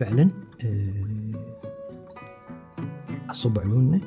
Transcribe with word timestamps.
فعلا 0.00 0.28
آه، 0.64 0.92
عصبوا 3.28 3.62
عيوننا 3.62 4.00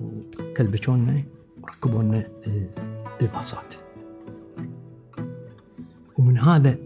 وكلبشونا 0.00 1.22
وركبوا 1.62 2.02
لنا 2.02 2.26
آه، 2.46 2.68
الباصات 3.22 3.74
ومن 6.18 6.38
هذا 6.38 6.78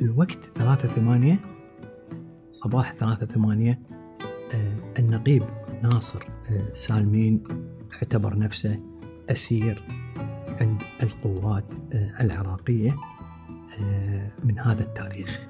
الوقت 0.00 0.38
ثلاثة 0.58 0.88
ثمانية 0.88 1.40
صباح 2.52 2.94
ثلاثة 2.94 3.26
ثمانية 3.26 3.78
آه، 4.54 4.98
النقيب 4.98 5.42
ناصر 5.82 6.22
آه، 6.50 6.72
سالمين 6.72 7.42
اعتبر 7.94 8.38
نفسه 8.38 8.80
أسير 9.30 9.82
عند 10.60 10.82
القوات 11.02 11.74
آه، 11.94 12.14
العراقية 12.20 12.96
آه، 13.82 14.32
من 14.44 14.58
هذا 14.58 14.82
التاريخ. 14.82 15.40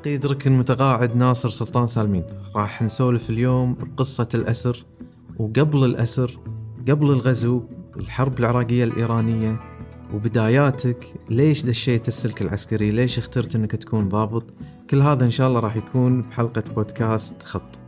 عقيد 0.00 0.26
ركن 0.26 0.52
متقاعد 0.52 1.16
ناصر 1.16 1.48
سلطان 1.48 1.86
سالمين. 1.86 2.24
راح 2.56 2.82
نسولف 2.82 3.30
اليوم 3.30 3.94
قصة 3.96 4.28
الأسر 4.34 4.86
وقبل 5.38 5.84
الأسر 5.84 6.40
قبل 6.88 7.10
الغزو 7.10 7.62
الحرب 7.96 8.38
العراقية 8.38 8.84
الإيرانية 8.84 9.60
وبداياتك 10.14 11.14
ليش 11.30 11.64
دشيت 11.64 12.08
السلك 12.08 12.42
العسكري؟ 12.42 12.90
ليش 12.90 13.18
اخترت 13.18 13.56
إنك 13.56 13.72
تكون 13.72 14.08
ضابط؟ 14.08 14.54
كل 14.90 15.02
هذا 15.02 15.24
إن 15.24 15.30
شاء 15.30 15.48
الله 15.48 15.60
راح 15.60 15.76
يكون 15.76 16.22
بحلقة 16.22 16.64
بودكاست 16.74 17.42
خط. 17.42 17.80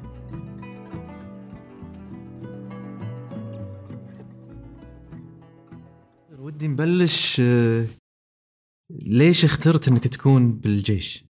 ودي 6.38 6.68
نبلش 6.68 7.40
آه، 7.40 7.86
ليش 8.90 9.44
اخترت 9.44 9.88
إنك 9.88 10.08
تكون 10.08 10.52
بالجيش؟ 10.52 11.31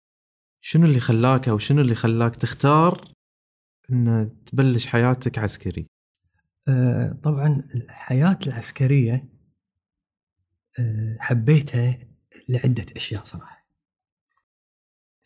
شنو 0.67 0.85
اللي 0.85 0.99
خلاك 0.99 1.49
أو 1.49 1.57
شنو 1.57 1.81
اللي 1.81 1.95
خلاك 1.95 2.35
تختار 2.35 3.11
إن 3.91 4.35
تبلش 4.45 4.87
حياتك 4.87 5.39
عسكري؟ 5.39 5.87
آه، 6.67 7.19
طبعا 7.23 7.47
الحياة 7.75 8.39
العسكرية 8.47 9.29
آه، 10.79 11.17
حبيتها 11.19 11.99
لعدة 12.49 12.85
أشياء 12.95 13.23
صراحة. 13.23 13.67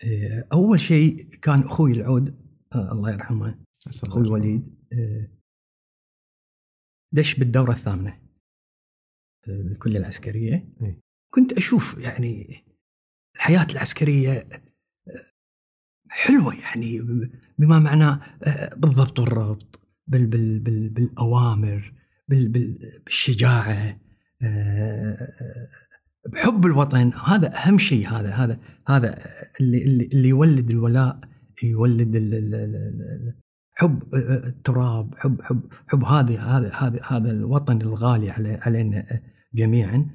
آه، 0.03 0.47
أول 0.53 0.81
شيء 0.81 1.29
كان 1.29 1.63
أخوي 1.63 1.91
العود 1.91 2.35
الله 2.75 3.11
يرحمه 3.11 3.59
الله 4.03 4.17
الوليد 4.17 4.75
دش 7.11 7.39
بالدورة 7.39 7.71
الثامنة 7.71 8.21
آه، 9.47 9.61
بالكلية 9.61 9.99
العسكرية. 9.99 10.69
إيه. 10.81 10.99
كنت 11.33 11.53
أشوف 11.53 11.97
يعني 11.97 12.63
الحياة 13.35 13.67
العسكرية 13.71 14.31
آه، 14.31 14.68
حلوة 16.09 16.55
يعني 16.55 17.01
بما 17.59 17.79
معناه 17.79 18.19
آه، 18.43 18.75
بالضبط 18.75 19.19
والربط 19.19 19.79
بال 20.07 20.27
بال 20.27 20.59
بال 20.59 20.89
بالأوامر 20.89 21.93
بال 22.29 22.47
بال 22.47 22.77
بالشجاعة 23.05 23.99
آه، 24.43 25.27
بحب 26.27 26.65
الوطن. 26.65 27.11
هذا 27.25 27.53
أهم 27.55 27.77
شيء 27.77 28.07
هذا 28.07 28.29
هذا 28.29 28.59
هذا 28.87 29.19
اللي 29.59 29.83
اللي, 29.83 30.29
يولد 30.29 30.69
الولاء 30.69 31.19
يولد 31.63 32.15
حب 33.75 34.03
التراب 34.47 35.13
حب 35.17 35.41
حب 35.41 35.61
حب 35.87 36.03
هذه 36.03 36.57
هذا 36.57 36.71
هذا 36.73 36.99
هذا 37.07 37.31
الوطن 37.31 37.81
الغالي 37.81 38.29
علي 38.29 38.59
علينا 38.61 39.21
جميعا. 39.53 40.05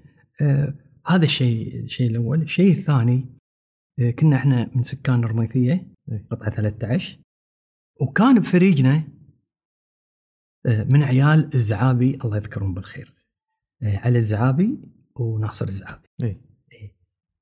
آه، 0.40 0.74
هذا 1.06 1.24
الشيء 1.24 1.84
الشيء 1.84 2.10
الأول. 2.10 2.42
الشيء 2.42 2.72
الثاني 2.78 3.16
آه، 3.16 3.33
كنا 3.98 4.36
إحنا 4.36 4.70
من 4.74 4.82
سكان 4.82 5.24
الرميثية 5.24 5.86
إيه. 6.12 6.26
قطعة 6.30 6.50
13 6.50 7.18
وكان 8.00 8.38
بفريقنا 8.38 9.08
آه، 10.66 10.84
من 10.84 11.02
عيال 11.02 11.50
الزعابي 11.54 12.18
الله 12.24 12.36
يذكرهم 12.36 12.74
بالخير 12.74 13.14
علي 13.82 14.18
الزعابي 14.18 14.78
وناصر 15.16 15.68
الزعابي. 15.68 16.08
إيه. 16.22 16.40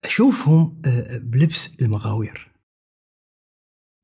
أشوفهم 0.04 0.80
بلبس 1.12 1.82
المغاوير. 1.82 2.52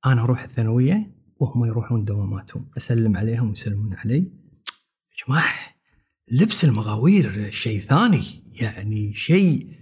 أنا 0.06 0.22
أروح 0.22 0.42
الثانوية 0.42 1.14
وهم 1.40 1.64
يروحون 1.64 2.04
دواماتهم 2.04 2.70
أسلم 2.76 3.16
عليهم 3.16 3.48
ويسلمون 3.48 3.94
علي. 3.94 4.16
يا 4.18 5.26
جماعة 5.26 5.54
لبس 6.30 6.64
المغاوير 6.64 7.50
شيء 7.50 7.80
ثاني 7.80 8.42
يعني 8.52 9.14
شيء 9.14 9.74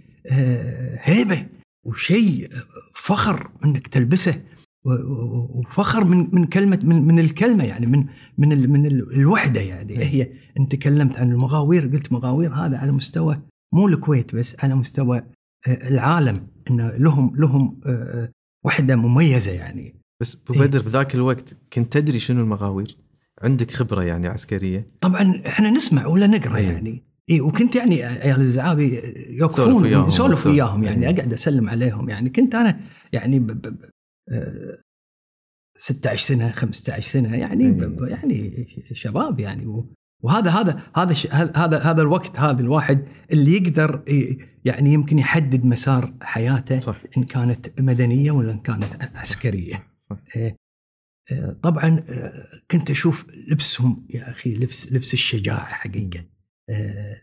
هيبة. 1.01 1.49
وشيء 1.87 2.49
فخر 2.93 3.49
إنك 3.65 3.87
تلبسه 3.87 4.41
وفخر 4.85 6.03
من 6.05 6.35
من 6.35 6.45
كلمة 6.45 6.79
من 6.83 7.07
من 7.07 7.19
الكلمة 7.19 7.63
يعني 7.63 7.85
من 7.85 8.05
من 8.37 8.51
ال- 8.51 8.69
من 8.69 8.85
ال- 8.85 9.13
الوحدة 9.13 9.61
يعني. 9.61 9.97
هي 9.97 10.29
أنت 10.59 10.71
تكلمت 10.71 11.17
عن 11.17 11.31
المغاوير 11.31 11.87
قلت 11.87 12.11
مغاوير 12.11 12.53
هذا 12.53 12.77
على 12.77 12.91
مستوى 12.91 13.41
مو 13.73 13.87
الكويت 13.87 14.35
بس 14.35 14.55
على 14.63 14.75
مستوى 14.75 15.17
آه، 15.67 15.87
العالم 15.87 16.47
إن 16.69 16.87
لهم 16.97 17.35
لهم 17.35 17.79
آه، 17.85 17.89
آه، 17.89 18.31
وحدة 18.65 18.95
مميزة 18.95 19.51
يعني. 19.51 19.95
بس 20.21 20.37
أبو 20.49 20.59
بدر 20.59 20.81
بذاك 20.81 21.15
الوقت 21.15 21.57
كنت 21.73 21.93
تدري 21.97 22.19
شنو 22.19 22.41
المغاوير؟ 22.41 22.97
عندك 23.41 23.71
خبرة 23.71 24.03
يعني 24.03 24.27
عسكرية؟ 24.27 24.87
طبعا 25.01 25.41
إحنا 25.47 25.69
نسمع 25.69 26.05
ولا 26.07 26.27
نقرأ 26.27 26.57
إيه. 26.57 26.69
يعني. 26.71 27.03
اي 27.29 27.41
وكنت 27.41 27.75
يعني 27.75 28.03
عيال 28.03 28.41
الزعابي 28.41 28.89
تسولف 28.97 29.85
يوقفون 29.85 30.07
تسولف. 30.07 30.47
وياهم 30.47 30.83
يعني 30.83 31.07
إيه. 31.09 31.15
أقعد 31.15 31.33
أسلم 31.33 31.69
عليهم 31.69 32.09
يعني 32.09 32.29
كنت 32.29 32.55
أنا 32.55 32.79
يعني 33.13 33.39
ب 33.39 33.47
ب 33.47 33.61
ب 33.61 33.89
آه، 34.31 34.77
16 35.77 36.23
سنة 36.27 36.49
15 36.51 37.01
سنة 37.11 37.35
يعني 37.35 37.71
ب 37.71 37.83
ب- 37.83 38.07
يعني 38.07 38.67
شباب 38.93 39.39
يعني 39.39 39.83
وهذا 40.23 40.49
هذا 40.51 40.81
هذا 40.95 41.15
هذا 41.55 41.77
هذا 41.79 42.01
الوقت 42.01 42.39
هذا 42.39 42.61
الواحد 42.61 43.05
اللي 43.31 43.51
يقدر 43.53 44.03
ي- 44.09 44.37
يعني 44.65 44.93
يمكن 44.93 45.19
يحدد 45.19 45.65
مسار 45.65 46.13
حياته 46.21 46.79
صح 46.79 47.01
إن 47.17 47.23
كانت 47.23 47.81
مدنية 47.81 48.31
ولا 48.31 48.51
إن 48.51 48.59
كانت 48.59 48.85
عسكرية. 49.15 49.87
صح. 50.09 50.17
إيه. 50.35 50.55
آه، 51.31 51.57
طبعا 51.63 52.03
آه، 52.09 52.47
كنت 52.71 52.89
أشوف 52.91 53.27
لبسهم 53.51 54.07
يا 54.09 54.29
أخي 54.29 54.55
لبس 54.55 54.91
لبس 54.91 55.13
الشجاعة 55.13 55.65
حقيقة 55.65 56.19
آه، 56.19 56.25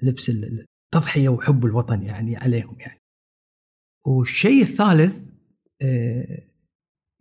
لبس 0.02 0.28
ال- 0.30 0.66
التضحيه 0.94 1.28
وحب 1.28 1.64
الوطن 1.66 2.02
يعني 2.02 2.36
عليهم 2.36 2.76
يعني. 2.80 3.00
والشيء 4.06 4.62
الثالث 4.62 5.16
آه، 5.82 6.48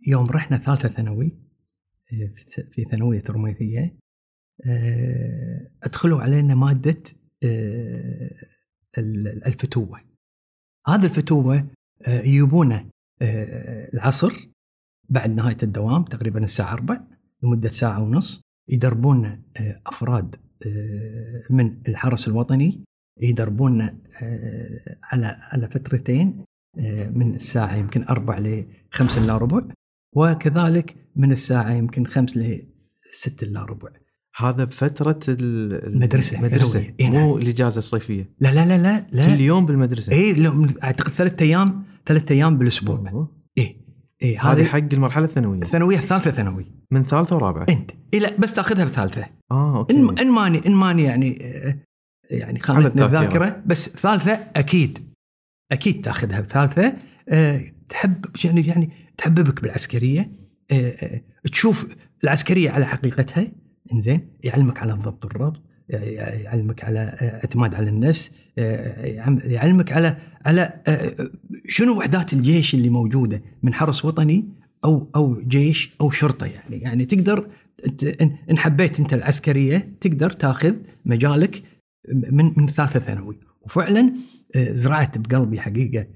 يوم 0.06 0.26
رحنا 0.26 0.58
ثالثة 0.58 0.88
ثانوي 0.88 1.38
آه، 2.12 2.34
في- 2.72 2.84
ثانوية 2.90 3.22
الرميثيه 3.28 3.96
آه، 4.66 5.70
أدخلوا 5.82 6.20
علينا 6.22 6.54
مادة 6.54 7.02
آه، 7.44 8.30
ال- 8.98 9.46
الفتوه. 9.46 10.00
هذه 10.88 11.04
الفتوه 11.04 11.68
آه، 12.06 12.20
يجيبونه 12.20 12.90
آه، 13.22 13.90
العصر 13.94 14.32
بعد 15.08 15.30
نهاية 15.30 15.56
الدوام 15.62 16.04
تقريبا 16.04 16.44
الساعة 16.44 16.72
4 16.72 17.08
لمدة 17.42 17.68
ساعة 17.68 18.02
ونص 18.02 18.40
يدربون 18.68 19.24
آه، 19.26 19.80
أفراد 19.86 20.34
آه، 20.34 20.38
من 21.50 21.76
الحرس 21.88 22.28
الوطني 22.28 22.80
يدربون 23.20 23.80
آه، 23.80 24.96
على 25.02 25.36
على 25.40 25.68
فترتين 25.68 26.44
آه، 26.78 27.08
من 27.10 27.34
الساعة 27.34 27.76
يمكن 27.76 28.04
4 28.08 28.38
ل 28.40 28.64
5 28.90 29.24
إلا 29.24 29.36
ربع 29.36 29.62
وكذلك 30.16 30.96
من 31.16 31.32
الساعة 31.32 31.72
يمكن 31.72 32.06
5 32.06 32.40
ل 32.40 32.62
6 33.10 33.44
إلا 33.44 33.62
ربع. 33.64 33.88
هذا 34.36 34.64
بفترة 34.64 35.20
ال- 35.28 35.86
المدرسة، 35.86 36.38
المدرسة 36.38 36.94
مو 37.00 37.36
الإجازة 37.38 37.78
الصيفية. 37.78 38.30
لا 38.40 38.54
لا 38.54 38.66
لا 38.66 38.78
لا 38.82 39.06
لا. 39.12 39.34
كل 39.34 39.40
يوم 39.40 39.66
بالمدرسة. 39.66 40.12
إي 40.12 40.32
لو- 40.32 40.66
أعتقد 40.84 41.10
ثلاث 41.12 41.42
أيام 41.42 41.84
ثلاث 42.06 42.32
أيام 42.32 42.58
بالأسبوع. 42.58 43.10
أوه. 43.12 43.43
اي 44.24 44.36
هذه 44.36 44.64
حق 44.64 44.78
المرحلة 44.92 45.24
الثانوية. 45.24 45.62
الثانوية 45.62 45.96
الثالثة 45.96 46.30
ثانوي. 46.30 46.66
من 46.90 47.04
ثالثة 47.04 47.36
ورابعة. 47.36 47.66
أنت. 47.68 47.90
اي 48.14 48.18
لا 48.18 48.36
بس 48.38 48.52
تأخذها 48.52 48.84
بثالثة. 48.84 49.26
آه 49.50 49.76
okay. 49.76 49.94
إن 49.94 50.18
إن 50.18 50.30
ماني 50.30 50.66
إن 50.66 50.72
ماني 50.72 51.02
يعني 51.02 51.38
آه، 51.42 51.76
يعني 52.30 52.60
خانتني. 52.60 53.04
الذاكره 53.04 53.62
بس 53.66 53.88
ثالثة 53.88 54.32
أكيد 54.56 54.98
أكيد 55.72 56.00
تأخذها 56.00 56.40
بثالثة. 56.40 56.96
آه، 57.28 57.64
تحب 57.88 58.24
يعني 58.44 58.66
يعني 58.66 58.90
تحببك 59.16 59.62
بالعسكرية. 59.62 60.30
آه، 60.70 60.74
آه، 60.74 61.20
تشوف 61.50 61.96
العسكرية 62.24 62.70
على 62.70 62.86
حقيقتها. 62.86 63.46
إنزين 63.92 64.28
يعلمك 64.44 64.82
على 64.82 64.92
الضبط. 64.92 65.24
والربط 65.24 65.62
يعلمك 65.88 66.84
على 66.84 66.98
اعتماد 67.22 67.74
على 67.74 67.88
النفس 67.88 68.30
يعلمك 69.44 69.92
على 69.92 70.16
على 70.46 70.72
شنو 71.68 71.98
وحدات 71.98 72.32
الجيش 72.32 72.74
اللي 72.74 72.88
موجودة 72.88 73.42
من 73.62 73.74
حرس 73.74 74.04
وطني 74.04 74.44
أو 74.84 75.10
أو 75.16 75.40
جيش 75.40 75.94
أو 76.00 76.10
شرطة 76.10 76.46
يعني. 76.46 76.76
يعني 76.76 77.04
تقدر 77.04 77.48
إن 78.50 78.58
حبيت 78.58 79.00
أنت 79.00 79.14
العسكرية 79.14 79.88
تقدر 80.00 80.30
تاخذ 80.30 80.74
مجالك 81.04 81.62
من 82.08 82.52
من 82.56 82.66
ثالثة 82.66 83.00
ثانوي. 83.00 83.38
وفعلا 83.62 84.12
زرعت 84.56 85.18
بقلبي 85.18 85.60
حقيقة 85.60 86.06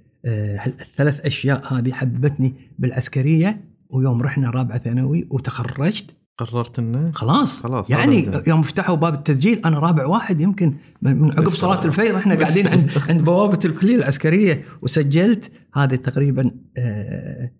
الثلاث 0.66 1.20
أشياء 1.20 1.74
هذه 1.74 1.92
حببتني 1.92 2.54
بالعسكرية. 2.78 3.64
ويوم 3.90 4.22
رحنا 4.22 4.50
رابعة 4.50 4.78
ثانوي 4.78 5.26
وتخرجت 5.30 6.16
قررت 6.38 6.78
إنه 6.78 7.12
خلاص. 7.12 7.60
خلاص 7.62 7.90
يعني 7.90 8.30
يوم 8.46 8.62
فتحوا 8.62 8.96
باب 8.96 9.14
التسجيل 9.14 9.58
أنا 9.66 9.78
رابع 9.78 10.06
واحد 10.06 10.40
يمكن 10.40 10.74
من 11.02 11.32
عقب 11.32 11.48
صلاة. 11.48 11.84
الفجر 11.84 12.16
إحنا 12.16 12.34
قاعدين 12.34 12.66
عند 12.66 12.90
عند 13.08 13.22
بوابة 13.24 13.58
الكلية 13.64 13.94
العسكرية 13.96 14.64
وسجلت 14.82 15.50
هذه 15.74 15.94
تقريبا 15.94 16.50
آه، 16.76 17.52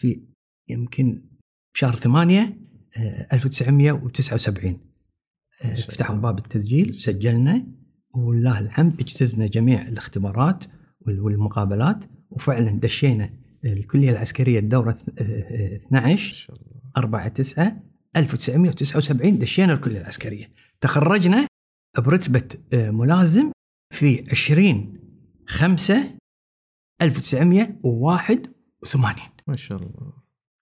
في 0.00 0.20
يمكن 0.68 1.22
شهر 1.76 1.94
8 1.96 2.58
آه، 2.96 3.26
1979 3.32 4.78
آه، 5.64 5.74
شاء 5.74 5.90
فتحوا. 5.90 6.16
باب 6.16 6.38
التسجيل 6.38 6.94
سجلنا 6.94 7.66
ولله 8.14 8.58
الحمد 8.60 9.00
اجتزنا 9.00 9.46
جميع 9.46 9.82
الاختبارات 9.88 10.64
وال- 11.00 11.20
والمقابلات 11.20 12.04
وفعلا 12.30 12.70
دشينا 12.80 13.30
الكلية 13.64 14.10
العسكرية 14.10 14.58
الدورة 14.58 14.98
آه، 15.20 15.22
آه، 15.22 15.76
12 15.76 16.26
ما 16.26 16.32
شاء 16.32 16.56
الله. 16.56 16.65
4 16.96 17.28
9 17.28 17.82
1979 18.16 19.38
دشينا 19.38 19.72
الكليه 19.72 20.00
العسكرية. 20.00 20.50
تخرجنا 20.80 21.46
برتبة 21.98 22.48
آه، 22.74 22.90
ملازم 22.90 23.50
في 23.94 24.24
20 24.30 24.98
5 25.46 26.16
1981 27.02 29.28
ما 29.46 29.56
شاء 29.56 29.78
الله 29.78 30.12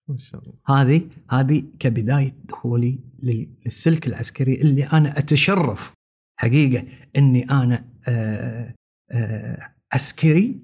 ما 0.09 0.19
شاء 0.19 0.41
الله. 0.43 0.55
هذه 0.67 1.09
هذه 1.31 1.65
كبداية 1.79 2.37
دخولي 2.45 2.99
لل- 3.23 3.49
للسلك 3.65 4.07
العسكري 4.07 4.55
اللي 4.55 4.85
أنا 4.85 5.19
أتشرف 5.19 5.93
حقيقة 6.41 6.87
إني 7.17 7.43
أنا 7.51 7.89
آه، 8.09 8.75
آه، 9.13 9.75
عسكري 9.93 10.61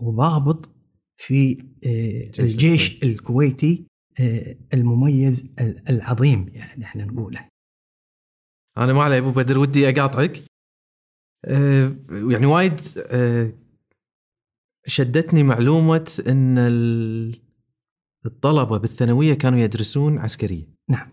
وضابط 0.00 0.70
في 1.16 1.64
الجيش 2.38 3.02
الكويتي 3.02 3.86
المميز 4.74 5.44
ال- 5.60 5.88
العظيم 5.88 6.48
يعني 6.52 6.84
إحنا 6.84 7.04
نقوله. 7.04 7.48
أنا 8.78 8.92
ما 8.92 9.02
علي 9.02 9.18
أبو 9.18 9.30
بدر 9.30 9.58
ودي 9.58 9.88
أقاطعك. 9.88 10.42
أه 11.44 11.96
يعني 12.10 12.46
وايد 12.46 12.80
أه 13.10 13.52
شدتني 14.86 15.42
معلومة 15.42 16.22
إن 16.28 16.58
ال- 16.58 17.40
الطلبة 18.26 18.78
بالثانوية 18.78 19.34
كانوا 19.34 19.58
يدرسون 19.58 20.18
عسكرية. 20.18 20.64
نعم. 20.90 21.10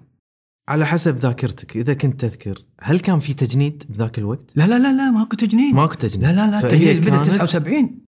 على 0.68 0.86
حسب 0.86 1.16
ذاكرتك 1.16 1.78
إذا 1.78 1.94
كنت 1.94 2.22
تذكر 2.22 2.66
هل 2.82 3.00
كان 3.00 3.20
في 3.20 3.34
تجنيد 3.34 3.84
بذاك 3.90 4.20
الوقت؟ 4.20 4.52
لا 4.58 4.68
لا 4.68 4.80
لا 4.80 4.94
لا 4.98 5.12
ماكو 5.12 5.36
تجنيد. 5.36 5.76
ماكو 5.76 5.94
تجنيد. 5.94 6.26
لا 6.28 6.32
لا 6.36 6.52
لا 6.52 6.60
التجنيد 6.60 7.02
بدأ 7.02 7.10
كانت 7.10 7.26
79 7.26 8.06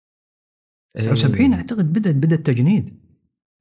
79 0.95 1.51
إيه. 1.53 1.59
أعتقد 1.59 1.93
بدأ 1.93 2.11
بدأ 2.11 2.35
التجنيد. 2.35 3.04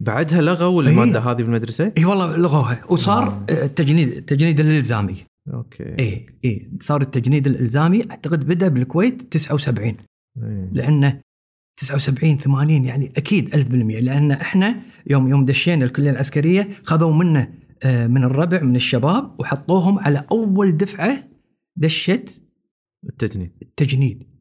بعدها 0.01 0.43
لغوا 0.43 0.83
إيه. 0.83 0.89
المادة 0.89 1.21
هذه 1.21 1.37
بالمدرسة؟ 1.37 1.93
اي 1.99 2.05
والله 2.05 2.37
لغوها. 2.37 2.81
وصار 2.91 3.45
آه، 3.51 3.65
التجنيد 3.65 4.09
التجنيد 4.09 4.61
الإلزامي. 4.61 5.25
okay. 5.55 5.99
اي 5.99 6.27
اي 6.45 6.71
صار 6.81 7.01
التجنيد 7.01 7.47
الإلزامي. 7.47 8.11
أعتقد 8.11 8.47
بدأ 8.47 8.69
بالكويت 8.69 9.23
79 9.23 9.97
إيه. 10.43 10.71
لأنه 10.73 11.21
79 11.81 12.39
80 12.39 12.85
يعني 12.85 13.13
أكيد 13.17 13.55
1000% 13.55 14.01
لأن 14.01 14.31
إحنا 14.31 14.83
يوم 15.07 15.29
يوم 15.29 15.45
دشينا 15.45 15.85
الكلية 15.85 16.11
العسكرية 16.11 16.69
خذوا 16.83 17.13
منا 17.13 17.55
آه، 17.85 18.07
من 18.07 18.25
الربع 18.25 18.63
من 18.63 18.77
الشباب 18.77 19.41
وحطوهم 19.41 19.99
على 19.99 20.27
أول 20.33 20.77
دفعة 20.77 21.29
دشت 21.77 22.43
التجنيد. 23.09 23.51
التجنيد. 23.63 24.35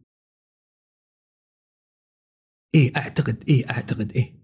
اي 2.75 2.91
أعتقد 2.97 3.44
اي 3.50 3.65
أعتقد 3.69 4.11
اي 4.15 4.43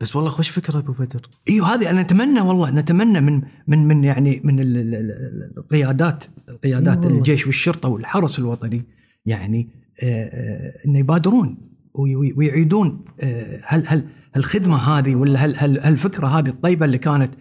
بس 0.00 0.16
والله 0.16 0.30
خوش 0.30 0.48
فكرة 0.48 0.78
أبو 0.78 0.92
بدر 0.92 1.28
إيوه 1.50 1.74
هذه 1.74 1.90
أنا 1.90 2.00
أتمنى 2.00 2.40
والله 2.40 2.70
نتمنى 2.70 3.20
من 3.20 3.42
من 3.66 3.88
من 3.88 4.04
يعني 4.04 4.40
من 4.44 4.60
ال- 4.60 4.76
ال- 4.76 4.94
ال- 4.94 5.52
القيادات 5.58 6.24
قيادات 6.64 6.98
إي 6.98 7.04
والله. 7.04 7.18
الجيش 7.18 7.46
والشرطة 7.46 7.88
والحرس 7.88 8.38
الوطني 8.38 8.82
يعني 9.26 9.68
آه، 10.02 10.24
آه، 10.24 10.74
إنه 10.86 10.98
يبادرون 10.98 11.56
وي- 11.94 12.16
وي- 12.16 12.32
ويعيدون 12.36 13.04
آه، 13.20 13.60
هل 13.64 13.84
هل 13.86 14.04
الخدمه 14.36 14.76
هذه 14.76 15.14
ولا 15.14 15.44
هل 15.44 15.54
هل 15.56 15.78
هالفكرة 15.80 16.26
هذه 16.26 16.48
الطيبة 16.48 16.84
اللي 16.86 16.98
كانت 16.98 17.34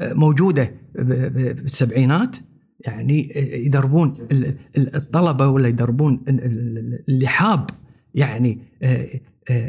موجودة 0.00 0.74
بالسبعينات 0.94 2.36
يعني 2.80 3.32
يدربون 3.66 4.26
ال- 4.32 4.54
ال- 4.78 4.96
الطلبة 4.96 5.48
ولا 5.48 5.68
يدربون 5.68 6.22
ال- 6.28 6.44
ال- 6.44 6.78
ال- 6.78 7.04
اللي 7.08 7.26
حاب 7.26 7.70
يعني 8.14 8.58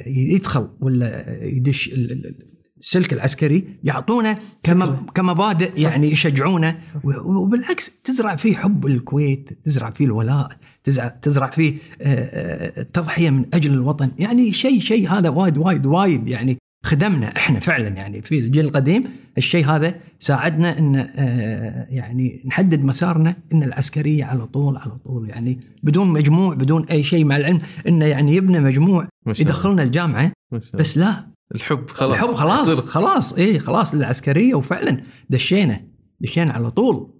يدخل 0.08 0.68
ولا 0.80 1.44
يدش 1.44 1.88
ال- 1.94 2.12
ال- 2.12 2.36
السلك 2.80 3.14
العسكري 3.14 3.68
يعطونه 3.84 4.40
كم- 4.64 5.06
كمبادئ 5.06 5.72
يعني 5.82 6.12
يشجعونه. 6.12 6.80
وبالعكس 7.04 8.02
تزرع 8.04 8.36
فيه 8.36 8.56
حب 8.58 8.86
الكويت 8.86 9.50
تزرع 9.66 9.90
فيه 9.90 10.06
الولاء 10.06 10.50
تزرع 10.84 11.08
تزرع 11.08 11.50
فيه 11.50 11.74
آه، 12.02 12.06
آه، 12.16 12.82
التضحيه 12.82 13.30
من 13.30 13.46
أجل 13.54 13.74
الوطن. 13.74 14.12
يعني 14.20 14.52
شيء 14.54 14.80
شيء 14.80 15.10
هذا 15.10 15.30
وايد 15.30 15.58
وايد 15.58 15.86
وايد 15.86 16.30
يعني 16.30 16.58
خدمنا 16.86 17.38
إحنا 17.38 17.60
فعلا 17.60 17.88
يعني 17.88 18.22
في 18.22 18.40
الجيل 18.40 18.66
القديم. 18.66 19.04
الشيء 19.38 19.66
هذا 19.66 19.96
ساعدنا 20.20 20.80
إن 20.80 20.96
آه، 20.96 21.88
يعني 21.90 22.44
نحدد 22.46 22.84
مسارنا 22.84 23.36
إن 23.54 23.64
العسكرية 23.64 24.26
على 24.26 24.46
طول 24.46 24.78
على 24.78 24.92
طول 25.06 25.30
يعني 25.30 25.60
بدون 25.84 26.08
مجموع 26.08 26.54
بدون 26.54 26.86
أي 26.86 27.04
شيء 27.04 27.26
مع 27.26 27.36
العلم 27.36 27.60
انه 27.88 28.06
يعني 28.06 28.36
يبنى 28.36 28.60
مجموع 28.60 29.08
يدخلنا 29.28 29.84
الجامعة. 29.84 30.32
بس 30.74 30.98
لا. 30.98 31.28
الحب 31.56 31.90
خلاص. 31.90 32.14
الحب 32.14 32.34
خلاص 32.34 32.70
اخترق. 32.70 32.86
خلاص 32.90 33.34
إيه 33.34 33.60
خلاص 33.60 33.94
العسكرية 33.94 34.56
وفعلا 34.56 35.02
دشينا 35.30 35.82
دشينا 36.22 36.54
على 36.54 36.72
طول. 36.72 37.12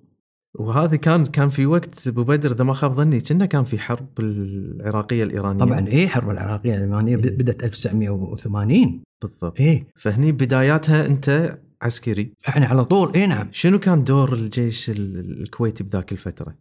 وهذه 0.60 0.96
كان 0.96 1.24
كان 1.24 1.50
في 1.50 1.66
وقت 1.66 2.08
أبو 2.08 2.24
بدر 2.24 2.52
إذا 2.52 2.64
ما 2.64 2.74
خاب 2.74 2.94
ظني 2.94 3.20
كنا 3.20 3.46
كان 3.46 3.64
في 3.64 3.80
حرب 3.80 4.08
العراقية 4.20 5.24
الإيرانية. 5.24 5.60
طبعا 5.60 5.88
إيه 5.88 6.04
الحرب 6.04 6.30
العراقية 6.30 6.76
الالمانيه 6.76 7.16
إيه. 7.16 7.32
بدأت 7.32 7.64
1980 7.64 9.04
بالضبط. 9.26 9.60
إيه. 9.60 9.88
فهني 9.96 10.32
بداياتها 10.32 11.06
أنت 11.06 11.60
عسكري. 11.82 12.34
إحنا 12.50 12.68
على 12.68 12.86
طول 12.86 13.14
إيه 13.16 13.26
نعم. 13.26 13.48
شنو 13.52 13.80
كان 13.80 14.04
دور 14.04 14.34
الجيش 14.34 14.90
ال- 14.90 15.42
الكويتي 15.42 15.84
بذاك 15.84 16.12
الفترة؟ 16.12 16.56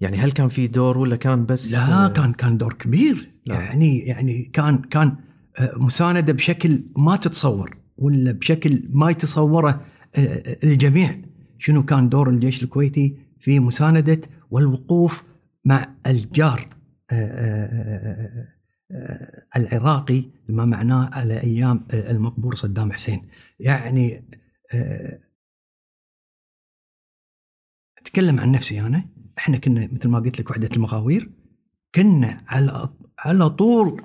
يعني 0.00 0.16
هل 0.16 0.32
كان 0.32 0.48
في 0.48 0.66
دور 0.66 0.98
ولا 0.98 1.16
كان 1.16 1.46
بس 1.46 1.72
لا 1.72 2.08
كان 2.08 2.32
كان 2.32 2.56
دور 2.56 2.72
كبير. 2.72 3.32
لا. 3.46 3.54
يعني 3.54 3.98
يعني 3.98 4.44
كان 4.44 4.78
كان 4.78 5.16
آه، 5.58 5.72
مساندة 5.76 6.32
بشكل 6.32 6.82
ما 6.98 7.16
تتصور 7.16 7.76
ولا 7.96 8.32
بشكل 8.32 8.82
ما 8.90 9.10
يتصوره 9.10 9.68
آه، 10.14 10.18
آه، 10.20 10.56
الجميع. 10.64 11.20
شنو 11.58 11.84
كان 11.84 12.08
دور 12.08 12.30
الجيش 12.30 12.62
الكويتي 12.62 13.16
في 13.40 13.60
مساندة 13.60 14.20
والوقوف 14.50 15.24
مع 15.64 15.94
الجار؟ 16.06 16.68
آه، 17.10 17.14
آه، 17.14 17.66
آه، 17.66 18.48
العراقي 19.56 20.24
بما 20.48 20.64
معناه 20.64 21.10
على 21.12 21.40
أيام 21.42 21.86
آه، 21.90 22.10
المقبور 22.10 22.54
صدام 22.54 22.92
حسين. 22.92 23.28
يعني 23.60 24.24
آه، 24.74 25.20
أتكلم 27.98 28.40
عن 28.40 28.52
نفسي 28.52 28.80
أنا. 28.80 29.08
إحنا 29.38 29.58
كنا 29.58 29.88
مثل 29.92 30.08
ما 30.08 30.18
قلت 30.18 30.40
لك 30.40 30.50
وحدة 30.50 30.68
المغاوير 30.76 31.30
كنا 31.94 32.44
على 32.48 32.88
على 33.18 33.50
طول 33.50 34.02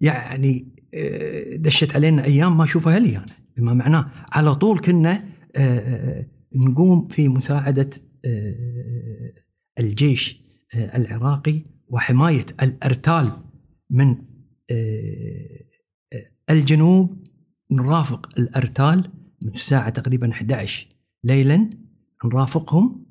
يعني 0.00 0.68
آه، 0.94 1.56
دشت 1.56 1.94
علينا 1.94 2.24
أيام 2.24 2.58
ما 2.58 2.64
أشوفها 2.64 2.98
لي 2.98 3.16
أنا. 3.16 3.26
بما 3.56 3.72
معناه 3.74 4.10
على 4.32 4.54
طول 4.54 4.78
كنا 4.80 5.24
آه، 5.56 5.78
آه، 5.78 6.26
نقوم 6.54 7.08
في 7.08 7.28
مساعدة 7.28 7.90
آه، 8.24 9.32
الجيش 9.78 10.40
آه، 10.74 10.96
العراقي 10.96 11.62
وحماية 11.88 12.46
الأرتال. 12.62 13.32
من 13.90 14.16
آه، 14.70 15.64
آه، 16.12 16.30
الجنوب 16.50 17.16
نرافق 17.70 18.38
الأرتال 18.38 19.10
من 19.42 19.50
الساعة 19.50 19.88
تقريبا 19.90 20.32
11 20.32 20.88
ليلا. 21.24 21.70
نرافقهم 22.24 23.06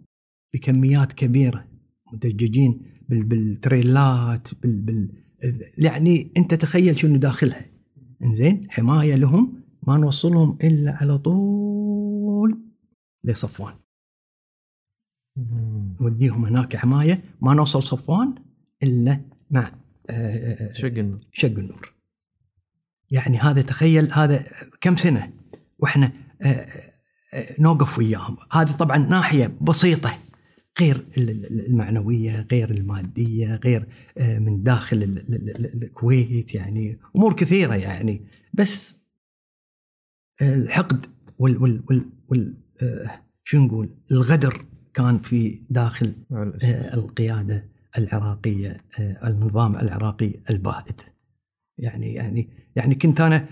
بكميات 0.53 1.13
كبيرة 1.13 1.67
مدججين 2.13 2.81
بال- 3.09 3.23
بالتريلات 3.23 4.47
بال 4.63 4.81
بال 4.81 5.09
يعني 5.77 6.31
أنت 6.37 6.53
تخيل 6.53 6.99
شنو 6.99 7.15
داخلها. 7.17 7.65
إنزين 8.23 8.67
حماية 8.71 9.15
لهم 9.15 9.61
ما 9.87 9.97
نوصلهم 9.97 10.57
إلا 10.63 10.91
على 11.01 11.17
طول 11.17 12.59
لصفوان. 13.23 13.73
نوديهم 16.01 16.45
هناك 16.45 16.75
حماية 16.75 17.23
ما 17.41 17.53
نوصل 17.53 17.83
صفوان 17.83 18.35
إلا 18.83 19.21
مع 19.51 19.71
شق 20.71 20.87
النور. 20.87 21.19
شق 21.31 21.47
النور. 21.47 21.93
يعني 23.11 23.37
هذا 23.37 23.61
تخيل 23.61 24.13
هذا 24.13 24.43
كم 24.81 24.95
سنة 24.95 25.33
وإحنا 25.79 26.11
آه، 26.41 26.67
آه، 27.33 27.55
نوقف 27.59 27.97
وياهم. 27.97 28.37
هذه 28.51 28.71
طبعا 28.71 28.97
ناحية 28.97 29.57
بسيطة 29.61 30.19
غير 30.79 31.05
المعنوية 31.17 32.47
غير 32.51 32.71
المادية 32.71 33.55
غير 33.55 33.87
من 34.19 34.63
داخل 34.63 35.23
الكويت 35.83 36.55
يعني. 36.55 36.99
أمور 37.15 37.33
كثيرة 37.33 37.75
يعني. 37.75 38.25
بس 38.53 38.95
الحقد 40.41 41.05
وال 41.39 41.57
وال 41.57 41.83
وال, 41.89 42.05
وال 42.29 42.55
شو 43.43 43.59
نقول؟ 43.59 43.89
الغدر 44.11 44.65
كان 44.93 45.19
في 45.19 45.61
داخل 45.69 46.13
القيادة. 46.93 47.68
العراقية 47.97 48.83
النظام 48.99 49.75
العراقي 49.75 50.33
البائد. 50.49 51.01
يعني 51.77 52.13
يعني 52.13 52.49
يعني 52.75 52.95
كنت 52.95 53.21
أنا 53.21 53.47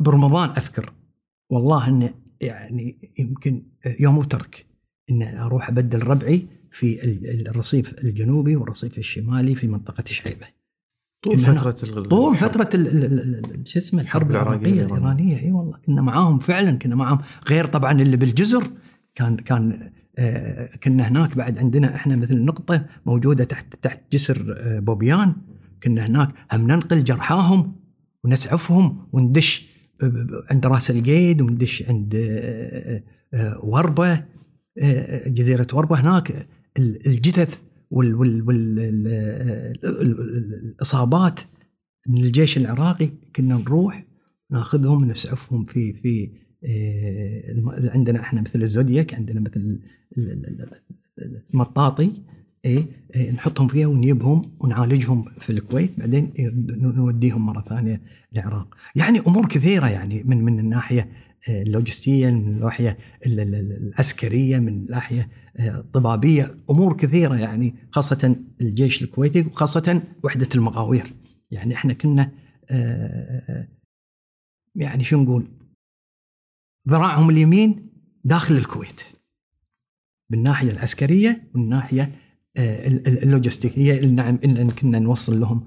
برمضان 0.00 0.48
أذكر 0.50 0.92
والله 1.50 1.88
انه 1.88 2.14
يعني 2.40 3.12
يمكن 3.18 3.62
يوم 4.00 4.18
وترك 4.18 4.66
إن 5.10 5.22
أروح 5.22 5.68
أبدل 5.68 6.02
ربعي 6.02 6.46
في 6.70 7.04
الرصيف 7.48 8.04
الجنوبي 8.04 8.56
والرصيف 8.56 8.98
الشمالي 8.98 9.54
في 9.54 9.68
منطقة 9.68 10.04
شعيبة. 10.06 10.46
طول 11.22 11.38
فترة 11.38 12.00
طول 12.00 12.36
فترة 12.36 12.70
شو 13.64 13.78
اسمه 13.78 14.00
الحرب 14.00 14.30
العراقية 14.30 14.82
الإيرانية. 14.82 15.42
إي 15.42 15.52
والله 15.52 15.78
كنا 15.86 16.02
معاهم 16.02 16.38
فعلا 16.38 16.78
كنا 16.78 16.94
معاهم. 16.94 17.18
غير 17.48 17.66
طبعا 17.66 17.92
اللي 17.92 18.16
بالجزر 18.16 18.70
كان 19.14 19.36
كان 19.36 19.72
آه 19.72 19.92
كنا 20.84 21.08
هناك 21.08 21.36
بعد 21.36 21.58
عندنا 21.58 21.94
إحنا 21.94 22.16
مثل 22.16 22.44
نقطة 22.44 22.86
موجودة 23.06 23.44
تحت 23.44 23.74
تحت 23.82 24.00
جسر 24.12 24.54
آه 24.58 24.78
بوبيان. 24.78 25.34
كنا 25.82 26.06
هناك 26.06 26.28
هم 26.52 26.66
ننقل 26.66 27.04
جرحاهم 27.04 27.76
ونسعفهم 28.24 29.06
وندش 29.12 29.68
عند 30.50 30.66
راس 30.66 30.90
القيد 30.90 31.42
وندش 31.42 31.82
عند 31.82 32.14
وربة 33.62 34.24
جزيرة 35.26 35.66
وربة. 35.72 36.00
هناك 36.00 36.48
الجثث 36.78 37.60
والاصابات 40.30 41.40
من 42.08 42.24
الجيش 42.24 42.56
العراقي. 42.56 43.10
كنا 43.36 43.54
نروح 43.54 44.06
ناخذهم 44.50 45.04
نسعفهم 45.04 45.64
في 45.64 45.92
في 45.92 46.30
عندنا 47.94 48.20
إحنا 48.20 48.40
مثل 48.40 48.62
الزودياك 48.62 49.14
عندنا 49.14 49.40
مثل 49.40 49.80
المطاطي 51.54 52.12
إيه, 52.64 52.86
إيه 53.14 53.30
نحطهم 53.30 53.68
فيها 53.68 53.86
ونجيبهم 53.86 54.42
ونعالجهم 54.60 55.24
في 55.38 55.50
الكويت 55.50 56.00
بعدين 56.00 56.32
نوديهم 56.78 57.46
مرة 57.46 57.62
ثانية 57.62 58.00
العراق 58.32 58.76
يعني 58.96 59.20
أمور 59.20 59.46
كثيرة 59.46 59.86
يعني 59.86 60.22
من 60.22 60.44
من 60.44 60.58
الناحية 60.58 61.08
آه، 61.48 61.62
اللوجستية 61.62 62.30
من 62.30 62.46
الناحية 62.46 62.98
العسكرية 63.26 64.58
من 64.58 64.68
الناحية 64.68 65.28
آه، 65.56 65.78
الطبابية 65.78 66.56
أمور 66.70 66.96
كثيرة 66.96 67.34
يعني 67.34 67.74
خاصة 67.90 68.36
الجيش 68.60 69.02
الكويتي 69.02 69.40
وخاصة 69.40 70.02
وحدة 70.22 70.48
المغاوير. 70.54 71.12
يعني 71.50 71.74
إحنا 71.74 71.92
كنا 71.92 72.32
آه، 72.70 73.68
يعني 74.74 75.04
شو 75.04 75.22
نقول؟ 75.22 75.48
ذراعهم 76.88 77.30
اليمين 77.30 77.90
داخل 78.24 78.56
الكويت. 78.56 79.00
بالناحيه 80.30 80.70
العسكرية 80.70 81.50
والناحيه 81.54 82.12
اللوجستيكيه 83.06 84.06
نعم 84.06 84.38
ان 84.44 84.70
كنا 84.70 84.98
نوصل 84.98 85.40
لهم 85.40 85.64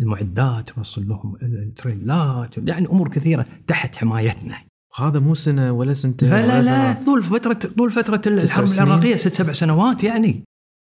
المعدات 0.00 0.78
نوصل 0.78 1.08
لهم 1.08 1.36
التريلات 1.42 2.58
يعني 2.58 2.86
أمور 2.86 3.08
كثيرة 3.08 3.46
تحت 3.66 3.96
حمايتنا. 3.96 4.56
وهذا 4.98 5.18
مو 5.18 5.34
سنة 5.34 5.72
ولا 5.72 5.94
سنتين 5.94 6.30
لا 6.30 6.46
لا 6.46 6.62
لا 6.62 7.04
طول 7.04 7.22
فترة 7.22 7.52
طول 7.52 7.90
فترة 7.90 8.22
الحرب 8.26 8.66
العراقية 8.66 9.16
ست 9.16 9.32
سبع 9.32 9.52
سنوات 9.52 10.04
يعني. 10.04 10.44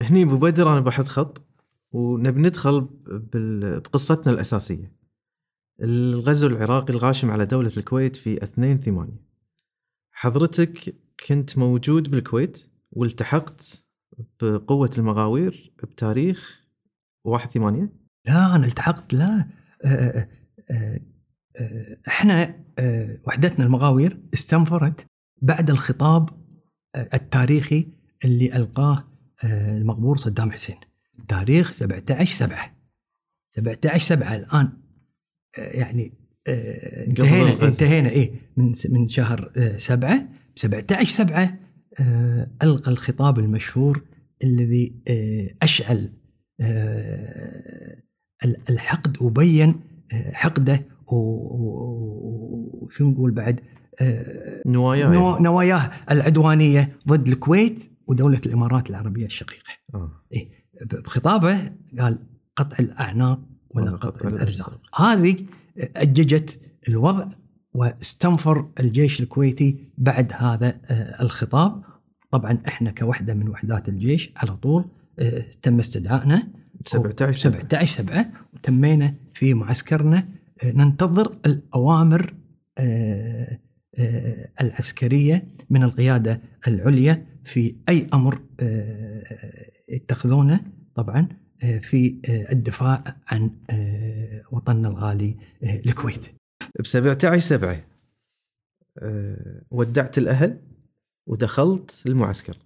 هني 0.02 0.24
أبو 0.24 0.38
بدر 0.38 0.74
أنا 0.74 0.80
بحط 0.80 1.08
خط 1.08 1.48
ونبي 1.92 2.42
ندخل 2.42 2.90
بقصتنا 3.34 4.34
الأساسية. 4.34 5.03
الغزو 5.82 6.48
العراقي 6.48 6.94
الغاشم 6.94 7.32
على 7.32 7.46
دولة 7.46 7.72
الكويت 7.78 8.16
في 8.16 8.44
2 8.44 8.80
8 8.80 9.12
حضرتك 10.12 10.96
كنت 11.28 11.58
موجود 11.58 12.12
بالكويت 12.12 12.70
والتحقت 12.92 13.86
بقوة 14.42 14.90
المغاوير 14.98 15.74
بتاريخ 15.84 16.68
1 17.24 17.52
8 17.52 17.90
لا 18.26 18.56
أنا 18.56 18.66
التحقت 18.66 19.14
لا. 19.14 19.48
آه، 19.86 20.28
آه، 20.72 21.00
آه، 21.60 21.98
إحنا 22.08 22.64
وحدتنا 23.28 23.66
المغاوير 23.66 24.20
استنفرت 24.34 25.06
بعد 25.42 25.70
الخطاب 25.70 26.30
التاريخي 26.96 27.88
اللي 28.26 28.56
ألقاه 28.56 29.08
المغبور 29.44 30.18
صدام 30.18 30.52
حسين. 30.52 30.76
تاريخ 31.28 31.72
17 31.72 32.32
7 32.32 32.76
17 33.50 34.04
7 34.06 34.36
الآن 34.36 34.83
يعني 35.58 36.14
انتهينا 37.08 37.68
انتهينا 37.68 38.10
إيه 38.10 38.32
من 38.58 38.74
من 38.90 39.08
شهر 39.08 39.52
7 39.78 40.28
17 40.56 41.10
7 41.10 41.58
آه، 42.00 42.48
ألقى 42.64 42.92
الخطاب 42.92 43.40
المشهور 43.40 44.04
الذي 44.44 44.96
آه، 45.08 45.50
آه، 46.62 48.04
الحقد 48.70 49.22
وبين 49.22 49.76
حقده 50.32 50.86
وشو 51.08 53.10
نقول 53.10 53.32
بعد 53.32 53.60
نواياه 54.66 55.42
نواياه 55.42 55.92
العدوانية 56.12 56.98
ضد 57.08 57.28
الكويت 57.28 57.92
ودولة 58.08 58.42
الإمارات 58.46 58.90
العربية 58.90 59.26
الشقيقة. 59.26 59.70
آه. 59.96 60.12
إيه 60.34 60.50
بخطابه 60.86 61.72
قال 62.00 62.20
قطع 62.56 62.78
الأعناق 62.80 63.40
ولا 63.76 63.92
قطع 63.92 64.28
الأرزاق. 64.28 64.82
هذه 65.02 65.36
أججت 65.78 66.60
الوضع 66.90 67.28
واستنفر 67.74 68.70
الجيش 68.80 69.22
الكويتي 69.22 69.78
بعد 69.98 70.34
هذا 70.36 70.68
آه، 70.86 71.22
الخطاب. 71.24 71.84
طبعا 72.32 72.58
إحنا 72.68 72.92
كوحدة 72.92 73.34
من 73.34 73.50
وحدات 73.50 73.90
الجيش 73.90 74.32
على 74.36 74.56
طول 74.56 74.86
آه، 75.20 75.46
تم 75.62 75.80
استدعائنا. 75.80 76.48
17 76.86 77.40
17 77.40 78.04
7 78.04 78.26
وتمينا 78.54 79.16
في 79.34 79.54
معسكرنا. 79.54 80.28
آه، 80.64 80.72
ننتظر 80.72 81.38
الأوامر 81.46 82.34
العسكرية 84.62 85.48
من 85.70 85.84
القيادة 85.84 86.42
العليا 86.68 87.26
في 87.44 87.76
أي 87.90 88.08
أمر 88.14 88.42
يتخذونه. 89.90 90.60
طبعا 90.96 91.28
في 91.82 92.20
الدفاع 92.52 93.04
عن 93.28 93.52
وطننا 94.52 94.88
الغالي 94.88 95.36
الكويت. 95.64 96.28
ب 96.80 96.86
17 96.86 97.40
7 97.40 97.84
أه 98.98 99.62
ودعت 99.72 100.18
الأهل 100.18 100.62
ودخلت 101.28 102.04
المعسكر. 102.06 102.58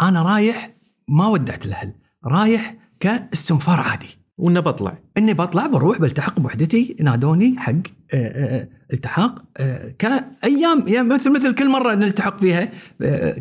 أنا 0.00 0.22
رايح 0.22 0.76
ما 1.08 1.26
ودعت 1.28 1.66
الأهل 1.66 1.94
رايح 2.24 2.76
كاستنفار 3.00 3.80
عادي. 3.80 4.18
وإنه 4.38 4.60
بطلع. 4.60 4.98
إني 5.18 5.34
بطلع 5.34 5.66
بروح 5.66 5.98
بلتحق 5.98 6.40
بوحدتي 6.40 6.96
نادوني 7.00 7.54
حق 7.58 7.72
آه، 7.72 8.16
آه، 8.16 8.60
آه، 8.60 8.68
التحاق 8.92 9.44
كأيام 9.98 10.84
يعني 10.86 11.08
مثل 11.08 11.30
مثل 11.30 11.54
كل 11.54 11.68
مرة 11.68 11.94
نلتحق 11.94 12.40
فيها 12.40 12.68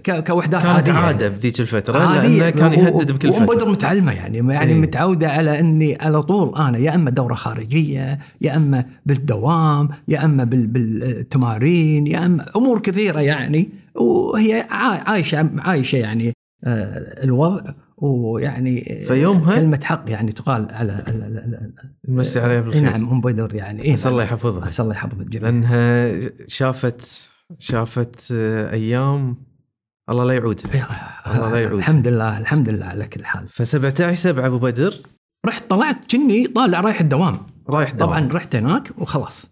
كوحدات 0.05 0.61
كانت 0.63 0.75
عادية. 0.75 0.93
عادة 0.93 1.29
بذيك 1.29 1.59
الفترة 1.59 2.13
لأنه 2.13 2.49
كان 2.49 2.73
يهدد 2.73 3.11
بكل 3.11 3.33
فتره 3.33 3.45
بدر 3.45 3.69
متعلمة 3.69 4.11
يعني 4.11 4.37
يعني 4.37 4.71
إيه؟ 4.71 4.81
متعودة 4.81 5.29
على 5.29 5.59
إني 5.59 5.97
على 6.01 6.23
طول 6.23 6.55
أنا 6.55 6.77
يا 6.77 6.95
أما 6.95 7.09
دورة 7.09 7.33
خارجية 7.33 8.19
يا 8.41 8.57
أما 8.57 8.85
بالدوام 9.05 9.89
يا 10.07 10.25
أما 10.25 10.43
بالتمارين 10.43 12.07
يا 12.07 12.25
أما 12.25 12.45
أمور 12.55 12.79
كثيرة 12.79 13.19
يعني. 13.19 13.69
وهي 13.95 14.67
عايشة 15.05 15.49
عايشة 15.57 15.95
يعني 15.95 16.33
الوضع. 17.23 17.73
ويعني 18.03 19.01
فيومها 19.07 19.55
كلمة 19.55 19.79
حق 19.83 20.03
يعني 20.07 20.31
تقال 20.31 20.67
على 20.71 21.03
نمسي 22.07 22.39
عليها 22.39 22.61
بالخير. 22.61 22.83
نعم 22.83 23.09
أم 23.09 23.21
بدر 23.21 23.55
يعني. 23.55 23.81
إيه 23.81 23.95
الله 23.95 24.09
نعم. 24.09 24.19
يحفظها. 24.19 24.69
الله 24.79 24.95
يحفظ 24.95 25.21
الجميع 25.21 25.49
لأنها 25.49 26.13
شافت 26.47 27.31
شافت 27.59 28.31
أيام 28.71 29.37
الله 30.09 30.23
لا 30.23 30.33
يعودها. 30.33 30.87
الله 31.27 31.51
لا 31.51 31.59
يعودها 31.59 31.79
الحمد 31.79 32.07
لله 32.07 32.37
الحمد 32.39 32.69
لله 32.69 32.85
على 32.85 33.07
كل 33.07 33.25
حال. 33.25 33.47
ف 33.47 33.67
17 33.67 34.13
7 34.13 34.45
أبو 34.45 34.59
بدر. 34.59 34.95
رحت 35.45 35.69
طلعت 35.69 36.11
كني 36.11 36.47
طالع 36.47 36.81
رايح 36.81 37.01
الدوام. 37.01 37.37
رايح 37.69 37.91
دوام 37.91 38.09
طبعا 38.09 38.29
رحت 38.33 38.55
هناك 38.55 38.91
وخلاص. 38.97 39.51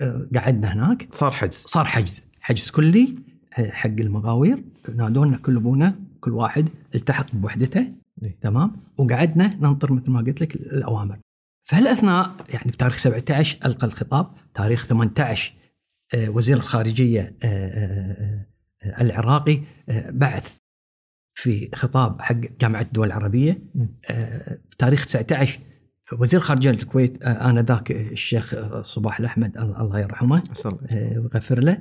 آه، 0.00 0.28
قعدنا 0.34 0.72
هناك. 0.72 1.08
صار 1.10 1.30
حجز. 1.30 1.64
صار 1.66 1.84
حجز. 1.84 2.22
حجز 2.40 2.70
كلي 2.70 3.14
آه، 3.58 3.70
حق 3.70 3.88
المغاوير. 3.88 4.64
نادونا 4.96 5.36
كل 5.36 5.56
أبونا. 5.56 5.94
كل 6.22 6.32
واحد 6.32 6.68
التحق 6.94 7.26
بوحدته. 7.32 7.86
إيه؟ 8.22 8.38
تمام؟ 8.40 8.76
وقعدنا 8.98 9.54
ننطر 9.54 9.92
مثل 9.92 10.10
ما 10.10 10.20
قلت 10.20 10.40
لك 10.40 10.56
الأوامر. 10.56 11.18
فهالأثناء 11.64 12.36
يعني 12.48 12.70
بتاريخ 12.70 12.96
17 12.96 13.58
ألقى 13.64 13.86
الخطاب. 13.86 14.30
تاريخ 14.54 14.86
18 14.86 15.52
آه، 16.14 16.28
وزير 16.28 16.56
الخارجية 16.56 17.36
آه، 17.44 18.46
آه، 18.84 19.02
العراقي 19.02 19.60
بعث 20.08 20.56
في 21.34 21.70
خطاب 21.74 22.22
حق 22.22 22.34
جامعة 22.60 22.80
الدول 22.80 23.06
العربية. 23.06 23.62
بتاريخ 24.70 25.06
19 25.06 25.60
وزير 26.18 26.40
خارجيه 26.40 26.70
الكويت 26.70 27.22
آنذاك 27.22 27.92
الشيخ 27.92 28.54
صباح 28.80 29.18
الأحمد 29.18 29.58
الله 29.58 30.00
يرحمه 30.00 30.42
ويغفر 31.16 31.58
له. 31.60 31.78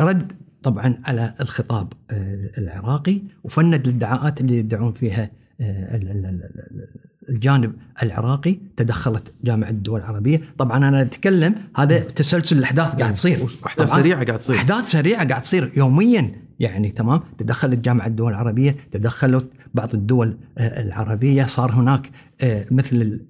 رد 0.00 0.32
طبعا 0.68 0.94
على 1.04 1.34
الخطاب 1.40 1.92
آه، 2.10 2.50
العراقي 2.58 3.20
وفند 3.44 3.88
الادعاءات 3.88 4.40
اللي 4.40 4.58
يدعون 4.58 4.92
فيها 4.92 5.30
آه، 5.60 5.96
ال- 5.96 6.10
ال- 6.10 6.26
ال- 6.26 6.42
ال- 6.70 6.88
الجانب 7.28 7.72
العراقي. 8.02 8.58
تدخلت 8.76 9.32
جامعة 9.44 9.70
الدول 9.70 10.00
العربية. 10.00 10.40
طبعا 10.58 10.76
أنا 10.88 11.02
أتكلم 11.02 11.54
هذا 11.76 11.98
تسلسل 11.98 12.58
الأحداث 12.58 12.94
قاعد 12.94 13.12
تصير. 13.12 13.46
أحداث 13.66 13.90
سريعة 13.90 14.24
قاعد 14.24 14.38
تصير. 14.38 14.56
أحداث 14.56 14.84
سريعة 14.90 15.28
قاعد 15.28 15.42
تصير 15.42 15.72
يوميا. 15.76 16.32
يعني 16.60 16.88
تمام؟ 16.90 17.20
تدخلت 17.38 17.78
جامعة 17.80 18.06
الدول 18.06 18.32
العربية 18.32 18.76
تدخلت 18.92 19.46
بعض 19.74 19.94
الدول 19.94 20.36
آه، 20.58 20.82
العربية. 20.82 21.44
صار 21.44 21.70
هناك 21.70 22.10
مثل 22.70 23.20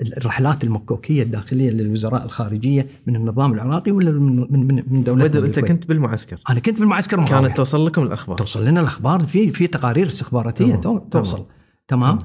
الرحلات 0.00 0.64
المكوكية 0.64 1.22
الداخلية 1.22 1.70
للوزراء 1.70 2.24
الخارجية 2.24 2.86
من 3.06 3.16
النظام 3.16 3.52
العراقي 3.52 3.90
ولا 3.92 4.10
من 4.10 4.36
من 4.50 4.84
من, 4.88 5.02
دولتنا 5.04 5.26
بدر 5.28 5.44
أنت. 5.44 5.58
كنت 5.58 5.86
بالمعسكر. 5.86 6.38
أنا 6.50 6.60
كنت 6.60 6.78
بالمعسكر 6.78 7.16
مراوح. 7.20 7.30
كانت 7.30 7.56
توصل 7.56 7.86
لكم 7.86 8.02
الأخبار. 8.02 8.38
توصل 8.38 8.64
لنا 8.64 8.80
الأخبار. 8.80 9.22
في 9.26 9.52
في 9.52 9.66
تقارير 9.66 10.06
استخباراتية 10.08 10.64
تمام، 10.66 10.80
تو- 10.80 10.98
تمام. 10.98 11.08
توصل. 11.10 11.46
تمام؟ 11.88 12.18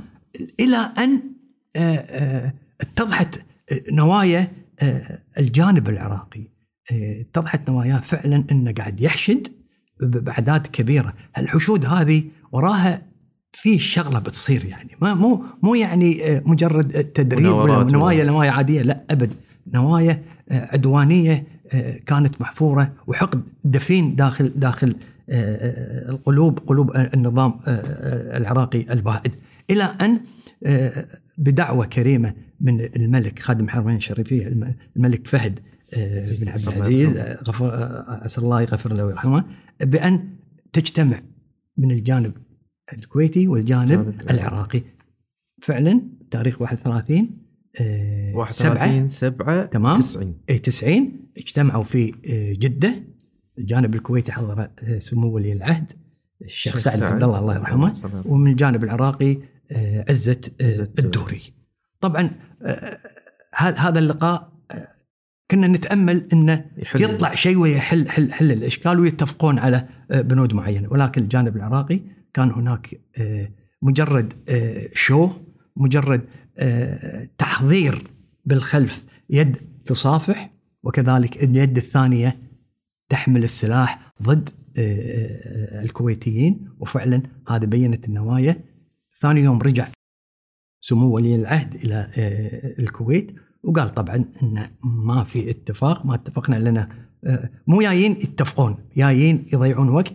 إلى 0.59 0.77
أن 0.97 1.21
آه، 1.75 1.95
آه، 1.95 2.53
اتضحت 2.81 3.35
آه، 3.71 3.81
نوايا 3.91 4.51
الجانب 5.39 5.89
العراقي. 5.89 6.51
اتضحت 6.91 7.69
نواياه 7.69 7.97
فعلا 7.99 8.43
إنه 8.51 8.71
قاعد 8.71 9.01
يحشد 9.01 9.47
بأعداد 10.01 10.67
كبيرة، 10.67 11.13
الحشود 11.37 11.85
هذه 11.85 12.23
وراها 12.51 13.10
في 13.53 13.79
شغلة 13.79 14.19
بتصير 14.19 14.65
يعني. 14.65 14.89
ما 15.01 15.13
مو 15.13 15.43
مو 15.63 15.75
يعني 15.75 16.25
آه، 16.35 16.41
مجرد 16.45 17.03
تدريب 17.03 17.45
ولا 17.47 17.83
نوايا 17.83 18.23
نوايا 18.23 18.51
عادية 18.51 18.81
لا 18.81 19.03
أبد. 19.09 19.33
نوايا 19.73 20.23
آه، 20.49 20.69
عدوانية 20.73 21.47
آه، 21.73 21.97
كانت 22.05 22.41
محفورة 22.41 22.93
وحقد 23.07 23.41
دفين 23.63 24.15
داخل 24.15 24.51
داخل 24.55 24.95
القلوب 25.29 26.59
قلوب 26.59 26.91
النظام 26.95 27.59
العراقي 28.37 28.93
البائد. 28.93 29.31
إلى 29.69 29.83
أن 29.83 30.19
بدعوة 31.37 31.85
كريمة 31.85 32.33
من 32.61 32.81
الملك 32.95 33.39
خادم 33.39 33.65
الحرمين 33.65 33.95
الشريفية 33.95 34.47
الم- 34.47 34.75
الملك 34.97 35.27
فهد 35.27 35.59
بن 36.41 36.49
عبد 36.49 36.67
العزيز 36.67 37.09
غفر 37.47 37.69
أسأل 38.25 38.43
الله 38.43 38.61
يغفر 38.61 38.93
له 38.93 39.05
ويرحمه 39.05 39.43
بأن 39.81 40.29
تجتمع 40.73 41.19
من 41.77 41.91
الجانب 41.91 42.33
الكويتي 42.93 43.47
والجانب 43.47 43.91
الجانب 44.09 44.31
العراقي. 44.31 44.81
فعلا 45.61 46.01
تاريخ 46.31 46.61
31 46.61 47.29
آه، 47.81 48.35
31 48.35 49.09
7 49.09 49.65
تمام. 49.65 49.95
90 49.95 50.35
اي 50.49 50.59
90 50.59 51.11
اجتمعوا 51.37 51.83
في 51.83 52.13
آه، 52.29 52.53
جدة. 52.53 53.03
الجانب 53.57 53.95
الكويتي 53.95 54.31
حضر 54.31 54.61
آه، 54.61 54.97
سمو 54.97 55.31
ولي 55.31 55.53
العهد 55.53 55.91
الشيخ 56.41 56.77
سعد. 56.77 57.03
عبد 57.03 57.23
الله 57.23 57.39
الله 57.39 57.55
يرحمه. 57.55 58.23
ومن 58.25 58.51
الجانب 58.51 58.83
العراقي 58.83 59.37
آه، 59.71 60.05
عزه 60.09 60.41
الدوري. 60.99 61.41
طبعا 62.01 62.29
هذا 63.55 63.99
اللقاء 63.99 64.51
كنا 65.51 65.67
نتأمل 65.67 66.27
إنه 66.33 66.65
يحل. 66.77 67.01
يطلع 67.01 67.35
شيء 67.35 67.57
ويحل 67.57 68.09
حل 68.09 68.33
حل 68.33 68.51
الإشكال 68.51 68.99
ويتفقون 68.99 69.59
على 69.59 69.87
بنود 70.09 70.53
معينة. 70.53 70.91
ولكن 70.91 71.23
الجانب 71.23 71.55
العراقي 71.55 71.99
كان 72.33 72.51
هناك 72.51 73.01
آه، 73.17 73.51
مجرد 73.81 74.33
آه، 74.49 74.89
شو 74.93 75.29
مجرد 75.75 76.21
آه، 76.57 77.29
تحضير 77.37 78.07
بالخلف 78.45 79.05
يد 79.29 79.57
تصافح 79.85 80.53
وكذلك 80.83 81.43
اليد 81.43 81.77
الثانية 81.77 82.37
تحمل 83.09 83.43
السلاح 83.43 84.13
ضد 84.23 84.49
الكويتيين 85.83 86.69
وفعلا 86.79 87.23
هذا 87.49 87.65
بينت 87.65 88.07
النوايا. 88.07 88.63
ثاني 89.19 89.41
يوم 89.41 89.61
رجع 89.61 89.87
سمو 90.81 91.15
ولي 91.15 91.35
العهد 91.35 91.75
إلى 91.75 92.11
الكويت 92.79 93.31
وقال 93.63 93.93
طبعا 93.93 94.25
إن 94.43 94.69
ما 94.83 95.23
في 95.23 95.49
اتفاق 95.49 96.05
ما 96.05 96.15
اتفقنا 96.15 96.55
لنا 96.55 96.89
مو 97.67 97.81
جايين 97.81 98.11
يتفقون 98.11 98.77
جايين 98.97 99.45
يضيعون 99.53 99.89
وقت 99.89 100.13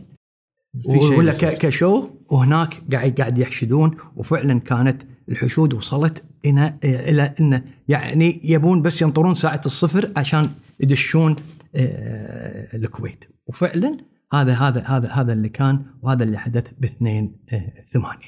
ولا 0.85 1.33
كشو 1.33 2.09
وهناك 2.29 2.83
قاعد 2.93 3.21
قاعد 3.21 3.39
يحشدون 3.39 3.97
وفعلا 4.17 4.61
كانت 4.61 5.03
الحشود 5.29 5.75
وصلت 5.75 6.25
إلى 6.45 6.75
إلى 6.85 7.35
انه 7.41 7.65
يعني 7.89 8.41
يبون 8.45 8.83
بس 8.83 9.03
ينطرون 9.03 9.35
ساعة 9.35 9.61
الصفر 9.67 10.13
عشان 10.17 10.51
يدشون 10.81 11.37
آه، 11.75 12.77
الكويت. 12.77 13.25
وفعلا 13.47 13.97
هذا 14.33 14.55
هذا 14.55 14.85
هذا 14.87 15.09
هذا 15.09 15.33
اللي 15.33 15.49
كان 15.49 15.83
وهذا 16.03 16.25
اللي 16.25 16.39
حدث 16.39 16.73
ب 16.81 16.85
2 16.85 17.33
8 17.87 18.19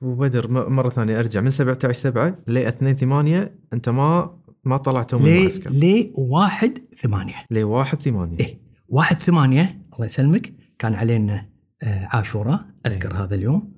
وبدر 0.00 0.68
مرة 0.70 0.88
ثانية 0.88 1.18
أرجع. 1.18 1.40
من 1.40 1.50
17 1.50 1.92
7 1.92 2.38
ل 2.48 2.58
2 2.58 2.96
8 2.96 3.54
أنت 3.72 3.88
ما 3.88 4.38
ما 4.64 4.76
طلعتوا 4.76 5.18
من 5.18 5.24
ليه 5.24 5.38
المعسكر. 5.38 5.70
ليه 5.70 6.12
1 6.14 6.78
8 6.96 7.34
ل 7.50 7.64
1 7.64 8.00
8 8.02 8.38
إيه. 8.40 8.58
1 8.88 9.18
8 9.18 9.80
الله 9.94 10.06
يسلمك 10.06 10.52
كان 10.78 10.94
علينا 10.94 11.53
عاشوراء 11.84 12.66
أذكر 12.86 13.14
هذا 13.14 13.34
اليوم. 13.34 13.74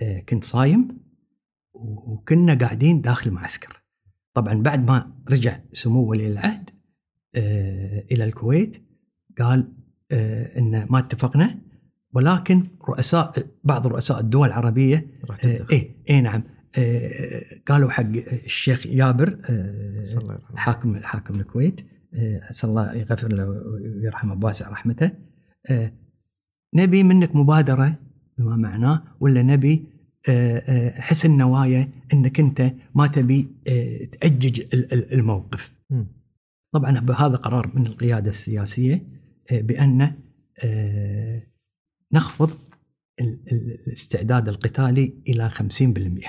آه، 0.00 0.20
كنت 0.20 0.44
صايم 0.44 0.88
وكنا 1.74 2.54
قاعدين 2.54 3.00
داخل 3.00 3.30
المعسكر 3.30 3.82
طبعا 4.34 4.54
بعد 4.54 4.86
ما 4.86 5.12
رجع 5.30 5.58
سمو 5.72 6.04
ولي 6.10 6.26
العهد 6.26 6.70
آه، 7.34 8.04
إلى 8.12 8.24
الكويت 8.24 8.82
قال 9.38 9.72
آه، 10.12 10.58
إن 10.58 10.86
ما 10.90 10.98
اتفقنا 10.98 11.58
ولكن 12.14 12.62
رؤساء 12.88 13.32
بعض 13.64 13.86
رؤساء 13.86 14.20
الدول 14.20 14.48
العربية 14.48 15.06
آه، 15.44 15.66
إيه 15.72 15.96
اي 16.10 16.20
نعم. 16.20 16.42
آه، 16.78 17.42
قالوا 17.66 17.90
حق 17.90 18.06
الشيخ 18.44 18.86
جابر 18.86 19.38
آه، 19.50 20.02
صلى. 20.02 20.38
حاكم 20.56 20.96
حاكم 21.02 21.34
الكويت 21.40 21.80
آه، 22.14 22.50
اسال 22.50 22.70
الله 22.70 22.94
يغفر 22.94 23.28
له 23.32 23.48
ويرحمه 23.48 24.34
بواسع 24.34 24.70
رحمته 24.70 25.10
آه، 25.70 25.92
نبي 26.74 27.02
منك 27.02 27.36
مبادرة 27.36 27.98
بما 28.38 28.56
معناه 28.56 29.02
ولا 29.20 29.42
نبي 29.42 29.84
آه، 30.28 30.58
آه، 30.58 31.00
حسن 31.00 31.36
نوايا 31.36 31.88
إنك 32.12 32.40
أنت 32.40 32.74
ما 32.94 33.06
تبي 33.06 33.48
آه، 33.68 34.08
ال- 34.92 35.12
الموقف. 35.14 35.72
طبعا 36.72 36.90
هذا 36.98 37.36
قرار 37.36 37.72
من 37.74 37.86
القيادة 37.86 38.30
السياسية 38.30 39.06
بأن 39.52 40.12
نخفض 42.12 42.50
ال- 43.20 43.40
ال- 43.52 43.78
الاستعداد 43.86 44.48
القتالي 44.48 45.12
إلى 45.28 45.48
50% 45.48 46.28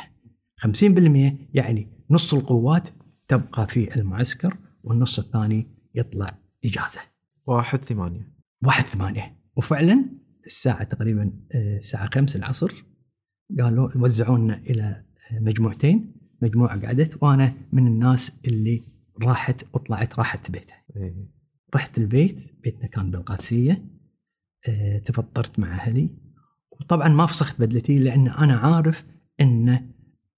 50% 0.58 1.38
يعني 1.53 1.88
نص 2.10 2.34
القوات 2.34 2.89
تبقى 3.27 3.67
في 3.67 3.95
المعسكر 3.95 4.58
والنص 4.84 5.19
الثاني 5.19 5.67
يطلع 5.95 6.38
إجازة. 6.65 6.99
1 7.47 7.79
8 7.86 8.34
واحد 8.65 8.84
ثمانية. 8.86 9.38
وفعلا 9.56 10.06
الساعة 10.45 10.84
تقريبا 10.84 11.34
آه، 11.56 11.77
الساعة 11.77 12.10
خمس 12.13 12.36
العصر 12.36 12.86
قالوا 13.60 13.89
وزعونا 13.95 14.58
إلى 14.58 15.03
آه، 15.32 15.39
مجموعتين 15.39 16.15
مجموعة 16.41 16.86
قعدت 16.86 17.23
وأنا 17.23 17.53
من 17.73 17.88
الناس 17.88 18.32
اللي 18.47 18.84
راحت 19.23 19.65
وطلعت 19.73 20.19
راحت 20.19 20.51
بيتها. 20.51 20.84
إيه. 20.95 21.29
رحت 21.75 21.97
البيت 21.97 22.62
بيتنا 22.63 22.88
كان 22.88 23.12
بالقادسية 23.12 23.86
آه، 24.69 24.97
تفطرت 24.97 25.60
مع 25.60 25.73
أهلي. 25.73 26.10
وطبعا 26.71 27.08
ما 27.08 27.25
فسخت 27.25 27.62
بدلتي 27.62 27.99
لأن 27.99 28.27
أنا 28.27 28.56
عارف 28.56 29.06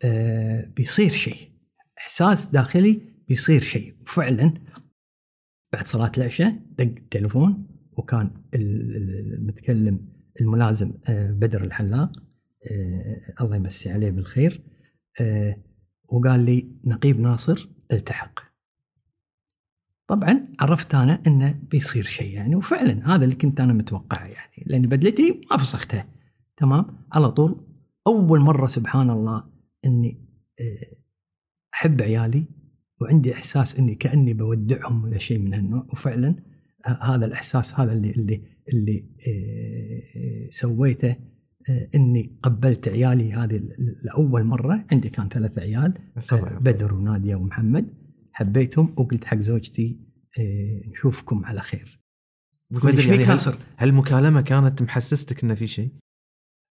آه، 0.04 0.66
بيصير 0.66 1.10
شيء. 1.10 1.52
إحساس 1.98 2.46
داخلي 2.46 3.02
بيصير 3.28 3.62
شيء. 3.62 3.96
وفعلا 4.02 4.54
بعد 5.74 5.88
صلاة 5.88 6.12
العشاء 6.18 6.60
دق 6.78 6.84
التليفون 6.84 7.75
وكان 7.98 8.32
ال- 8.54 8.96
ال- 8.96 9.34
المتكلم 9.34 10.08
الملازم 10.42 10.94
آه، 11.10 11.32
بدر 11.32 11.64
الحلاق 11.64 12.12
آه، 12.72 13.34
الله 13.42 13.56
يمسي 13.56 13.92
عليه 13.92 14.12
بالخير 14.12 14.62
آه، 15.22 15.58
وقال 16.08 16.40
لي 16.46 16.68
نقيب 16.86 17.20
ناصر 17.20 17.70
التحق. 17.92 18.40
طبعا 20.08 20.48
عرفت 20.60 20.96
أنا 20.96 21.22
إنه 21.28 21.60
بيصير 21.72 22.04
شيء 22.04 22.34
يعني 22.34 22.56
وفعلا 22.56 23.16
هذا 23.16 23.24
اللي 23.24 23.36
كنت 23.36 23.60
أنا 23.60 23.74
متوقعه 23.74 24.26
يعني 24.26 24.64
لأن 24.68 24.82
بدلتي 24.88 25.42
ما 25.52 25.58
فسختها 25.58 26.08
تمام؟ 26.58 26.86
على 27.14 27.32
طول 27.32 27.66
أول 28.08 28.40
مرة 28.40 28.66
سبحان 28.66 29.10
الله 29.10 29.44
إني 29.86 30.26
أحب 31.74 32.02
عيالي 32.02 32.46
وعندي 33.02 33.34
إحساس 33.34 33.80
إني 33.80 33.96
كأني 33.96 34.34
بودعهم 34.34 35.04
ولا 35.04 35.18
شيء 35.18 35.40
من 35.40 35.54
هالنوع 35.54 35.88
وفعلا 35.94 36.36
هذا 36.86 37.26
الإحساس 37.26 37.80
هذا 37.80 37.94
اللي 37.94 38.12
اللي 38.12 38.42
اللي 38.74 39.06
سويته 40.52 41.16
إني 41.96 42.40
قبلت 42.44 42.88
عيالي 42.88 43.34
هذه 43.34 43.62
لأول 44.04 44.44
مرة 44.44 44.86
عندي 44.92 45.10
كان 45.10 45.30
ثلاث 45.30 45.60
عيال. 45.60 45.94
بدر 46.60 46.94
ونادية 46.94 47.36
ومحمد 47.36 47.88
حبيتهم 48.34 48.94
وقلت 48.98 49.26
حق 49.26 49.38
زوجتي 49.40 50.00
نشوفكم 50.92 51.46
على 51.46 51.62
خير 51.62 52.00
بدر 52.72 53.00
يعني 53.00 53.24
هل؟ 53.24 53.56
هالمكالمة 53.78 54.42
كانت 54.42 54.82
محسستك 54.82 55.44
إنه 55.44 55.54
في 55.54 55.68
شيء؟ 55.68 55.90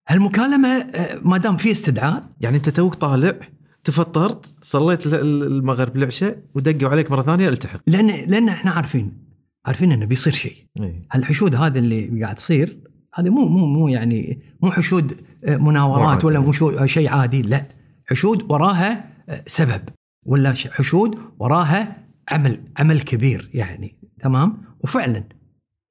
هالمكالمة 0.09 0.87
ما 1.23 1.37
دام 1.37 1.57
في 1.57 1.71
استدعاء 1.71 2.29
يعني 2.41 2.57
أنت 2.57 2.69
توك 2.69 2.95
طالع 2.95 3.39
تفطرت 3.83 4.55
صليت 4.61 5.05
ال- 5.07 5.13
ال- 5.15 5.43
المغرب 5.43 5.95
العشاء 5.95 6.43
ودقوا 6.55 6.89
عليك 6.89 7.11
مرة 7.11 7.21
ثانية 7.23 7.49
التحق 7.49 7.81
لأن 7.87 8.07
لأن 8.07 8.49
إحنا 8.49 8.71
عارفين 8.71 9.24
عارفين 9.65 9.91
إنه 9.91 10.05
بيصير 10.05 10.33
شيء. 10.33 10.55
إيه. 10.79 11.07
هالحشود 11.11 11.55
هذا 11.55 11.79
اللي 11.79 12.23
قاعد 12.23 12.35
تصير 12.35 12.77
هذا 13.13 13.29
مو 13.29 13.47
مو 13.47 13.65
مو 13.65 13.87
يعني 13.87 14.39
مو 14.61 14.71
حشود 14.71 15.13
آه، 15.45 15.57
مناورات. 15.57 16.25
ولا 16.25 16.39
مو 16.39 16.49
آه، 16.49 16.85
شيء 16.85 17.09
عادي 17.09 17.41
لا. 17.41 17.67
حشود 18.05 18.51
وراها 18.51 19.09
آه، 19.29 19.43
سبب 19.47 19.81
ولا 20.25 20.53
حشود 20.71 21.17
وراها 21.39 22.05
عمل 22.29 22.59
عمل 22.77 23.01
كبير 23.01 23.49
يعني 23.53 23.95
تمام؟ 24.19 24.57
وفعلا. 24.79 25.23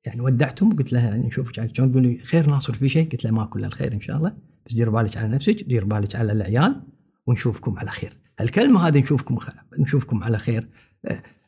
يعني 0.04 0.20
ودعتهم 0.20 0.76
قلت 0.76 0.92
لها 0.92 1.16
نشوفك 1.16 1.58
على 1.58 1.74
شلون؟ 1.74 1.90
تقول 1.90 2.02
لي 2.02 2.18
خير 2.18 2.46
ناصر 2.46 2.74
في 2.74 2.88
شيء 2.88 3.10
قلت 3.10 3.24
لها 3.24 3.32
ما 3.32 3.44
كل 3.44 3.64
الخير 3.64 3.92
إن 3.92 4.00
شاء 4.00 4.16
الله 4.16 4.32
بس 4.66 4.74
دير 4.74 4.90
بالك 4.90 5.16
على 5.16 5.28
نفسك 5.28 5.64
دير 5.64 5.84
بالك 5.84 6.16
على 6.16 6.32
العيال 6.32 6.82
ونشوفكم 7.26 7.78
على 7.78 7.90
خير. 7.90 8.16
الكلمة 8.40 8.88
هذه 8.88 8.98
نشوفكم 8.98 9.38
خ... 9.38 9.48
نشوفكم 9.78 10.24
على 10.24 10.38
خير. 10.38 10.68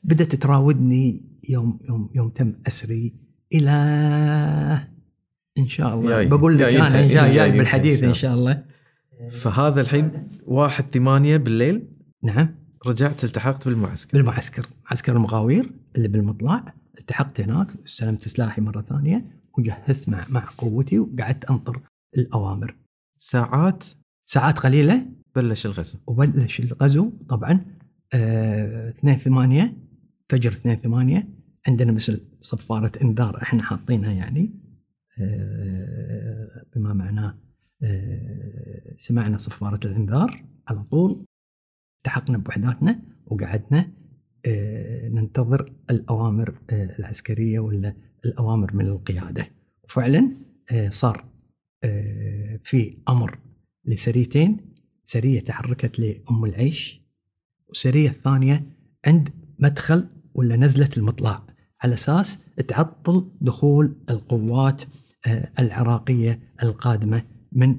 بدأت 0.05 0.35
تراودني 0.35 1.23
يوم 1.49 1.79
يوم 1.89 2.11
يوم 2.15 2.29
تم 2.29 2.55
أسري 2.67 3.15
إلى 3.53 3.71
إن 5.59 5.69
شاء 5.69 5.95
الله. 5.95 6.11
جاي. 6.11 6.29
بقول 6.29 6.59
لك 6.59 6.63
أنا 6.63 7.09
جاي 7.09 7.35
جاي 7.35 7.59
بالحديث 7.59 8.05
إن 8.05 8.15
شاء 8.15 8.35
الله. 8.35 8.65
فهذا 9.31 9.81
الحين 9.81 10.29
واحد 10.47 10.85
ثمانية 10.95 11.37
بالليل. 11.37 11.89
نعم. 12.23 12.55
رجعت 12.87 13.25
التحقت 13.25 13.69
بالمعسكر. 13.69 14.19
بالمعسكر. 14.19 14.67
معسكر 14.91 15.17
المغاوير 15.17 15.71
اللي 15.97 16.09
بالمطلع. 16.09 16.75
التحقت 16.99 17.41
هناك. 17.41 17.69
استلمت 17.87 18.29
سلاحي 18.29 18.63
مرة 18.63 18.83
ثانية. 18.83 19.25
وجهزت 19.59 20.09
مع 20.09 20.25
مع 20.29 20.45
قوتي 20.59 20.99
وقعدت 20.99 21.45
أنطر 21.45 21.81
الأوامر. 22.19 22.77
ساعات 23.19 23.85
ساعات 24.25 24.59
قليلة. 24.59 25.07
بلش 25.37 25.67
الغزو. 25.67 25.99
وبلش 26.07 26.61
الغزو 26.61 27.13
طبعا 27.29 27.65
آه 28.15 28.89
2 28.89 29.19
8 29.19 29.77
فجر 30.29 30.51
2 30.51 30.77
8 30.77 31.36
عندنا 31.69 31.93
مثل 31.93 32.21
صفارة 32.41 32.93
إنذار 33.03 33.43
إحنا 33.43 33.63
حاطينها 33.63 34.13
يعني 34.13 34.51
آه 35.21 36.65
بما 36.77 36.93
معناه 36.95 37.39
آه 37.83 38.95
سمعنا 38.97 39.37
صفارة 39.37 39.87
الإنذار 39.87 40.45
على 40.69 40.83
طول 40.83 41.25
التحقنا 41.99 42.39
بوحداتنا 42.39 43.03
وقعدنا 43.27 43.93
آه 44.47 45.09
ننتظر 45.09 45.73
الأوامر 45.91 46.59
العسكرية 46.73 47.59
ولا 47.59 47.95
الأوامر 48.25 48.77
من 48.77 48.87
القيادة. 48.87 49.49
وفعلا 49.85 50.31
صار 50.89 51.25
في 52.63 52.99
أمر 53.09 53.39
لسريتين 53.85 54.75
سرية 55.05 55.41
تحركت 55.41 55.99
لأم 55.99 56.45
العيش 56.45 57.03
والسريه 57.69 58.09
الثانية 58.09 58.67
عند 59.07 59.29
مدخل 59.59 60.09
ولا 60.35 60.57
نزلة 60.57 60.89
المطلع. 60.97 61.47
على 61.83 61.95
أساس 61.95 62.39
تعطل 62.69 63.31
دخول 63.41 63.97
القوات 64.11 64.83
آه، 65.27 65.53
العراقية 65.59 66.53
القادمة 66.63 67.23
من 67.53 67.77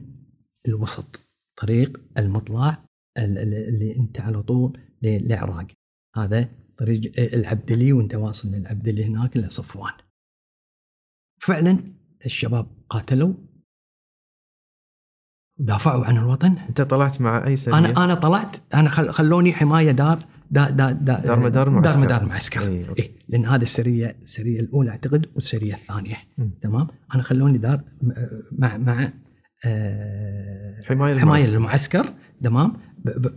الوسط 0.68 1.20
طريق 1.62 2.02
المطلع 2.18 2.84
ال- 3.18 3.38
ال- 3.38 3.54
اللي 3.70 3.96
أنت 3.96 4.20
على 4.22 4.44
طول 4.44 4.80
للعراق 5.02 5.68
هذا 6.16 6.50
طريق 6.78 7.20
آه، 7.20 7.36
العبدلي 7.36 7.94
وأنت 7.94 8.16
واصل 8.16 8.52
للعبدلي 8.52 9.06
هناك 9.06 9.38
لصفوان 9.38 9.94
فعلا 11.42 11.80
الشباب 12.26 12.68
قاتلوا. 12.90 13.34
ودافعوا 15.60 16.06
عن 16.06 16.18
الوطن. 16.18 16.58
أنت 16.58 16.82
طلعت 16.82 17.22
مع 17.22 17.48
أي 17.48 17.56
سرية؟ 17.56 17.78
أنا 17.78 18.04
أنا 18.04 18.16
طلعت. 18.16 18.74
أنا 18.76 18.90
خل 18.90 19.12
خلوني 19.12 19.54
حماية 19.54 19.92
دار 19.92 20.26
دا 20.52 20.70
دا 20.70 20.92
دا 20.92 21.20
دار 21.20 21.40
مدار 21.40 21.68
المعسكر. 21.68 21.94
دار 21.94 22.06
مدار 22.06 22.22
المعسكر 22.22 22.90
أوكي. 22.90 23.02
إيه 23.04 23.12
لأن 23.30 23.46
هذه 23.46 23.62
السريه 23.62 24.16
السريه 24.24 24.60
الأولى 24.60 24.90
أعتقد 24.90 25.26
والسرية 25.36 25.74
الثانية. 25.74 26.16
مم. 26.38 26.52
تمام؟ 26.62 26.88
أنا 27.16 27.24
خلوني 27.24 27.58
دار 27.58 27.84
م- 28.02 28.12
مع 28.52 28.78
مع 28.78 29.10
آه، 29.66 30.82
حماية 30.86 31.20
حماية 31.20 31.46
المعسكر. 31.46 31.54
للمعسكر. 32.02 32.06
تمام؟ 32.44 32.74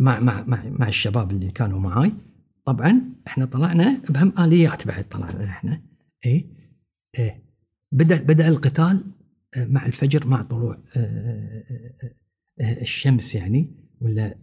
مع 0.00 0.20
مع 0.20 0.44
مع 0.46 0.62
مع 0.68 0.88
الشباب 0.88 1.30
اللي 1.30 1.50
كانوا 1.50 1.78
معاي. 1.80 2.12
طبعا 2.66 3.00
إحنا 3.26 3.44
طلعنا 3.44 4.00
بهم 4.10 4.32
آليات 4.38 4.86
بعد 4.86 5.04
طلعنا 5.08 5.44
إحنا. 5.44 5.82
اي 6.26 6.46
إيه. 7.18 7.42
بدا 7.92 8.22
بدأ 8.22 8.48
القتال 8.48 9.04
آه، 9.56 9.64
مع 9.64 9.86
الفجر 9.86 10.26
مع 10.26 10.42
طلوع 10.42 10.78
آه، 10.96 11.64
آه، 12.60 12.80
الشمس 12.80 13.34
يعني 13.34 13.76
ولا 14.00 14.34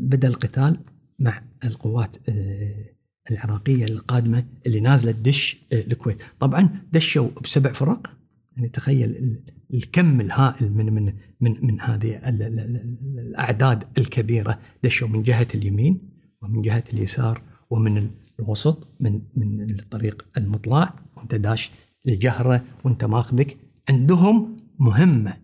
بدأ 0.00 0.28
القتال. 0.28 0.80
مع 1.18 1.42
القوات 1.64 2.16
آه، 2.28 2.84
العراقية 3.30 3.84
القادمة 3.84 4.44
اللي 4.66 4.80
نازلة 4.80 5.12
تدش 5.12 5.56
آه، 5.72 5.80
الكويت، 5.80 6.22
طبعا 6.40 6.80
دشوا 6.92 7.28
بسبع 7.44 7.72
فرق. 7.72 8.10
يعني 8.56 8.68
تخيل 8.68 9.10
ال- 9.10 9.40
الكم 9.74 10.20
الهائل 10.20 10.72
من 10.72 10.92
من 10.92 11.12
من 11.40 11.66
من 11.66 11.80
هذه 11.80 12.28
ال- 12.28 12.42
ال- 12.42 12.58
ال- 12.60 13.18
الأعداد 13.18 13.84
الكبيرة 13.98 14.58
دشوا 14.84 15.08
من 15.08 15.22
جهة 15.22 15.46
اليمين 15.54 16.00
ومن 16.42 16.62
جهة 16.62 16.84
اليسار 16.92 17.42
ومن 17.70 18.10
الوسط 18.40 18.88
من 19.00 19.20
من 19.36 19.70
الطريق 19.70 20.26
المطلع. 20.36 20.94
وأنت 21.16 21.34
داش 21.34 21.70
الجهره 22.08 22.64
وأنت 22.84 23.04
ماخذك. 23.04 23.56
عندهم 23.88 24.56
مهمة 24.78 25.36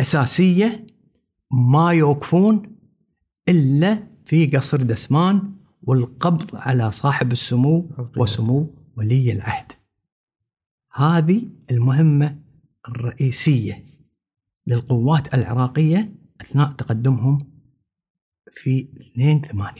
أساسية 0.00 0.86
ما 1.50 1.92
يوقفون 1.92 2.76
إلا 3.48 4.02
في 4.24 4.46
قصر 4.46 4.82
دسمان 4.82 5.52
والقبض 5.82 6.56
على 6.56 6.90
صاحب 6.90 7.32
السمو 7.32 7.90
وسمو 8.16 8.74
ولي 8.96 9.32
العهد. 9.32 9.72
هذه 10.92 11.42
المهمة 11.70 12.38
الرئيسية 12.88 13.84
للقوات 14.66 15.34
العراقية 15.34 16.14
أثناء 16.40 16.72
تقدمهم 16.72 17.38
في 18.52 18.88
2 19.12 19.40
8 19.40 19.72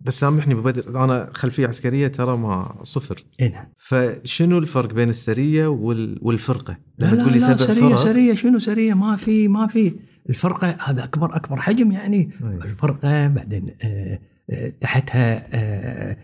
بس 0.00 0.20
سامحني 0.20 0.54
أبو 0.54 0.62
بدر 0.62 1.04
أنا 1.04 1.30
خلفية 1.34 1.66
عسكرية 1.66 2.08
ترى 2.08 2.36
ما 2.36 2.80
صفر. 2.82 3.24
اي 3.40 3.48
نعم. 3.48 3.66
فشنو 3.78 4.58
الفرق 4.58 4.92
بين 4.92 5.08
السرية 5.08 5.66
وال... 5.66 6.18
والفرقة؟ 6.22 6.78
لا 6.98 7.06
لا 7.06 7.22
لا 7.22 7.56
سرية 7.56 7.88
فرق. 7.88 7.96
سرية 7.96 8.34
شنو 8.34 8.58
سرية؟ 8.58 8.94
ما 8.94 9.16
في 9.16 9.48
ما 9.48 9.66
في. 9.66 9.94
الفرقة 10.28 10.76
هذا 10.84 11.04
أكبر 11.04 11.36
أكبر 11.36 11.60
حجم 11.60 11.92
يعني. 11.92 12.30
أي. 12.42 12.48
الفرقة 12.64 13.28
بعدين 13.28 13.74
آه، 13.82 14.18
آه، 14.50 14.72
تحتها 14.80 15.46
آه، 15.54 16.16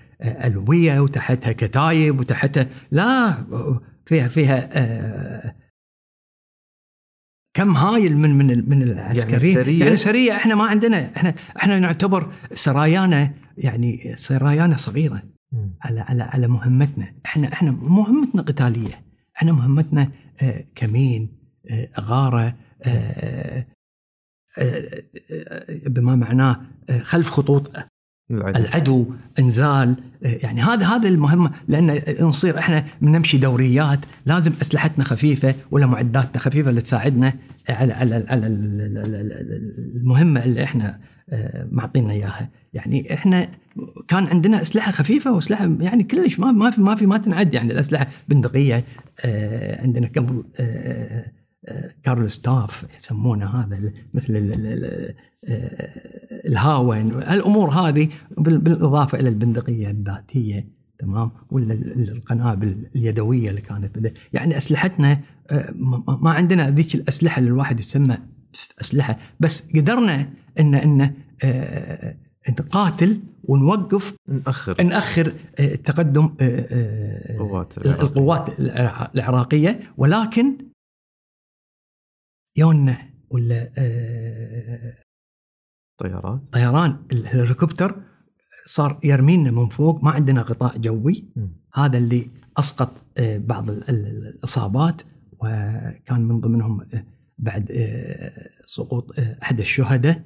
ألوية 0.47 1.01
وتحتها 1.01 1.53
كتايب 1.53 2.21
وتحتها 2.21 2.67
لا 2.91 3.35
فيها 4.07 4.29
فيها 4.29 5.55
كم 7.57 7.77
هايل 7.77 8.17
من 8.19 8.39
من 8.39 8.69
من 8.69 8.83
العسكريين 8.83 9.57
السرية- 9.65 9.83
يعني 9.83 9.97
سريه 9.97 10.33
إحنا 10.37 10.55
ما 10.55 10.65
عندنا 10.65 11.11
إحنا 11.17 11.35
إحنا 11.57 11.79
نعتبر 11.79 12.33
سرايانا 12.53 13.33
يعني 13.59 14.13
سرايانا 14.17 14.77
صغيرة 14.77 15.23
مم. 15.53 15.71
على 15.83 16.01
على 16.01 16.23
على 16.23 16.49
مهمتنا. 16.49 17.15
إحنا 17.27 17.53
إحنا 17.53 17.71
مهمتنا 17.71 18.43
قتالية. 18.43 19.05
إحنا 19.37 19.53
مهمتنا 19.53 20.11
كمين 20.75 21.29
غارة 22.01 22.57
بما 25.87 26.17
معناه 26.17 26.61
آه، 26.91 26.99
خلف 26.99 27.31
خطوط 27.31 27.71
العدل 28.31 28.61
العدو. 28.61 29.07
انزال 29.39 29.97
آه، 30.25 30.39
يعني 30.43 30.63
هذا 30.63 30.87
هذا 30.87 31.09
المهمه 31.09 31.51
لأن 31.69 32.01
نصير 32.21 32.59
إحنا 32.59 32.85
نمشي 33.03 33.39
دوريات 33.39 33.99
لازم 34.27 34.53
أسلحتنا 34.63 35.05
خفيفة 35.05 35.55
ولا 35.71 35.87
معداتنا 35.87 36.39
خفيفة 36.39 36.71
اللي 36.71 36.81
تساعدنا 36.81 37.33
على 37.69 37.93
على 37.93 38.25
على 38.29 38.47
المهمة 39.97 40.45
اللي 40.45 40.65
إحنا 40.65 40.99
آه، 41.31 41.69
معطينا 41.71 42.13
إياها. 42.13 42.49
يعني 42.73 43.15
إحنا 43.15 43.49
كان 44.09 44.27
عندنا 44.27 44.63
أسلحة 44.63 44.93
خفيفة 44.93 45.33
وأسلحة 45.33 45.71
يعني 45.81 46.03
كلش 46.03 46.41
ما 46.41 46.53
ما 46.53 46.71
في 46.71 46.81
ما 46.81 46.95
في 46.95 47.07
ما 47.07 47.19
تنعد 47.19 47.55
يعني 47.55 47.73
الأسلحة 47.73 48.07
بندقية 48.29 48.85
آه، 49.25 49.83
عندنا 49.83 50.11
قبل 50.17 50.45
كارل 52.03 52.31
ستاف 52.31 52.87
يسمونه 53.01 53.47
هذا 53.47 53.93
مثل 54.15 54.35
آه، 54.37 55.15
الهاون 56.49 57.09
الأمور 57.23 57.71
هذه 57.71 58.09
بال- 58.39 58.59
بالإضافة 58.59 59.19
إلى 59.21 59.29
البندقية 59.29 59.91
الذاتية 59.91 60.69
تمام؟ 60.99 61.31
ولا 61.51 61.75
ال- 61.75 62.11
القنابل 62.11 62.87
اليدوية 62.97 63.51
اللي 63.51 63.61
كانت 63.61 64.13
يعني 64.33 64.57
أسلحتنا 64.57 65.21
آه، 65.51 65.73
ما 66.21 66.31
عندنا 66.31 66.71
ذيك 66.71 66.95
الأسلحة 66.95 67.39
اللي 67.39 67.49
الواحد 67.51 67.81
يسمى 67.81 68.17
أسلحة. 68.81 69.19
بس 69.41 69.63
قدرنا 69.75 70.29
ان 70.61 70.75
إن 70.75 71.15
آه، 71.45 72.17
نقاتل 72.51 73.21
ونوقف 73.45 74.15
نأخر. 74.29 74.83
نأخر 74.83 75.33
آه، 75.61 75.75
تقدم. 75.75 76.35
القوات 77.87 78.61
الع- 78.61 79.11
العراقية. 79.15 79.81
ولكن 79.97 80.57
يونا 82.57 82.99
ولا 83.31 83.71
آه، 83.79 84.95
طيارات 86.01 86.41
طيران 86.53 86.97
الهليكوبتر 87.13 88.03
صار 88.67 89.01
يرمينا 89.05 89.51
من 89.51 89.69
فوق 89.69 90.05
ما 90.05 90.11
عندنا 90.11 90.41
غطاء 90.43 90.79
جوي. 90.79 91.25
هذا 91.75 91.99
اللي 91.99 92.31
أسقط 92.57 93.03
آه، 93.19 93.39
بعض 93.39 93.71
ال- 93.71 93.91
ال- 93.91 94.27
الإصابات 94.27 95.03
وكان 95.33 96.21
من 96.21 96.41
ضمنهم 96.41 96.81
آه، 96.81 97.05
بعد 97.39 97.73
سقوط 98.67 99.19
أحد 99.43 99.61
الشهداء. 99.61 100.23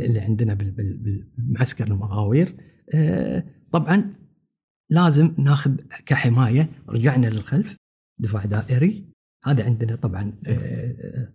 اللي 0.00 0.20
عندنا 0.20 0.54
بال- 0.54 0.70
بال- 0.70 1.26
بالمعسكر 1.36 1.86
المغاوير. 1.86 2.56
طبعا 3.72 4.14
لازم 4.90 5.34
ناخذ 5.38 5.74
كحماية. 6.06 6.70
رجعنا 6.88 7.26
للخلف 7.26 7.76
دفاع 8.20 8.44
دائري. 8.44 9.11
هذا 9.44 9.64
عندنا 9.64 9.96
طبعا 9.96 10.32
آه، 10.46 11.28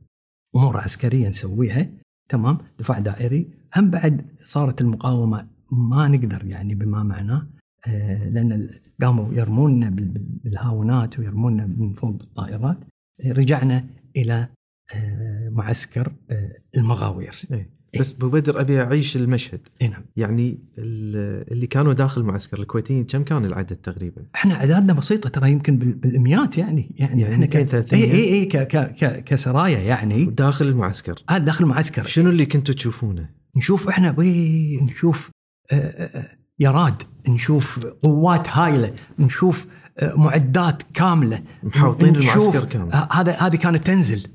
أمور 0.56 0.78
عسكرية 0.78 1.30
نسويها 1.30 1.90
تمام؟ 2.30 2.58
دفاع 2.80 3.00
دائري. 3.00 3.50
هم 3.76 3.90
بعد 3.90 4.26
صارت 4.40 4.82
المقاومة 4.82 5.48
ما 5.72 6.08
نقدر 6.08 6.46
يعني 6.46 6.76
بما 6.76 7.04
معناه 7.04 7.48
آه، 7.88 8.30
لأن 8.30 8.70
قاموا 9.02 9.34
يرمونا 9.34 9.90
بال- 9.90 10.26
بالهاونات 10.44 11.20
ويرمونا 11.20 11.66
من 11.66 11.94
فوق 11.94 12.10
بالطائرات. 12.12 12.78
آه، 13.26 13.32
رجعنا 13.32 13.86
إلى 14.16 14.48
آه، 14.96 15.50
معسكر 15.50 16.14
آه، 16.30 16.52
المغاوير. 16.78 17.42
إيه. 17.52 17.70
بس 18.00 18.14
ابو 18.14 18.30
بدر 18.30 18.62
أبي 18.62 18.82
أعيش 18.82 19.18
المشهد 19.18 19.60
إي 19.82 19.88
نعم 19.88 20.02
يعني 20.18 20.58
ال- 20.78 21.52
اللي 21.52 21.68
كانوا 21.68 21.94
داخل 21.94 22.22
المعسكر 22.22 22.60
الكويتيين 22.60 23.04
كم 23.04 23.24
كان 23.24 23.46
العدد 23.46 23.76
تقريبا؟ 23.76 24.22
إحنا 24.36 24.56
أعدادنا 24.56 24.94
بسيطة 24.94 25.30
ترى 25.30 25.52
يمكن 25.52 25.78
بال- 25.78 25.94
بالاميات 25.94 26.58
يعني 26.58 26.96
يعني, 26.98 27.22
يعني 27.22 27.34
إحنا 27.34 27.46
200 27.46 27.64
300 27.64 28.04
اي 28.04 28.12
اي 28.12 28.34
إي 28.34 28.46
ك- 28.46 28.58
ك- 28.68 28.94
ك- 28.96 29.24
كسرايا 29.24 29.80
يعني 29.80 30.26
داخل 30.26 30.68
المعسكر 30.68 31.24
هذا 31.30 31.44
داخل 31.46 31.64
المعسكر 31.64 32.06
شنو 32.06 32.30
اللي 32.30 32.46
كنتوا 32.46 32.76
تشوفونه؟ 32.76 33.30
نشوف 33.58 33.88
إحنا 33.88 34.16
وي 34.18 34.78
نشوف 34.82 35.30
آه، 35.72 35.76
آه، 35.76 36.20
آه، 36.20 36.38
يراد 36.60 37.04
نشوف 37.30 37.80
قوات 38.04 38.48
هائله 38.50 38.94
نشوف 39.20 39.68
معدات 40.16 40.84
كاملة 40.94 41.42
محاوطين 41.64 42.16
المعسكر 42.16 42.66
كامل. 42.66 42.90
هذا 43.12 43.32
هذه 43.32 43.56
كانت 43.56 43.88
تنزل. 43.88 44.28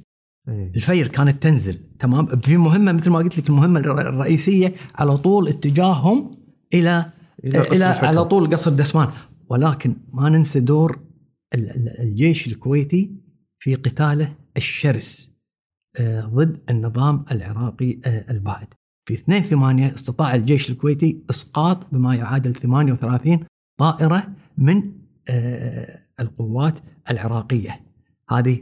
الفير 0.49 1.09
كانت 1.09 1.43
تنزل. 1.43 1.79
تمام؟ 1.99 2.27
في 2.27 2.57
مهمة 2.57 2.93
مثل 2.93 3.11
ما 3.11 3.19
قلت 3.19 3.39
لك 3.39 3.49
المهمة 3.49 3.81
الر- 3.81 4.01
الرئيسية 4.09 4.73
على 4.95 5.17
طول 5.17 5.49
اتجاههم 5.49 6.39
إلى 6.75 7.13
إلى 7.45 7.59
قصر 7.59 7.73
إلى 7.73 7.91
الحكم. 7.91 8.07
على 8.07 8.25
طول 8.25 8.51
قصر 8.53 8.71
دسمان. 8.71 9.09
ولكن 9.49 9.97
ما 10.13 10.29
ننسى 10.29 10.61
دور 10.61 11.01
ال- 11.55 11.71
ال- 11.71 12.01
الجيش 12.01 12.47
الكويتي 12.47 13.17
في 13.59 13.75
قتاله 13.75 14.35
الشرس 14.57 15.33
آه، 16.01 16.21
ضد 16.27 16.61
النظام 16.71 17.25
العراقي 17.31 17.99
آه، 18.07 18.31
البائد. 18.31 18.69
في 19.09 19.15
2 19.15 19.43
8 19.43 19.95
استطاع 19.95 20.35
الجيش 20.35 20.71
الكويتي 20.71 21.23
إسقاط 21.31 21.87
بما 21.93 22.15
يعادل 22.15 22.53
38 22.53 23.41
طائرة 23.79 24.29
من 24.59 24.93
آه، 25.29 25.99
القوات 26.21 26.75
العراقية. 27.11 27.81
هذه 28.31 28.59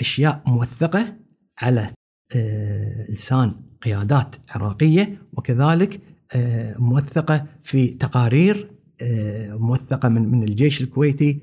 أشياء 0.00 0.42
موثقة 0.46 1.16
على 1.62 1.90
آه، 2.36 3.10
لسان 3.10 3.54
قيادات 3.82 4.36
عراقية 4.50 5.22
وكذلك 5.32 6.00
آه، 6.34 6.78
موثقة 6.78 7.46
في 7.62 7.88
تقارير 7.88 8.70
آه، 9.00 9.56
موثقة 9.56 10.08
من 10.08 10.28
من 10.28 10.42
الجيش 10.42 10.80
الكويتي 10.80 11.42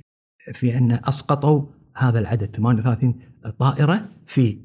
في 0.54 0.78
أن 0.78 0.92
أسقطوا 0.92 1.66
هذا 1.96 2.20
العدد 2.20 2.56
38 2.56 3.20
طائرة 3.60 4.10
في 4.26 4.58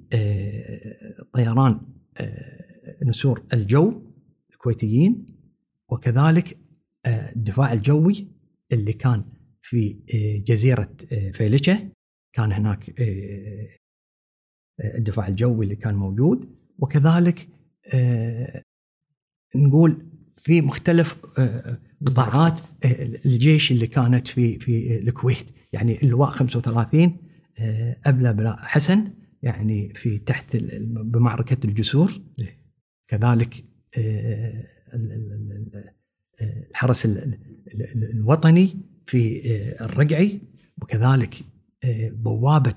طيران 1.32 1.80
نسور 3.02 3.42
الجو 3.52 4.02
الكويتيين 4.50 5.26
وكذلك 5.88 6.58
الدفاع 7.06 7.72
الجوي 7.72 8.28
اللي 8.72 8.92
كان 8.92 9.24
في 9.62 9.96
جزيرة 10.48 10.90
فيليشة. 11.32 11.88
كان 12.32 12.52
هناك 12.52 13.00
الدفاع 14.80 15.28
الجوي 15.28 15.64
اللي 15.64 15.76
كان 15.76 15.94
موجود. 15.94 16.54
وكذلك 16.78 17.48
آه، 17.94 18.62
نقول 19.56 20.06
في 20.36 20.60
مختلف 20.60 21.16
آه، 21.38 21.78
قطاعات 22.06 22.60
آه، 22.60 22.66
الجيش 23.26 23.72
اللي 23.72 23.86
كانت 23.86 24.28
في 24.28 24.58
في 24.58 24.98
الكويت. 24.98 25.46
يعني 25.72 26.02
اللواء 26.02 26.30
35 26.30 27.16
آه، 27.58 27.96
أبلة 28.06 28.32
بلا 28.32 28.56
حسن 28.66 29.10
يعني 29.42 29.94
في 29.94 30.18
تحت 30.18 30.56
بمعركة 30.56 31.66
الجسور. 31.66 32.12
إيه. 32.40 32.58
كذلك 33.08 33.64
ال- 33.98 35.12
ال- 35.12 35.72
ال- 35.72 35.90
الحرس 36.70 37.04
ال- 37.06 37.18
ال- 37.18 37.38
ال- 37.74 38.10
الوطني 38.10 38.76
في 39.06 39.40
الرقعي. 39.84 40.40
وكذلك 40.82 41.34
بوابة 42.12 42.74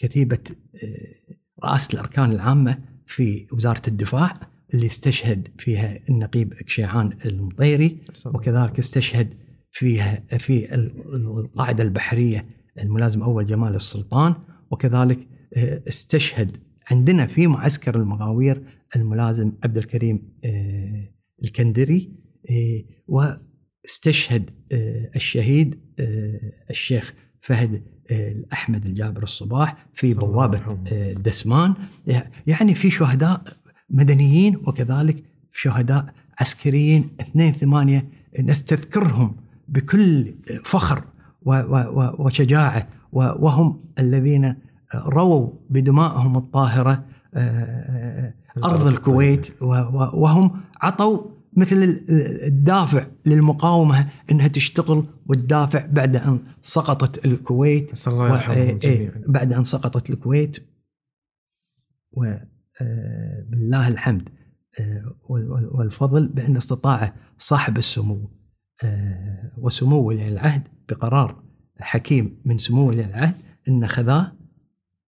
كتيبة 0.00 0.38
آه، 0.84 1.34
رئاسه 1.64 1.88
الأركان 1.94 2.30
العامة 2.32 2.78
في 3.06 3.46
وزارة 3.52 3.82
الدفاع 3.88 4.34
اللي 4.74 4.86
استشهد 4.86 5.48
فيها 5.58 5.98
النقيب 6.10 6.54
كشيعان 6.54 7.18
المطيري 7.24 7.98
وكذلك 8.36 8.78
استشهد 8.78 9.34
فيها 9.70 10.22
في 10.38 10.74
ال- 10.74 11.14
القاعدة 11.38 11.82
البحرية 11.84 12.46
الملازم 12.80 13.22
أول 13.22 13.46
جمال 13.46 13.74
السلطان 13.74 14.34
وكذلك 14.70 15.18
آه، 15.56 15.82
استشهد 15.88 16.56
عندنا 16.90 17.26
في 17.26 17.46
معسكر 17.46 17.96
المغاوير 17.96 18.62
الملازم 18.96 19.52
عبد 19.64 19.78
الكريم 19.78 20.32
آه، 20.44 21.08
الكندري 21.44 22.12
واستشهد 23.08 24.50
الشهيد 25.16 25.80
الشيخ 26.70 27.14
فهد 27.40 27.82
احمد 28.52 28.86
الجابر 28.86 29.22
الصباح 29.22 29.76
في 29.94 30.14
بوابة. 30.14 30.58
آه، 30.92 31.12
دسمان 31.12 31.74
يعني 32.46 32.74
في 32.74 32.90
شهداء 32.90 33.42
مدنيين 33.90 34.56
وكذلك 34.56 35.24
شهداء 35.52 36.14
عسكريين 36.40 37.08
2 37.20 37.52
8 37.52 38.08
نستذكرهم 38.40 39.36
بكل 39.68 40.34
فخر 40.64 41.04
وشجاعة 42.18 42.88
وهم 43.12 43.78
الذين 43.98 44.54
رووا 44.94 45.50
بدمائهم 45.70 46.36
الطاهرة 46.36 47.04
آه، 47.34 48.34
أرض 48.64 48.86
الكويت 48.86 49.62
وهم 50.12 50.60
عطوا 50.80 51.18
مثل 51.56 51.76
ال- 51.82 52.10
الدافع 52.44 53.06
للمقاومة 53.26 54.08
إنها 54.30 54.48
تشتغل 54.48 55.04
وتدافع 55.26 55.86
بعد 55.86 56.16
أن 56.16 56.38
سقطت 56.62 57.26
الكويت 57.26 57.92
نسأل 57.92 58.12
الله 58.12 58.28
يرحمهم 58.34 58.58
و- 58.58 58.80
إيه- 58.80 58.84
إيه، 58.84 58.96
جميعا 58.96 59.22
بعد 59.28 59.52
أن 59.52 59.64
سقطت 59.64 60.10
الكويت 60.10 60.56
وبالله 62.12 63.88
الحمد 63.88 64.28
آه، 64.80 65.16
وال- 65.28 65.50
وال- 65.50 65.76
والفضل 65.76 66.28
بأن 66.28 66.56
استطاع 66.56 67.14
صاحب 67.38 67.78
السمو 67.78 68.30
آه، 68.84 69.52
وسمو 69.58 69.96
ولي 70.02 70.28
العهد 70.28 70.68
بقرار 70.88 71.42
حكيم 71.80 72.42
من 72.44 72.58
سمو 72.58 72.88
ولي 72.88 73.04
العهد 73.04 73.34
إن 73.68 73.86
خذاه 73.86 74.32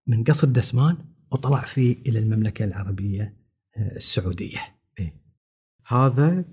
من 0.07 0.25
قصر 0.25 0.47
دسمان 0.49 0.97
وطلع 1.33 1.61
فيه 1.61 1.97
إلى 2.07 2.19
المملكة 2.19 2.65
العربية 2.65 3.37
آه، 3.77 3.97
السعودية. 3.97 4.59
هذا 5.87 6.45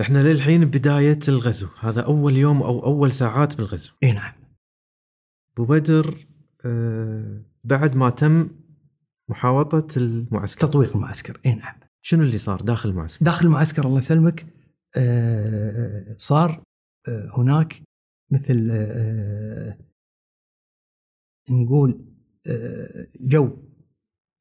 إحنا 0.00 0.32
للحين 0.32 0.64
بداية 0.64 1.18
الغزو 1.28 1.68
هذا 1.80 2.00
أول 2.00 2.36
يوم 2.36 2.62
أو 2.62 2.84
أول 2.84 3.12
ساعات 3.12 3.56
بالغزو 3.56 3.92
إي 4.02 4.12
نعم. 4.12 4.32
أبو 5.54 5.64
بدر 5.64 6.26
آه 6.66 7.42
بعد 7.64 7.96
ما 7.96 8.10
تم 8.10 8.50
محاوطة 9.28 9.86
المعسكر 9.96 10.66
تطويق 10.66 10.96
المعسكر 10.96 11.40
إي 11.46 11.54
نعم. 11.54 11.74
شنو 12.02 12.22
اللي 12.22 12.38
صار 12.38 12.60
داخل 12.60 12.88
المعسكر؟ 12.88 13.24
داخل 13.24 13.46
المعسكر 13.46 13.86
الله 13.86 13.98
يسلمك 13.98 14.46
آه، 14.96 16.14
صار 16.18 16.62
آه، 17.08 17.32
هناك 17.36 17.82
مثل 18.30 18.68
آه، 18.72 19.78
نقول 21.50 22.14
آه، 22.46 23.06
جو 23.20 23.56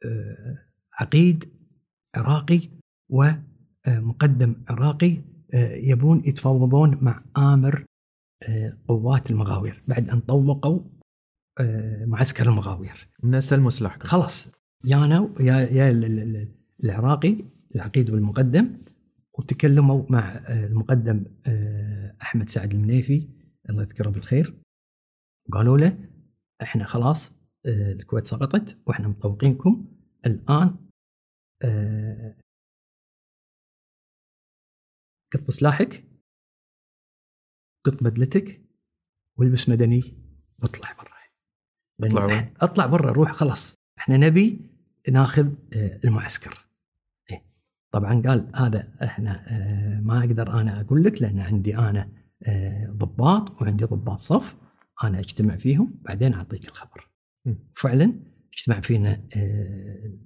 آه، 0.05 0.57
عقيد 0.99 1.53
عراقي 2.15 2.69
ومقدم 3.87 4.55
عراقي 4.69 5.17
آه، 5.53 5.75
يبون 5.75 6.23
يتفاوضون 6.25 6.97
مع 7.01 7.23
آمر 7.37 7.85
آه، 8.49 8.77
قوات 8.87 9.31
المغاوير. 9.31 9.83
بعد 9.87 10.09
أن 10.09 10.19
طوقوا 10.19 10.79
آه، 11.59 12.05
معسكر 12.05 12.49
المغاوير. 12.49 13.07
سلموا 13.39 13.69
سلاحكم 13.69 14.03
خلاص. 14.07 14.47
يا 14.85 15.05
أنا 15.05 15.33
يا 15.39 15.55
يا 15.55 15.89
ال- 15.89 16.05
ال- 16.05 16.19
ال- 16.19 16.55
العراقي 16.83 17.35
العقيد 17.75 18.09
والمقدم 18.09 18.77
وتكلموا 19.39 20.05
مع 20.09 20.19
آه، 20.29 20.65
المقدم 20.67 21.25
آه، 21.47 22.15
أحمد 22.21 22.49
سعد 22.49 22.73
المنيفي 22.73 23.29
الله 23.69 23.81
يذكره 23.81 24.09
بالخير. 24.09 24.53
قالوا 25.51 25.77
له 25.77 25.97
إحنا 26.61 26.85
خلاص 26.85 27.31
آه، 27.65 27.91
الكويت 27.93 28.25
سقطت 28.25 28.77
وإحنا 28.87 29.07
مطوقينكم. 29.07 29.85
الآن 30.25 30.75
آه، 31.63 32.35
قط 35.33 35.51
سلاحك 35.51 36.03
قط 37.85 38.03
بدلتك 38.03 38.61
والبس 39.37 39.69
مدني 39.69 40.03
واطلع 40.59 40.91
برا 40.93 41.13
اطلع؟ 42.03 42.27
إحنا- 42.27 42.63
اطلع 42.63 42.85
برا 42.85 43.11
روح 43.11 43.31
خلاص 43.31 43.75
إحنا 43.97 44.17
نبي 44.17 44.69
ناخذ 45.11 45.53
آه، 45.75 45.99
المعسكر 46.05 46.65
إيه. 47.31 47.43
طبعا 47.91 48.21
قال 48.21 48.51
هذا 48.55 48.93
إحنا 49.03 49.45
آه، 49.49 49.99
ما 49.99 50.19
أقدر 50.19 50.61
أنا 50.61 50.81
أقول 50.81 51.03
لك 51.03 51.21
لأن 51.21 51.39
عندي 51.39 51.77
أنا 51.77 52.11
آه، 52.43 52.87
ضباط 52.91 53.61
وعندي 53.61 53.85
ضباط 53.85 54.17
صف 54.17 54.55
أنا 55.03 55.19
أجتمع 55.19 55.55
فيهم 55.57 56.01
بعدين 56.01 56.33
أعطيك 56.33 56.67
الخبر 56.67 57.09
م. 57.45 57.55
فعلا 57.75 58.13
اجتمع 58.53 58.79
فينا 58.79 59.27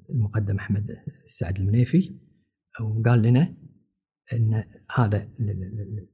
المقدم 0.10 0.58
أحمد 0.58 1.04
سعد 1.28 1.58
المنيفي 1.60 2.20
وقال 2.82 3.22
لنا 3.22 3.54
إن 4.34 4.64
هذا 4.96 5.28
ال- 5.40 5.50
ال- 5.50 6.08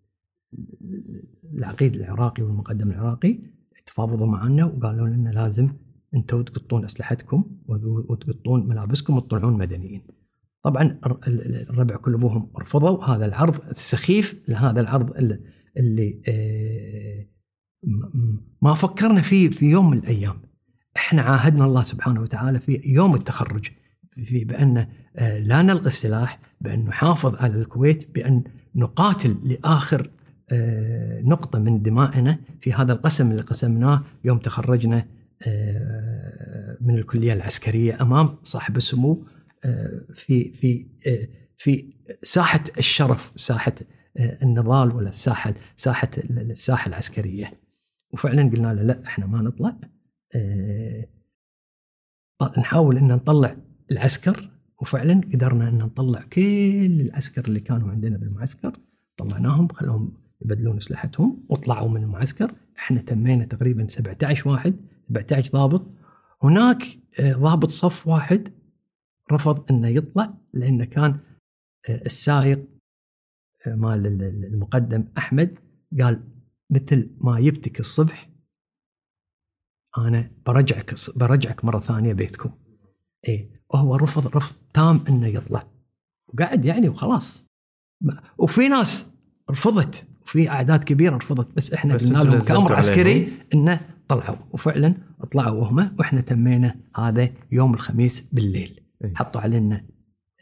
ال- 0.82 1.24
العقيد 1.54 1.96
العراقي 1.96 2.44
والمقدم 2.44 2.92
العراقي 2.92 3.40
تفاوضوا 3.86 4.28
معنا 4.28 4.66
وقالوا 4.66 5.08
لنا 5.08 5.30
لازم 5.30 5.70
أنتم 6.16 6.44
تقطون 6.44 6.86
أسلحتكم 6.86 7.46
وتقطون 7.68 8.68
ملابسكم 8.68 9.16
وتطلعون 9.18 9.54
مدنيين. 9.58 10.02
طبعا 10.64 11.00
الر- 11.06 11.20
ال- 11.28 11.46
ال- 11.46 11.70
الربع 11.70 11.96
كل 11.96 12.14
أبوهم 12.14 12.52
رفضوا 12.60 13.04
هذا 13.04 13.26
العرض 13.26 13.56
السخيف 13.70 14.50
لهذا 14.50 14.82
العرض 14.82 15.18
اللي, 15.78 16.22
آه، 16.28 17.28
ما 18.62 18.74
فكرنا 18.74 19.22
فيه 19.22 19.50
في 19.50 19.66
يوم 19.66 19.90
من 19.90 19.98
الأيام. 19.98 20.42
إحنا 20.98 21.22
عاهدنا 21.22 21.66
الله 21.66 21.82
سبحانه 21.82 22.22
وتعالى 22.22 22.60
في 22.60 22.82
يوم 22.86 23.16
التخرج 23.16 23.70
في 24.26 24.46
بأن 24.46 24.88
آه، 25.16 25.38
لا 25.38 25.62
نلقي 25.62 25.88
السلاح 25.88 26.40
بأن 26.62 26.86
نحافظ 26.86 27.36
على 27.36 27.56
الكويت 27.56 28.14
بأن 28.16 28.44
نقاتل 28.76 29.38
لآخر 29.44 30.10
آه، 30.52 31.22
نقطة 31.22 31.60
من 31.60 31.82
دمائنا 31.82 32.40
في 32.62 32.74
هذا 32.74 32.94
القسم 32.94 33.32
اللي 33.32 33.42
قسمناه 33.42 34.04
يوم 34.24 34.38
تخرجنا 34.38 35.06
آه، 35.48 36.78
من 36.82 36.98
الكلية 36.98 37.34
العسكرية 37.34 38.02
أمام 38.02 38.36
صاحب 38.44 38.78
السمو 38.78 39.24
في 40.16 40.52
في 40.52 40.86
في 41.58 41.94
ساحة 42.24 42.64
الشرف 42.78 43.32
ساحة 43.36 43.74
آه، 44.18 44.38
النضال 44.44 44.96
ولا 44.96 45.10
الساحه 45.10 45.54
ساحة 45.76 46.10
الساحة 46.30 46.90
العسكرية. 46.90 47.52
وفعلا 48.12 48.50
قلنا 48.50 48.74
له 48.74 48.84
لا 48.84 49.04
إحنا 49.06 49.26
ما 49.26 49.42
نطلع 49.42 49.76
نحاول 52.58 52.98
إن 52.98 53.08
نطلع 53.08 53.56
العسكر 53.92 54.50
وفعلا 54.82 55.22
قدرنا 55.34 55.70
إن 55.70 55.78
نطلع 55.78 56.22
كل 56.22 57.02
العسكر 57.02 57.46
اللي 57.46 57.60
كانوا 57.60 57.90
عندنا 57.92 58.18
بالمعسكر 58.18 58.80
طلعناهم 59.18 59.68
خلوهم 59.68 60.14
يبدلون 60.42 60.78
أسلحتهم 60.78 61.46
وطلعوا 61.50 61.90
من 61.90 62.04
المعسكر. 62.04 62.56
إحنا 62.78 63.02
تمينا 63.02 63.46
تقريبا 63.46 63.88
17 63.88 64.50
واحد 64.50 64.76
17 65.10 65.52
ضابط. 65.54 65.86
هناك 66.44 66.84
آه، 67.20 67.34
ضابط 67.34 67.70
صف 67.70 68.08
واحد 68.08 68.50
رفض 69.32 69.72
إنه 69.72 69.88
يطلع 69.88 70.34
لأنه 70.54 70.86
كان 70.86 71.20
آه، 71.90 72.02
السائق 72.06 72.66
آه، 73.68 73.76
مال 73.76 74.08
ال- 74.08 74.24
ال- 74.24 74.46
المقدم 74.46 75.06
أحمد 75.18 75.60
قال 76.02 76.24
مثل 76.70 77.10
ما 77.22 77.40
جبتك 77.40 77.80
الصبح 77.80 78.30
أنا 79.98 80.32
برجعك 80.46 80.94
برجعك 81.16 81.66
مرة 81.66 81.80
ثانية 81.80 82.14
بيتكم. 82.14 82.52
إيه. 83.28 83.63
وهو 83.74 83.96
رفض 83.96 84.28
رفض 84.28 84.56
تام 84.74 85.04
إنه 85.10 85.28
يطلع. 85.28 85.68
وقعد 86.28 86.66
يعني 86.66 86.90
وخلاص. 86.90 87.46
وفي 88.38 88.68
ناس 88.68 89.10
رفضت 89.52 90.08
وفي 90.26 90.50
أعداد 90.50 90.84
كبيرة 90.84 91.16
رفضت 91.16 91.56
بس 91.56 91.74
إحنا 91.74 91.96
قلنا 91.96 92.18
لهم 92.24 92.40
كأمر 92.40 92.74
عسكري. 92.76 93.34
إنه 93.54 93.80
طلعوا. 94.08 94.38
وفعلا 94.52 94.96
طلعوا 95.32 95.68
هم 95.68 95.96
وإحنا 96.00 96.22
تمينا 96.22 96.76
هذا 96.96 97.30
يوم 97.52 97.74
الخميس 97.74 98.22
بالليل. 98.32 98.80
إيه. 99.04 99.14
حطوا 99.16 99.42
علينا 99.42 99.86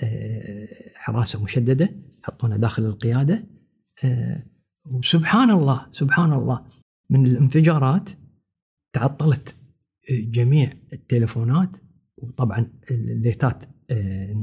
آه، 0.03 0.67
حراسة 0.95 1.43
مشددة 1.43 1.89
حطونا 2.23 2.57
داخل 2.57 2.85
القيادة. 2.85 3.43
آه، 4.05 4.43
وسبحان 4.85 5.49
الله 5.49 5.87
سبحان 5.91 6.33
الله 6.33 6.63
من 7.09 7.25
الانفجارات 7.25 8.09
تعطلت 8.93 9.55
جميع 10.11 10.73
التليفونات. 10.93 11.77
وطبعا 12.23 12.67
الليتات 12.91 13.63
آه، 13.91 14.35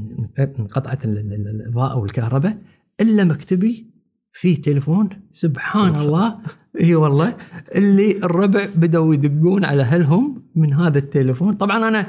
انقطعت 0.59 1.05
ال- 1.05 1.17
ال- 1.17 1.33
ال- 1.33 1.47
الإضاءة 1.47 1.97
والكهرباء 1.97 2.57
إلا 3.01 3.23
مكتبي 3.23 3.89
فيه 4.33 4.61
تليفون. 4.61 5.09
سبحان 5.31 5.87
سبحان 5.89 6.01
الله. 6.01 6.37
إي 6.81 6.95
والله. 6.95 7.35
اللي 7.75 8.17
الربع 8.17 8.65
بدأوا 8.75 9.13
يدقون 9.13 9.65
على 9.65 9.81
أهلهم 9.81 10.43
من 10.55 10.73
هذا 10.73 10.97
التليفون. 10.99 11.53
طبعا 11.53 11.87
أنا 11.87 12.07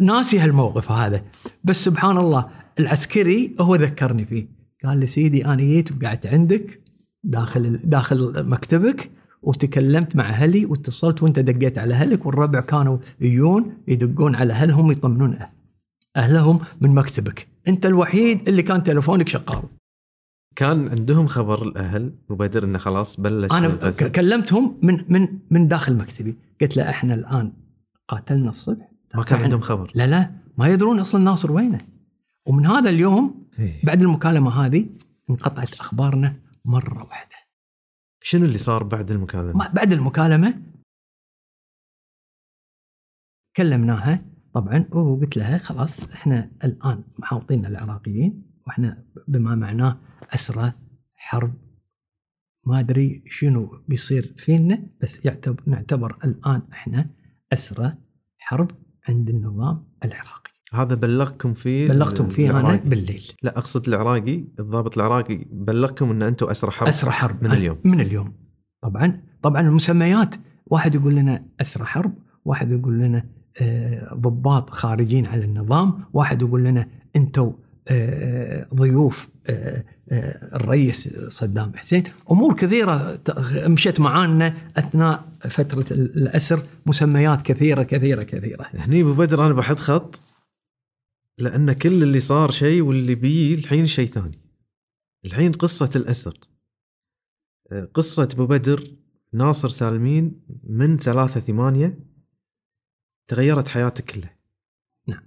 ناسي 0.00 0.38
هالموقف 0.38 0.90
هذا 0.92 1.22
بس 1.64 1.84
سبحان 1.84 2.16
الله 2.18 2.48
العسكري 2.80 3.54
هو 3.60 3.74
ذكرني 3.76 4.24
فيه. 4.24 4.48
قال 4.84 4.98
لي 4.98 5.06
سيدي 5.06 5.46
أنا 5.46 5.56
جيت 5.62 5.92
وقعدت 5.92 6.26
عندك 6.26 6.80
داخل 7.24 7.80
داخل 7.84 8.48
مكتبك 8.48 9.10
وتكلمت 9.42 10.16
مع 10.16 10.28
أهلي 10.28 10.66
واتصلت 10.66 11.22
وانت 11.22 11.38
دقيت 11.38 11.78
على 11.78 11.94
أهلك 11.94 12.26
والربع 12.26 12.60
كانوا 12.60 12.98
يجون 13.20 13.74
يدقون 13.88 14.34
على 14.34 14.52
أهلهم 14.52 14.92
يطمنون 14.92 15.38
أهلهم 16.16 16.58
من 16.80 16.94
مكتبك. 16.94 17.48
أنت 17.68 17.86
الوحيد 17.86 18.48
اللي 18.48 18.62
كان 18.62 18.82
تليفونك 18.82 19.28
شغال. 19.28 19.62
كان 20.56 20.88
عندهم 20.88 21.26
خبر 21.26 21.62
الأهل 21.62 22.12
وبدر 22.28 22.64
إنه 22.64 22.78
خلاص 22.78 23.20
بلش 23.20 23.52
أنا 23.52 23.90
كلمتهم 23.90 24.78
من 24.82 25.04
من 25.08 25.28
من 25.50 25.68
داخل 25.68 25.96
مكتبي. 25.96 26.36
قلت 26.60 26.76
له 26.76 26.90
إحنا 26.90 27.14
الآن 27.14 27.52
قاتلنا 28.08 28.50
الصبح. 28.50 28.88
ما 29.14 29.22
كان 29.22 29.42
عندهم 29.42 29.60
خبر. 29.60 29.90
لا 29.94 30.06
لا 30.06 30.30
ما 30.58 30.68
يدرون 30.68 31.00
أصلا 31.00 31.24
ناصر 31.24 31.52
وينه. 31.52 31.80
ومن 32.46 32.66
هذا 32.66 32.90
اليوم 32.90 33.44
إيه. 33.58 33.80
بعد 33.84 34.02
المكالمة 34.02 34.64
هذه 34.66 34.86
انقطعت 35.30 35.74
أخبارنا 35.74 36.34
مرة 36.64 36.98
واحدة. 37.04 37.31
شنو 38.22 38.44
اللي 38.44 38.58
صار 38.58 38.84
بعد 38.84 39.10
المكالمة؟ 39.10 39.72
بعد 39.72 39.92
المكالمة 39.92 40.62
كلمناها 43.56 44.24
طبعا 44.54 44.88
وقلت 44.92 45.36
لها 45.36 45.58
خلاص 45.58 46.04
إحنا 46.12 46.50
الآن 46.64 47.04
محاوطين 47.18 47.66
العراقيين 47.66 48.42
وإحنا 48.66 49.04
بما 49.28 49.54
معناه 49.54 50.00
أسرى 50.34 50.72
حرب 51.14 51.54
ما 52.66 52.80
أدري 52.80 53.24
شنو 53.26 53.84
بيصير 53.88 54.34
فينا 54.36 54.86
بس 55.00 55.24
يعتبر 55.24 55.62
نعتبر 55.66 56.18
الآن 56.24 56.62
إحنا 56.72 57.10
أسرى 57.52 57.94
حرب 58.38 58.70
عند 59.08 59.28
النظام 59.28 59.92
العراقي 60.04 60.51
هذا 60.72 60.94
بلغكم 60.94 61.54
فيه 61.54 61.88
بلغتم 61.88 62.28
فيه 62.28 62.50
أنا 62.50 62.60
العراقي. 62.60 62.88
بالليل. 62.88 63.22
لا 63.42 63.58
أقصد 63.58 63.88
العراقي 63.88 64.44
الضابط 64.60 64.98
العراقي. 64.98 65.46
بلغكم 65.52 66.10
أن 66.10 66.22
أنتم 66.22 66.46
أسرى 66.46 66.70
حرب. 66.70 66.88
أسرى 66.88 67.10
حرب. 67.10 67.44
من 67.44 67.52
اليوم. 67.52 67.78
من 67.84 68.00
اليوم. 68.00 68.32
طبعا. 68.82 69.20
طبعا 69.42 69.60
المسميات 69.60 70.34
واحد 70.66 70.94
يقول 70.94 71.14
لنا 71.14 71.44
أسرى 71.60 71.84
حرب 71.84 72.12
واحد 72.44 72.70
يقول 72.72 72.98
لنا 72.98 73.24
آه، 73.62 74.14
ضباط 74.14 74.70
خارجين 74.70 75.26
على 75.26 75.44
النظام 75.44 76.04
واحد 76.12 76.42
يقول 76.42 76.64
لنا 76.64 76.88
أنتم 77.16 77.52
آه، 77.88 78.66
ضيوف 78.74 79.28
آه، 79.46 79.84
آه، 80.10 80.56
الرئيس 80.56 81.08
صدام 81.28 81.72
حسين. 81.76 82.02
أمور 82.30 82.54
كثيرة 82.54 83.18
مشت 83.66 84.00
معانا 84.00 84.54
أثناء 84.76 85.24
فترة 85.40 85.84
ال- 85.90 86.16
الأسر. 86.22 86.60
مسميات 86.86 87.42
كثيرة 87.42 87.82
كثيرة 87.82 88.22
كثيرة. 88.22 88.66
هني 88.74 89.02
أبو 89.02 89.12
بدر 89.12 89.46
أنا 89.46 89.54
بحط 89.54 89.78
خط. 89.78 90.20
لأن 91.38 91.72
كل 91.72 92.02
اللي 92.02 92.20
صار 92.20 92.50
شيء 92.50 92.82
واللي 92.82 93.14
بيه 93.14 93.54
الحين 93.54 93.86
شيء 93.86 94.06
ثاني. 94.06 94.38
الحين 95.24 95.52
قصة 95.52 95.90
الاسر 95.96 96.38
قصة 97.94 98.28
أبو 98.32 98.46
بدر 98.46 98.96
ناصر 99.32 99.68
سالمين 99.68 100.40
من 100.64 100.96
ثلاثة 100.96 101.40
ثمانية 101.40 101.98
تغيرت 103.28 103.68
حياتك 103.68 104.04
كلها. 104.04 104.36
نعم. 105.08 105.22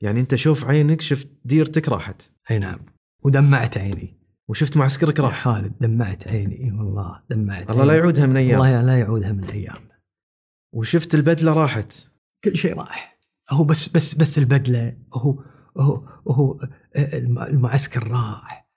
يعني 0.00 0.20
أنت 0.20 0.34
شوف 0.34 0.64
عينك 0.64 1.00
شفت 1.00 1.28
ديرتك 1.44 1.88
راحت. 1.88 2.22
أي 2.50 2.58
نعم. 2.58 2.80
ودمعت 3.22 3.78
عيني. 3.78 4.16
وشفت 4.48 4.76
معسكرك 4.76 5.20
راح. 5.20 5.42
خالد 5.42 5.72
دمعت 5.80 6.28
عيني. 6.28 6.64
اي 6.64 6.72
والله 6.72 7.22
دمعت 7.30 7.70
الله 7.70 7.84
لا. 7.84 7.96
يعودها 7.96 8.26
من 8.26 8.36
أيام. 8.36 8.56
الله 8.56 8.82
لا 8.82 8.98
يعودها 8.98 9.32
من 9.32 9.44
أيام. 9.44 9.88
وشفت 10.72 11.14
البدلة 11.14 11.52
راحت. 11.52 12.10
كل 12.44 12.56
شيء 12.56 12.74
راح. 12.74 13.20
هو 13.50 13.64
بس 13.64 13.88
بس 13.88 14.14
بس 14.14 14.38
البدلة 14.38 14.96
هو 15.12 15.44
هو 15.80 15.94
هو 16.28 16.58
الم- 16.96 17.38
المعسكر 17.38 18.08
راح. 18.08 18.70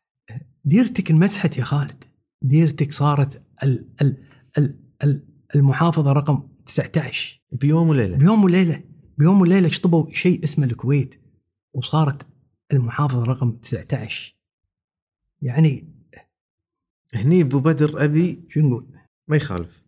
ديرتك 0.66 1.12
انمسحت 1.12 1.58
يا 1.58 1.64
خالد. 1.64 2.04
ديرتك 2.42 2.92
صارت 2.94 3.44
ال 3.64 3.90
ال 4.02 4.24
ال 4.58 4.80
ال 5.04 5.28
المحافظة 5.56 6.12
رقم 6.12 6.48
19 6.66 7.42
بيوم 7.52 7.90
وليلة. 7.90 8.18
بيوم 8.18 8.44
وليلة. 8.44 8.84
بيوم 9.18 9.42
وليلة 9.42 9.70
شطبوا 9.70 10.10
شيء 10.10 10.44
اسمه 10.44 10.66
الكويت 10.66 11.16
وصارت 11.74 12.28
المحافظة 12.74 13.24
رقم 13.24 13.52
19 13.52 14.36
يعني 15.42 15.94
هني 17.16 17.42
أبو 17.42 17.60
بدر 17.60 18.04
أبي 18.04 18.44
شو 18.50 18.60
نقول؟ 18.60 18.88
ما 19.28 19.36
يخالف. 19.36 19.84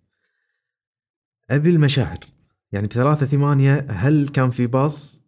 أبي 1.50 1.70
المشاعر. 1.70 2.20
يعني 2.72 2.88
بثلاثة 2.88 3.26
ثمانية 3.26 3.88
هل 3.90 4.28
كان 4.28 4.52
في 4.52 4.68
باص. 4.68 5.22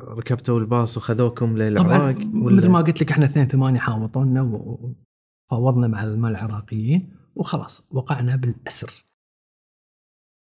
ركبتوا 0.00 0.60
الباص 0.60 0.96
وخذوكم 0.96 1.56
للعراق 1.56 2.16
مثل 2.18 2.68
ما 2.68 2.80
قلت 2.80 3.02
لك 3.02 3.12
إحنا 3.12 3.24
2 3.24 3.48
8 3.48 3.78
حاوطونا 3.78 4.42
وفاوضنا 4.42 5.86
مع 5.86 6.28
العراقيين 6.28 7.12
وخلاص 7.34 7.82
وقعنا 7.90 8.36
بالأسر. 8.36 9.04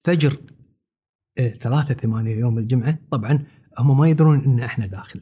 فجر 0.08 0.38
آه، 1.38 1.50
3 1.50 1.94
8 1.94 2.36
يوم 2.36 2.58
الجمعة 2.58 3.00
طبعا 3.12 3.46
هم 3.80 3.98
ما 3.98 4.08
يدرون 4.10 4.44
إن 4.46 4.60
إحنا 4.60 4.86
داخل. 4.86 5.22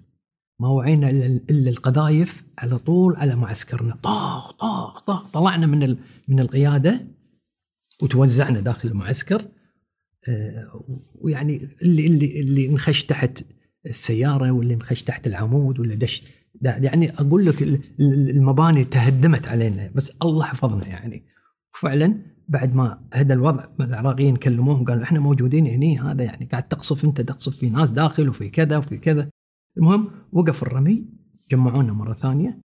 ما 0.60 0.68
وعينا 0.68 1.10
إلا 1.50 1.70
القذايف 1.70 2.44
على 2.58 2.78
طول 2.78 3.16
على 3.16 3.36
معسكرنا 3.36 3.96
طاخ 3.96 4.52
طاخ 4.52 5.00
طاخ 5.00 5.32
طلعنا 5.32 5.66
من 5.66 5.98
من 6.28 6.40
القيادة 6.40 7.08
وتوزعنا 8.04 8.60
داخل 8.60 8.90
المعسكر. 8.90 9.46
آه، 10.30 10.84
ويعني 11.16 11.70
اللي 11.82 12.08
اللي 12.08 12.42
اللي 12.42 12.70
انخش 12.70 13.06
تحت 13.06 13.44
السيارة 13.86 14.52
واللي 14.52 14.74
انخش 14.74 15.04
تحت 15.04 15.28
العمود 15.28 15.80
ولا 15.80 15.96
دش. 15.96 16.24
يعني 16.62 17.10
أقول 17.12 17.46
لك 17.46 17.62
ال- 17.62 17.82
ال- 18.00 18.30
المباني 18.30 18.84
تهدمت 18.84 19.48
علينا 19.48 19.92
بس 19.96 20.12
الله 20.22 20.46
حفظنا 20.46 20.88
يعني. 20.88 21.26
وفعلا 21.76 22.34
بعد 22.48 22.76
ما 22.76 23.08
هذا 23.14 23.34
الوضع 23.34 23.68
العراقيين 23.80 24.36
كلموهم 24.36 24.86
قالوا 24.86 25.04
إحنا 25.04 25.20
موجودين 25.20 25.68
هني 25.68 26.00
هذا 26.00 26.24
يعني 26.24 26.46
قاعد 26.46 26.68
تقصف 26.68 27.06
أنت 27.06 27.22
تقصف 27.22 27.58
في 27.58 27.70
ناس 27.70 27.92
داخل 27.92 28.30
وفي 28.30 28.50
كذا 28.50 28.78
وفي 28.78 28.98
كذا. 28.98 29.30
المهم 29.78 30.12
وقف 30.32 30.64
الرمي 30.64 31.06
جمعونا 31.52 31.94
مرة 31.94 32.14
ثانية. 32.14 32.62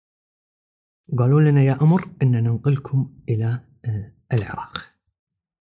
وقالوا 1.08 1.40
لنا 1.40 1.62
يا 1.62 1.82
أمر 1.82 2.08
إن 2.22 2.30
ننقلكم 2.44 3.14
إلى 3.28 3.60
آه، 3.88 4.12
العراق. 4.32 4.78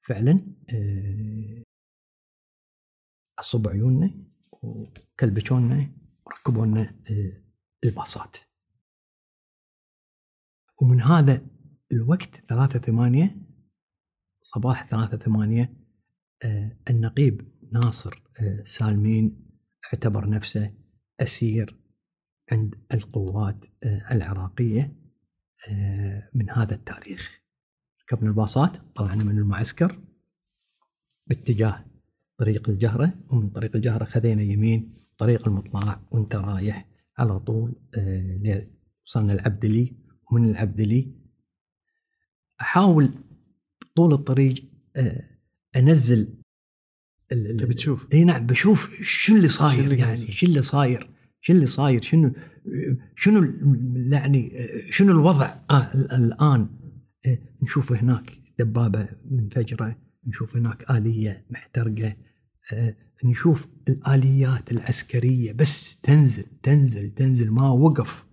فعلا 0.07 0.39
آه، 0.73 1.63
عصبوا 3.39 3.71
عيوننا. 3.71 4.11
وكلبشونا 4.65 5.91
وركبوا 6.25 6.65
لنا 6.65 6.95
آه، 7.11 7.43
الباصات. 7.83 8.37
ومن 10.81 11.01
هذا 11.01 11.41
الوقت 11.91 12.35
ثلاثة 12.49 12.79
ثمانية 12.79 13.37
صباح 14.41 14.85
ثلاثة 14.85 15.17
ثمانية 15.17 15.73
آه، 16.43 16.77
النقيب 16.89 17.51
ناصر 17.71 18.23
آه، 18.41 18.63
سالمين 18.63 19.49
اعتبر 19.85 20.29
نفسه 20.29 20.73
أسير 21.19 21.79
عند 22.51 22.75
القوات 22.93 23.65
العراقية 24.11 24.95
آه، 25.71 26.29
من 26.33 26.49
هذا 26.49 26.75
التاريخ. 26.75 27.41
ركبنا 28.01 28.29
الباصات 28.29 28.77
طلعنا 28.95 29.23
من 29.23 29.37
المعسكر 29.37 30.01
باتجاه 31.27 31.85
طريق 32.37 32.69
الجهرة 32.69 33.13
ومن 33.29 33.49
طريق 33.49 33.75
الجهرة 33.75 34.03
خذينا 34.05 34.43
يمين 34.43 34.93
طريق 35.17 35.47
المطلع 35.47 36.01
وانت 36.11 36.35
رايح 36.35 36.85
على 37.17 37.39
طول 37.39 37.73
آه، 37.97 38.67
وصلنا 39.05 39.33
العبدلي 39.33 39.93
ومن 40.31 40.49
العبدلي 40.49 41.11
أحاول 42.61 43.09
طول 43.95 44.13
الطريق 44.13 44.65
آه، 44.95 45.23
أنزل 45.75 46.33
ال- 47.31 47.47
ال- 47.51 47.57
تبي 47.57 47.73
تشوف؟ 47.73 48.07
إي 48.13 48.23
نعم 48.23 48.45
بشوف 48.45 49.01
شو 49.01 49.35
اللي 49.35 49.47
صاير 49.47 49.93
يعني. 49.93 50.15
شو 50.15 50.45
اللي 50.45 50.61
صاير؟ 50.61 51.09
شو 51.41 51.53
اللي 51.53 51.65
صاير؟ 51.65 52.01
شنو 52.01 52.31
شنو 53.15 53.43
يعني 54.11 54.57
شنو 54.89 55.11
الوضع؟ 55.11 55.55
آه 55.71 55.91
ال- 55.95 56.11
الآن 56.11 56.67
آه، 57.27 57.37
نشوف 57.63 57.91
هناك 57.93 58.31
دبابة 58.59 59.07
منفجره 59.31 59.97
نشوف 60.27 60.57
هناك 60.57 60.91
آلية 60.91 61.45
محترقة 61.49 62.15
آه، 62.73 62.95
نشوف 63.25 63.67
الآليات 63.87 64.71
العسكرية 64.71 65.51
بس 65.51 65.97
تنزل 65.97 66.45
تنزل 66.63 67.09
تنزل 67.09 67.51
ما 67.51 67.69
وقف 67.69 68.25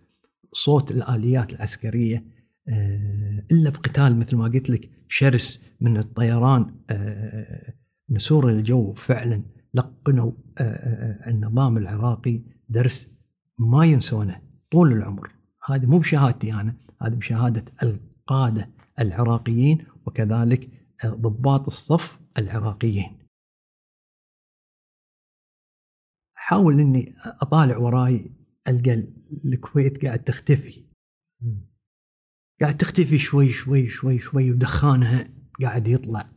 صوت 0.53 0.91
الآليات 0.91 1.53
العسكرية 1.53 2.25
آه، 2.69 3.47
إلا 3.53 3.71
بقتال 3.71 4.19
مثل 4.19 4.37
ما 4.37 4.45
قلت 4.45 4.71
لك 4.71 4.91
شرس 5.09 5.65
من 5.81 5.97
الطيران 5.97 6.75
آه، 6.91 7.75
نسور 8.11 8.49
الجو 8.49 8.93
فعلا 8.93 9.43
لقنوا 9.75 10.33
النظام 11.27 11.77
العراقي 11.77 12.41
درس 12.69 13.11
ما 13.59 13.85
ينسونه 13.85 14.41
طول 14.71 14.93
العمر. 14.93 15.33
هذه 15.67 15.87
مو 15.87 15.99
بشهادتي 15.99 16.53
أنا 16.53 16.77
هذه 17.03 17.15
بشهادة 17.15 17.65
القادة 17.83 18.69
العراقيين 19.01 19.79
وكذلك 20.07 20.71
ضباط 21.07 21.67
الصف 21.67 22.21
العراقيين. 22.39 23.19
حاول 26.35 26.81
إني 26.81 27.15
أطالع 27.25 27.77
وراي 27.77 28.31
القى 28.69 28.95
الكويت 29.45 30.05
قاعد 30.05 30.25
تختفي. 30.25 30.85
قاعد 32.61 32.77
تختفي 32.77 33.19
شوي 33.19 33.53
شوي 33.53 33.89
شوي 33.89 34.19
شوي 34.19 34.51
ودخانها 34.53 35.29
قاعد 35.63 35.89
يطلع. 35.89 36.33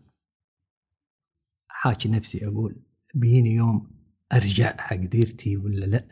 حاكي 1.68 2.10
نفسي 2.10 2.48
أقول 2.48 2.82
بيني 3.16 3.50
يوم 3.50 3.92
أرجع 4.34 4.78
حق 4.78 4.96
ديرتي 4.96 5.58
ولا 5.58 5.86
لا؟ 5.86 6.08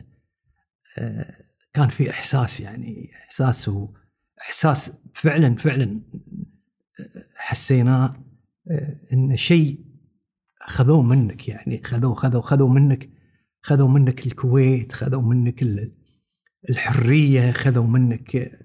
آه، 0.98 1.44
كان 1.72 1.88
في 1.88 2.10
إحساس 2.10 2.60
يعني 2.60 3.10
إحساس 3.14 3.68
هو 3.68 3.88
إحساس 4.40 4.92
فعلا 5.14 5.54
فعلا 5.56 6.00
آه، 7.00 7.28
حسيناه. 7.36 8.24
إن 9.12 9.36
شيء 9.36 9.78
خذوه 10.66 11.02
منك 11.02 11.48
يعني 11.48 11.82
خذوه 11.84 12.14
خذوا 12.14 12.42
خذوا 12.42 12.68
منك 12.68 13.10
خذوا 13.62 13.88
منك 13.88 14.26
الكويت 14.26 14.92
خذوا 14.92 15.22
منك 15.22 15.62
ال- 15.62 15.92
الحرية 16.70 17.52
خذوا 17.52 17.86
منك 17.86 18.58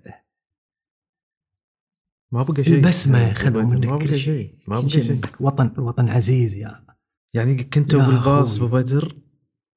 ما 2.31 2.43
بقى 2.43 2.63
شيء. 2.63 2.75
البسمة 2.75 3.33
خذوا 3.33 3.61
منك 3.63 3.85
ما 3.87 3.97
بقى 3.97 4.19
شيء. 4.19 4.55
ما 4.67 4.79
بقى 4.79 4.89
شيء. 4.89 5.21
وطن 5.39 5.71
الوطن 5.77 6.09
عزيز 6.09 6.55
يا 6.55 6.85
يعني 7.33 7.63
كنتوا 7.63 8.01
بالباص 8.05 8.55
أخوي. 8.55 8.67
أبو 8.67 8.75
بدر 8.77 9.15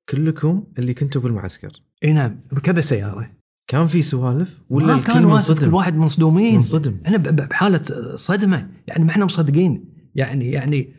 كلكم 0.08 0.64
اللي 0.78 0.94
كنتوا 0.94 1.22
بالمعسكر 1.22 1.82
إي 2.04 2.12
نعم 2.12 2.40
بكذا 2.52 2.80
سيارة. 2.80 3.30
كان 3.66 3.86
في 3.86 4.02
سوالف 4.02 4.60
ولا 4.70 4.96
ما 4.96 5.02
كان 5.02 5.24
واقف 5.24 5.60
كل 5.64 5.74
واحد 5.74 5.96
مصدومين 5.96 6.54
منصدم 6.54 6.98
أنا 7.06 7.16
بحالة 7.16 7.82
صدمة. 8.16 8.70
يعني 8.88 9.04
ما 9.04 9.10
إحنا 9.10 9.24
مصدقين. 9.24 9.91
يعني 10.14 10.50
يعني 10.50 10.94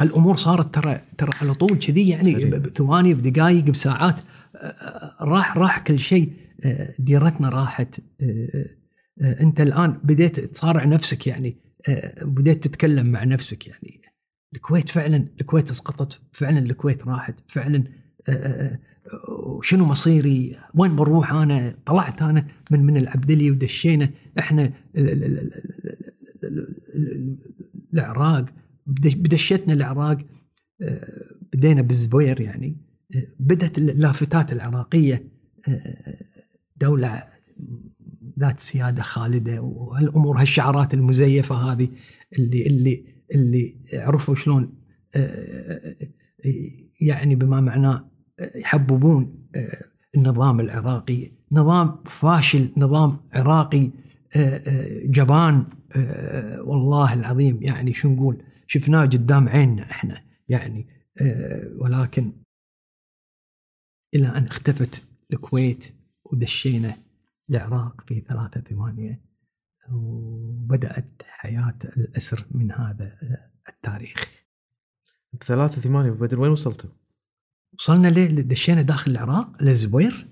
هالامور 0.00 0.36
صارت 0.36 0.74
ترى 0.74 1.00
ترى 1.18 1.30
على 1.40 1.54
طول 1.54 1.78
كذي 1.78 2.08
يعني 2.08 2.44
بثواني 2.44 3.14
بدقائق 3.14 3.64
بساعات. 3.64 4.16
راح 5.20 5.56
راح 5.56 5.78
كل 5.78 5.98
شيء. 5.98 6.32
ديرتنا 6.98 7.48
راحت. 7.48 8.00
أنت 9.20 9.60
الآن 9.60 10.00
بديت 10.04 10.40
تصارع 10.40 10.84
نفسك 10.84 11.26
يعني. 11.26 11.56
بديت 12.22 12.64
تتكلم 12.64 13.10
مع 13.10 13.24
نفسك 13.24 13.66
يعني. 13.66 14.00
الكويت 14.54 14.88
فعلا 14.88 15.26
الكويت 15.40 15.70
اسقطت. 15.70 16.20
فعلا 16.32 16.58
الكويت 16.58 17.06
راحت. 17.06 17.34
فعلا 17.48 17.84
شنو 19.62 19.84
مصيري؟ 19.84 20.56
وين 20.74 20.96
بروح 20.96 21.32
أنا؟ 21.32 21.74
طلعت 21.86 22.22
أنا 22.22 22.46
من 22.70 22.84
من 22.84 22.96
العبدلي 22.96 23.50
ودشينا. 23.50 24.10
إحنا 24.38 24.72
ال- 27.94 28.00
ال- 28.00 28.06
ال- 28.06 28.16
ال- 28.16 28.18
ال- 28.18 28.24
ال- 28.24 28.34
العراق 28.34 28.44
بدش- 28.86 29.14
بدشتنا 29.14 29.72
العراق 29.74 30.18
آه، 30.82 31.24
بدينا 31.52 31.82
بالزبير 31.82 32.40
يعني 32.40 32.76
آه، 33.16 33.26
بدأت 33.40 33.78
اللافتات 33.78 34.52
العراقية 34.52 35.28
آه، 35.68 36.16
دولة 36.76 37.22
ذات 38.38 38.60
سيادة 38.60 39.02
خالدة 39.02 39.62
وهالأمور 39.62 40.40
هالشعارات 40.40 40.94
المزيفة 40.94 41.54
هذه 41.54 41.88
اللي 42.38 42.66
اللي 42.66 43.04
اللي 43.34 43.76
عرفوا 43.92 44.34
شلون 44.34 44.74
يعني 47.00 47.34
بما 47.34 47.60
معناه 47.60 48.10
يحببون 48.54 49.48
النظام 50.16 50.60
العراقي 50.60 51.30
نظام 51.52 51.96
فاشل 52.04 52.68
نظام 52.76 53.16
عراقي 53.32 53.90
جبان. 55.04 55.64
آه، 55.96 56.62
والله 56.62 57.14
العظيم 57.14 57.62
يعني 57.62 57.94
شو 57.94 58.08
نقول 58.08 58.42
شفناه 58.66 59.02
قدام 59.02 59.48
عيننا 59.48 59.90
إحنا 59.90 60.24
يعني 60.48 60.86
ولكن 61.78 62.32
إلى 64.14 64.26
أن 64.28 64.46
اختفت 64.46 65.04
الكويت 65.32 65.94
ودشينا 66.24 66.96
العراق 67.50 68.04
في 68.06 68.20
ثلاثة 68.20 68.60
ثمانية 68.60 69.24
وبدأت 69.92 71.22
حياة 71.28 71.78
الأسر 71.96 72.46
من 72.50 72.72
هذا 72.72 73.18
التاريخ 73.68 74.30
ثلاثة 75.42 75.80
ثمانية 75.80 76.10
بدر 76.10 76.40
وين 76.40 76.50
وصلتوا؟ 76.50 76.90
وصلنا 77.78 78.08
ليه 78.08 78.26
دشينا 78.26 78.82
داخل 78.82 79.10
العراق 79.10 79.62
للزبير 79.62 80.28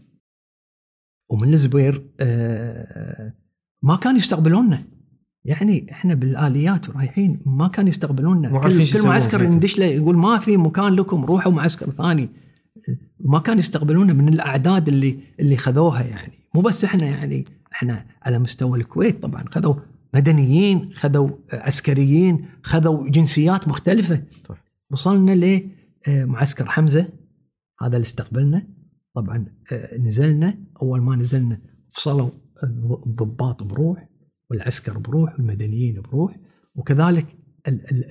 ومن 1.30 1.52
الزبير 1.52 2.10
آه، 2.20 3.34
ما 3.82 3.96
كانوا 3.96 4.18
يستقبلوننا 4.18 4.84
يعني 5.44 5.86
إحنا 5.90 6.14
بالآليات 6.14 6.88
ورايحين 6.88 7.40
ما 7.46 7.68
كانوا 7.68 7.88
يستقبلوننا. 7.88 8.60
كل, 8.60 8.86
كل 8.92 9.08
معسكر 9.08 9.42
ندش 9.48 9.78
له 9.78 9.84
يقول 9.84 10.16
ما 10.16 10.38
في 10.38 10.56
مكان 10.56 10.94
لكم 10.94 11.24
روحوا 11.24 11.52
معسكر 11.52 11.90
ثاني. 11.90 12.28
ما 13.20 13.38
كانوا 13.38 13.58
يستقبلونا 13.58 14.12
من 14.12 14.28
الأعداد 14.28 14.88
اللي 14.88 15.18
اللي 15.40 15.56
خذوها 15.56 16.02
يعني. 16.02 16.32
مو 16.54 16.60
بس 16.60 16.84
إحنا 16.84 17.04
يعني 17.06 17.44
إحنا 17.72 18.06
على 18.22 18.38
مستوى 18.38 18.78
الكويت 18.78 19.22
طبعا 19.22 19.44
خذوا 19.50 19.74
مدنيين 20.14 20.92
خذوا 20.92 21.30
عسكريين 21.52 22.46
خذوا 22.62 23.08
جنسيات 23.08 23.68
مختلفة. 23.68 24.22
صح. 24.48 24.64
وصلنا 24.90 25.62
لمعسكر 26.08 26.66
حمزة. 26.66 27.08
هذا 27.82 27.96
اللي 27.96 28.04
استقبلنا. 28.04 28.66
طبعا 29.14 29.46
آه، 29.72 29.98
نزلنا. 29.98 30.58
أول 30.82 31.00
ما 31.00 31.16
نزلنا 31.16 31.60
فصلوا 31.90 32.30
الضباط 33.06 33.62
بروح. 33.62 34.11
والعسكر 34.52 34.98
بروح 34.98 35.34
والمدنيين 35.34 36.00
بروح 36.00 36.36
وكذلك 36.74 37.26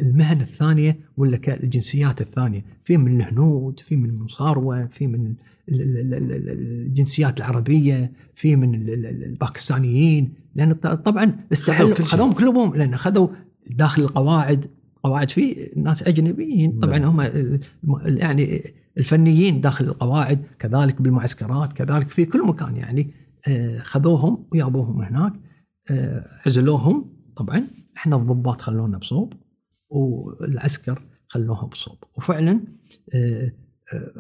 المهن 0.01 0.41
الثانية 0.41 0.99
ولا 1.17 1.39
الجنسيات 1.47 2.21
الثانية. 2.21 2.65
في 2.83 2.97
من 2.97 3.21
الهنود 3.21 3.79
في 3.79 3.95
من 3.95 4.09
المصاروة 4.09 4.85
في 4.85 5.07
من 5.07 5.33
الجنسيات 5.69 7.37
العربية 7.37 8.11
في 8.35 8.55
من 8.55 8.89
الباكستانيين. 8.89 10.33
لأن 10.55 10.73
طبعا 10.73 11.35
استحلوا 11.51 11.95
خذوهم 11.95 12.31
كلهم. 12.31 12.75
لأن 12.75 12.93
اخذوا 12.93 13.27
داخل 13.67 14.01
القواعد. 14.01 14.65
قواعد 15.03 15.31
في 15.31 15.71
ناس 15.75 16.03
أجنبيين. 16.03 16.79
طبعا 16.79 16.99
نعم. 16.99 17.19
هم 17.19 17.51
يعني 18.05 18.73
الفنيين 18.97 19.61
داخل 19.61 19.85
القواعد. 19.85 20.45
كذلك 20.59 21.01
بالمعسكرات. 21.01 21.73
كذلك 21.73 22.09
في 22.09 22.25
كل 22.25 22.47
مكان 22.47 22.75
يعني 22.75 23.13
آه، 23.47 23.79
خذوهم 23.79 24.45
ويابوهم 24.51 25.01
هناك. 25.01 25.33
عزلوهم. 26.45 27.13
طبعا 27.35 27.67
إحنا 27.97 28.15
الضباط 28.15 28.61
خلونا 28.61 28.97
بصوب 28.97 29.33
والعسكر 29.89 31.01
خلوها 31.27 31.65
بصوب. 31.65 31.97
وفعلا 32.17 32.61
آه، 33.15 33.51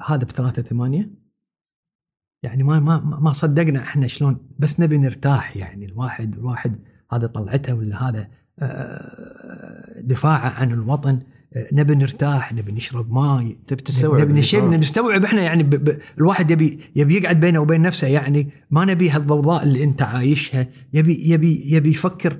هذا 0.07 0.23
بثلاثة 0.23 0.61
ثمانية. 0.61 1.09
يعني 2.43 2.63
ما 2.63 2.79
ما 2.79 2.97
ما 2.99 3.33
صدقنا 3.33 3.79
إحنا 3.79 4.07
شلون 4.07 4.37
بس 4.59 4.79
نبي 4.79 4.97
نرتاح 4.97 5.57
يعني 5.57 5.85
الواحد 5.85 6.33
الواحد 6.33 6.75
هذا 7.11 7.27
طلعته 7.27 7.73
ولا 7.75 8.09
هذا 8.09 8.27
دفاعه 10.01 10.49
عن 10.49 10.71
الوطن. 10.71 11.19
نبي 11.73 11.95
نرتاح 11.95 12.53
نبي 12.53 12.71
نشرب 12.71 13.11
ماي. 13.11 13.57
تبي 13.67 13.81
تستوعب 13.81 14.21
نبي 14.21 14.33
نشم 14.33 14.73
نستوعب 14.73 15.25
إحنا 15.25 15.41
يعني 15.41 15.63
ب... 15.63 15.69
ب... 15.69 15.99
الواحد 16.17 16.51
يبي 16.51 16.79
يبي 16.95 17.15
يقعد 17.15 17.39
بينه 17.39 17.59
وبين 17.59 17.81
نفسه 17.81 18.07
يعني 18.07 18.49
ما 18.71 18.85
نبي 18.85 19.09
هالضوضاء 19.09 19.63
اللي 19.63 19.83
أنت 19.83 20.01
عايشها. 20.01 20.67
يبي 20.93 21.31
يبي 21.31 21.63
يبي 21.73 21.89
يفكر 21.89 22.37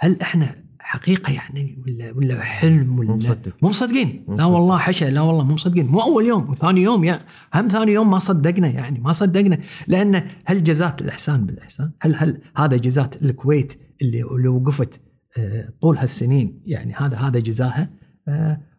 هل 0.00 0.20
إحنا 0.20 0.54
حقيقة 0.80 1.32
يعني 1.32 1.82
ولا 1.86 2.12
ولا 2.12 2.40
حلم 2.42 2.98
ولا 2.98 3.08
مو 3.08 3.16
مصدق. 3.16 3.52
مو 3.62 3.68
مصدقين؟ 3.68 4.24
لا 4.28 4.44
والله 4.44 4.78
حشا 4.78 5.04
لا 5.04 5.20
والله 5.20 5.44
مو 5.44 5.54
مصدقين. 5.54 5.86
مو 5.86 6.00
أول 6.00 6.26
يوم 6.26 6.50
وثاني 6.50 6.82
يوم 6.82 7.04
يا 7.04 7.20
هم 7.54 7.68
ثاني 7.68 7.92
يوم 7.92 8.10
ما 8.10 8.18
صدقنا 8.18 8.68
يعني 8.68 9.00
ما 9.00 9.12
صدقنا. 9.12 9.58
لأن 9.86 10.22
هل 10.44 10.64
جزات 10.64 11.02
الإحسان 11.02 11.46
بالإحسان؟ 11.46 11.90
هل 12.00 12.14
هل 12.16 12.40
هذا 12.56 12.76
جزات 12.76 13.22
الكويت 13.22 13.80
اللي 14.02 14.22
اللي 14.22 14.48
وقفت 14.48 15.00
آه، 15.38 15.68
طول 15.80 15.98
هالسنين 15.98 16.62
يعني 16.66 16.94
هذا 16.94 17.16
هذا 17.16 17.40
جزاها 17.40 17.82
آه، 17.82 18.01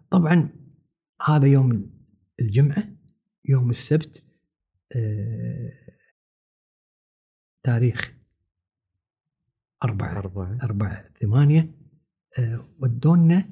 طبعا 0.09 0.49
هذا 1.27 1.47
يوم 1.47 1.93
الجمعة 2.39 2.83
يوم 3.45 3.69
السبت 3.69 4.23
آه، 4.95 5.71
تاريخ 7.63 8.13
أربعة 9.83 10.17
أربعة, 10.17 10.57
أربعة 10.63 11.09
ثمانية 11.21 11.75
آه، 12.39 12.67
ودونا 12.79 13.49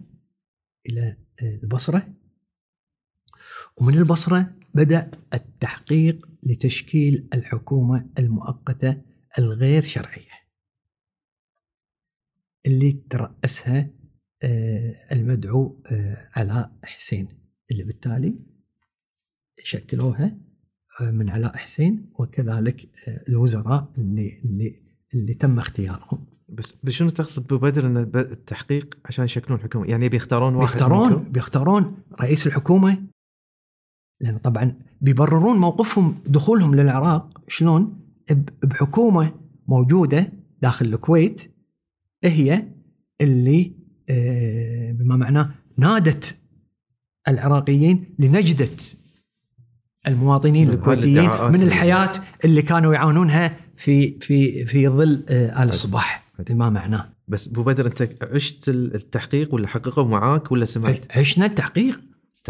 إلى 0.89 1.18
البصرة. 1.42 2.14
ومن 3.78 3.98
البصرة 3.98 4.54
بدأ 4.74 5.12
التحقيق 5.34 6.30
لتشكيل 6.44 7.30
الحكومة 7.34 8.10
المؤقتة 8.20 9.02
الغير 9.39 9.84
شرعية 9.84 10.32
اللي 12.66 12.92
ترأسها 12.92 13.80
آه، 13.80 14.01
المدعو 15.12 15.82
آه، 15.92 16.30
علاء 16.36 16.72
حسين 16.84 17.28
اللي 17.72 17.84
بالتالي 17.84 18.36
شكلوها 19.64 20.38
آه، 21.02 21.12
من 21.12 21.30
علاء 21.30 21.58
حسين 21.58 22.12
وكذلك 22.20 22.89
الوزراء 23.30 23.94
اللي 23.98 24.42
اللي 24.46 24.92
اللي 25.14 25.34
تم 25.34 25.60
اختيارهم. 25.60 26.28
بس 26.50 26.74
بشنو 26.84 27.10
تقصد 27.10 27.44
أبو 27.44 27.58
بدر 27.58 27.88
أن 27.88 27.98
التحقيق 28.16 28.98
عشان 29.06 29.26
يشكلون 29.26 29.60
الحكومة؟ 29.60 29.89
يعني 29.89 30.10
بيختارون 30.10 30.56
واحد 30.56 30.74
بيختارون؟ 30.74 31.32
بيختارون 31.32 32.04
رئيس 32.22 32.48
الحكومة. 32.48 33.08
لأن 34.22 34.38
طبعا 34.38 34.78
بيبررون 35.02 35.58
موقفهم 35.58 36.24
دخولهم 36.26 36.76
للعراق 36.76 37.42
شلون؟ 37.48 38.02
بحكومة 38.64 39.34
موجودة 39.68 40.34
داخل 40.62 40.86
الكويت 40.86 41.42
هي 42.24 42.68
اللي 43.22 43.66
آه، 43.66 43.81
بما 44.91 45.16
معناه 45.16 45.49
نادت 45.78 46.36
العراقيين 47.28 48.16
لنجدة 48.20 48.70
المواطنين 50.07 50.70
الكويتيين 50.70 51.30
من 51.51 51.62
الحياة 51.62 52.12
اللي 52.45 52.62
كانوا 52.62 52.93
يعانونها 52.93 53.57
في 53.78 54.20
في 54.20 54.66
في 54.66 54.88
ظل 54.88 55.26
آه، 55.30 55.64
آل 55.64 55.70
الصباح 55.70 56.24
بما 56.49 56.70
معناه. 56.70 57.09
بس 57.28 57.47
أبو 57.47 57.64
بدر 57.64 57.86
أنت 57.88 58.24
عشت 58.24 58.70
التحقيق 58.70 59.53
ولا 59.53 59.68
حققوا 59.68 60.03
معاك 60.03 60.51
ولا 60.51 60.66
سمعت؟ 60.66 61.18
عشنا 61.18 61.45
التحقيق. 61.45 62.01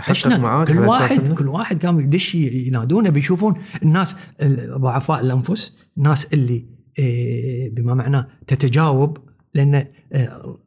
عشنا 0.09 0.37
معاك 0.37 0.67
كل 0.67 0.79
واحد 0.79 1.33
كل 1.33 1.47
واحد 1.47 1.85
قام 1.85 1.99
يدش 1.99 2.35
ينادونه 2.35 3.09
بيشوفون 3.09 3.53
الناس 3.83 4.15
ضعفاء 4.77 5.19
الأنفس 5.21 5.73
الناس 5.97 6.33
اللي 6.33 6.65
آه، 6.99 7.69
بما 7.69 7.93
معناه 7.93 8.27
تتجاوب 8.47 9.17
لأن 9.53 9.85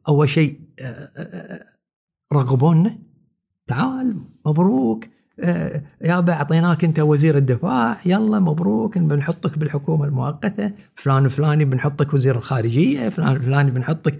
أول 0.07 0.29
شيء 0.29 0.59
رغبونا. 2.33 2.97
تعال 3.67 4.21
مبروك. 4.45 5.05
آه، 5.39 5.81
يابا 6.01 6.33
أعطيناك 6.33 6.83
أنت 6.83 6.99
وزير 6.99 7.37
الدفاع. 7.37 7.97
يلا 8.05 8.39
مبروك. 8.39 8.97
بنحطك 8.97 9.57
بالحكومة 9.57 10.05
المؤقتة. 10.05 10.71
فلان 10.95 11.27
فلاني 11.27 11.65
بنحطك 11.65 12.13
وزير 12.13 12.35
الخارجية. 12.35 13.09
فلان 13.09 13.41
فلاني 13.41 13.71
بنحطك. 13.71 14.13
آه، 14.13 14.19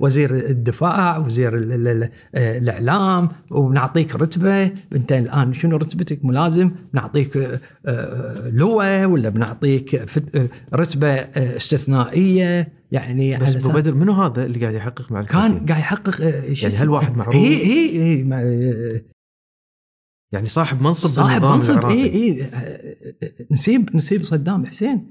وزير 0.00 0.36
الدفاع 0.36 1.18
وزير 1.18 1.50
آه، 1.54 2.58
الإعلام 2.58 3.28
وبنعطيك 3.50 4.16
رتبة. 4.16 4.64
أنت 4.92 5.12
الآن 5.12 5.52
شنو 5.52 5.76
رتبتك؟ 5.76 6.24
ملازم. 6.24 6.70
بنعطيك 6.92 7.60
لواء 8.46 9.04
ولا 9.04 9.28
بنعطيك 9.28 10.06
رتبة 10.74 11.12
استثنائية؟ 11.36 12.80
يعني 12.92 13.36
بس 13.36 13.56
أبو 13.56 13.68
بدر 13.68 13.94
منو 13.94 14.12
هذا 14.12 14.46
اللي 14.46 14.60
قاعد 14.60 14.74
يحقق 14.74 15.12
مع 15.12 15.20
الكويتين؟ 15.20 15.58
كان 15.58 15.66
قاعد 15.66 15.80
يحقق 15.80 16.20
آه، 16.20 16.42
يعني 16.62 16.74
هل 16.74 16.88
واحد 16.88 17.16
معروف؟ 17.16 17.34
اي 17.34 17.62
اي 17.62 18.02
اي 18.02 19.04
يعني 20.32 20.46
صاحب 20.46 20.82
منصب 20.82 21.08
صاحب 21.08 21.44
منصب 21.44 21.84
إي 21.84 22.04
إي 22.04 22.50
نسيب 23.50 23.96
نسيب 23.96 24.24
صدام 24.24 24.66
حسين. 24.66 25.10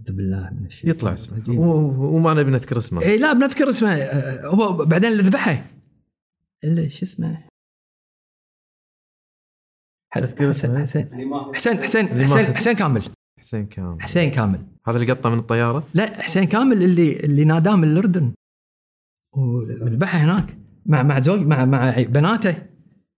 أه 0.00 0.12
بالله 0.12 0.50
من 0.50 0.66
الشيء 0.66 0.90
يطلع 0.90 1.12
اسمه. 1.12 1.60
وما 2.00 2.34
نبي 2.34 2.50
نذكر 2.50 2.78
اسمه. 2.78 3.02
اي 3.02 3.18
لا 3.18 3.32
بنذكر 3.32 3.68
اسمه. 3.68 3.94
آه، 3.94 4.46
هو 4.46 4.72
بعدين 4.72 5.12
اللي 5.12 5.22
ذبحه 5.22 5.64
اللي 6.64 6.90
شو 6.90 7.06
اسمه؟ 7.06 7.46
تذكر 10.14 10.50
اسمه. 10.50 10.80
حسين 10.84 11.08
حسين 11.54 11.82
حسين 11.84 12.08
حسين 12.08 12.54
حسين 12.54 12.72
كامل. 12.72 13.02
حسين 13.38 13.66
كامل. 13.66 14.02
حسين 14.02 14.30
كامل. 14.30 14.66
هذا 14.86 14.96
اللي 14.96 15.12
قطه 15.12 15.30
من 15.30 15.38
الطياره؟ 15.38 15.86
لا 15.94 16.22
حسين 16.22 16.44
كامل 16.44 16.82
اللي 16.82 17.20
اللي 17.20 17.44
ناداه 17.44 17.76
من 17.76 17.84
الأردن. 17.84 18.32
وذبحه 19.32 20.18
هناك. 20.18 20.58
مع 20.86 21.02
مع 21.02 21.20
زوج 21.20 21.40
مع 21.40 21.64
مع 21.64 22.02
بناته 22.02 22.62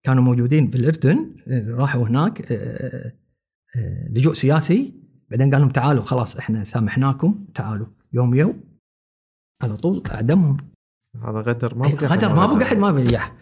كانوا 0.03 0.23
موجودين 0.23 0.71
بالأردن. 0.71 1.37
راحوا 1.69 2.09
هناك 2.09 2.53
آه، 2.53 3.13
لجوء 4.11 4.35
سياسي. 4.35 5.08
بعدين 5.31 5.51
قال 5.51 5.61
لهم 5.61 5.71
تعالوا 5.71 6.03
خلاص 6.05 6.37
إحنا 6.37 6.65
سامحناكم 6.65 7.45
تعالوا. 7.55 7.87
يوم 8.13 8.35
يوم 8.35 8.61
على 9.63 9.77
طول 9.77 10.03
أعدمهم. 10.11 10.57
هذا 11.25 11.41
غدر 11.41 11.75
ما 11.75 11.87
إيه، 11.87 11.95
بقى 11.95 12.07
غدر 12.07 12.35
ما 12.35 12.47
بقى 12.47 12.63
احد 12.63 12.77
ما 12.77 12.91
بيح 12.91 13.35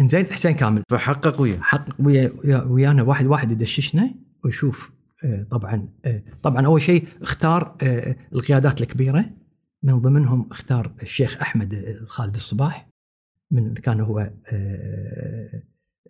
إنزين 0.00 0.24
حسين 0.26 0.52
كامل. 0.52 0.82
فحقق 0.90 1.40
وياه. 1.40 1.60
حقق 1.60 1.96
ويا 1.98 2.32
ويا- 2.44 2.62
ويانا 2.62 3.02
واحد 3.02 3.26
واحد 3.26 3.50
يدششنا 3.50 4.14
ويشوف 4.44 4.92
آه، 5.24 5.42
طبعا 5.50 5.88
آه، 6.04 6.22
طبعا 6.42 6.66
أول 6.66 6.80
شيء 6.82 7.08
اختار 7.22 7.76
آه، 7.82 8.16
القيادات 8.32 8.80
الكبيرة. 8.80 9.24
من 9.82 9.98
ضمنهم 10.00 10.48
اختار 10.50 10.92
الشيخ 11.02 11.40
أحمد 11.42 11.74
الخالد 11.74 12.34
الصباح. 12.34 12.88
من 13.50 13.74
كان 13.74 14.00
هو 14.00 14.30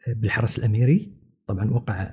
بالحرس 0.06 0.58
الأميري. 0.58 1.12
طبعا 1.46 1.70
وقع 1.70 2.10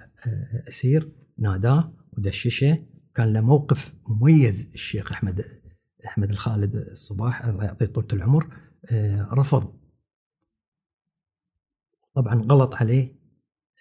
أسير 0.68 1.12
ناداه 1.40 1.94
ودششه. 2.18 2.78
كان 3.16 3.34
له 3.34 3.42
موقف 3.42 3.94
مميز 4.08 4.72
الشيخ 4.74 5.12
أحمد 5.12 5.46
أحمد 6.06 6.30
الخالد 6.30 6.76
الصباح 6.76 7.46
الله 7.46 7.64
يعطيه 7.64 7.86
طولة 7.86 8.08
العمر 8.14 8.58
آه، 8.92 9.30
رفض. 9.34 9.74
طبعا 12.16 12.36
غلط 12.42 12.76
عليه 12.76 13.16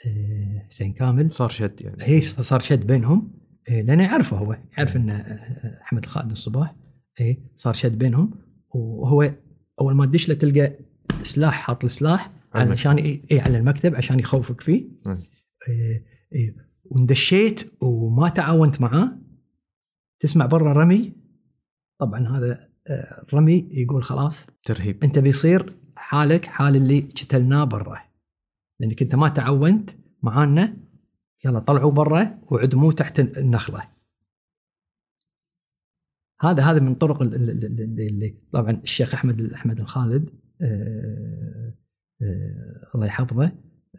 آه، 0.07 0.67
حسين 0.71 0.93
كامل. 0.93 1.31
صار 1.31 1.49
شد 1.49 1.81
يعني. 1.81 1.97
هي 2.01 2.21
صار 2.21 2.61
شد 2.61 2.87
بينهم 2.87 3.41
إيه، 3.69 3.83
لأنه 3.83 4.03
يعرفه 4.03 4.37
هو 4.37 4.59
يعرف 4.79 4.97
إن 4.97 5.11
آه، 5.11 5.81
أحمد 5.83 6.05
الخالد 6.05 6.31
الصباح 6.31 6.77
اي 7.21 7.43
صار 7.57 7.75
شد 7.75 7.99
بينهم. 7.99 8.31
وهو 8.75 9.33
أول 9.81 9.95
ما 9.95 10.07
تدش 10.07 10.29
له 10.29 10.35
تلقى 10.35 10.79
سلاح 11.23 11.55
حاط 11.55 11.85
السلاح. 11.85 12.33
علشان 12.53 12.97
اي 12.97 13.23
إيه 13.31 13.41
على 13.41 13.59
المكتب 13.59 13.95
عشان 13.95 14.19
يخوفك 14.19 14.61
فيه. 14.61 14.89
مم. 15.07 15.23
إيه 15.69 16.05
إيه. 16.35 16.70
وندشيت 16.91 17.83
وما 17.83 18.29
تعاونت 18.29 18.81
معاه 18.81 19.19
تسمع 20.21 20.47
برا 20.47 20.73
رمي؟ 20.73 21.13
طبعا 22.01 22.29
هذا 22.29 22.71
آه، 22.91 23.27
رمي 23.35 23.69
يقول 23.71 24.05
خلاص 24.05 24.47
ترهيب. 24.63 25.05
انت 25.05 25.19
بيصير 25.19 25.77
حالك 25.97 26.45
حال 26.45 26.77
اللي 26.77 27.01
قتلناه 27.01 27.65
برا. 27.65 28.01
لأنك 28.81 29.03
انت 29.03 29.15
ما 29.15 29.29
تعاونت 29.29 29.91
معانا 30.23 30.77
يلا 31.45 31.59
طلعوا 31.59 31.93
برا 31.93 32.39
وعدموه 32.43 32.93
تحت 32.93 33.21
النخلة. 33.21 33.83
هذا 36.41 36.63
هذا 36.63 36.81
من 36.81 36.95
طرق 36.95 37.23
ال- 37.23 37.35
ال- 37.35 37.65
ال- 37.65 38.01
اللي, 38.01 38.39
طبعا 38.53 38.71
الشيخ 38.71 39.15
أحمد 39.15 39.53
أحمد 39.53 39.81
الخالد 39.81 40.31
آه، 40.63 41.75
آه، 42.23 42.91
الله 42.95 43.07
يحفظه 43.07 43.53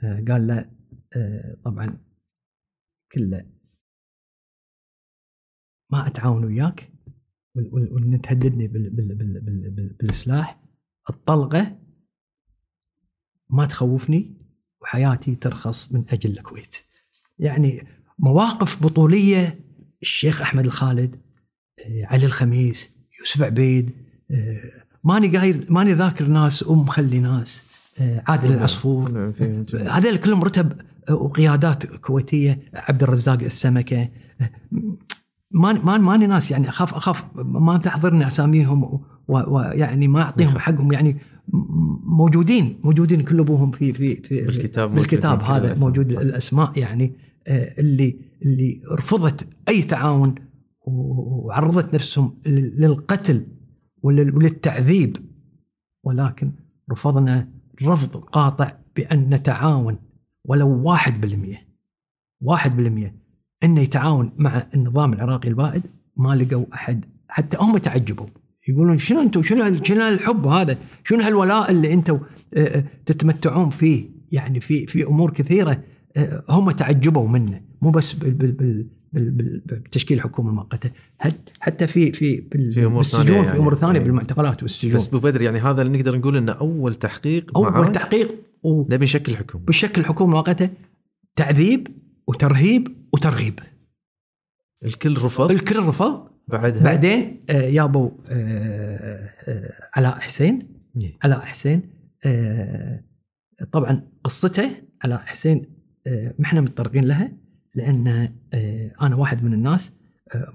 آه، 0.03 0.23
قال 0.27 0.47
له 0.47 0.69
آه، 1.15 1.57
طبعا 1.65 1.97
كله. 3.13 3.45
ما 5.91 6.07
أتعاون 6.07 6.45
وياك. 6.45 6.91
وان 7.71 8.21
تهددني 8.21 8.67
بال 8.67 8.89
بال 8.89 9.15
بال 9.15 9.39
بال 9.41 9.69
بال 9.71 9.95
بالسلاح 10.01 10.59
الطلقة 11.09 11.77
ما 13.49 13.65
تخوفني 13.65 14.37
وحياتي 14.81 15.35
ترخص 15.35 15.91
من 15.91 16.05
أجل 16.09 16.31
الكويت. 16.31 16.75
يعني 17.39 17.87
مواقف 18.19 18.83
بطولية 18.83 19.59
الشيخ 20.01 20.41
أحمد 20.41 20.65
الخالد 20.65 21.15
آه، 21.85 22.05
علي 22.05 22.25
الخميس 22.25 22.95
يوسف 23.19 23.41
عبيد 23.41 23.91
آه، 24.31 24.85
ماني 25.03 25.37
قايل 25.37 25.65
ماني 25.73 25.93
ذاكر 25.93 26.27
ناس 26.27 26.63
ومخلي 26.63 27.19
ناس 27.19 27.63
آه، 28.01 28.23
عادل 28.27 28.51
العصفور. 28.53 29.11
نعم، 29.11 29.31
في- 29.31 29.65
في- 29.65 29.77
هذول 29.77 30.17
كلهم 30.17 30.43
رتب 30.43 30.81
وقيادات 31.11 31.85
كويتية 31.85 32.59
عبد 32.73 33.03
الرزاق 33.03 33.43
السمكة. 33.43 34.09
ما 35.51 35.73
ما 35.73 35.97
ماني 35.97 36.27
ناس 36.27 36.51
يعني 36.51 36.69
اخاف 36.69 36.93
أخاف 36.93 37.23
ما 37.35 37.77
تحضرني 37.77 38.27
أساميهم 38.27 38.99
ويعني 39.27 40.07
ما 40.07 40.21
أعطيهم 40.21 40.59
حقهم. 40.59 40.91
يعني 40.91 41.17
موجودين 42.03 42.79
موجودين 42.83 43.21
كل 43.21 43.39
أبوهم 43.39 43.71
في 43.71 43.93
في 43.93 44.15
في 44.15 44.41
بالكتاب 44.41 44.93
بالكتاب 44.95 45.43
هذا. 45.43 45.79
موجود. 45.79 46.09
الأسماء 46.11 46.79
يعني 46.79 47.15
آه، 47.47 47.79
اللي 47.79 48.19
اللي 48.41 48.81
رفضت 48.91 49.47
أي 49.69 49.81
تعاون 49.81 50.35
وعرضت 50.87 51.93
نفسهم 51.93 52.37
لل- 52.45 52.73
للقتل 52.81 53.47
ولل- 54.03 54.35
وللتعذيب. 54.35 55.17
ولكن 56.03 56.51
رفضنا 56.91 57.47
رفض 57.83 58.17
قاطع 58.17 58.71
بأن 58.95 59.29
نتعاون. 59.33 59.97
ولو 60.45 60.81
واحد 60.83 61.21
بالمية 61.21 61.67
واحد 62.41 62.75
بالمية 62.77 63.15
أنه 63.63 63.81
يتعاون 63.81 64.31
مع 64.37 64.63
النظام 64.75 65.13
العراقي 65.13 65.49
البائد 65.49 65.83
ما 66.17 66.35
لقوا 66.35 66.65
أحد. 66.73 67.05
حتى 67.27 67.57
هم 67.59 67.77
تعجبوا. 67.77 68.25
يقولون 68.69 68.97
شنو 68.97 69.21
أنتم 69.21 69.43
شنو 69.43 69.83
شنو 69.83 70.01
هالحب 70.01 70.47
هذا؟ 70.47 70.77
شنو 71.03 71.19
هالولاء 71.23 71.71
اللي 71.71 71.93
أنتم 71.93 72.19
آه، 72.53 72.77
آه، 72.77 72.83
تتمتعون 73.05 73.69
فيه؟ 73.69 74.05
يعني 74.31 74.59
في 74.59 74.87
في 74.87 75.03
أمور 75.07 75.31
كثيرة 75.31 75.83
آه، 76.17 76.43
هم 76.49 76.71
تعجبوا 76.71 77.27
منه. 77.27 77.61
مو 77.81 77.91
بس 77.91 78.13
بال- 78.13 78.31
بال- 78.33 78.51
بال- 78.51 78.87
بال- 79.13 79.31
بال- 79.31 79.79
بتشكيل 79.79 80.17
الحكومة 80.17 80.49
المؤقته 80.49 80.89
حت- 81.19 81.49
حتى 81.59 81.87
في 81.87 82.11
في 82.11 82.41
بال- 82.41 82.71
في 82.71 82.85
أمور 82.85 83.03
ثانية 83.03 83.23
بالسجون 83.23 83.41
في 83.43 83.47
يعني. 83.47 83.59
أمور 83.59 83.75
ثانية 83.75 83.99
إيه. 83.99 84.05
بالمعتقلات 84.05 84.61
والسجون. 84.63 84.95
بس 84.95 85.07
ابو 85.07 85.19
بدر 85.19 85.41
يعني 85.41 85.59
هذا 85.59 85.81
اللي 85.81 85.97
نقدر 85.97 86.17
نقول 86.17 86.37
إنه 86.37 86.51
أول 86.51 86.95
تحقيق 86.95 87.57
أول 87.57 87.87
تحقيق 87.87 88.35
و- 88.63 88.81
نبي 88.93 89.03
نشكل 89.05 89.37
حكومة. 89.37 89.63
بالشكل 89.65 90.01
الحكومة 90.01 90.29
المؤقته 90.31 90.69
تعذيب 91.35 91.87
وترهيب 92.27 92.87
وترغيب. 93.13 93.59
الكل 94.85 95.17
رفض. 95.17 95.51
الكل 95.51 95.79
رفض. 95.79 96.27
بعدها؟ 96.47 96.83
بعدين 96.83 97.45
آه، 97.49 97.53
يابوا 97.61 98.09
آه، 98.29 99.29
آه، 99.47 99.73
علاء 99.95 100.19
حسين 100.19 100.59
إيه. 101.03 101.11
علاء 101.23 101.39
حسين 101.39 101.81
آه، 102.25 103.03
طبعا 103.71 104.07
قصته 104.23 104.71
علاء 105.03 105.19
حسين 105.19 105.65
آه، 106.07 106.33
ما 106.39 106.45
إحنا 106.45 106.61
متطرقين 106.61 107.05
لها 107.05 107.31
لأن 107.75 108.07
آه، 108.53 108.91
أنا 109.01 109.15
واحد 109.15 109.43
من 109.43 109.53
الناس 109.53 109.93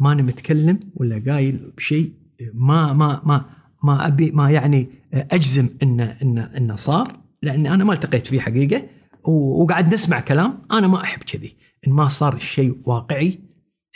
ماني 0.00 0.22
متكلم 0.22 0.80
ولا 0.94 1.22
قايل 1.32 1.72
بشيء 1.76 2.12
ما 2.54 2.92
ما 2.92 3.22
ما 3.24 3.44
ما 3.84 4.07
أبي 4.07 4.30
ما 4.30 4.50
يعني 4.50 4.88
أجزم 5.14 5.68
إنه 5.82 6.16
إنه 6.22 6.50
إنه 6.57 6.76
صار. 6.76 7.20
لأني 7.47 7.74
أنا 7.74 7.84
ما 7.84 7.92
التقيت 7.92 8.26
فيه 8.26 8.40
حقيقة 8.40 8.82
وقاعد 9.24 9.94
نسمع 9.94 10.20
كلام 10.20 10.59
أنا 10.72 10.86
ما 10.86 11.01
أحب 11.03 11.22
كذي. 11.22 11.57
إن 11.86 11.92
ما 11.92 12.09
صار 12.09 12.34
الشيء 12.34 12.78
واقعي 12.84 13.38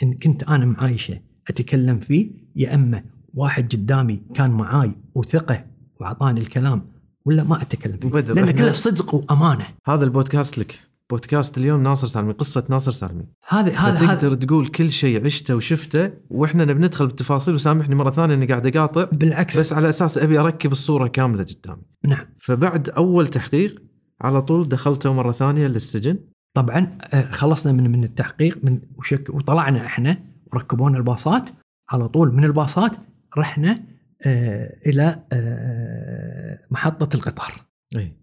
إن 0.03 0.13
كنت 0.13 0.43
أنا 0.43 0.65
معايشة 0.65 1.19
أتكلم 1.49 1.99
فيه 1.99 2.31
يا 2.55 2.75
أما 2.75 3.03
واحد 3.33 3.75
قدامي 3.75 4.21
كان 4.35 4.51
معاي 4.51 4.91
وثقة 5.15 5.65
وأعطاني 5.99 6.39
الكلام 6.39 6.81
ولا 7.25 7.43
ما 7.43 7.61
أتكلم 7.61 7.97
فيه. 7.97 8.09
لأن 8.33 8.51
كله 8.51 8.71
صدق 8.71 9.15
وأمانة. 9.15 9.65
هذا 9.87 10.03
البودكاست 10.03 10.57
لك. 10.57 10.90
بودكاست 11.11 11.57
اليوم 11.57 11.83
ناصر 11.83 12.07
سالمي 12.07 12.33
قصة 12.33 12.63
ناصر 12.69 12.91
سالمي. 12.91 13.25
هذا 13.47 13.77
هذا 13.77 14.07
فتقدر 14.07 14.35
تقول 14.35 14.67
كل 14.67 14.91
شيء 14.91 15.25
عشته 15.25 15.55
وشفته 15.55 16.11
وإحنا 16.29 16.65
نبي 16.65 16.79
ندخل 16.79 17.07
بالتفاصيل 17.07 17.53
وسامحني 17.53 17.95
مرة 17.95 18.11
ثانية 18.11 18.35
إني 18.35 18.45
قاعد 18.45 18.77
أقاطع 18.77 19.03
بالعكس. 19.03 19.59
بس 19.59 19.73
على 19.73 19.89
أساس 19.89 20.17
أبي 20.17 20.39
أركب 20.39 20.71
الصورة 20.71 21.07
كاملة 21.07 21.43
قدامي. 21.43 21.81
نعم. 22.05 22.25
فبعد 22.39 22.89
أول 22.89 23.27
تحقيق 23.27 23.83
على 24.21 24.41
طول 24.41 24.67
دخلته 24.67 25.13
مرة 25.13 25.31
ثانية 25.31 25.67
للسجن. 25.67 26.19
طبعا 26.53 26.97
آه، 27.13 27.31
خلصنا 27.31 27.71
من 27.71 27.91
من 27.91 28.03
التحقيق 28.03 28.59
من 28.63 28.81
وشك 28.97 29.29
وطلعنا 29.29 29.85
إحنا 29.85 30.17
وركبونا 30.53 30.97
الباصات. 30.97 31.49
على 31.89 32.07
طول 32.07 32.33
من 32.33 32.43
الباصات 32.43 32.91
رحنا 33.37 33.83
آه، 34.25 34.77
إلى 34.85 35.23
آه، 35.33 36.59
محطة 36.71 37.15
القطار. 37.15 37.51
اي 37.95 38.13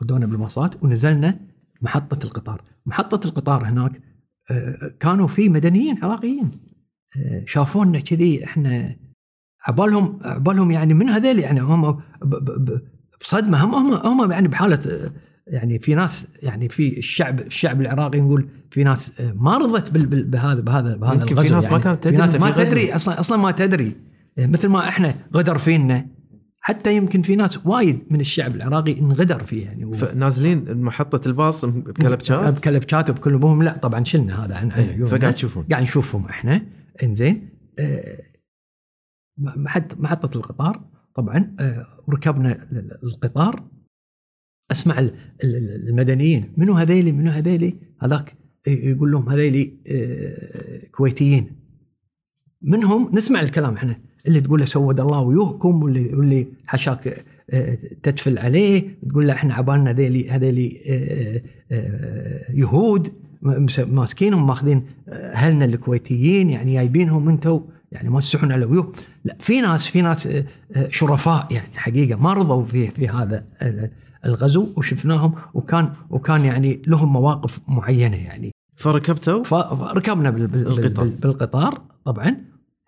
ودونا 0.00 0.26
بالباصات 0.26 0.82
ونزلنا 0.82 1.55
محطة 1.82 2.24
القطار. 2.24 2.62
محطة 2.86 3.26
القطار 3.26 3.64
هناك 3.64 4.00
آه، 4.50 4.92
كانوا 5.00 5.26
في 5.26 5.48
مدنيين 5.48 6.04
عراقيين. 6.04 6.50
آه، 7.16 7.42
شافونا 7.46 8.00
كذي 8.00 8.44
إحنا 8.44 8.96
عبالهم 9.66 10.18
عبالهم 10.24 10.70
يعني 10.70 10.94
من 10.94 11.08
هذيل 11.08 11.38
يعني 11.38 11.60
هم 11.60 12.00
بصدمة. 13.20 13.64
هم 13.64 13.74
هم 13.74 13.92
هم 13.92 14.32
يعني 14.32 14.48
بحالة 14.48 14.80
آه، 14.90 15.10
يعني 15.46 15.78
في 15.78 15.94
ناس 15.94 16.26
يعني 16.42 16.68
في 16.68 16.98
الشعب 16.98 17.40
الشعب 17.40 17.80
العراقي 17.80 18.20
نقول 18.20 18.48
في 18.70 18.84
ناس 18.84 19.20
ما 19.34 19.58
رضت 19.58 19.90
بهذا 19.90 20.60
بهذا 20.60 20.96
بهذا 20.96 21.14
يمكن 21.14 21.42
في 21.42 21.48
ناس 21.48 21.64
ما 21.64 21.70
يعني. 21.70 21.82
كانت 21.82 22.08
في 22.08 22.16
تدري 22.16 22.38
ما. 22.38 22.50
تدري 22.50 22.94
أصلا 22.94 23.20
أصلا 23.20 23.38
ما 23.38 23.50
تدري. 23.50 23.96
مثل 24.38 24.68
ما 24.68 24.88
إحنا 24.88 25.14
غدر 25.36 25.58
فينا 25.58 26.06
حتى 26.66 26.96
يمكن 26.96 27.22
في 27.22 27.36
ناس 27.36 27.66
وايد 27.66 27.98
من 28.10 28.20
الشعب 28.20 28.54
العراقي 28.56 29.00
انغدر 29.00 29.44
فيه 29.44 29.64
يعني 29.64 29.84
و- 29.84 29.92
فنازلين 29.92 30.74
محطة 30.82 31.28
الباص 31.28 31.64
بكلبشات 31.64 32.56
بكلبشات 32.58 33.10
وبكل 33.10 33.34
ابوهم 33.34 33.62
لا 33.62 33.76
طبعا 33.76 34.04
شلنا 34.04 34.44
هذا 34.44 34.56
عن 34.56 34.70
إيه، 34.72 34.86
عيوننا. 34.88 35.06
فقاعد 35.06 35.34
تشوفون. 35.34 35.64
قاعد 35.70 35.82
نشوفهم 35.82 36.24
إحنا. 36.26 36.66
إنزين. 37.02 37.48
محط- 39.38 39.98
محطة 40.00 40.36
القطار. 40.36 40.84
طبعا 41.14 41.56
آه، 41.60 41.86
ركبنا 42.10 42.52
ال- 42.52 42.78
ال- 42.78 42.98
القطار. 43.04 43.64
أسمع 44.70 44.98
ال- 44.98 45.14
ال- 45.44 45.56
ال- 45.56 45.88
المدنيين 45.88 46.52
منو 46.56 46.72
هذيلي؟ 46.74 47.12
منو 47.12 47.30
هذيلي؟ 47.30 47.74
هذاك 48.02 48.34
يقول 48.66 49.12
لهم 49.12 49.28
هذيلي 49.28 49.76
آه، 49.90 50.86
كويتيين. 50.86 51.50
منهم 52.62 53.10
نسمع 53.14 53.40
الكلام 53.40 53.74
إحنا. 53.74 54.00
اللي 54.26 54.40
تقول 54.40 54.60
له 54.60 54.66
سود 54.66 55.00
الله 55.00 55.20
ويوهكم 55.20 55.82
واللي 55.82 56.14
واللي 56.14 56.46
حشاك 56.66 57.24
آه، 57.50 57.78
تدفل 58.02 58.38
عليه 58.38 58.98
تقول 59.10 59.26
له 59.26 59.32
إحنا 59.32 59.54
عبالنا 59.54 59.90
هذيلي 59.90 60.30
هذيلي 60.30 60.76
آه، 60.88 61.42
آه، 61.72 62.52
يهود 62.52 63.08
ماسكينهم 63.86 64.46
ماخذين 64.46 64.82
أهلنا 65.08 65.64
الكويتيين 65.64 66.50
يعني 66.50 66.74
جايبينهم 66.74 67.28
أنتم 67.28 67.60
يعني 67.92 68.08
موسعون 68.08 68.52
على 68.52 68.64
ويوه 68.64 68.92
لا 69.24 69.36
في 69.38 69.60
ناس 69.60 69.86
في 69.86 70.02
ناس 70.02 70.28
شرفاء 70.88 71.46
يعني 71.50 71.68
حقيقة 71.76 72.18
ما 72.20 72.32
رضوا 72.32 72.64
في 72.64 72.88
في 72.90 73.08
هذا 73.08 73.44
ال- 73.62 73.90
الغزو 74.26 74.68
وشفناهم 74.76 75.32
وكان 75.54 75.92
وكان 76.10 76.44
يعني 76.44 76.82
لهم 76.86 77.12
مواقف 77.12 77.60
معينة 77.68 78.16
يعني. 78.16 78.50
فركبتوا؟ 78.76 79.42
فركبنا 79.44 80.30
بال- 80.30 80.46
بال- 80.46 80.66
القطار. 80.66 81.04
بال- 81.04 81.14
بالقطار 81.14 81.80
طبعا. 82.04 82.36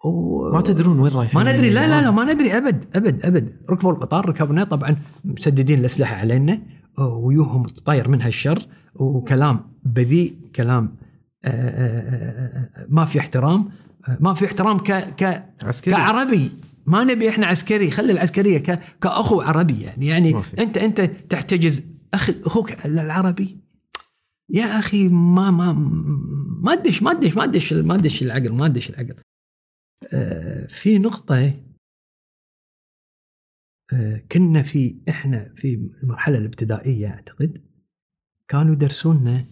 و... 0.04 0.52
ما 0.52 0.60
تدرون 0.60 1.00
وين 1.00 1.12
رايحين. 1.12 1.44
ما 1.44 1.52
ندري. 1.52 1.70
لا 1.70 1.88
لا 1.88 2.02
لا 2.02 2.10
ما 2.10 2.32
ندري. 2.32 2.56
أبد 2.56 2.84
أبد 2.94 3.26
أبد. 3.26 3.56
ركبوا 3.70 3.92
القطار 3.92 4.28
ركبنا 4.28 4.64
طبعا 4.64 4.96
مسددين 5.24 5.78
الأسلحة 5.78 6.16
علينا 6.16 6.62
ويوهم 6.98 7.62
طاير 7.62 8.08
منها 8.08 8.28
الشر 8.28 8.58
وكلام 8.94 9.60
بذيء 9.82 10.36
كلام 10.56 10.96
آه، 11.44 11.48
آه، 11.48 12.70
آه، 12.76 12.86
ما 12.88 13.04
في 13.04 13.18
احترام. 13.18 13.70
ما 14.20 14.34
في 14.34 14.44
احترام 14.44 14.78
ك 14.78 14.92
ك 14.92 15.44
عسكري. 15.62 15.94
كعربي. 15.94 16.50
ما 16.86 17.04
نبي 17.04 17.28
إحنا 17.28 17.46
عسكري. 17.46 17.90
خلي 17.90 18.12
العسكرية 18.12 18.58
ك... 18.58 18.80
كأخو 19.02 19.40
عربي 19.40 19.80
يعني. 19.80 20.06
يعني. 20.06 20.42
أنت 20.58 20.78
أنت 20.78 21.00
تحتجز 21.00 21.82
أخي 22.14 22.34
أخوك 22.46 22.86
العربي. 22.86 23.58
يا 24.50 24.78
أخي 24.78 25.08
ما 25.08 25.50
ما 25.50 25.72
ما 26.62 26.72
ادش 26.72 27.02
ما 27.02 27.10
ادش 27.10 27.36
ما 27.36 27.44
ادش 27.44 27.72
ما 27.72 27.94
ادش 27.94 28.22
العقل 28.22 28.52
ما 28.52 28.66
ادش 28.66 28.90
العقل. 28.90 29.14
في 30.68 30.98
نقطة 30.98 31.64
آه، 33.92 34.18
كنا 34.32 34.62
في 34.62 35.00
إحنا 35.08 35.54
في 35.56 35.74
المرحلة 35.74 36.38
الابتدائية 36.38 37.08
أعتقد 37.08 37.64
كانوا 38.48 38.72
يدرسونا 38.74 39.46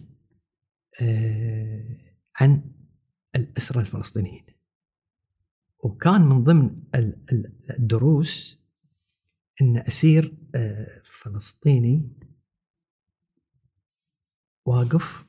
آه، 1.01 1.97
عن 2.35 2.71
الاسرى 3.35 3.81
الفلسطينيين. 3.81 4.45
وكان 5.79 6.21
من 6.21 6.43
ضمن 6.43 6.83
ال- 6.95 7.21
ال- 7.31 7.53
الدروس 7.79 8.59
إن 9.61 9.77
أسير 9.77 10.37
آه، 10.55 11.01
فلسطيني 11.03 12.09
واقف 14.65 15.25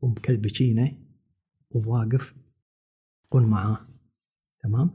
ومكلبشينه 0.00 0.98
وواقف 1.70 2.34
يقول 3.26 3.42
معاه. 3.46 3.86
تمام 4.64 4.90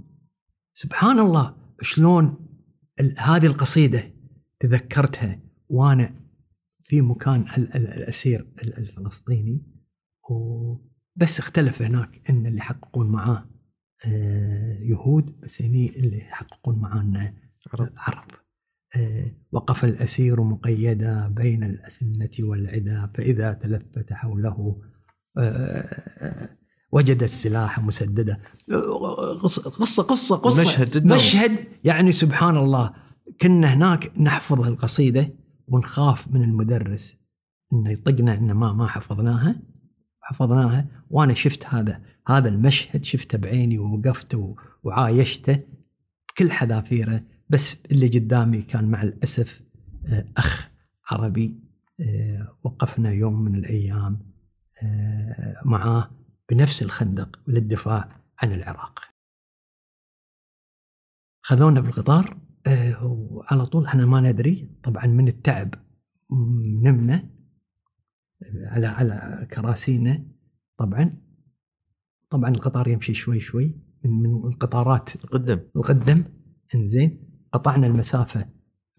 سبحان 0.73 1.19
الله 1.19 1.55
شلون 1.81 2.47
هذه 3.17 3.45
القصيدة 3.45 4.11
تذكرتها 4.59 5.39
وأنا 5.69 6.15
في 6.81 7.01
مكان 7.01 7.41
ال- 7.57 7.75
ال- 7.75 7.87
الأسير 7.87 8.47
ال- 8.63 8.77
الفلسطيني 8.77 9.61
وبس 10.29 11.39
اختلف 11.39 11.81
هناك 11.81 12.21
إن 12.29 12.45
اللي 12.45 12.57
يحققون 12.57 13.07
معاه 13.11 13.49
آه، 14.07 14.77
يهود 14.81 15.39
بس 15.39 15.61
هني 15.61 15.89
اللي 15.99 16.17
يحققون 16.17 16.79
معانا 16.79 17.33
عرب. 17.73 17.89
عرب 17.97 18.27
آه، 18.97 19.31
وقف 19.51 19.85
الأسير 19.85 20.41
مقيدا 20.43 21.27
بين 21.27 21.63
الأسنة 21.63 22.29
والعدا 22.39 23.11
فإذا 23.15 23.53
تلفت 23.53 24.13
حوله 24.13 24.81
آه، 25.37 26.49
وجد 26.91 27.23
السلاح 27.23 27.79
مسددا. 27.79 28.37
قصة 29.41 29.69
قصة 29.69 30.03
قصة, 30.03 30.35
قصة. 30.35 30.61
مشهد 30.61 30.89
جداً. 30.89 31.15
مشهد 31.15 31.67
يعني 31.83 32.11
سبحان 32.11 32.57
الله 32.57 32.93
كنا 33.41 33.73
هناك 33.73 34.11
نحفظ 34.19 34.61
القصيدة 34.67 35.33
ونخاف 35.67 36.27
من 36.27 36.43
المدرس. 36.43 37.17
انه 37.73 37.91
يطقنا 37.91 38.33
إن 38.33 38.51
ما 38.51 38.73
ما 38.73 38.87
حفظناها. 38.87 39.61
حفظناها. 40.21 40.87
وأنا 41.09 41.33
شفت 41.33 41.65
هذا 41.65 42.01
هذا 42.27 42.49
المشهد 42.49 43.03
شفته 43.03 43.37
بعيني 43.37 43.79
ووقفت 43.79 44.39
وعايشته 44.83 45.59
بكل 46.29 46.51
حذافيره. 46.51 47.23
بس 47.49 47.75
اللي 47.91 48.07
قدامي 48.07 48.61
كان 48.61 48.85
مع 48.85 49.01
الأسف 49.03 49.61
آه، 50.07 50.25
أخ 50.37 50.69
عربي 51.11 51.59
آه، 51.99 52.57
وقفنا 52.63 53.11
يوم 53.11 53.41
من 53.41 53.55
الأيام 53.55 54.19
آه، 54.83 55.61
معاه. 55.65 56.18
بنفس 56.49 56.81
الخندق 56.83 57.39
للدفاع 57.47 58.21
عن 58.39 58.53
العراق. 58.53 58.99
خذونا 61.41 61.79
بالقطار. 61.79 62.37
آه، 62.67 63.05
وعلى 63.05 63.65
طول 63.65 63.85
إحنا 63.85 64.05
ما 64.05 64.21
ندري. 64.21 64.71
طبعا 64.83 65.05
من 65.05 65.27
التعب 65.27 65.75
نمنا 66.83 67.29
على 68.55 68.87
على 68.87 69.47
كراسينا 69.51 70.25
طبعا. 70.77 71.09
طبعا 72.29 72.49
القطار 72.49 72.87
يمشي 72.87 73.13
شوي 73.13 73.39
شوي 73.39 73.75
من 74.03 74.11
من 74.11 74.51
القطارات 74.51 75.25
قدم 75.25 75.59
القدم. 75.75 76.23
إنزين. 76.75 77.29
قطعنا 77.51 77.87
المسافة 77.87 78.49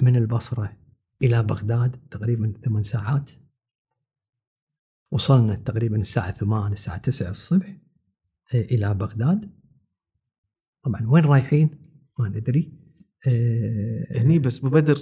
من 0.02 0.16
البصرة 0.16 0.76
إلى 1.22 1.42
بغداد 1.42 2.08
تقريبا 2.10 2.52
ثمان 2.64 2.82
ساعات. 2.82 3.30
وصلنا 5.10 5.54
تقريبا 5.54 5.96
الساعة 5.96 6.32
8 6.32 6.72
الساعة 6.72 6.98
9 6.98 7.30
الصبح 7.30 7.76
آه، 8.54 8.60
إلى 8.60 8.94
بغداد. 8.94 9.50
طبعا 10.84 11.06
وين 11.06 11.24
رايحين؟ 11.24 11.70
ما 12.18 12.28
ندري. 12.28 12.72
آه، 13.28 14.06
هني 14.16 14.38
بس 14.38 14.58
ابو 14.58 14.68
بدر 14.68 14.98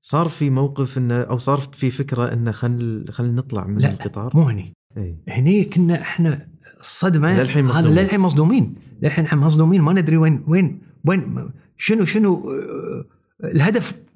صار 0.00 0.28
في 0.28 0.50
موقف 0.50 0.98
إنه 0.98 1.20
أو 1.20 1.38
صار 1.38 1.58
في 1.58 1.90
فكرة 1.90 2.32
إنه 2.32 2.50
خل 2.50 3.04
خل 3.10 3.34
نطلع 3.34 3.66
من 3.66 3.78
لا، 3.78 3.86
لا. 3.86 3.92
القطار. 3.92 4.32
مو 4.34 4.42
هني. 4.42 4.72
إي. 4.96 5.16
هني 5.28 5.64
كنا 5.64 6.00
إحنا 6.00 6.48
الصدمه 6.80 7.40
للحين 7.40 7.64
هذا 7.64 7.78
مصدومين. 7.78 7.98
للحين 7.98 8.20
مصدومين. 8.20 8.74
للحين 9.02 9.24
إحنا 9.24 9.40
مصدومين. 9.40 9.80
ما 9.80 9.92
ندري 9.92 10.16
وين 10.16 10.44
وين 10.48 10.80
وين 11.04 11.50
شنو 11.76 12.04
شنو 12.04 12.50
آه، 12.50 13.04
الهدف 13.44 13.92
اللي 13.92 14.09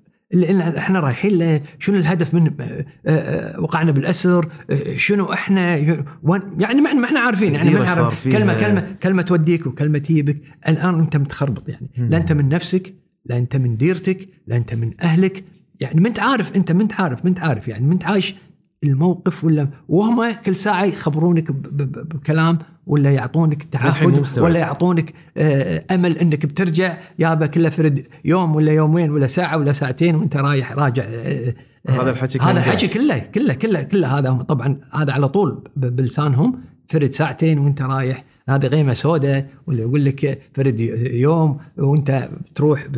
إحنا 0.78 1.00
رايحين 1.00 1.38
له 1.38 1.60
شنو 1.78 1.96
الهدف 1.96 2.34
من 2.34 2.50
آه، 2.60 2.84
آه، 3.06 3.60
وقعنا 3.60 3.92
بالأسر 3.92 4.48
آه، 4.70 4.96
شنو 4.96 5.32
إحنا 5.32 5.76
يعني 6.58 6.80
ما 6.80 7.04
إحنا 7.04 7.20
عارفين 7.20 7.54
يعني 7.54 7.70
ما 7.70 8.10
فيها- 8.10 8.32
كلمة 8.38 8.54
كلمة 8.60 8.84
كلمة 9.02 9.22
توديك 9.22 9.66
وكلمة 9.66 9.98
تجيبك 9.98 10.40
الآن 10.68 10.98
أنت 10.98 11.16
متخربط 11.16 11.68
يعني. 11.68 11.90
لا 11.96 12.16
أنت 12.16 12.32
من 12.32 12.48
نفسك 12.48 12.94
لا 13.26 13.38
أنت 13.38 13.56
من 13.56 13.76
ديرتك 13.76 14.28
لا 14.46 14.56
أنت 14.56 14.74
من 14.74 14.90
أهلك. 15.02 15.44
يعني 15.80 16.00
ما 16.00 16.08
أنت 16.08 16.20
عارف 16.20 16.56
أنت 16.56 16.72
ما 16.72 16.82
أنت 16.82 16.92
عارف 17.00 17.24
ما 17.24 17.30
أنت 17.30 17.40
عارف 17.40 17.68
يعني. 17.68 17.86
ما 17.86 17.92
أنت 17.92 18.04
عايش 18.04 18.34
الموقف 18.88 19.44
ولا 19.44 19.68
وهم 19.88 20.32
كل 20.32 20.56
ساعة 20.56 20.84
يخبرونك 20.84 21.52
بكلام 21.52 22.58
ولا 22.86 23.10
يعطونك 23.10 23.62
تعهد. 23.62 24.38
ولا 24.38 24.58
يعطونك 24.58 25.14
آه، 25.36 25.84
أمل 25.90 26.18
إنك 26.18 26.46
بترجع 26.46 26.96
يابا 27.18 27.46
كله 27.46 27.68
فرد 27.68 28.06
يوم 28.24 28.54
ولا 28.54 28.72
يومين 28.72 29.10
ولا 29.10 29.26
ساعة 29.26 29.58
ولا 29.58 29.72
ساعتين 29.72 30.14
وأنت 30.14 30.36
رايح 30.36 30.72
راجع 30.72 31.02
آه، 31.02 31.54
آه، 31.88 32.02
هذا 32.02 32.10
الحكي 32.10 32.38
هذا. 32.38 32.58
الحكي 32.58 32.88
كله 32.88 33.18
كله 33.18 33.54
كله 33.54 33.82
كله 33.82 34.18
هذا 34.18 34.30
هم 34.30 34.42
طبعا 34.42 34.78
هذا 34.92 35.12
على 35.12 35.28
طول 35.28 35.68
بلسانهم 35.76 36.60
فرد 36.88 37.12
ساعتين 37.12 37.58
وأنت 37.58 37.82
رايح 37.82 38.24
هذه 38.48 38.66
غيمة 38.66 38.92
سوداء 38.94 39.46
ولا 39.66 39.80
يقول 39.80 40.04
لك 40.04 40.42
فرد 40.54 40.80
يوم 41.10 41.58
وانت 41.78 42.28
تروح 42.54 42.88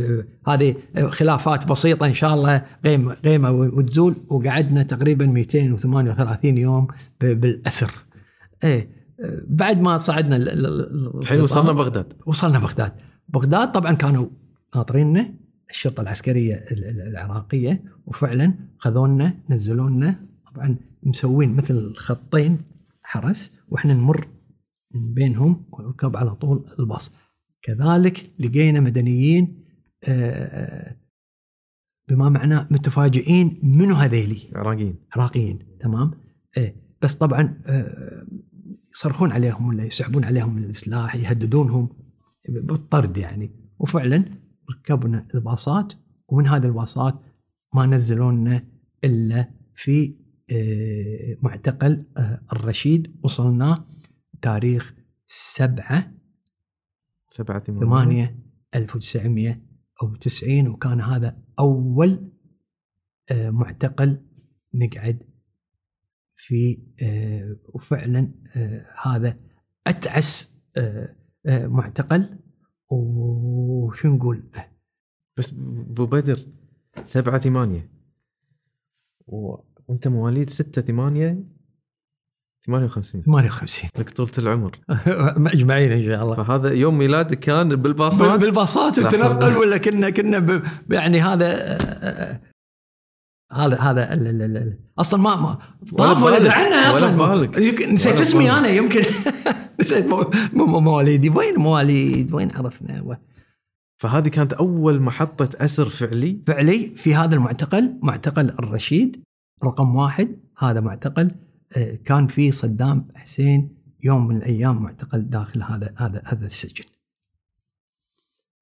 هذه 0.49 0.75
خلافات 1.09 1.67
بسيطة 1.69 2.07
إن 2.07 2.15
شاء 2.15 2.35
الله 2.35 2.63
غيمة 2.85 3.17
غيمه 3.25 3.51
وتزول. 3.51 4.15
وقعدنا 4.29 4.83
تقريبا 4.83 5.27
238 5.27 6.59
يوم 6.59 6.87
ب- 7.21 7.41
بالاسر. 7.41 7.91
إيه 8.65 8.89
بعد 9.49 9.81
ما 9.81 9.99
صعدنا 9.99 10.37
ال- 10.37 10.49
ال- 10.49 10.67
ال- 10.67 11.19
الحين 11.23 11.41
وصلنا 11.41 11.73
بغداد. 11.73 12.13
وصلنا 12.27 12.59
بغداد. 12.59 12.93
بغداد 13.29 13.73
طبعا 13.73 13.93
كانوا 13.93 14.27
ناطريننا 14.77 15.35
الشرطة 15.71 16.01
العسكرية 16.01 16.55
ال- 16.55 16.85
ال- 16.85 17.09
العراقية 17.09 17.83
وفعلا 18.07 18.55
خذونا 18.79 19.35
نزلونا 19.51 20.21
طبعا 20.55 20.77
مسوين 21.03 21.55
مثل 21.57 21.95
خطين 21.97 22.59
حرس 23.03 23.53
وإحنا 23.69 23.95
نمر 23.95 24.27
بينهم 24.97 25.65
ونركب 25.73 26.17
على 26.17 26.35
طول 26.35 26.67
الباص. 26.79 27.15
كذلك 27.63 28.31
لقينا 28.39 28.81
مدنيين 28.81 29.65
آه، 30.09 30.97
بما 32.09 32.29
معناه 32.29 32.69
متفاجئين 32.71 33.61
منو 33.63 33.95
هذيلي؟ 33.95 34.51
عراقيين. 34.55 34.95
عراقيين 35.13 35.59
تمام؟ 35.81 36.11
إيه 36.57 36.77
بس 37.03 37.15
طبعا 37.15 37.61
آه، 37.67 38.27
يصرخون 38.95 39.33
عليهم 39.33 39.69
ولا 39.69 39.85
يسحبون 39.85 40.25
عليهم 40.25 40.59
السلاح 40.59 41.17
يهددونهم 41.17 41.89
بالطرد 42.49 43.17
يعني. 43.17 43.51
وفعلا 43.79 44.25
ركبنا 44.71 45.29
الباصات 45.35 45.93
ومن 46.29 46.47
هذه 46.47 46.67
الباصات 46.67 47.15
ما 47.75 47.87
نزلونا 47.87 48.65
إلا 49.05 49.49
في 49.75 50.15
آه، 50.53 51.37
معتقل 51.43 52.05
آه، 52.17 52.41
الرشيد 52.53 53.17
وصلنا 53.23 53.85
تاريخ 54.43 54.95
7 55.27 56.13
7 57.29 57.59
8 57.59 58.47
1990 58.75 60.69
وكان 60.69 61.01
هذا 61.01 61.43
أول 61.59 62.33
آه، 63.31 63.51
معتقل 63.51 64.27
نقعد 64.75 65.23
في 66.37 66.79
وفعلا 67.75 68.35
هذا 69.03 69.39
أتعس 69.87 70.57
معتقل. 71.47 72.39
وشو 72.91 74.09
نقول؟ 74.09 74.51
بس 75.37 75.53
أبو 75.53 76.07
بدر 76.07 76.39
7 77.05 77.39
8 77.39 77.91
وأنت 79.27 80.09
مواليد 80.09 80.51
6 80.51 80.83
8 80.83 81.45
58 82.67 83.23
58 83.23 83.91
لك 83.99 84.11
طولة 84.11 84.31
العمر. 84.39 84.71
مجمعين 85.53 85.93
إن 85.93 86.05
شاء 86.05 86.23
الله. 86.23 86.37
فهذا 86.37 86.73
يوم 86.73 86.99
ميلادك 86.99 87.39
كان 87.39 87.69
بالباصات. 87.69 88.41
بالباصات 88.41 88.99
وتنقل 88.99 89.57
ولا 89.61 89.77
كنا 89.77 90.11
كنا 90.11 90.39
ب... 90.39 90.63
يعني 90.91 91.21
هذا 91.21 91.79
هذا 93.53 93.81
هذا 93.81 94.79
أصلا 94.99 95.21
ما 95.21 95.37
ما 95.37 95.59
طاف 95.99 96.23
ولا 96.23 96.53
عنه 96.53 96.91
أصلا. 96.91 97.47
نسيت 97.93 98.21
اسمي 98.21 98.51
أنا 98.51 98.69
يمكن. 98.69 99.03
نسيت 99.81 100.07
مواليدي 100.55 101.31
وين 101.31 101.59
مواليد؟ 101.59 102.35
وين 102.35 102.57
عرفنا؟ 102.57 103.19
فهذه 104.03 104.29
كانت 104.29 104.53
أول 104.53 105.01
محطة 105.01 105.49
أسر 105.65 105.89
فعلي. 105.89 106.43
فعلي 106.47 106.93
في 106.97 107.15
هذا 107.15 107.35
المعتقل 107.35 107.99
معتقل 108.03 108.49
الرشيد 108.49 109.23
رقم 109.65 109.97
واحد. 109.97 110.37
هذا 110.59 110.81
معتقل. 110.81 111.31
كان 112.05 112.27
فيه 112.27 112.51
صدام 112.51 113.09
حسين 113.15 113.77
يوم 114.05 114.29
من 114.29 114.37
الأيام 114.37 114.83
معتقل 114.83 115.31
داخل 115.31 115.63
هذا 115.63 115.95
هذا 115.97 116.23
هذا 116.27 116.47
السجن. 116.47 116.85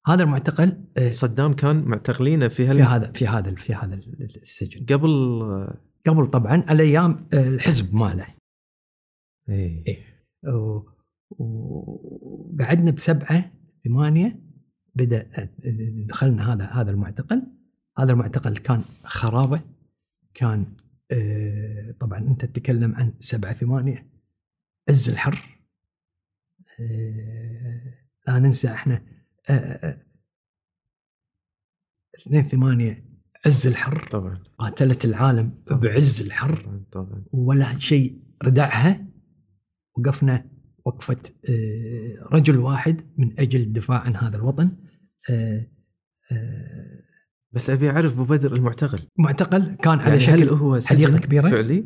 هذا 0.07 0.23
المعتقل 0.23 0.83
آه، 0.97 1.09
صدام 1.09 1.53
كان 1.53 1.75
معتقلينه 1.81 2.47
في, 2.47 2.67
في 2.67 2.83
هذا 2.83 3.11
في 3.11 3.27
هذا 3.27 3.55
في 3.55 3.73
هذا 3.73 3.95
السجن 4.19 4.85
قبل 4.85 5.41
قبل 6.07 6.27
طبعا 6.27 6.63
على 6.67 6.83
أيام 6.83 7.27
آه، 7.33 7.47
الحزب 7.47 7.95
ماله. 7.95 8.27
إيه, 9.49 9.83
إيه. 9.87 10.05
وقعدنا 11.39 12.91
بسبعة 12.91 13.51
ثمانية 13.85 14.39
بدأ 14.95 15.49
دخلنا 16.07 16.53
هذا 16.53 16.65
هذا 16.65 16.91
المعتقل 16.91 17.43
هذا 17.97 18.11
المعتقل 18.11 18.57
كان 18.57 18.81
خرابة 19.03 19.61
كان 20.33 20.59
آه، 20.61 20.84
طبعا 21.99 22.19
أنت 22.19 22.45
تتكلم 22.45 22.95
عن 22.95 23.13
سبعة 23.19 23.53
ثمانية 23.53 24.09
عز 24.89 25.09
الحر 25.09 25.55
آه، 26.79 27.93
لا 28.27 28.39
ننسى 28.39 28.67
إحنا 28.67 29.05
آه، 29.49 30.01
اثنين 32.19 32.43
ثمانية 32.43 33.05
عز 33.45 33.67
الحر 33.67 34.07
طبعا. 34.11 34.43
قاتلت 34.57 35.05
العالم 35.05 35.63
طبعًا. 35.67 35.81
بعز 35.81 36.21
الحر 36.21 36.83
طبعا. 36.91 37.25
ولا 37.31 37.79
شيء 37.79 38.19
ردعها. 38.43 39.05
وقفنا 39.97 40.49
وقفة 40.85 41.17
رجل 42.31 42.57
واحد 42.57 43.01
من 43.17 43.39
أجل 43.39 43.61
الدفاع 43.61 43.99
عن 43.99 44.15
هذا 44.15 44.37
الوطن. 44.37 44.71
بس 47.55 47.69
أبي 47.69 47.89
أعرف 47.89 48.13
أبو 48.13 48.23
بدر 48.23 48.53
المعتقل. 48.55 48.99
معتقل؟ 49.17 49.75
كان 49.75 49.99
على 49.99 50.09
يعني 50.09 50.19
شكل 50.19 50.41
هل 50.41 50.49
هو 50.49 50.79
حديقة 50.85 51.17
كبيرة؟ 51.17 51.49
فعلي؟ 51.49 51.85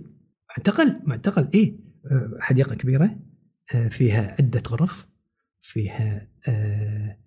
معتقل 0.50 1.00
معتقل 1.04 1.50
اي 1.54 1.80
آه، 2.06 2.38
حديقة 2.40 2.76
كبيرة 2.76 3.20
آه، 3.76 3.88
فيها 3.88 4.36
عدة 4.40 4.64
غرف 4.68 5.08
فيها 5.62 6.28
آه، 6.48 7.18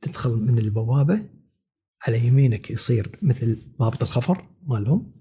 تدخل 0.00 0.36
من 0.36 0.58
البوابة 0.58 1.28
على 2.06 2.26
يمينك 2.26 2.70
يصير 2.70 3.18
مثل 3.22 3.58
بابة 3.80 3.98
الخفر 4.02 4.48
مالهم 4.66 5.12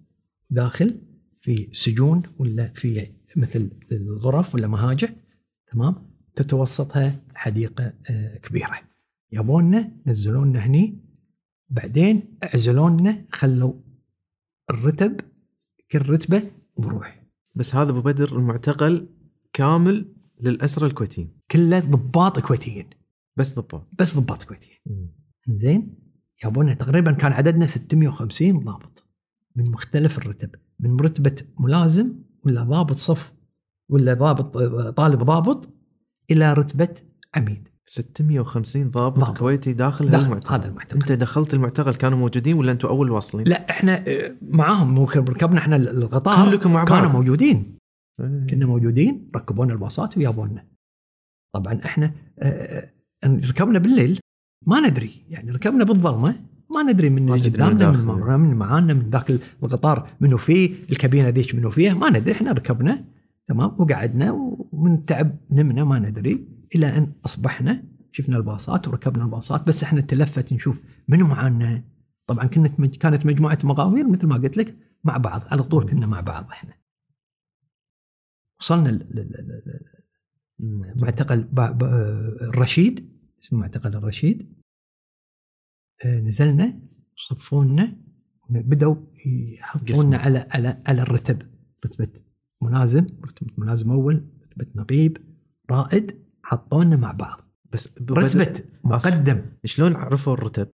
داخل 0.50 1.02
في 1.42 1.70
سجون 1.72 2.24
ولا 2.40 2.74
في 2.76 3.12
مثل 3.36 3.70
الغرف 3.92 4.56
ولا 4.56 4.68
مهاجع 4.68 5.10
تمام؟ 5.72 5.96
تتوسطها 6.36 7.20
حديقة 7.36 7.94
كبيرة. 8.44 8.80
يبوننا 9.32 9.92
نزلونا 10.06 10.60
هني 10.60 11.07
بعدين 11.70 12.38
أعزلونا 12.44 13.26
خلوا 13.32 13.74
الرتب 14.70 15.22
كل 15.92 16.10
رتبة 16.10 16.52
بروح 16.78 17.24
بس 17.56 17.76
هذا 17.76 17.92
أبو 17.92 18.02
بدر 18.02 18.38
المعتقل 18.38 19.10
كامل 19.54 20.14
للاسرى 20.42 20.88
الكويتيين. 20.88 21.40
كله 21.52 21.80
ضباط 21.80 22.40
كويتيين. 22.40 22.90
بس 23.36 23.60
ضباط. 23.60 23.88
بس 24.00 24.18
ضباط 24.18 24.44
كويتيين. 24.44 24.78
زين؟ 25.48 25.94
يابونا 26.44 26.74
تقريبا 26.74 27.12
كان 27.12 27.32
عددنا 27.32 27.68
650 27.68 28.64
ضابط. 28.64 29.04
من 29.56 29.72
مختلف 29.72 30.18
الرتب. 30.18 30.56
من 30.80 31.00
رتبة 31.00 31.36
ملازم 31.60 32.14
ولا 32.44 32.64
ضابط 32.64 32.96
صف 32.96 33.34
ولا 33.90 34.14
ضابط 34.14 34.58
طالب 34.98 35.24
ضابط 35.24 35.70
إلى 36.32 36.54
رتبة 36.54 36.94
عميد. 37.36 37.68
650 37.90 38.90
ضابط, 38.90 39.20
ضابط. 39.20 39.38
كويتي 39.38 39.74
داخل, 39.74 40.10
داخل 40.10 40.26
المعتقل 40.26 40.56
هذا 40.56 40.68
المعتقل. 40.68 40.96
أنت 40.96 41.12
دخلت 41.12 41.54
المعتقل 41.54 41.96
كانوا 41.96 42.18
موجودين 42.18 42.58
ولا 42.58 42.72
أنتم 42.72 42.88
أول 42.88 43.12
واصلين؟ 43.12 43.48
لا 43.48 43.70
إحنا 43.70 44.04
آه، 44.08 44.36
معاهم. 44.42 45.04
ركبنا 45.04 45.60
إحنا 45.60 45.76
القطار 45.76 46.52
كلكم 46.52 46.74
مع 46.74 46.84
بعض. 46.84 47.00
كانوا 47.00 47.12
موجودين. 47.12 47.78
إيه. 48.20 48.48
كنا 48.50 48.66
موجودين 48.66 49.30
ركبونا 49.36 49.74
الباصات 49.74 50.18
ويابونا. 50.18 50.66
طبعا 51.56 51.82
إحنا 51.86 52.12
آه، 52.40 52.90
آه، 53.24 53.40
ركبنا 53.50 53.80
بالليل. 53.80 54.20
ما 54.66 54.90
ندري 54.90 55.12
يعني 55.30 55.52
ركبنا 55.52 55.84
بالظلمة. 55.84 56.36
ما 56.76 56.84
ندري 56.84 57.10
من 57.10 57.34
قدامنا 57.34 57.92
من, 57.92 58.06
من, 58.06 58.40
من 58.40 58.56
معانا 58.56 58.94
من 58.94 59.10
ذاك 59.10 59.32
القطار 59.64 60.10
منو 60.20 60.38
فيه 60.38 60.76
الكابينة 60.92 61.30
ذيك 61.30 61.56
منو 61.56 61.70
فيها. 61.70 61.94
ما 61.94 62.10
ندري 62.10 62.32
إحنا 62.32 62.52
ركبنا. 62.52 63.04
تمام 63.48 63.72
وقعدنا 63.78 64.32
ومن 64.72 64.94
التعب 64.94 65.36
نمنا 65.52 65.84
ما 65.84 66.00
ندري. 66.00 66.57
إلى 66.76 66.98
أن 66.98 67.14
أصبحنا 67.26 67.84
شفنا 68.12 68.38
الباصات 68.38 68.88
وركبنا 68.88 69.24
الباصات 69.24 69.68
بس 69.68 69.84
إحنا 69.84 70.02
تلفت 70.02 70.54
نشوف 70.54 70.82
منو 71.08 71.28
معانا. 71.28 71.84
طبعا 72.28 72.46
كانت 72.46 72.96
كانت 72.96 73.26
مجموعة 73.26 73.60
مغامير 73.64 74.10
مثل 74.10 74.28
ما 74.28 74.36
قلت 74.36 74.58
لك 74.58 74.78
مع 75.04 75.18
بعض 75.18 75.44
على 75.48 75.64
طول 75.64 75.90
كنا 75.90 76.06
مع 76.06 76.22
بعض 76.22 76.50
إحنا. 76.50 76.74
وصلنا 78.60 79.08
معتقل 80.96 81.48
الرشيد 82.42 83.18
اسمه 83.44 83.60
معتقل 83.60 83.96
الرشيد. 83.96 84.54
آه، 86.06 86.20
نزلنا 86.20 86.80
صفونا 87.16 87.98
بدأوا 88.50 88.96
يحطونا 89.26 90.18
على 90.18 90.48
على 90.52 90.84
على 90.88 91.02
الرتب. 91.02 91.42
رتبة 91.86 92.22
ملازم 92.62 93.06
رتبة 93.26 93.54
ملازم 93.58 93.92
اول 93.92 94.30
رتبة 94.44 94.68
نقيب 94.76 95.18
رائد. 95.72 96.27
حطونا 96.48 96.96
مع 96.96 97.12
بعض. 97.12 97.42
بس 97.74 97.90
رتبة 98.12 98.64
مقدم. 98.84 99.42
شلون 99.66 99.96
عرفوا 99.96 100.34
الرتب؟ 100.34 100.68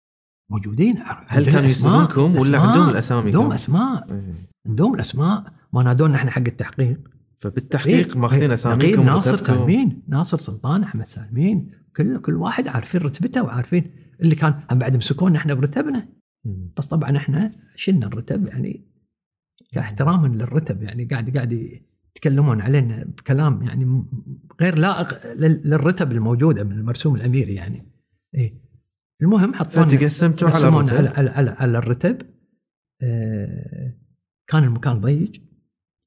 موجودين. 0.50 0.98
هل 1.26 1.46
كانوا 1.46 1.68
يسمونكم 1.68 2.36
ولا 2.36 2.58
عندهم 2.58 2.88
الأسامي؟ 2.88 3.24
عندهم 3.24 3.52
أسماء. 3.52 4.12
إيه. 4.12 4.34
عندهم 4.66 4.94
الأسماء. 4.94 5.44
ما 5.72 5.82
نادونا 5.82 6.16
إحنا 6.16 6.30
حق 6.30 6.42
التحقيق. 6.46 7.00
فبالتحقيق. 7.38 8.16
ماخذين 8.16 8.50
أساميكم 8.50 9.02
ناصر 9.02 9.36
سالمين. 9.36 10.02
ناصر 10.08 10.38
سلطان 10.38 10.82
أحمد 10.82 11.06
سالمين. 11.06 11.70
كل 11.96 12.18
كل 12.20 12.34
واحد 12.34 12.68
عارفين 12.68 13.00
رتبته 13.00 13.42
وعارفين 13.42 13.90
اللي 14.20 14.34
كان 14.34 14.60
هم 14.70 14.78
بعد 14.78 14.96
مسكونا 14.96 15.38
إحنا 15.38 15.54
برتبنا. 15.54 16.08
بس 16.76 16.86
طبعا 16.86 17.16
إحنا 17.16 17.50
شلنا 17.76 18.06
الرتب 18.06 18.46
يعني 18.46 18.88
كاحتراما 19.72 20.26
للرتب 20.26 20.82
يعني 20.82 21.04
قاعد 21.04 21.36
قاعد 21.36 21.80
يتكلمون 22.16 22.60
علينا 22.60 23.04
بكلام 23.04 23.62
يعني 23.62 24.04
غير 24.60 24.78
لائق 24.78 25.34
للرتب 25.66 26.12
الموجوده 26.12 26.64
من 26.64 26.72
المرسوم 26.72 27.16
الاميري 27.16 27.54
يعني. 27.54 27.92
إيه. 28.34 28.64
المهم 29.22 29.54
حطونا 29.54 29.86
فتقسمتوا 29.86 30.48
على 30.48 30.68
الرتب 30.68 30.96
على, 30.96 31.08
على, 31.08 31.30
على, 31.30 31.50
على 31.50 31.78
الرتب. 31.78 32.22
آه 33.02 33.98
كان 34.46 34.64
المكان 34.64 35.00
ضيق. 35.00 35.32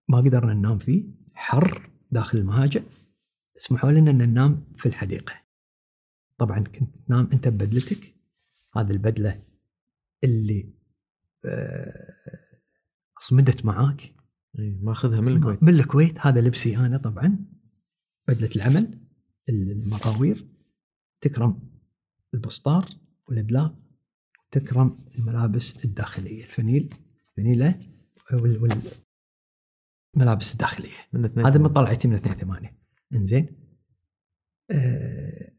ما 0.09 0.17
قدرنا 0.17 0.53
ننام 0.53 0.77
فيه. 0.77 1.05
حر 1.33 1.89
داخل 2.11 2.37
المهاجع 2.37 2.81
اسمحوا 3.57 3.91
لنا 3.91 4.11
إن 4.11 4.17
ننام 4.17 4.63
في 4.77 4.85
الحديقة. 4.85 5.33
طبعا 6.37 6.59
كنت 6.59 6.89
تنام 7.07 7.29
أنت 7.33 7.47
ببدلتك. 7.47 8.13
هذه 8.77 8.91
البدلة 8.91 9.43
اللي 10.23 10.73
آه 11.45 12.13
أصمدت 13.21 13.65
معاك. 13.65 14.01
اي 14.01 14.16
ماخذها 14.57 15.21
من 15.21 15.27
الكويت. 15.27 15.63
من 15.63 15.69
الكويت. 15.69 16.19
هذا 16.19 16.41
لبسي 16.41 16.77
أنا 16.77 16.97
طبعا. 16.97 17.45
بدلة 18.27 18.49
العمل 18.55 18.99
المقاوير 19.49 20.47
تكرم 21.21 21.59
البسطار 22.33 22.89
والادلاق 23.27 23.75
وتكرم 24.47 24.99
الملابس 25.19 25.85
الداخلية 25.85 26.43
الفنيل 26.43 26.93
فنيله 27.37 27.79
ملابس 30.15 30.53
الداخلية. 30.53 30.91
من 31.13 31.25
هذا 31.45 31.57
من 31.59 31.67
طلعتي 31.67 32.07
من 32.07 32.15
82 32.15 32.69
إنزين. 33.13 33.47
آه، 34.71 35.51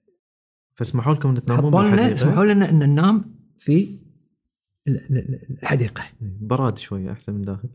فاسمحوا 0.75 1.15
لكم 1.15 1.29
أن 1.29 1.35
تنامون 1.35 1.73
حطوا 1.73 1.83
لنا 1.83 1.91
بالحديقة. 1.91 2.17
سمحوا 2.17 2.45
لنا 2.45 2.71
أن 2.71 2.79
ننام 2.79 3.35
في 3.59 3.99
ال- 4.89 5.17
ال- 5.19 5.59
الحديقة. 5.63 6.05
براد 6.21 6.79
شوية 6.79 7.13
أحسن 7.13 7.35
من 7.35 7.41
داخل. 7.41 7.69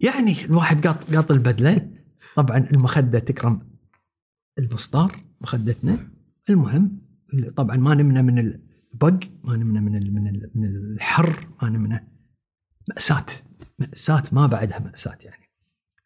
يعني 0.00 0.44
الواحد 0.44 0.86
قاط 0.86 1.14
قاط 1.14 1.30
البدلة. 1.30 1.90
طبعا 2.36 2.58
المخدة 2.58 3.18
تكرم 3.18 3.70
البسطار 4.58 5.24
مخدتنا. 5.40 6.10
المهم 6.50 6.98
طبعا 7.56 7.76
ما 7.76 7.94
نمنا 7.94 8.22
من 8.22 8.38
البق 8.38 9.24
ما 9.44 9.56
نمنا 9.56 9.80
من 9.80 9.96
ال- 9.96 10.14
من 10.14 10.26
ال- 10.28 10.50
من 10.54 10.64
الحر 10.66 11.48
ما 11.62 11.68
نمنا. 11.68 12.08
مأساة 12.88 13.26
مأساة 13.78 14.22
ما 14.32 14.46
بعدها 14.46 14.78
مأساة 14.78 15.18
يعني. 15.24 15.44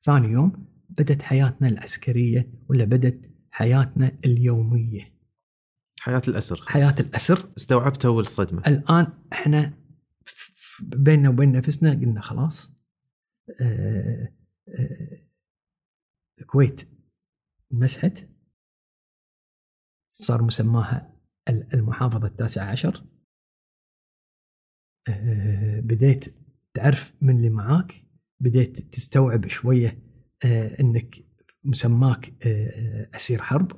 ثاني 0.02 0.28
يوم 0.28 0.66
بدت 0.88 1.22
حياتنا 1.22 1.68
العسكرية 1.68 2.52
ولا 2.68 2.84
بدت 2.84 3.30
حياتنا 3.50 4.12
اليومية؟ 4.24 5.14
حياة 6.00 6.22
الأسر. 6.28 6.62
حياة 6.66 6.94
الأسر. 7.00 7.48
استوعبت 7.58 8.04
اول 8.04 8.26
صدمه 8.26 8.62
الآن 8.66 9.06
إحنا 9.32 9.72
بيننا 10.82 11.28
وبين 11.28 11.52
نفسنا 11.52 11.90
قلنا 11.90 12.20
خلاص 12.20 12.73
الكويت 16.40 16.88
مسحت. 17.70 18.28
صار 20.08 20.42
مسماها 20.42 21.16
ال- 21.48 21.74
المحافظة 21.74 22.26
التاسعة 22.26 22.70
عشر. 22.70 23.04
آه، 25.08 25.80
بديت 25.80 26.24
تعرف 26.74 27.14
من 27.20 27.36
اللي 27.36 27.50
معاك. 27.50 28.04
بديت 28.40 28.80
تستوعب 28.94 29.46
شوية 29.48 29.98
آه، 30.44 30.80
إنك 30.80 31.24
مسماك 31.64 32.46
آه، 32.46 32.68
آه، 32.68 33.10
أسير 33.16 33.42
حرب. 33.42 33.72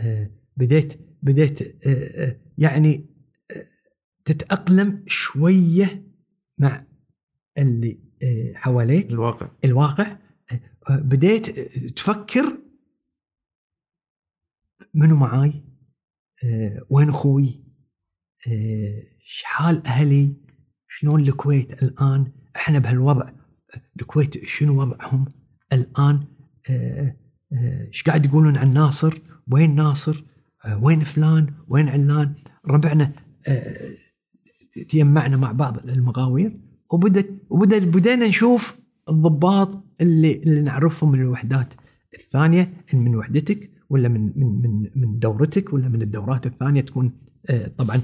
آه، 0.00 0.30
بديت 0.56 1.00
بديت 1.22 1.62
آه، 1.62 2.24
آه، 2.26 2.40
يعني 2.58 3.06
آه، 3.50 3.66
تتأقلم 4.24 5.04
شوية 5.06 6.06
مع 6.58 6.86
اللي 7.58 7.90
آه، 7.90 8.07
حواليك. 8.54 9.10
الواقع. 9.10 9.48
الواقع. 9.64 10.16
آه، 10.90 10.96
بديت 10.96 11.58
آه، 11.58 11.88
تفكر 11.88 12.58
منو 14.94 15.16
معاي؟ 15.16 15.64
آه، 16.44 16.86
وين 16.90 17.08
أخوي؟ 17.08 17.64
آه، 18.48 19.02
شحال 19.20 19.86
أهلي؟ 19.86 20.36
شلون 20.88 21.20
الكويت 21.20 21.82
الآن؟ 21.82 22.32
إحنا 22.56 22.78
بهالوضع 22.78 23.30
الكويت 24.00 24.44
شنو 24.44 24.80
وضعهم 24.80 25.24
الآن؟ 25.72 26.24
آه، 26.70 27.16
آه، 27.52 27.86
إيش 27.86 28.02
قاعد 28.02 28.26
يقولون 28.26 28.56
عن 28.56 28.72
ناصر؟ 28.72 29.18
وين 29.50 29.74
ناصر؟ 29.74 30.24
آه، 30.64 30.84
وين 30.84 31.00
فلان؟ 31.04 31.54
وين 31.68 31.88
علان؟ 31.88 32.34
ربعنا 32.66 33.12
آه، 33.48 33.94
تجمعنا 34.88 35.36
مع 35.36 35.52
بعض 35.52 35.88
المغاوير 35.88 36.60
وبدت 36.92 37.30
وبدأ 37.50 37.78
بدينا 37.78 38.26
نشوف 38.26 38.78
الضباط 39.08 39.84
اللي 40.00 40.32
اللي 40.32 40.60
نعرفهم 40.60 41.12
من 41.12 41.20
الوحدات 41.20 41.74
الثانية 42.14 42.72
إن 42.94 42.98
من 42.98 43.16
وحدتك 43.16 43.70
ولا 43.90 44.08
من 44.08 44.32
من 44.36 44.62
من 44.62 44.90
من 44.94 45.18
دورتك 45.18 45.72
ولا 45.72 45.88
من 45.88 46.02
الدورات 46.02 46.46
الثانية 46.46 46.80
تكون 46.80 47.12
آه، 47.50 47.70
طبعا 47.78 48.00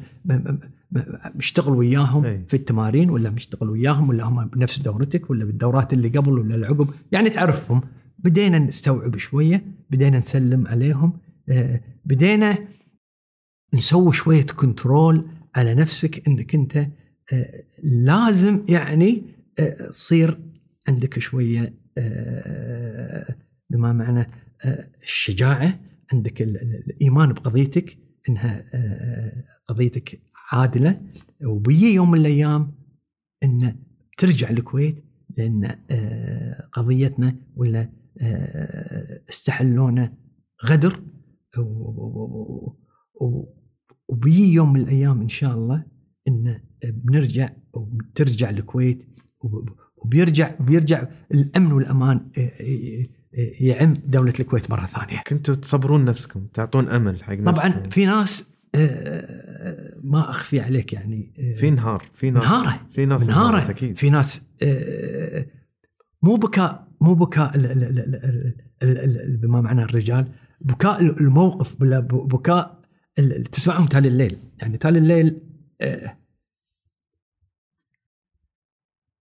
مشتغل 1.35 1.75
وياهم 1.75 2.25
أي. 2.25 2.45
في 2.49 2.55
التمارين 2.55 3.11
ولا 3.11 3.31
مشتغل 3.31 3.71
وياهم 3.71 4.09
ولا 4.09 4.25
هم 4.25 4.47
بنفس 4.47 4.79
دورتك 4.79 5.31
ولا 5.31 5.45
بالدورات 5.45 5.93
اللي 5.93 6.09
قبل 6.09 6.33
ولا 6.33 6.55
العقب 6.55 6.89
يعني 7.13 7.31
تعرفهم 7.31 7.81
بدينا 8.19 8.59
نستوعب 8.59 9.17
شوية 9.17 9.65
بدينا 9.91 10.19
نسلم 10.19 10.67
عليهم 10.67 11.13
آه، 11.49 11.81
بدينا 12.05 12.59
نسوي 13.75 14.13
شوية 14.13 14.47
كنترول 14.47 15.27
على 15.55 15.75
نفسك 15.75 16.29
إنك 16.29 16.55
أنت 16.55 16.77
آه، 17.33 17.65
لازم 17.85 18.65
يعني 18.69 19.23
آه، 19.59 19.89
تصير 19.89 20.39
عندك 20.89 21.19
شوية 21.19 21.75
آه، 21.99 23.37
بما 23.71 23.93
معنى 23.93 24.21
آه، 24.65 24.91
الشجاعة 25.03 25.81
عندك 26.13 26.43
ال- 26.43 26.57
ال- 26.63 26.83
الإيمان 26.91 27.33
بقضيتك 27.33 27.99
إنها 28.29 28.65
قضيتك 29.69 30.21
عادلة. 30.53 31.01
وبيجي 31.47 31.95
يوم 31.95 32.11
من 32.11 32.19
الأيام 32.19 32.73
إن 33.43 33.77
ترجع 34.19 34.51
الكويت 34.51 35.05
لأن 35.39 35.79
قضيتنا 36.73 37.37
ولا 37.57 37.89
استحلونا 39.29 40.15
غدر. 40.67 41.03
و- 41.59 42.71
و- 43.21 43.55
وبيجي 44.09 44.53
يوم 44.53 44.73
من 44.73 44.81
الأيام 44.81 45.21
إن 45.21 45.29
شاء 45.29 45.55
الله 45.55 45.85
إن 46.29 46.61
بنرجع 46.85 47.49
وبترجع 47.73 48.51
الكويت 48.51 49.05
وب- 49.41 49.71
وبيرجع 49.97 50.51
بيرجع 50.61 51.05
الأمن 51.35 51.73
والأمان 51.73 52.31
يعم 53.61 53.95
دولة 54.07 54.33
الكويت 54.41 54.71
مرة 54.71 54.87
ثانية. 54.87 55.23
كنتوا 55.27 55.55
تصبرون 55.55 56.05
نفسكم 56.05 56.47
تعطون 56.47 56.89
أمل 56.89 57.23
حق 57.25 57.33
نفسكم 57.35 57.53
طبعا 57.53 57.89
في 57.91 58.07
ناس 58.07 58.45
آه، 58.75 59.95
ما 60.05 60.31
أخفي 60.31 60.61
عليك 60.61 60.93
يعني 60.93 61.33
آه، 61.39 61.55
في 61.55 61.71
نهار 61.71 62.03
في 62.15 62.31
ناس 62.31 62.43
منهارة. 62.43 62.81
في 62.91 63.07
ناس 63.07 63.29
انهارت 63.29 63.71
أكيد 63.71 63.99
في 63.99 64.11
ناس 64.11 64.43
آه، 64.63 65.47
مو 66.23 66.37
بكاء 66.37 66.89
مو 67.01 67.15
بكاء 67.15 67.53
بما 69.43 69.61
معنى 69.61 69.83
الرجال 69.83 70.29
بكاء 70.61 71.01
الموقف 71.21 71.77
بكاء 72.13 72.81
تسمعهم 73.53 73.87
تالي 73.87 74.09
الليل 74.09 74.37
يعني 74.63 74.79
تالي 74.79 74.99
الليل 74.99 75.27
آه، 75.27 75.54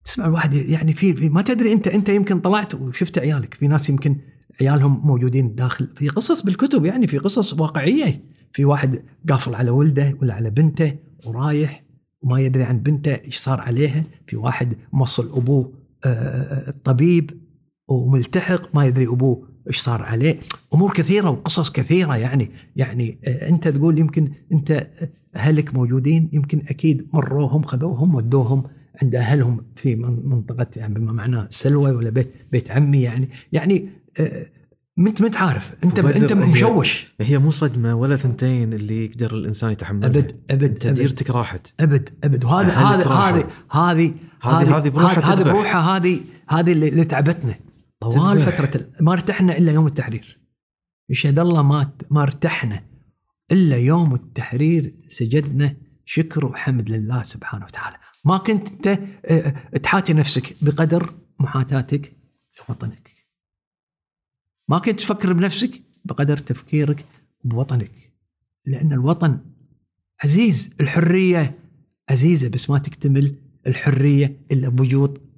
تسمع 0.04 0.26
الواحد 0.26 0.54
يعني 0.54 0.94
في, 0.94 1.16
في 1.16 1.30
ما 1.30 1.42
تدري 1.42 1.74
انت 1.74 1.88
انت 1.88 2.10
يمكن 2.10 2.40
طلعت 2.40 2.76
وشفت 2.76 3.18
عيالك. 3.18 3.54
في 3.54 3.68
ناس 3.68 3.90
يمكن 3.90 4.18
عيالهم 4.62 5.08
موجودين 5.08 5.56
داخل 5.56 5.88
في 5.96 6.10
قصص 6.10 6.42
بالكتب 6.42 6.86
يعني 6.86 7.08
في 7.08 7.18
قصص 7.18 7.54
واقعية. 7.54 8.26
في 8.54 8.66
واحد 8.66 9.04
قافل 9.30 9.56
على 9.56 9.70
ولده 9.70 10.18
ولا 10.22 10.34
على 10.34 10.50
بنته 10.50 10.96
ورايح 11.26 11.84
وما 12.22 12.40
يدري 12.40 12.64
عن 12.64 12.80
بنته 12.80 13.12
إيش 13.12 13.38
صار 13.38 13.62
عليها. 13.62 14.04
في 14.28 14.36
واحد 14.36 14.78
موصل 14.94 15.38
أبوه 15.38 15.84
آه، 16.06 16.70
الطبيب 16.70 17.42
وملتحق 17.88 18.76
ما 18.76 18.86
يدري 18.86 19.08
أبوه 19.08 19.53
إيش 19.68 19.78
صار 19.80 20.02
عليه؟ 20.02 20.40
أمور 20.74 20.94
كثيرة 20.94 21.30
وقصص 21.30 21.70
كثيرة 21.72 22.16
يعني. 22.18 22.52
يعني 22.76 23.20
آه، 23.26 23.50
أنت 23.50 23.68
تقول 23.68 24.00
يمكن 24.00 24.32
أنت 24.52 24.88
أهلك 25.36 25.76
موجودين 25.76 26.30
يمكن 26.34 26.62
أكيد 26.70 27.08
مروهم 27.14 27.62
خذوهم 27.62 28.16
ودوهم 28.16 28.64
عند 29.02 29.16
أهلهم 29.16 29.66
في 29.76 29.96
من- 29.96 30.20
منطقة 30.30 30.68
يعني 30.76 30.94
بما 30.94 31.12
معناه 31.12 31.48
سلوى 31.50 31.92
ولا 31.92 32.10
بيت 32.10 32.34
بيت 32.52 32.72
عمي 32.72 33.02
يعني. 33.02 33.30
يعني 33.52 33.90
آه، 34.20 34.46
انت 35.00 35.22
ما 35.22 35.32
عارف. 35.36 35.72
أنت 35.84 36.00
وبدر 36.00 36.16
أنت 36.16 36.32
هي- 36.34 36.52
مشوش. 36.52 37.14
هي 37.22 37.38
مو 37.38 37.52
صدمة 37.52 37.96
ولا 37.96 38.16
ثنتين 38.16 38.74
اللي 38.74 39.06
يقدر 39.06 39.36
الإنسان 39.36 39.72
يتحملها. 39.72 40.08
أبد 40.10 40.36
أبد 40.52 40.64
أنت 40.64 40.86
أبد. 40.86 40.98
ديرتك 41.00 41.30
راحت. 41.30 41.74
أبد 41.80 42.10
أبد. 42.24 42.46
وهذا 42.46 42.70
هذا. 42.70 43.06
هذه 43.06 43.46
هذه 43.72 44.14
هذه- 44.42 44.80
هذه 45.34 45.44
بروحها 45.44 45.98
هذه 45.98 46.20
هذه 46.50 46.72
اللي 46.72 47.06
تعبتنا. 47.06 47.56
طوال 48.12 48.38
ال- 48.38 48.96
ما 49.02 49.14
ارتحنا 49.14 49.58
إلا 49.58 49.72
يوم 49.72 49.88
التحرير. 49.88 50.40
يشهد 51.10 51.40
الله 51.40 51.62
ما 51.64 51.92
ما 52.12 52.22
ارتحنا 52.22 52.86
إلا 53.52 53.78
يوم 53.78 54.14
التحرير. 54.14 54.94
سجدنا 55.08 55.76
شكر 56.06 56.46
وحمد 56.46 56.90
لله 56.90 57.24
سبحانه 57.24 57.66
وتعالى. 57.66 57.98
ما 58.26 58.38
كنت 58.38 58.68
أنت 58.88 59.00
آه، 59.26 59.50
تحاتي 59.78 60.14
نفسك 60.14 60.56
بقدر 60.62 61.14
محاتاتك 61.40 62.14
لوطنك. 62.70 63.10
ما 64.70 64.80
كنت 64.80 65.00
تفكر 65.00 65.34
بنفسك 65.34 65.82
بقدر 66.06 66.38
تفكيرك 66.38 67.06
بوطنك. 67.44 67.92
لأن 68.66 68.94
الوطن 68.94 69.40
عزيز 70.24 70.74
الحرية 70.82 71.60
عزيزة 72.10 72.50
بس 72.50 72.70
ما 72.70 72.78
تكتمل 72.78 73.36
الحرية 73.68 74.46
إلا 74.52 74.70
بوجود 74.70 75.18
آه، 75.18 75.33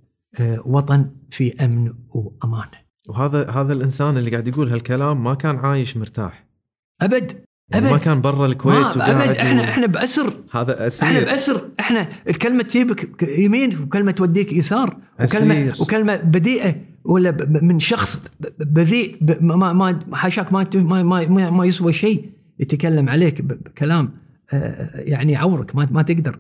وطن 0.66 1.10
في 1.30 1.66
أمن 1.66 1.94
وأمان. 2.10 2.68
وهذا 3.10 3.50
هذا 3.50 3.74
الإنسان 3.74 4.18
اللي 4.18 4.32
قاعد 4.32 4.48
يقول 4.48 4.70
هالكلام 4.72 5.24
ما 5.24 5.34
كان 5.34 5.56
عايش 5.56 5.98
مرتاح. 5.98 6.46
أبد 7.02 7.32
يعني 7.70 7.86
أبد. 7.86 7.92
ما 7.94 7.98
كان 7.98 8.22
برا 8.22 8.46
الكويت 8.46 8.98
ما 8.98 9.12
أبد. 9.12 9.36
إحنا 9.38 9.62
و- 9.62 9.64
إحنا 9.64 9.88
بأسر. 9.88 10.34
هذا 10.52 10.88
أسير. 10.88 11.08
إحنا 11.10 11.20
بأسر. 11.20 11.70
إحنا 11.80 12.08
الكلمة 12.30 12.64
تجيبك 12.64 13.30
يمين 13.38 13.82
وكلمة 13.82 14.12
توديك 14.12 14.54
يسار. 14.54 14.98
وكلمة 15.22 15.54
أسير. 15.54 15.76
وكلمة 15.82 16.16
بديئة. 16.16 16.76
ولا 17.06 17.38
من 17.62 17.80
شخص 17.80 18.22
بذيء. 18.60 19.18
ما 19.42 19.74
ما 19.74 20.00
حاشاك 20.14 20.54
ما 20.54 20.66
ما 20.76 21.04
ما, 21.04 21.50
ما, 21.50 21.66
يسوى 21.66 21.94
شيء. 21.94 22.30
يتكلم 22.60 23.10
عليك 23.10 23.42
بكلام 23.42 24.12
آه، 24.54 25.00
يعني 25.02 25.32
يعورك 25.32 25.76
ما 25.76 25.88
ما 25.92 26.02
تقدر. 26.02 26.40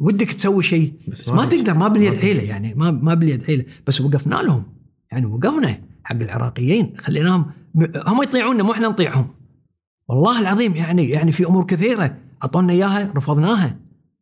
ودك 0.00 0.32
تسوي 0.32 0.62
شيء 0.62 0.92
بس 1.08 1.20
بس 1.20 1.28
ما 1.28 1.44
تقدر. 1.44 1.74
ما 1.74 1.88
باليد 1.88 2.14
حيله 2.14 2.42
يعني 2.42 2.74
ما 2.74 2.90
ما 2.90 3.14
باليد 3.14 3.42
حيله 3.42 3.64
بس 3.86 4.00
وقفنا 4.00 4.34
لهم. 4.34 4.64
يعني 5.12 5.26
وقفنا 5.26 5.80
حق 6.04 6.16
العراقيين 6.16 6.94
خليناهم 6.98 7.50
هم 8.06 8.22
يطيعونا 8.22 8.62
مو 8.62 8.72
إحنا 8.72 8.88
نطيعهم. 8.88 9.28
والله 10.08 10.40
العظيم 10.40 10.74
يعني 10.74 11.08
يعني 11.08 11.32
في 11.32 11.46
أمور 11.46 11.64
كثيرة 11.64 12.16
أعطونا 12.42 12.72
إياها 12.72 13.12
رفضناها 13.16 13.78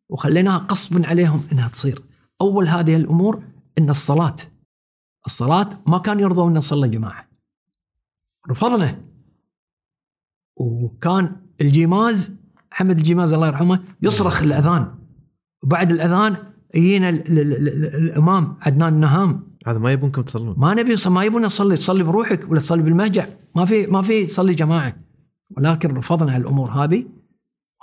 وخليناها 0.09 0.57
غصبا 0.57 1.07
عليهم 1.07 1.43
إنها 1.51 1.67
تصير. 1.67 2.01
أول 2.41 2.67
هذه 2.67 2.95
الأمور 2.95 3.43
إن 3.77 3.89
الصلاة 3.89 4.35
الصلاة 5.25 5.69
ما 5.87 5.97
كان 5.97 6.19
يرضوا 6.19 6.49
أن 6.49 6.53
نصلي 6.53 6.89
جماعة. 6.89 7.27
رفضنا. 8.49 9.01
وكان 10.55 11.35
الجيماز 11.61 12.31
حمد 12.71 12.97
الجيماز 12.97 13.33
الله 13.33 13.47
يرحمه 13.47 13.83
يصرخ 14.01 14.43
الأذان. 14.43 15.02
وبعد 15.63 15.91
الأذان 15.91 16.35
يجينا 16.75 17.09
الإمام 17.09 18.57
عدنان 18.61 18.93
النهام. 18.93 19.53
هذا 19.67 19.79
ما 19.79 19.91
يبونكم 19.91 20.21
تصلون. 20.21 20.55
ما 20.57 20.73
نبي 20.73 20.95
ما 21.05 21.23
يبون 21.23 21.45
نصلي 21.45 21.75
تصلي 21.75 22.03
بروحك 22.03 22.51
ولا 22.51 22.59
تصلي 22.59 22.83
بالمهجع. 22.83 23.25
ما 23.55 23.65
في 23.65 23.87
ما 23.87 24.01
في 24.01 24.25
تصلي 24.25 24.53
جماعة. 24.53 24.95
ولكن 25.57 25.93
رفضنا 25.93 26.35
هالامور 26.35 26.71
هذه 26.71 27.05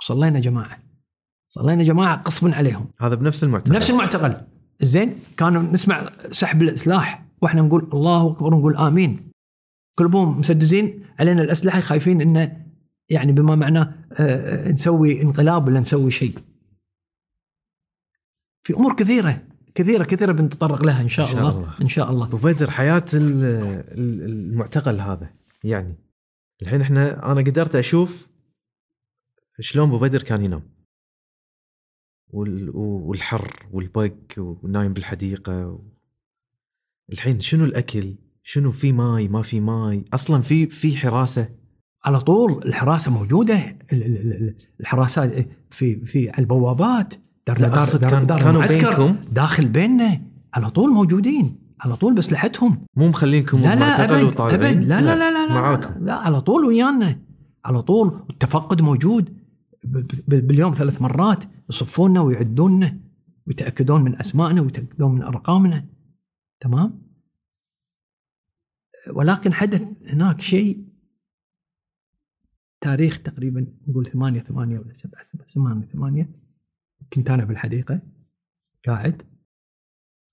وصلينا 0.01 0.39
جماعة. 0.39 0.77
صلينا 1.49 1.83
جماعة 1.83 2.21
قصبا 2.21 2.55
عليهم. 2.55 2.85
هذا 2.99 3.15
بنفس 3.15 3.43
المعتقل. 3.43 3.75
نفس 3.75 3.89
المعتقل. 3.89 4.35
زين 4.81 5.15
كانوا 5.37 5.61
نسمع 5.61 6.09
سحب 6.31 6.61
السلاح 6.61 7.25
وإحنا 7.41 7.61
نقول 7.61 7.89
الله 7.93 8.27
أكبر 8.27 8.53
ونقول 8.53 8.75
آمين. 8.77 9.31
قلبهم 9.97 10.39
مسدسين 10.39 11.03
علينا 11.19 11.41
الأسلحة 11.41 11.79
خايفين 11.79 12.21
إنه 12.21 12.57
يعني 13.09 13.31
بما 13.31 13.55
معناه 13.55 13.93
آه، 14.13 14.71
نسوي 14.71 15.21
انقلاب 15.21 15.67
ولا 15.67 15.79
نسوي 15.79 16.11
شيء. 16.11 16.33
في 18.63 18.73
أمور 18.73 18.95
كثيرة 18.95 19.43
كثيرة 19.75 20.03
كثيرة 20.03 20.31
بنتطرق 20.31 20.85
لها 20.85 21.01
إن 21.01 21.09
شاء, 21.09 21.25
إن 21.25 21.31
شاء 21.31 21.41
الله. 21.41 21.57
الله. 21.57 21.75
إن 21.81 21.87
شاء 21.87 22.11
الله. 22.11 22.25
أبو 22.25 22.37
بدر 22.37 22.71
حياة 22.71 23.05
المعتقل 23.13 24.99
هذا 24.99 25.33
يعني. 25.63 25.95
الحين 26.61 26.81
إحنا 26.81 27.31
أنا 27.31 27.41
قدرت 27.41 27.75
أشوف 27.75 28.27
شلون 29.59 29.87
أبو 29.87 29.99
بدر 29.99 30.23
كان 30.23 30.41
ينام. 30.41 30.63
والحر 32.33 33.65
والبق 33.71 34.13
ونايم 34.37 34.93
بالحديقة 34.93 35.79
الحين 37.11 37.39
شنو 37.39 37.65
الأكل؟ 37.65 38.15
شنو 38.43 38.71
في 38.71 38.91
ماي؟ 38.91 39.27
ما 39.27 39.41
في 39.41 39.59
ماي؟ 39.59 40.05
أصلا 40.13 40.41
في 40.41 40.67
في 40.67 40.97
حراسة. 40.97 41.49
على 42.05 42.19
طول 42.19 42.63
الحراسة 42.65 43.11
موجودة 43.11 43.77
الحراسات 44.79 45.47
في 45.69 46.05
في 46.05 46.29
على 46.29 46.39
البوابات. 46.39 47.13
دار 47.47 47.57
دار, 47.57 47.97
دار, 47.97 48.23
دار 48.23 48.41
كانوا 48.41 48.65
بينكم. 48.67 49.19
داخل 49.31 49.67
بيننا. 49.67 50.21
على 50.53 50.69
طول 50.69 50.89
موجودين. 50.89 51.57
على 51.79 51.95
طول 51.95 52.13
باسلحتهم 52.13 52.85
مو 52.95 53.07
مخلينكم 53.07 53.57
لا 53.57 53.75
لا 53.75 54.03
أبد, 54.03 54.39
أبد. 54.39 54.83
لا, 54.83 55.01
لا 55.01 55.15
لا 55.15 55.31
لا 55.31 55.47
لا 55.47 55.53
معاكم. 55.53 56.05
لا 56.05 56.13
على 56.13 56.41
طول 56.41 56.65
ويانا. 56.65 57.19
على 57.65 57.81
طول. 57.81 58.25
التفقد 58.29 58.81
موجود 58.81 59.37
باليوم 60.27 60.73
ثلاث 60.73 61.01
مرات. 61.01 61.43
يصفونا 61.69 62.21
ويعدوننا 62.21 62.99
ويتأكدون 63.47 64.03
من 64.03 64.19
أسمائنا 64.19 64.61
ويتأكدون 64.61 65.15
من 65.15 65.23
أرقامنا. 65.23 65.85
تمام؟ 66.59 67.01
ولكن 69.13 69.53
حدث 69.53 69.83
هناك 70.07 70.41
شيء. 70.41 70.85
تاريخ 72.81 73.19
تقريبا 73.19 73.67
نقول 73.87 74.05
ثمانية 74.05 74.39
ثمانية 74.39 74.79
ولا 74.79 74.93
سبعة 74.93 75.25
ثمانية 75.53 75.85
ثمانية. 75.85 76.40
كنت 77.13 77.29
أنا 77.29 77.45
بالحديقة 77.45 78.01
قاعد. 78.87 79.21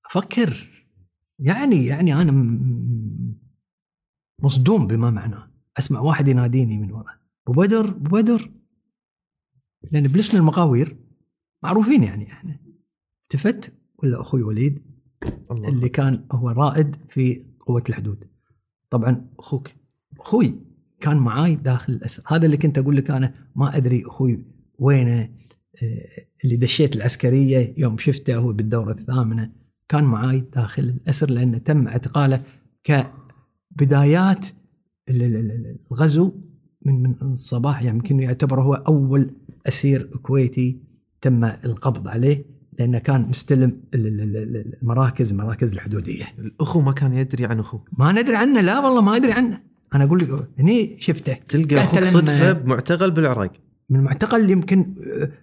أفكر 0.07 0.68
يعني 1.39 1.87
يعني 1.87 2.14
أنا 2.14 2.33
مصدوم 4.43 4.87
بما 4.87 5.11
معناه. 5.11 5.51
أسمع 5.79 6.01
واحد 6.01 6.29
يناديني 6.29 6.79
من 6.79 6.93
ورا 6.93 7.18
أبو 7.49 7.62
بدر 7.62 7.89
أبو 7.89 8.16
بدر. 8.16 8.51
لأن 9.93 10.09
بلسنا 10.09 10.41
المقاوير 10.41 10.97
معروفين 11.62 12.03
يعني 12.03 12.33
إحنا. 12.33 12.61
التفت 13.22 13.72
ولا 13.99 14.20
أخوي 14.20 14.43
وليد؟ 14.43 14.83
الله. 15.51 15.68
اللي 15.68 15.89
كان 15.89 16.26
هو 16.33 16.49
رائد 16.49 16.97
في 17.09 17.47
قوة 17.61 17.85
الحدود. 17.89 18.31
طبعا 18.91 19.31
أخوك 19.39 19.68
أخوي 20.18 20.55
كان 21.01 21.16
معاي 21.16 21.57
داخل 21.57 21.93
الأسر 21.93 22.22
هذا 22.26 22.47
اللي 22.47 22.57
كنت 22.57 22.79
أقول 22.79 22.97
لك 22.97 23.11
أنا 23.11 23.35
ما 23.57 23.76
أدري 23.76 24.07
أخوي 24.07 24.45
وينه. 24.79 25.35
اللي 26.45 26.57
دشيت 26.57 26.97
العسكرية 26.97 27.74
يوم 27.76 27.99
شفته 27.99 28.37
هو 28.37 28.53
بالدورة 28.53 28.93
الثامنة. 28.93 29.51
كان 29.89 30.05
معاي 30.05 30.45
داخل 30.55 30.83
الأسر 30.83 31.31
لأنه 31.31 31.59
تم 31.59 31.89
اعتقاله 31.89 32.43
كبدايات 32.85 34.47
الغزو 35.11 36.33
من 36.87 37.03
من 37.03 37.33
الصباح 37.33 37.83
يعني 37.83 37.97
يمكن 37.99 38.20
يعتبر 38.20 38.61
هو 38.61 38.74
أول 38.74 39.31
أسير 39.68 40.03
كويتي 40.03 40.81
تم 41.20 41.45
القبض 41.45 42.09
عليه 42.09 42.45
لأنه 42.79 42.99
كان 42.99 43.29
مستلم 43.29 43.81
المراكز 43.95 45.31
المراكز 45.31 45.72
الحدودية. 45.72 46.24
الأخو 46.39 46.81
ما 46.81 46.93
كان 46.93 47.14
يدري 47.14 47.47
عن 47.47 47.59
أخوه. 47.59 47.85
ما 47.99 48.12
ندري 48.12 48.37
عنه 48.37 48.61
لا 48.61 48.81
والله 48.81 49.01
ما 49.01 49.16
أدري 49.16 49.33
عنه. 49.33 49.61
أنا 49.95 50.05
أقول 50.05 50.18
لك 50.18 50.49
هني 50.59 50.97
شفته. 51.01 51.37
تلقى 51.49 51.81
أخوك 51.81 52.05
صدفة 52.05 52.53
بمعتقل 52.53 53.11
بالعراق. 53.11 53.53
من 53.91 53.99
المعتقل 53.99 54.51
يمكن 54.51 54.95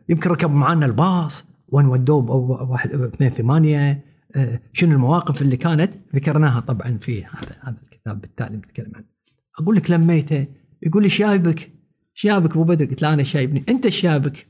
يمكن 0.10 0.30
ركب 0.30 0.52
معنا 0.52 0.86
الباص 0.86 1.46
وين 1.68 1.86
ودوه 1.86 2.32
واحد 2.72 2.92
اثنين 2.94 3.30
ثمانية. 3.30 4.06
آه، 4.36 4.62
شنو 4.74 4.92
المواقف 4.92 5.42
اللي 5.42 5.58
كانت؟ 5.58 5.94
ذكرناها 6.16 6.60
طبعا 6.60 6.98
في 6.98 7.26
هذا 7.26 7.58
هذا 7.62 7.78
الكتاب 7.84 8.22
بالتالي 8.22 8.58
بنتكلم 8.58 8.92
عنه. 8.96 9.06
أقول 9.60 9.76
لك 9.76 9.92
لميته 9.92 10.48
يقول 10.82 11.04
لي 11.04 11.10
شايبك 11.10 11.72
شايبك 12.14 12.52
أبو 12.52 12.64
بدر؟ 12.64 12.86
قلت 12.86 13.02
له 13.02 13.14
أنا 13.14 13.24
شايبني. 13.24 13.64
أنت 13.70 13.88
شايبك. 13.88 14.48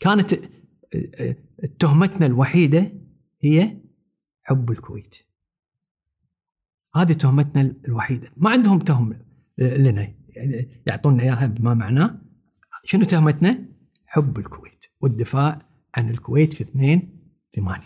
كانت 0.00 0.32
آه، 0.32 0.38
آه، 1.20 1.36
تهمتنا 1.78 2.26
الوحيدة 2.26 2.92
هي 3.40 3.76
حب 4.42 4.70
الكويت. 4.70 5.16
هذه 6.96 7.12
تهمتنا 7.12 7.74
الوحيدة. 7.88 8.28
ما 8.36 8.50
عندهم 8.50 8.78
تهم 8.78 9.18
لنا. 9.58 10.08
يعني 10.28 10.68
يعطونا 10.86 11.22
إياها 11.22 11.46
بما 11.46 11.74
معناه. 11.74 12.25
شنو 12.88 13.04
تهمتنا؟ 13.04 13.64
حب 14.06 14.38
الكويت 14.38 14.84
والدفاع 15.00 15.58
عن 15.94 16.10
الكويت 16.10 16.54
في 16.54 16.60
2 16.60 17.08
8 17.56 17.82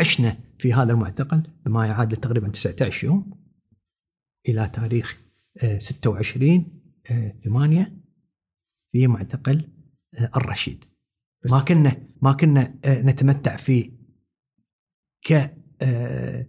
عشنا 0.00 0.38
في 0.58 0.72
هذا 0.72 0.92
المعتقل 0.92 1.42
بما 1.66 1.86
يعادل 1.86 2.16
تقريبا 2.16 2.48
19 2.48 3.06
يوم 3.06 3.30
إلى 4.48 4.68
تاريخ 4.68 5.18
26 5.78 6.82
8 7.44 7.92
في 8.92 9.06
معتقل 9.06 9.62
آه، 10.14 10.30
الرشيد. 10.36 10.84
ما 11.50 11.60
كنا 11.60 12.02
ما 12.22 12.32
كنا 12.32 12.74
آه، 12.84 13.02
نتمتع 13.02 13.56
في 13.56 13.92
ك 15.26 15.54
آه، 15.82 16.46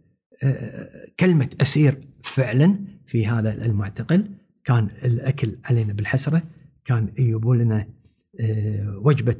كلمة 1.19 1.49
أسير 1.61 2.07
فعلا 2.23 2.85
في 3.05 3.27
هذا 3.27 3.65
المعتقل. 3.65 4.35
كان 4.63 4.85
الأكل 4.85 5.57
علينا 5.65 5.93
بالحسرة. 5.93 6.43
كان 6.85 7.13
يجيبوا 7.17 7.55
لنا 7.55 7.93
وجبة 8.85 9.37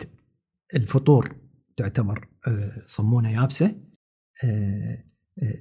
الفطور 0.76 1.36
تعتبر 1.78 2.28
صمونة 2.86 3.32
يابسة. 3.32 3.76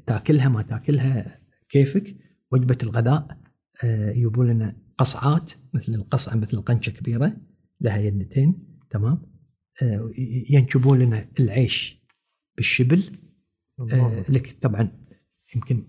تاكلها 0.07 0.49
ما 0.49 0.63
تاكلها 0.63 1.41
كيفك. 1.69 2.17
وجبة 2.53 2.79
الغداء 2.83 3.41
يجيبوا 3.85 4.45
لنا 4.45 4.77
قصعات 4.99 5.53
مثل 5.75 5.95
القصعة 5.95 6.35
مثل 6.35 6.61
قنشة 6.61 6.91
كبيرة 6.91 7.37
لها 7.81 7.99
يدتين 7.99 8.79
تمام؟ 8.91 9.23
ينشبون 10.51 10.99
لنا 10.99 11.29
العيش 11.41 12.05
بالشبل. 12.57 13.19
لك 14.29 14.57
طبعا 14.63 15.07
يمكن 15.55 15.87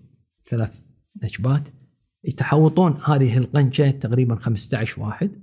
ثلاث 0.48 0.80
نشبات. 1.22 1.68
يتحوطون 2.24 3.00
هذه 3.04 3.38
القنشة 3.38 3.90
تقريبا 3.90 4.34
15 4.34 5.02
واحد. 5.02 5.42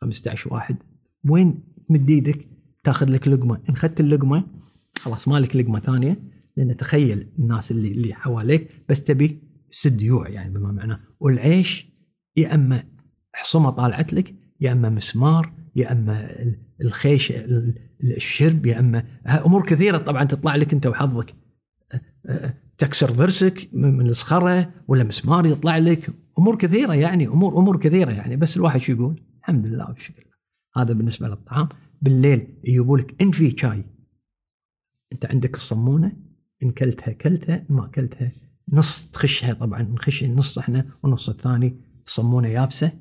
15 0.00 0.54
واحد. 0.54 0.76
وين 1.24 1.60
تمد 1.88 2.10
إيدك 2.10 2.48
تاخذ 2.84 3.10
لك 3.10 3.28
لقمة؟ 3.28 3.60
إن 3.68 3.74
اخذت 3.74 4.00
اللقمة 4.00 4.44
خلاص 4.98 5.28
مالك 5.28 5.56
لقمة 5.56 5.80
ثانية 5.80 6.22
لأن 6.56 6.76
تخيل 6.76 7.28
الناس 7.38 7.70
اللي 7.70 7.88
اللي 7.92 8.14
حواليك 8.14 8.68
بس 8.88 9.02
تبي 9.02 9.42
سد 9.70 10.02
يوع 10.02 10.28
يعني 10.28 10.54
بما 10.54 10.72
معناه. 10.72 11.00
والعيش 11.20 11.88
يا 12.36 12.54
أما 12.54 12.84
حصمه 13.32 13.70
طالعت 13.70 14.12
لك 14.12 14.34
يا 14.60 14.72
أما 14.72 14.88
مسمار 14.88 15.52
يا 15.76 15.92
أما 15.92 16.28
الخيش 16.84 17.32
الشرب 18.04 18.66
يا 18.66 18.78
أما 18.78 19.04
أمور 19.26 19.66
كثيرة 19.66 19.98
طبعا 19.98 20.24
تطلع 20.24 20.56
لك 20.56 20.72
أنت 20.72 20.86
وحظك. 20.86 21.34
تكسر 22.78 23.10
ضرسك 23.10 23.68
من 23.72 24.08
الصخرة 24.08 24.70
ولا 24.88 25.04
مسمار 25.04 25.46
يطلع 25.46 25.78
لك. 25.78 26.10
أمور 26.38 26.56
كثيرة 26.56 26.94
يعني 26.94 27.26
امور 27.26 27.58
أمور 27.58 27.76
كثيرة 27.76 28.10
يعني 28.10 28.36
بس 28.36 28.56
الواحد 28.56 28.80
شو 28.80 28.92
يقول؟ 28.92 29.20
الحمد 29.48 29.66
لله 29.66 29.88
والشكر 29.88 30.26
هذا 30.76 30.92
بالنسبة 30.92 31.28
للطعام. 31.28 31.68
بالليل 32.02 32.60
يجيبوا 32.64 32.98
لك 32.98 33.22
إن 33.22 33.30
في 33.30 33.56
شاي. 33.58 33.84
أنت 35.12 35.26
عندك 35.26 35.54
الصمونة 35.56 36.16
إن 36.62 36.70
كلتها 36.70 37.12
كلتها 37.12 37.66
ما 37.68 37.86
كلتها 37.86 38.32
نص 38.72 39.06
تخشها 39.10 39.52
طبعا 39.52 39.82
نخش 39.82 40.22
النص 40.22 40.58
إحنا 40.58 40.90
والنص 41.02 41.28
الثاني. 41.28 41.80
صمونه 42.06 42.48
يابسة 42.48 42.92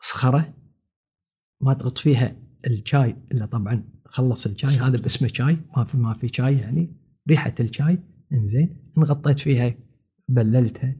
صخرة 0.00 0.54
ما 1.60 1.74
تغط 1.74 1.98
فيها 1.98 2.36
الشاي 2.66 3.16
إلا 3.32 3.46
طبعا 3.46 3.84
خلص 4.04 4.46
الشاي. 4.46 4.70
هذا 4.70 5.02
باسمه 5.02 5.28
شاي. 5.28 5.58
ما 5.76 5.84
في 5.84 5.96
ما 5.96 6.14
في 6.14 6.28
شاي 6.28 6.58
يعني. 6.58 6.96
ريحة 7.28 7.54
الشاي. 7.60 7.98
إنزين. 8.32 8.92
إن 8.98 9.02
غطيت 9.02 9.38
فيها 9.38 9.74
بللتها 10.28 10.96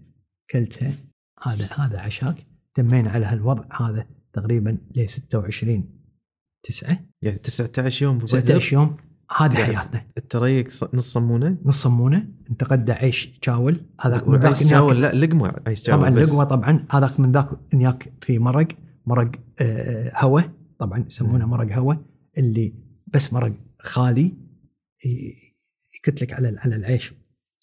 كلتها. 0.50 0.92
هذا 1.42 1.68
هذا 1.78 2.00
عشاك. 2.00 2.46
تمينا 2.74 3.10
على 3.10 3.26
هالوضع. 3.26 3.88
هذا 3.88 4.17
تقريبا 4.40 4.78
ل 4.94 5.08
26 5.08 5.84
9 6.62 6.98
يعني 7.22 7.38
19 7.38 8.02
يوم 8.04 8.18
19 8.18 8.72
يوم؟ 8.74 8.96
هذه 9.36 9.54
حياتنا. 9.54 10.06
التريق 10.18 10.66
نص 10.94 11.12
صمونه؟ 11.12 11.58
نص 11.64 11.82
صمونه. 11.82 12.28
نتغدى 12.50 12.92
عيش 12.92 13.38
شاول 13.42 13.80
هذاك 14.00 14.28
من 14.28 14.38
ذاك 14.38 14.62
جاول؟ 14.62 15.00
لا 15.00 15.12
لقمة 15.12 15.54
عيش 15.66 15.86
جاول 15.86 16.00
طبعا 16.00 16.10
بس. 16.10 16.28
لقوه 16.28 16.44
طبعا. 16.44 16.86
هذاك 16.90 17.20
من 17.20 17.32
ذاك 17.32 17.48
نياك 17.74 18.12
في 18.20 18.38
مرق. 18.38 18.68
مرق 19.06 19.30
آه، 19.60 20.12
هواء 20.16 20.50
طبعا 20.78 21.04
يسمونه. 21.06 21.46
مرق 21.46 21.76
هواء 21.76 21.98
اللي 22.38 22.74
بس 23.06 23.32
مرق 23.32 23.52
خالي. 23.80 24.32
يكتلك 25.98 26.32
على 26.32 26.56
على 26.58 26.76
العيش. 26.76 27.14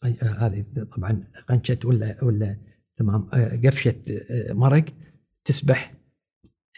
آه، 0.04 0.26
هذه 0.26 0.66
طبعا 0.96 1.24
غنشة 1.52 1.78
ولا 1.86 2.24
ولا 2.24 2.58
تمام. 2.98 3.30
آه، 3.34 3.56
قفشه 3.66 3.96
آه، 4.10 4.54
مرق. 4.54 4.86
تسبح. 5.46 5.94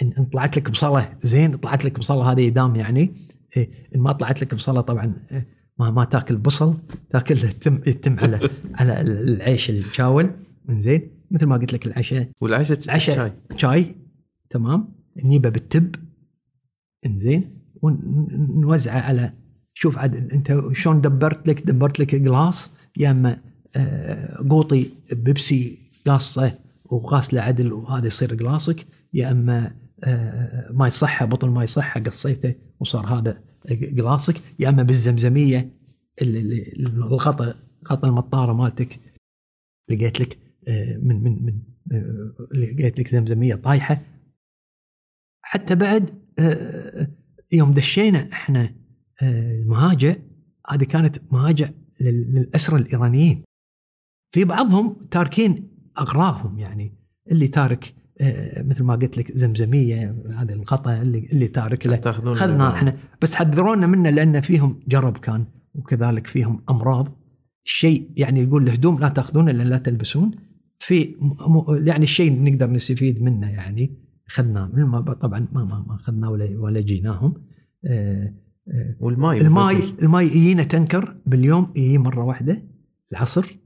ان 0.02 0.26
طلعت 0.26 0.58
لك 0.58 0.72
بصله 0.72 1.14
زين 1.22 1.58
طلعت 1.58 1.86
لك 1.86 2.00
بصله 2.00 2.32
هذه 2.32 2.42
يدام 2.42 2.76
يعني. 2.76 3.14
إيه، 3.58 3.70
إن 3.96 4.00
ما 4.00 4.12
طلعت 4.12 4.42
لك 4.42 4.56
بصله 4.56 4.82
طبعا 4.82 5.14
إيه، 5.32 5.48
ما 5.80 5.92
ما 5.92 6.06
تاكل 6.06 6.38
بصل 6.38 6.78
تاكل 7.10 7.38
يتم 7.44 7.82
يتم 7.88 8.20
على 8.20 8.40
على 8.76 9.02
العيش 9.02 9.70
الشاول 9.70 10.32
زين 10.70 11.12
مثل 11.32 11.46
ما 11.46 11.58
قلت 11.58 11.74
لك 11.74 11.88
العشاء. 11.88 12.30
والعشاء 12.42 12.78
العشاء 12.86 13.16
شاي 13.16 13.34
شاي 13.58 13.96
تمام. 14.50 14.94
نجيبه 15.24 15.50
بالتب. 15.50 15.96
إنزين 17.06 17.58
ونوزعه 17.82 19.00
على 19.00 19.34
شوف 19.74 19.98
عاد 19.98 20.16
أنت 20.34 20.64
شلون 20.74 21.02
دبرت 21.02 21.48
لك؟ 21.48 21.68
دبرت 21.68 22.00
لك 22.00 22.16
جلاس 22.16 22.72
يا 22.98 23.12
إما 23.12 23.38
آه، 23.76 24.44
قوطي 24.50 24.90
بيبسي 25.12 25.78
قاصة 26.08 26.60
وغاسله 26.86 27.42
عدل 27.42 27.74
وهذا 27.74 28.08
يصير 28.08 28.34
glass 28.34 28.77
ك 28.77 28.86
يا 29.14 29.32
إما 29.32 29.72
ماي 30.72 30.90
صحة 30.90 31.26
بطل 31.26 31.50
ماي 31.50 31.68
صحة 31.68 32.00
قصيته 32.02 32.56
وصار 32.80 33.06
هذا 33.20 33.44
glass 33.72 34.30
ك 34.30 34.42
يا 34.60 34.70
أما 34.70 34.84
بالزمزمية 34.84 35.72
الغطا 36.22 37.54
غطا 37.92 38.08
المطارة 38.08 38.54
مالتك 38.54 39.00
لقيت 39.90 40.20
لك 40.22 40.38
آه، 40.68 40.98
من 40.98 41.24
من 41.24 41.46
من 41.46 41.62
آه، 41.92 42.34
لقيت 42.56 43.00
لك 43.00 43.08
زمزمية 43.08 43.56
طايحة. 43.56 44.02
حتى 45.42 45.76
بعد 45.76 46.10
آه، 46.40 47.08
يوم 47.52 47.74
دشينا 47.74 48.30
إحنا 48.34 48.76
آه، 49.22 49.52
المهاجع 49.52 50.16
هذه 50.70 50.84
كانت 50.84 51.18
مهاجع 51.32 51.70
لل- 52.02 52.34
للأسرى 52.36 52.80
الإيرانيين. 52.82 53.44
في 54.32 54.44
بعضهم 54.44 55.08
تاركين 55.12 55.70
أغراضهم 56.00 56.60
يعني 56.60 56.94
اللي 57.32 57.48
تارك 57.48 57.86
آه، 57.86 58.07
مثل 58.58 58.84
ما 58.84 58.96
قلت 58.96 59.18
لك 59.18 59.38
زمزمية 59.38 60.16
هذا 60.36 60.54
الغطا 60.54 61.02
اللي 61.02 61.28
اللي 61.32 61.48
تارك 61.48 61.88
له. 61.88 61.96
تأخذون 61.96 62.32
اخذنا 62.34 62.74
إحنا. 62.74 62.98
بس 63.22 63.36
حذرونا 63.36 63.88
منه 63.88 64.10
لأن 64.10 64.42
فيهم 64.42 64.80
جرب 64.88 65.18
كان 65.18 65.46
وكذلك 65.74 66.28
فيهم 66.28 66.64
أمراض. 66.70 67.18
الشيء 67.66 68.12
يعني 68.18 68.40
يقول 68.42 68.64
الهدوم 68.64 69.00
لا 69.00 69.10
تأخذونه 69.10 69.52
الا 69.52 69.64
لا 69.64 69.78
تلبسون. 69.78 70.32
في 70.80 71.16
يعني 71.86 72.04
الشيء 72.04 72.44
نقدر 72.44 72.72
نستفيد 72.72 73.22
منه 73.24 73.50
يعني. 73.52 73.98
اخذناه 74.28 74.70
من 74.74 74.84
ما 74.84 75.02
طبعا 75.02 75.48
ما 75.52 75.64
ما 75.66 75.86
ما 75.88 75.96
اخذناه 75.96 76.32
ولا 76.32 76.60
ولا 76.60 76.82
جيناهم. 76.82 77.34
آه، 77.86 78.34
آه، 78.74 78.96
والماي 79.00 79.42
الماي. 79.42 79.94
الماي 80.02 80.26
يجينا 80.28 80.64
tanker 80.64 81.16
باليوم 81.26 81.74
يجي 81.76 81.98
مرة 81.98 82.24
واحدة 82.24 82.64
العصر. 83.12 83.58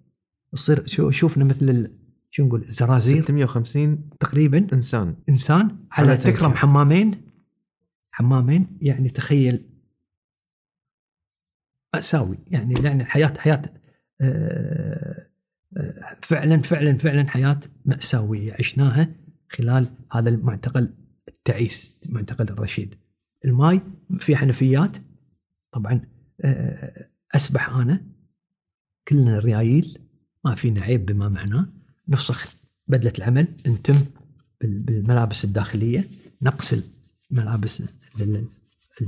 يصير 0.53 0.83
شو- 0.87 1.11
شوفنا 1.11 1.43
مثل 1.45 1.91
شو 2.31 2.45
نقول 2.45 2.61
الزرازير 2.61 3.23
650 3.23 4.09
تقريبا. 4.19 4.67
إنسان. 4.73 5.15
إنسان؟ 5.29 5.77
على. 5.91 6.17
تكرم 6.17 6.53
حمامين؟ 6.53 7.21
حمامين 8.11 8.67
يعني 8.81 9.09
تخيل 9.09 9.65
مأساوي. 11.93 12.37
يعني 12.47 12.73
يعني 12.83 13.05
حياة 13.05 13.33
حياة 13.37 13.61
آه، 14.21 15.27
آه، 15.77 16.17
فعلا 16.21 16.61
فعلا 16.61 16.97
فعلا 16.97 17.29
حياة 17.29 17.59
مأساوية 17.85 18.53
عشناها 18.59 19.07
خلال 19.49 19.87
هذا 20.13 20.29
المعتقل 20.29 20.93
التعيس 21.27 21.97
معتقل 22.09 22.49
الرشيد. 22.49 22.95
الماي 23.45 23.81
في 24.19 24.35
حنفيات 24.35 24.97
طبعا 25.71 26.01
آه، 26.41 27.07
أسبح 27.35 27.69
أنا 27.69 28.05
كلنا 29.07 29.39
ريايل 29.39 29.97
ما 30.45 30.55
فينا 30.55 30.81
عيب 30.81 31.05
بما 31.05 31.29
معناه. 31.29 31.80
نفسخ 32.07 32.53
بدلة 32.87 33.13
العمل 33.17 33.47
نتم 33.67 33.97
بال- 34.61 34.79
بالملابس 34.79 35.43
الداخلية 35.45 36.09
نغسل 36.41 36.83
ملابس 37.31 37.83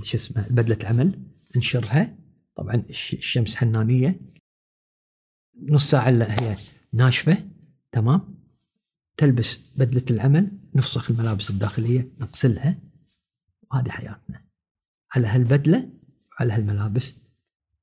شو 0.03 0.17
اسمه 0.17 0.47
بدلة 0.49 0.77
العمل 0.81 1.19
ننشرها 1.55 2.17
طبعا 2.55 2.75
الش- 2.75 3.13
الشمس 3.13 3.55
حنانية. 3.55 4.19
نص 5.61 5.89
ساعة 5.91 6.09
إلا 6.09 6.41
هي 6.43 6.57
ناشفة. 6.93 7.49
تمام. 7.91 8.43
تلبس 9.17 9.59
بدلة 9.77 10.03
العمل 10.11 10.51
نفسخ 10.75 11.11
الملابس 11.11 11.49
الداخلية 11.49 12.11
نغسلها 12.19 12.79
وهذه 13.71 13.89
حياتنا. 13.89 14.45
على 15.11 15.27
هالبدلة 15.27 15.89
وعلى 16.31 16.53
هالملابس 16.53 17.13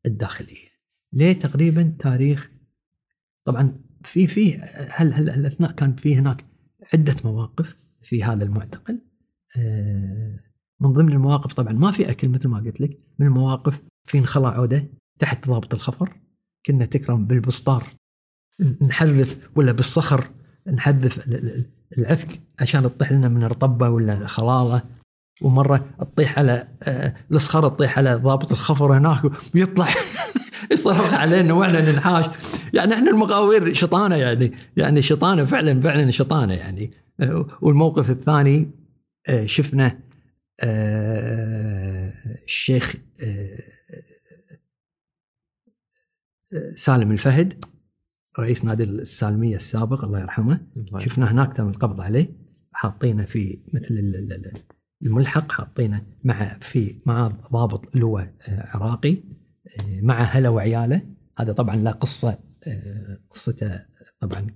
الداخلية. 0.07 0.69
ليه 1.13 1.33
تقريبا 1.33 1.97
تاريخ؟ 1.99 2.51
طبعا 3.45 3.81
في 4.05 4.27
في 4.27 4.59
هل 4.91 5.13
هل 5.15 5.31
الأثناء 5.31 5.73
كان 5.73 5.95
في 5.95 6.17
هناك 6.17 6.45
عدة 6.95 7.17
مواقف 7.25 7.77
في 8.03 8.25
هذا 8.25 8.45
المعتقل؟ 8.45 8.99
آه، 9.59 10.41
من 10.81 10.93
ضمن 10.93 11.13
المواقف 11.13 11.53
طبعا 11.53 11.73
ما 11.73 11.91
في 11.91 12.11
أكل 12.11 12.29
مثل 12.29 12.49
ما 12.49 12.59
قلت 12.59 12.81
لك 12.81 12.99
من 13.19 13.27
المواقف 13.27 13.81
في 14.07 14.19
انخلع 14.19 14.49
عودة 14.49 14.85
تحت 15.19 15.49
ضابط 15.49 15.75
الخفر. 15.75 16.17
كنا 16.67 16.85
تكرم 16.85 17.27
بالبسطار 17.27 17.85
نحذف 18.83 19.51
ولا 19.57 19.73
بالصخر 19.73 20.25
نحذف 20.73 21.27
ال- 21.29 21.35
ال- 21.35 21.67
العفك 21.99 22.41
عشان 22.59 22.83
تطيح 22.83 23.13
لنا 23.13 23.29
من 23.29 23.45
رطبه 23.45 23.89
ولا 23.89 24.27
خلاله 24.27 24.83
ومرة 25.43 25.85
تطيح 26.01 26.39
على 26.39 26.69
آه، 26.83 27.15
الصخره 27.33 27.69
تطيح 27.69 27.99
على 27.99 28.15
ضابط 28.15 28.53
الخفر 28.53 28.99
هناك 28.99 29.23
ويطلع 29.55 29.89
يصرخ 30.73 31.15
علينا 31.15 31.53
وإحنا 31.55 31.93
ننحاش. 31.93 32.25
يعني 32.75 32.95
إحنا 32.95 33.11
المغاوير 33.11 33.73
شطانة 33.75 34.17
يعني 34.17 34.53
يعني 34.77 35.03
شطانة 35.03 35.45
فعلا 35.45 35.81
فعلا 35.81 36.11
شطانة 36.11 36.55
يعني. 36.55 36.91
والموقف 37.63 38.11
الثاني 38.11 38.71
آه، 39.29 39.47
شفنا 39.47 39.99
آه، 40.61 42.13
الشيخ 42.45 42.97
آه، 43.23 43.59
سالم 46.75 47.13
الفهد 47.13 47.65
رئيس 48.39 48.65
نادي 48.65 48.85
السالمية 48.85 49.57
السابق 49.57 50.05
الله 50.05 50.21
يرحمه. 50.21 50.61
الله 50.77 51.01
شفنا 51.01 51.31
هناك 51.33 51.57
تم 51.57 51.69
القبض 51.69 52.01
عليه 52.01 52.29
حاطينه 52.73 53.25
في 53.25 53.59
مثل 53.75 53.87
ال- 53.95 54.17
ال- 54.17 54.33
ال- 54.33 54.53
الملحق 55.03 55.53
حاطينه 55.53 56.03
مع 56.25 56.59
في 56.61 56.95
مع 57.07 57.29
ضابط 57.53 57.97
لواء 57.97 58.35
آه، 58.49 58.67
عراقي 58.77 59.17
مع 60.03 60.21
هلا 60.23 60.49
وعياله. 60.49 61.03
هذا 61.39 61.53
طبعا 61.53 61.77
له 61.77 61.91
قصة 61.91 62.39
قصته 63.31 63.85
طبعا 64.21 64.47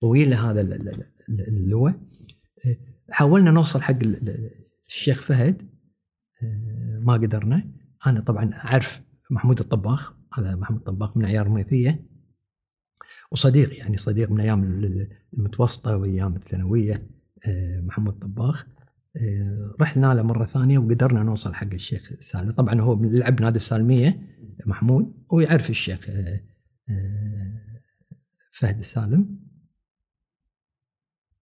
طويله 0.00 0.50
هذا 0.50 0.60
ال- 0.60 0.72
ال- 0.72 0.88
ال- 1.28 1.48
اللواء. 1.48 2.00
حاولنا 3.10 3.50
نوصل 3.50 3.82
حق 3.82 4.02
ال- 4.02 4.28
ال- 4.28 4.50
الشيخ 4.86 5.22
فهد. 5.22 5.62
ما 7.02 7.12
قدرنا. 7.12 7.70
أنا 8.06 8.20
طبعا 8.20 8.54
أعرف 8.54 9.00
محمود 9.30 9.58
الطباخ. 9.60 10.14
هذا 10.34 10.54
محمود 10.56 10.78
الطباخ 10.80 11.16
من 11.16 11.24
عيار 11.24 11.48
ميثيه 11.48 12.04
وصديق 13.32 13.78
يعني 13.78 13.96
صديق 13.96 14.30
من 14.30 14.40
أيام 14.40 14.64
ال- 14.64 15.08
المتوسطة 15.34 15.96
وأيام 15.96 16.36
الثانوية 16.36 17.06
محمود 17.82 18.18
طباخ 18.18 18.66
رحنا 19.80 20.14
له 20.14 20.22
مرة 20.22 20.44
ثانية 20.44 20.78
وقدرنا 20.78 21.22
نوصل 21.22 21.54
حق 21.54 21.72
الشيخ 21.72 22.12
سالم. 22.20 22.50
طبعا 22.50 22.80
هو 22.80 23.02
لعب 23.04 23.40
نادي 23.40 23.56
السالمية 23.56 24.20
محمود. 24.66 25.12
ويعرف 25.30 25.70
الشيخ 25.70 26.10
فهد 28.52 28.78
السالم. 28.78 29.38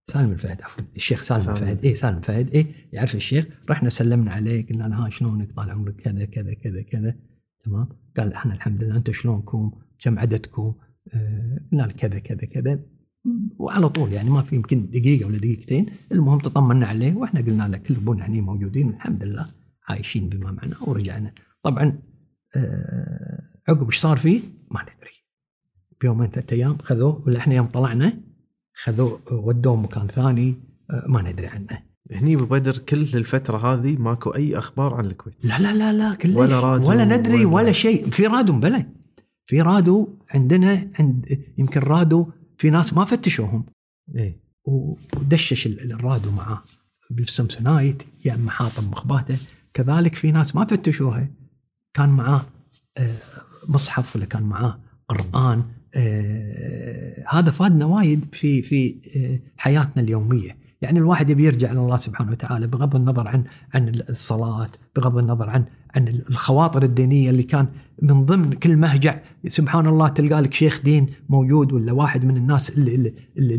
سالم 0.07 0.33
الفهد 0.33 0.63
عفوا. 0.63 0.85
الشيخ 0.97 1.23
سالم 1.23 1.41
سالم. 1.41 1.57
الفهد. 1.57 1.85
اي 1.85 1.95
سالم 1.95 2.19
الفهد. 2.19 2.55
اي 2.55 2.75
يعرف 2.93 3.15
الشيخ؟ 3.15 3.47
رحنا 3.71 3.89
سلمنا 3.89 4.33
عليه 4.33 4.67
قلنا 4.67 4.85
له 4.85 5.07
ها 5.07 5.11
شلونك؟ 5.11 5.53
طال 5.53 5.71
عمرك 5.71 5.97
كذا 5.97 6.25
كذا 6.25 6.55
كذا 6.55 6.83
كذا. 6.83 7.17
تمام. 7.65 7.89
قال 8.17 8.33
إحنا 8.33 8.55
الحمد 8.55 8.85
لله 8.85 8.97
أنتم 8.97 9.13
شلونكم؟ 9.13 9.73
كم 9.99 10.19
عددكم؟ 10.19 10.75
آه، 11.15 11.61
قلنا 11.73 11.83
له 11.83 11.93
كذا 11.93 12.19
كذا 12.19 12.45
كذا. 12.45 12.81
وعلى 13.59 13.89
طول 13.89 14.13
يعني 14.13 14.31
ما 14.31 14.43
في 14.43 14.57
يمكن 14.57 14.91
دقيقة 14.91 15.27
ولا 15.27 15.39
دقيقتين. 15.39 15.87
المهم 16.13 16.39
تطمنا 16.39 16.87
عليه 16.87 17.15
وإحنا 17.15 17.41
قلنا 17.41 17.69
له 17.69 17.79
كل 17.79 17.95
ابونا 17.95 18.27
هني 18.27 18.41
موجودين 18.41 18.89
الحمد 18.89 19.25
لله 19.25 19.47
عايشين 19.89 20.29
بما 20.29 20.53
معناه 20.53 20.89
ورجعنا. 20.89 21.35
طبعا 21.63 21.99
آه، 22.57 23.43
عقب 23.69 23.87
إيش 23.87 23.99
صار 23.99 24.17
فيه؟ 24.17 24.41
بيومين 26.03 26.31
ثلاث 26.31 26.53
أيام 26.53 26.79
خذوه 26.83 27.23
ولا 27.27 27.39
إحنا 27.39 27.55
يوم 27.55 27.67
طلعنا 27.67 28.13
خذوه 28.75 29.21
ودوه 29.31 29.77
مكان 29.77 30.07
ثاني 30.07 30.55
آه، 30.91 31.05
ما 31.09 31.23
ندري 31.23 31.47
عنه. 31.47 31.83
هني 32.13 32.37
ببدر 32.37 32.79
كل 32.79 33.03
الفترة 33.03 33.57
هذه 33.75 33.97
ماكو 33.97 34.31
أي 34.31 34.59
أخبار 34.59 34.95
عن 34.95 35.05
الكويت. 35.07 35.45
لا 35.45 35.59
لا 35.59 35.73
لا 35.75 35.93
لا 35.93 36.15
كلش. 36.15 36.37
ولا 36.37 36.61
راديو 36.61 36.89
ولا 36.89 37.05
ندري 37.05 37.45
ولا- 37.45 37.55
ولا, 37.57 37.73
شيء. 37.73 38.11
في 38.11 38.27
رادو 38.27 38.53
بلى 38.53 38.87
في 39.47 39.61
رادو 39.61 40.09
عندنا 40.35 40.89
عند 40.99 41.45
يمكن 41.59 41.81
رادو 41.81 42.27
في 42.59 42.71
ناس 42.71 42.95
ما 42.95 43.05
فتشوهم. 43.05 43.65
إيه. 44.17 44.41
ودشش 44.65 45.67
ال- 45.67 45.93
الرادو 45.93 46.31
معاه. 46.31 46.63
بالسمسونايت 47.11 48.03
يا 48.25 48.35
اما 48.35 48.51
حاطب 48.51 48.91
مخباته. 48.91 49.37
كذلك 49.75 50.15
في 50.15 50.33
ناس 50.33 50.57
ما 50.57 50.65
فتشوها. 50.65 51.29
كان 51.95 52.09
معاه 52.09 52.43
آه، 52.99 53.17
مصحف 53.69 54.17
ولا 54.17 54.25
كان 54.25 54.43
معاه 54.43 54.79
قرآن. 55.09 55.63
آه، 55.95 57.25
هذا 57.29 57.51
فادنا 57.51 57.85
وايد 57.85 58.25
في 58.33 58.63
في 58.63 58.97
آه، 59.17 59.41
حياتنا 59.57 60.03
اليومية. 60.03 60.63
يعني 60.83 60.99
الواحد 60.99 61.31
يبي 61.31 61.45
يرجع 61.45 61.73
لله 61.73 61.97
سبحانه 61.97 62.31
وتعالى 62.31 62.67
بغض 62.67 62.97
النظر 62.97 63.29
عن 63.29 63.45
عن 63.75 64.03
الصلاة 64.09 64.71
بغض 64.97 65.19
النظر 65.19 65.51
عن 65.51 65.65
عن 65.95 66.09
الخواطر 66.09 66.83
الدينية 66.83 67.31
اللي 67.31 67.43
كان 67.43 67.67
من 68.03 68.27
ضمن 68.27 68.53
كل 68.53 68.77
مهجع. 68.77 69.21
سبحان 69.47 69.87
الله 69.87 70.09
تلقى 70.09 70.41
لك 70.41 70.55
شيخ 70.55 70.83
دين 70.83 71.07
موجود 71.29 71.73
ولا 71.73 71.93
واحد 71.93 72.25
من 72.25 72.37
الناس 72.37 72.71
اللي 72.71 72.95
اللي, 72.95 73.15
اللي, 73.39 73.55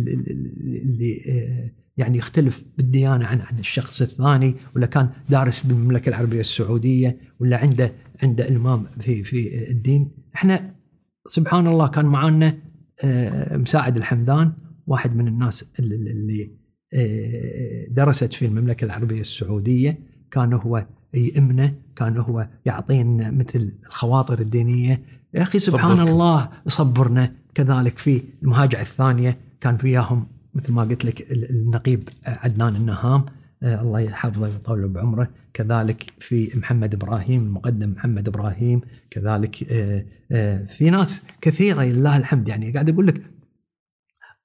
اللي, 0.82 1.22
آه، 1.30 1.72
يعني 1.98 2.18
يختلف 2.18 2.64
بالديانة 2.78 3.26
عن 3.26 3.42
عن 3.42 3.60
الشخص 3.60 4.02
الثاني 4.02 4.56
ولا 4.76 4.86
كان 4.86 5.10
دارس 5.30 5.62
بالمملكة 5.62 6.10
العربية 6.10 6.40
السعودية 6.40 7.18
ولا 7.40 7.58
عنده 7.58 7.92
عنده 8.24 8.48
إلمام 8.48 8.86
في 9.00 9.24
في 9.24 9.70
الدين. 9.72 10.12
إحنا 10.36 10.74
سبحان 11.30 11.68
الله 11.68 11.88
كان 11.88 12.06
معانا 12.06 12.58
آه، 13.04 13.58
مساعد 13.58 13.98
الحمدان 13.98 14.52
واحد 14.88 15.16
من 15.16 15.28
الناس 15.28 15.66
اللي, 15.80 16.52
آه، 16.94 17.88
درست 17.90 18.34
في 18.34 18.46
المملكة 18.46 18.86
العربية 18.86 19.22
السعودية. 19.22 20.00
كان 20.32 20.54
هو 20.54 20.86
يئمنا 21.14 21.74
كان 21.96 22.18
هو 22.18 22.48
يعطينا 22.66 23.32
مثل 23.32 23.72
الخواطر 23.88 24.40
الدينية. 24.40 25.02
يا 25.34 25.42
أخي 25.42 25.60
سبحان 25.60 25.96
صبركم. 25.96 26.12
الله 26.12 26.50
يصبرنا 26.68 27.32
كذلك 27.54 27.98
في 27.98 28.22
المهاجع 28.44 28.82
الثانية 28.82 29.38
كان 29.62 29.78
وياهم 29.84 30.28
مثل 30.54 30.72
ما 30.74 30.82
قلت 30.82 31.06
لك 31.06 31.32
ال- 31.32 31.50
النقيب 31.50 32.10
عدنان 32.26 32.76
النهام. 32.76 33.26
الله 33.64 34.00
يحفظه 34.00 34.42
ويطول 34.42 34.88
بعمره. 34.88 35.30
كذلك 35.54 36.14
في 36.20 36.52
محمد 36.56 36.94
إبراهيم 36.94 37.42
المقدم 37.44 37.90
محمد 37.92 38.28
إبراهيم. 38.28 38.82
كذلك 39.10 39.72
آه، 39.72 40.06
آه، 40.32 40.66
في 40.66 40.90
ناس 40.90 41.22
كثيرة 41.42 41.84
لله 41.84 42.18
الحمد. 42.18 42.48
يعني 42.48 42.72
قاعد 42.72 42.90
أقول 42.90 43.08
لك 43.08 43.22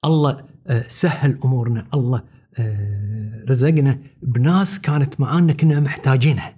الله 0.05 0.45
آه، 0.67 0.83
سهل 0.87 1.39
أمورنا. 1.45 1.87
الله 1.93 2.23
آه، 2.59 3.45
رزقنا 3.49 3.99
بناس 4.23 4.79
كانت 4.81 5.19
معانا 5.21 5.53
كنا 5.53 5.79
محتاجينها. 5.79 6.55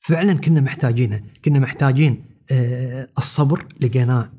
فعلا 0.00 0.34
كنا 0.34 0.60
محتاجينها. 0.60 1.20
كنا 1.44 1.58
محتاجين 1.58 2.24
آه، 2.52 3.08
الصبر. 3.18 3.66
لقيناه 3.80 4.32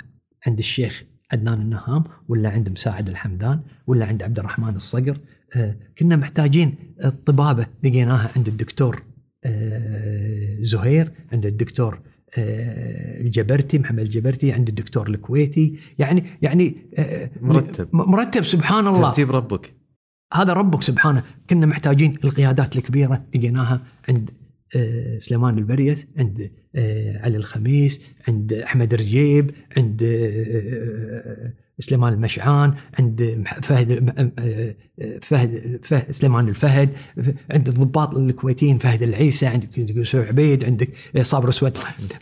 عند 0.47 0.59
الشيخ 0.59 1.03
عدنان 1.31 1.61
النهام 1.61 2.03
ولا 2.27 2.49
عند 2.49 2.69
مساعد 2.69 3.09
الحمدان 3.09 3.59
ولا 3.87 4.05
عند 4.05 4.23
عبد 4.23 4.39
الرحمن 4.39 4.75
الصقر. 4.75 5.11
آه، 5.11 5.19
كنا 5.97 6.15
محتاجين 6.15 6.75
الطبابة 7.05 7.65
لقيناها 7.83 8.31
عند 8.35 8.47
الدكتور 8.47 9.03
آه، 9.45 10.57
زهير 10.59 11.11
عند 11.31 11.45
الدكتور 11.45 11.99
آه، 12.37 13.21
الجبرتي 13.21 13.79
محمد 13.79 13.99
الجبرتي 13.99 14.51
عند 14.51 14.69
الدكتور 14.69 15.09
الكويتي. 15.09 15.79
يعني 15.99 16.23
يعني 16.41 16.75
آه، 16.97 17.29
مرتب. 17.41 17.87
مرتب 17.93 18.43
سبحان 18.43 18.87
الله. 18.87 19.09
ترتيب 19.09 19.31
ربك. 19.31 19.73
هذا 20.33 20.53
ربك 20.53 20.81
سبحانه. 20.83 21.23
كنا 21.49 21.65
محتاجين 21.65 22.15
القيادات 22.23 22.75
الكبيرة 22.75 23.25
لقيناها 23.35 23.81
عند 24.09 24.29
آه، 24.75 25.19
سليمان 25.19 25.57
البريس 25.57 26.07
عند 26.17 26.51
آه، 26.75 27.17
علي 27.17 27.37
الخميس 27.37 28.01
عند 28.27 28.53
أحمد 28.53 28.93
رجيب 28.93 29.51
عند 29.77 30.03
آه، 30.03 31.53
سليمان 31.79 32.13
المشعان 32.13 32.73
عند 32.99 33.45
فهد 33.63 34.13
آه، 34.39 34.75
فهد 35.21 35.79
فهد 35.83 36.11
سليمان 36.11 36.47
الفهد 36.47 36.89
عند 37.51 37.67
الضباط 37.67 38.15
الكويتيين 38.15 38.77
فهد 38.77 39.03
العيسى 39.03 39.47
عندك 39.47 39.77
يوسف 39.77 40.27
عبيد 40.27 40.65
عندك 40.65 40.89
صابر 41.21 41.49
اسود 41.49 41.77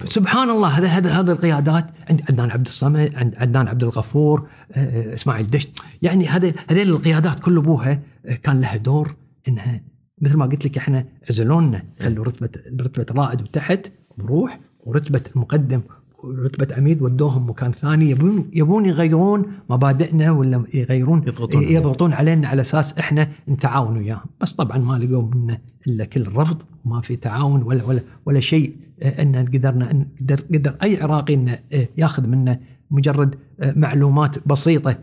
سبحان 0.06 0.50
الله 0.50 0.68
هذا 0.68 0.88
هذا 0.88 1.10
هذه 1.10 1.32
القيادات 1.32 1.86
عند 2.10 2.22
عدنان 2.30 2.52
عبد 2.52 2.68
الصمد 2.68 3.16
عند 3.16 3.36
عدنان 3.36 3.68
عبد 3.68 3.84
الغفور 3.84 4.48
آه، 4.72 5.14
إسماعيل 5.14 5.48
دشت. 5.48 5.70
يعني 6.02 6.28
هذه 6.28 6.54
هذيل 6.70 6.90
القيادات 6.90 7.40
كل 7.40 7.58
أبوها 7.58 8.02
آه، 8.26 8.34
كان 8.34 8.62
لها 8.62 8.78
دور 8.78 9.16
إنها 9.48 9.82
مثل 10.22 10.38
ما 10.38 10.46
قلت 10.46 10.66
لك 10.66 10.78
إحنا 10.78 11.06
عزلونا 11.30 11.84
خلوا 12.00 12.26
رتبه 12.26 12.50
رتبة 12.82 13.06
رائد 13.24 13.42
وتحت 13.42 13.92
وروح 14.18 14.60
ورتبة 14.80 15.22
المقدم 15.36 15.82
ورتبه 16.24 16.76
عميد 16.76 17.02
ودوهم 17.02 17.50
مكان 17.50 17.72
ثاني. 17.72 18.10
يبون 18.10 18.50
يبون 18.54 18.86
يغيرون 18.86 19.46
مبادئنا 19.70 20.32
ولا 20.32 20.64
يغيرون 20.74 21.24
يضغطون. 21.28 21.64
يضغطون 21.64 22.14
علينا 22.14 22.48
على 22.48 22.62
أساس 22.62 22.98
إحنا 22.98 23.30
نتعاون 23.50 23.98
وياهم. 23.98 24.26
بس 24.42 24.52
طبعا 24.52 24.78
ما 24.78 24.94
لقوا 24.94 25.24
منا 25.24 25.62
إلا 25.88 26.06
كل 26.06 26.22
الرفض 26.22 26.62
وما 26.86 27.02
في 27.02 27.16
تعاون 27.16 27.64
ولا 27.64 27.84
ولا 27.84 28.02
ولا 28.26 28.40
شيء 28.40 28.76
آه، 29.02 29.22
إن 29.22 29.36
قدرنا 29.36 29.92
إن 29.92 30.08
قدر, 30.22 30.42
قدر 30.54 30.76
أي 30.84 31.02
عراقي 31.02 31.34
انه 31.34 31.60
آه، 31.74 31.88
ياخذ 31.98 32.28
منا 32.28 32.60
مجرد 32.92 33.36
آه، 33.60 33.74
معلومات 33.76 34.48
بسيطة. 34.48 34.96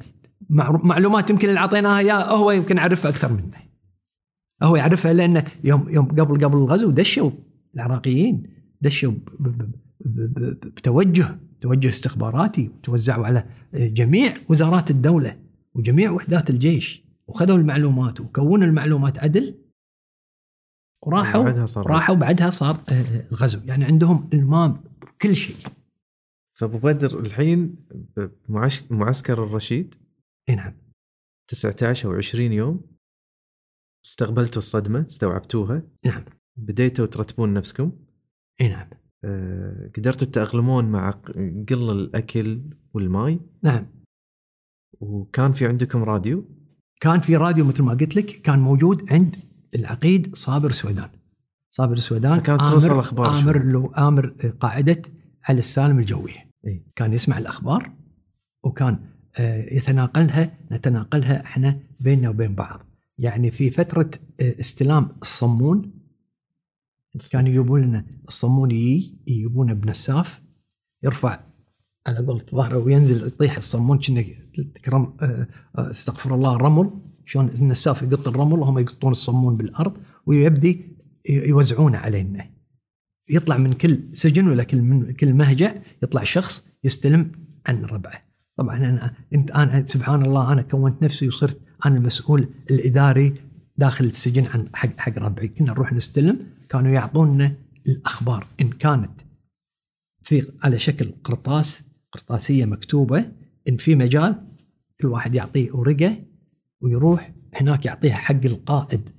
معلومات 0.51 1.31
يمكن 1.31 1.49
اللي 1.49 1.61
أعطيناها 1.61 1.99
اياه 1.99 2.37
هو 2.37 2.51
يمكن 2.51 2.77
يعرفها 2.77 3.11
أكثر 3.11 3.33
منه. 3.33 3.69
هو 4.63 4.77
يعرفها 4.77 5.13
لأنه 5.13 5.45
يوم 5.65 5.87
يوم 5.89 6.09
قبل 6.09 6.45
قبل 6.45 6.57
الغزو 6.57 6.91
دشوا 6.91 7.31
العراقيين 7.75 8.43
دشوا 8.81 9.13
بتوجه 10.01 11.39
توجه 11.61 11.89
استخباراتي 11.89 12.69
وتوزعوا 12.69 13.27
على 13.27 13.45
جميع 13.75 14.37
وزارات 14.49 14.91
الدولة 14.91 15.41
وجميع 15.75 16.11
وحدات 16.11 16.51
الجيش 16.51 17.05
وخذوا 17.27 17.57
المعلومات 17.57 18.21
وكونوا 18.21 18.67
المعلومات 18.67 19.19
عدل 19.19 19.55
وراحوا 21.03 21.43
بعدها 21.43 21.67
صار 21.67 21.87
راحوا 21.87 22.15
بعدها 22.15 22.51
صار 22.51 22.85
آه، 22.89 23.27
الغزو. 23.33 23.61
يعني 23.65 23.85
عندهم 23.85 24.31
المام 24.35 24.83
كل 25.23 25.37
شيء. 25.37 25.57
فأبو 26.59 26.79
بدر 26.79 27.21
الحين 27.21 27.77
معسكر 28.91 29.45
الرشيد؟ 29.45 29.95
إي 30.49 30.55
نعم. 30.55 30.75
19 31.49 32.09
أو 32.09 32.15
20 32.15 32.53
يوم؟ 32.53 32.81
استقبلتوا 34.05 34.59
الصدمة؟ 34.59 35.07
استوعبتوها؟ 35.07 35.83
نعم. 36.05 36.25
بديتوا 36.57 37.07
ترتبون 37.07 37.55
نفسكم؟ 37.55 37.93
إي 38.61 38.69
نعم. 38.69 38.91
آه، 38.93 39.08
قدرتوا 39.97 40.27
تتأقلمون 40.29 40.85
مع 40.85 41.11
قل 41.69 41.91
الأكل 41.91 42.61
والماء 42.95 43.39
نعم. 43.63 43.87
وكان 45.01 45.53
في 45.53 45.67
عندكم 45.67 46.03
راديو؟ 46.03 46.45
كان 47.01 47.21
في 47.21 47.37
راديو 47.37 47.65
مثل 47.65 47.83
ما 47.83 47.93
قلت 47.93 48.17
لك 48.17 48.27
كان 48.27 48.59
موجود 48.59 49.13
عند 49.13 49.37
العقيد 49.75 50.37
صابر 50.37 50.71
سويدان. 50.71 51.09
صابر 51.71 51.97
سويدان 51.97 52.39
فكانت 52.39 52.61
توصل 52.61 52.99
أخبار 52.99 53.33
شو؟ 53.33 53.39
أمر 53.39 53.65
لو 53.65 53.87
آمر 53.87 54.27
قاعدة 54.61 55.03
علي 55.45 55.59
السالم 55.59 55.99
الجويه 55.99 56.51
إيه. 56.67 56.87
كان 56.97 57.13
يسمع 57.13 57.39
الأخبار 57.39 57.91
وكان 58.65 58.99
آه، 59.39 59.75
يتناقلها 59.75 60.59
نتناقلها 60.73 61.43
إحنا 61.43 61.81
بيننا 62.01 62.29
وبين 62.29 62.55
بعض. 62.55 62.81
يعني 63.19 63.51
في 63.51 63.71
فترة 63.71 64.11
آه، 64.41 64.55
استلام 64.61 65.09
الصمون 65.23 65.98
كانوا 67.33 67.49
يجيبون 67.49 67.83
لنا 67.83 68.05
الصمون 68.29 68.71
يجي 68.71 69.19
يجيبونه 69.27 69.73
بنساف 69.73 70.43
يرفع 71.03 71.41
على 72.07 72.19
قولة 72.19 72.45
ظهره 72.55 72.79
وينزل 72.79 73.27
يطيح 73.27 73.57
الصمون 73.57 73.99
كنا 73.99 74.25
تكرم 74.75 75.17
استغفر 75.77 76.35
الله 76.35 76.57
رمل. 76.57 76.91
شلون 77.27 77.49
النساف 77.49 78.03
يقط 78.03 78.29
الرمل 78.29 78.59
وهم 78.59 78.79
يقطون 78.79 79.11
الصمون 79.11 79.57
بالأرض 79.57 79.97
ويبدي 80.27 80.97
يوزعونه 81.31 81.99
علينا 81.99 82.51
يطلع 83.31 83.57
من 83.57 83.73
كل 83.73 84.01
سجن 84.13 84.49
ولا 84.49 84.65
كل 84.65 84.83
من 84.83 85.13
كل 85.13 85.35
مهجع 85.35 85.75
يطلع 86.03 86.23
شخص 86.23 86.67
يستلم 86.85 87.33
عن 87.67 87.85
ربعه. 87.85 88.23
طبعا 88.57 88.77
أنا 88.77 89.15
أنت 89.35 89.51
أنا 89.51 89.87
سبحان 89.87 90.25
الله 90.25 90.53
أنا 90.53 90.63
كونت 90.63 91.03
نفسي 91.03 91.29
وصرت 91.29 91.61
أنا 91.87 91.97
المسؤول 91.97 92.49
الإداري 92.71 93.35
داخل 93.77 94.05
السجن 94.05 94.47
عن 94.47 94.69
حق 94.75 94.99
حق 94.99 95.19
ربعي. 95.19 95.49
كنا 95.49 95.73
نروح 95.73 95.93
نستلم 95.93 96.39
كانوا 96.69 96.93
يعطونا 96.93 97.55
الأخبار 97.87 98.47
إن 98.61 98.71
كانت 98.71 99.21
في 100.23 100.53
على 100.63 100.79
شكل 100.79 101.13
قرطاس 101.25 101.83
قرطاسية 102.13 102.65
مكتوبة 102.65 103.33
إن 103.69 103.77
في 103.77 103.95
مجال 103.95 104.35
كل 105.01 105.09
واحد 105.09 105.35
يعطيه 105.35 105.73
ورقة 105.73 106.17
ويروح 106.81 107.33
هناك 107.55 107.87
يعطيها 107.87 108.15
حق 108.15 108.45
القائد 108.45 109.11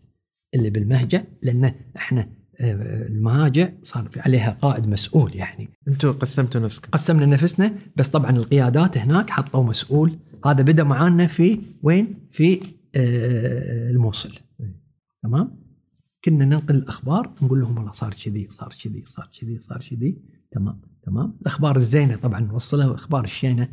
اللي 0.56 0.70
بالمهجع 0.70 1.22
لأن 1.44 1.74
إحنا 1.96 2.30
آه، 2.62 3.08
المهاجع 3.08 3.70
صار 3.84 4.08
في 4.12 4.20
عليها 4.20 4.50
قائد 4.50 4.88
مسؤول 4.88 5.36
يعني. 5.36 5.70
أنتم 5.88 6.12
قسمتوا 6.12 6.62
نفسكم. 6.62 6.90
قسمنا 6.92 7.26
نفسنا 7.26 7.76
بس 7.96 8.10
طبعا 8.10 8.32
القيادات 8.32 8.98
هناك 8.98 9.30
حطوا 9.30 9.64
مسؤول. 9.64 10.20
هذا 10.46 10.62
بدأ 10.62 10.84
معانا 10.84 11.28
في 11.28 11.62
وين؟ 11.84 12.28
في 12.32 12.60
آه، 12.96 13.90
الموصل. 13.90 14.32
تمام؟ 15.24 15.69
كنا 16.26 16.46
ننقل 16.46 16.76
الأخبار 16.76 17.32
نقول 17.42 17.60
لهم 17.60 17.78
والله 17.78 17.92
صار 17.92 18.14
كذي 18.26 18.48
صار 18.50 18.74
كذي 18.84 19.04
صار 19.06 19.30
كذي 19.40 19.60
صار 19.60 19.78
كذي. 19.90 20.18
تمام 20.52 20.82
تمام. 21.04 21.38
الأخبار 21.42 21.76
الزينة 21.76 22.16
طبعا 22.16 22.40
نوصلها 22.40 22.88
والاخبار 22.88 23.24
الشينة 23.24 23.68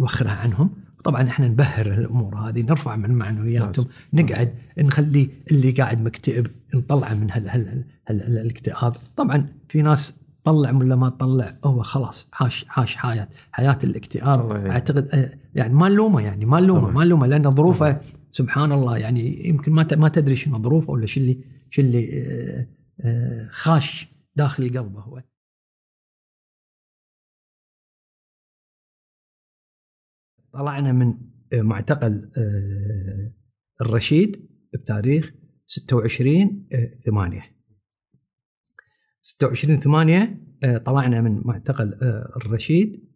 نوخرها 0.00 0.36
عنهم. 0.36 0.70
طبعا 1.04 1.22
إحنا 1.22 1.48
نبهر 1.48 1.86
الأمور 1.86 2.36
هذه 2.36 2.62
نرفع 2.62 2.96
من 2.96 3.10
معنوياتهم 3.10 3.86
نقعد 4.12 4.54
نخلي 4.78 5.30
اللي 5.50 5.70
قاعد 5.70 6.00
مكتئب 6.00 6.46
نطلعه 6.74 7.14
من 7.14 7.30
هال 7.30 7.48
هال 7.48 7.84
هال 8.08 8.38
الاكتئاب. 8.38 8.96
طبعا 9.16 9.48
في 9.68 9.82
ناس 9.82 10.14
طلع 10.44 10.70
ولا 10.70 10.96
ما 10.96 11.08
طلع 11.08 11.58
هو 11.64 11.82
خلاص 11.82 12.28
عاش 12.32 12.66
عاش 12.68 12.96
حياة 12.96 13.28
حياة 13.52 13.78
الاكتئاب. 13.84 14.50
أعتقد 14.50 15.08
آه، 15.08 15.30
يعني 15.54 15.74
ما 15.74 15.88
نلومه 15.88 16.20
يعني 16.20 16.44
ما 16.44 16.60
نلومه 16.60 16.90
ما 16.90 17.04
نلومه 17.04 17.26
لأن 17.26 17.54
ظروفه 17.54 18.00
سبحان 18.30 18.72
الله 18.72 18.96
يعني 18.96 19.48
يمكن 19.48 19.72
ما 19.72 19.86
ما 19.96 20.08
تدري 20.08 20.36
شنو 20.36 20.62
ظروفه 20.62 20.90
ولا 20.90 21.06
شو 21.06 21.20
اللي 21.20 21.38
شو 21.70 21.82
اللي 21.82 22.22
آه، 22.22 22.68
آه، 23.04 23.48
خاش 23.50 24.14
داخل 24.36 24.78
قلبه 24.78 25.00
هو. 25.00 25.22
طلعنا 30.52 30.92
من 30.92 31.14
معتقل 31.52 32.30
الرشيد 33.80 34.50
بتاريخ 34.74 35.32
26 35.66 36.68
8 37.04 37.42
26 39.20 39.80
8 39.80 40.40
طلعنا 40.84 41.20
من 41.20 41.40
معتقل 41.44 41.94
الرشيد 42.36 43.10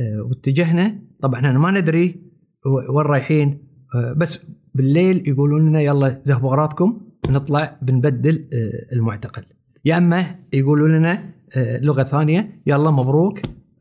واتجهنا. 0.00 1.02
طبعا 1.22 1.36
إحنا 1.40 1.58
ما 1.58 1.70
ندري 1.70 2.30
وين 2.66 3.06
رايحين 3.06 3.68
بس 4.16 4.46
بالليل 4.74 5.28
يقولون 5.28 5.68
لنا 5.68 5.80
يلا 5.80 6.08
ذهبوا 6.26 6.48
اغراضكم 6.48 7.09
نطلع 7.28 7.78
بنبدل 7.82 8.48
المعتقل. 8.92 9.42
يا 9.84 9.98
أما 9.98 10.36
يقولوا 10.52 10.88
لنا 10.88 11.30
لغة 11.56 12.02
ثانية 12.02 12.62
يلا 12.66 12.90
مبروك 12.90 13.40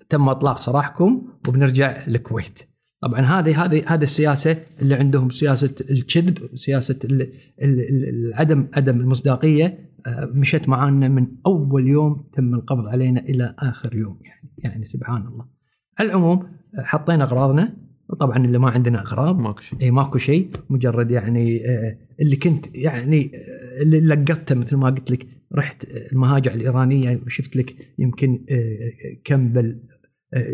تم 0.10 0.30
إطلاق 0.30 0.60
سراحكم 0.60 1.28
وبنرجع 1.48 1.98
الكويت 2.08 2.60
طبعا 3.02 3.22
هذه 3.22 3.66
هذه 3.66 3.84
هذه 3.88 4.04
السياسة 4.04 4.58
اللي 4.82 4.96
عندهم 4.96 5.30
سياسة 5.30 5.76
الكذب 5.90 6.56
سياسة 6.56 7.00
عدم 8.34 8.68
عدم 8.74 9.00
المصداقية 9.00 9.90
مشت 10.22 10.70
معانا 10.70 11.08
من 11.08 11.28
أول 11.46 11.88
يوم 11.88 12.30
تم 12.34 12.54
القبض 12.54 12.88
علينا 12.88 13.20
إلى 13.20 13.56
آخر 13.60 13.96
يوم 13.96 14.20
يعني. 14.22 14.54
يعني 14.58 14.86
سبحان 14.86 15.28
الله. 15.28 15.46
على 16.00 16.10
العموم 16.10 16.48
حطينا 16.78 17.24
أغراضنا. 17.24 17.78
وطبعا 18.10 18.46
اللي 18.46 18.58
ما 18.58 18.70
عندنا 18.70 19.02
أغراض. 19.02 19.40
ماكو 19.40 19.62
شيء. 19.62 19.82
اي 19.82 19.92
ماكو 19.92 20.18
شيء. 20.18 20.50
مجرد 20.70 21.12
يعني 21.12 21.62
اللي 22.22 22.36
كنت 22.36 22.66
يعني 22.76 23.32
اللي 23.82 24.00
لقطته 24.00 24.56
مثل 24.56 24.76
ما 24.76 24.90
قلت 24.90 25.12
لك. 25.12 25.28
رحت 25.56 25.84
المهاجع 26.12 26.54
الإيرانية 26.54 27.22
وشفت 27.26 27.56
لك 27.56 27.76
يمكن 28.00 28.46
كمبل 29.24 29.80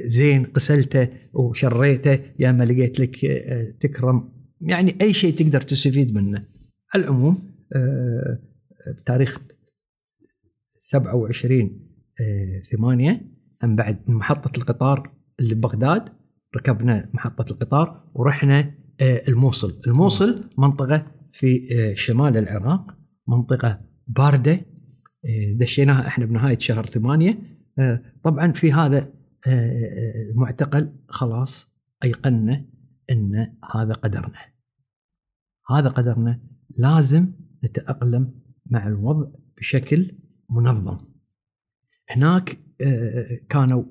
زين 0.05 0.47
غسلته 0.55 1.07
وشريته. 1.33 2.19
يا 2.39 2.51
ما 2.51 2.63
لقيت 2.63 2.99
لك 2.99 3.15
تكرم. 3.79 4.29
يعني 4.61 4.95
أي 5.01 5.13
شيء 5.13 5.33
تقدر 5.33 5.61
تستفيد 5.61 6.15
منه. 6.15 6.41
على 6.93 7.03
العموم 7.03 7.37
بتاريخ 9.01 9.39
27 10.77 11.79
8 12.71 13.21
هم 13.63 13.75
بعد 13.75 13.97
محطة 14.07 14.57
القطار 14.57 15.11
اللي 15.39 15.55
ببغداد. 15.55 16.09
ركبنا 16.55 17.09
محطة 17.13 17.51
القطار 17.51 18.03
ورحنا 18.13 18.73
الموصل. 19.01 19.81
الموصل 19.87 20.49
منطقة 20.57 21.11
في 21.31 21.67
شمال 21.95 22.37
العراق 22.37 22.97
منطقة 23.27 23.81
باردة 24.07 24.65
دشيناها 25.53 26.07
إحنا 26.07 26.25
بنهاية 26.25 26.57
شهر 26.57 26.85
ثمانية. 26.85 27.39
طبعا 28.23 28.51
في 28.51 28.73
هذا 28.73 29.13
المعتقل 30.31 30.95
خلاص 31.07 31.69
ايقنا 32.03 32.65
إن 33.11 33.53
هذا 33.75 33.93
قدرنا. 33.93 34.39
هذا 35.69 35.89
قدرنا 35.89 36.41
لازم 36.77 37.31
نتأقلم 37.63 38.41
مع 38.65 38.87
الوضع 38.87 39.27
بشكل 39.57 40.11
منظم. 40.49 40.97
هناك 42.09 42.57
كانوا 43.49 43.83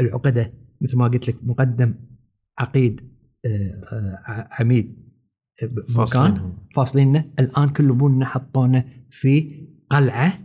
العقدة 0.00 0.52
مثل 0.82 0.96
ما 0.96 1.08
قلت 1.08 1.28
لك 1.28 1.36
مقدم 1.42 1.94
عقيد 2.58 3.00
عميد 4.50 5.02
مكان 5.96 6.56
فاصليننا 6.76 7.30
الآن 7.38 7.68
كل 7.68 7.90
ابونا 7.90 8.26
حطونا 8.26 8.84
في 9.10 9.66
قلعة 9.90 10.38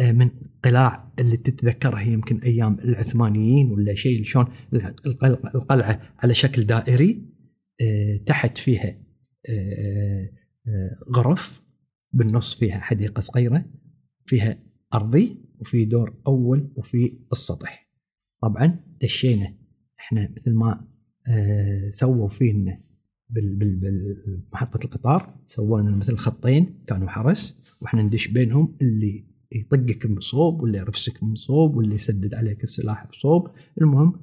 من 0.00 0.30
قلاع 0.64 1.12
اللي 1.18 1.36
تتذكرها 1.36 2.00
يمكن 2.00 2.38
أيام 2.38 2.78
العثمانيين 2.78 3.70
ولا 3.70 3.94
شيء 3.94 4.24
شلون 4.24 4.46
القلعة 5.54 6.14
على 6.18 6.34
شكل 6.34 6.62
دائري 6.64 7.26
تحت 8.26 8.58
فيها 8.58 8.98
غرف 11.16 11.62
بالنص 12.12 12.54
فيها 12.54 12.78
حديقة 12.78 13.20
صغيرة 13.20 13.64
فيها 14.26 14.58
أرضي 14.94 15.44
وفي 15.60 15.84
دور 15.84 16.14
أول 16.26 16.72
وفي 16.76 17.18
السطح. 17.32 17.85
طبعا 18.42 18.80
دشينا. 19.02 19.54
إحنا 19.98 20.28
مثل 20.36 20.54
ما 20.54 20.88
سووا 21.88 22.28
فينا 22.28 22.80
بمحطه 23.30 24.84
القطار 24.84 25.34
سووا 25.46 25.80
لنا 25.80 25.96
مثل 25.96 26.16
خطين 26.16 26.84
كانوا 26.86 27.08
حرس 27.08 27.62
وإحنا 27.80 28.02
ندش 28.02 28.28
بينهم 28.28 28.76
اللي 28.82 29.26
يطقك 29.52 30.06
من 30.06 30.20
صوب 30.20 30.62
ولا 30.62 30.78
يرفسك 30.78 31.22
من 31.22 31.34
صوب 31.34 31.76
ولا 31.76 31.94
يسدد 31.94 32.34
عليك 32.34 32.64
السلاح 32.64 33.06
بصوب. 33.06 33.50
المهم 33.80 34.20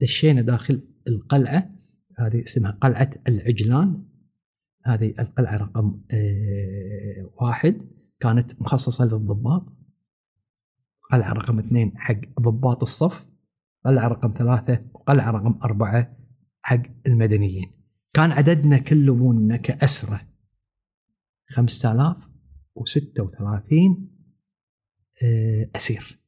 دشينا 0.00 0.40
داخل 0.40 0.80
القلعة 1.08 1.70
هذه 2.18 2.42
اسمها 2.42 2.70
قلعة 2.70 3.10
العجلان. 3.28 4.04
هذه 4.84 5.14
القلعة 5.18 5.56
رقم 5.56 6.00
آه 6.10 7.30
واحد 7.40 7.76
كانت 8.20 8.60
مخصصة 8.60 9.04
للضباط. 9.04 9.66
قلعة 11.12 11.32
رقم 11.32 11.58
اثنين 11.58 11.92
حق 11.96 12.40
ضباط 12.40 12.82
الصف. 12.82 13.26
قلعة 13.86 14.08
رقم 14.08 14.34
ثلاثة 14.38 14.84
وقلعة 14.94 15.30
رقم 15.30 15.58
أربعة 15.62 16.16
حق 16.62 16.82
المدنيين. 17.06 17.72
كان 18.12 18.32
عددنا 18.32 18.78
كل 18.78 19.08
ابونا 19.08 19.56
كأسرة 19.56 20.28
5036 21.48 24.10
أسير. 25.76 26.18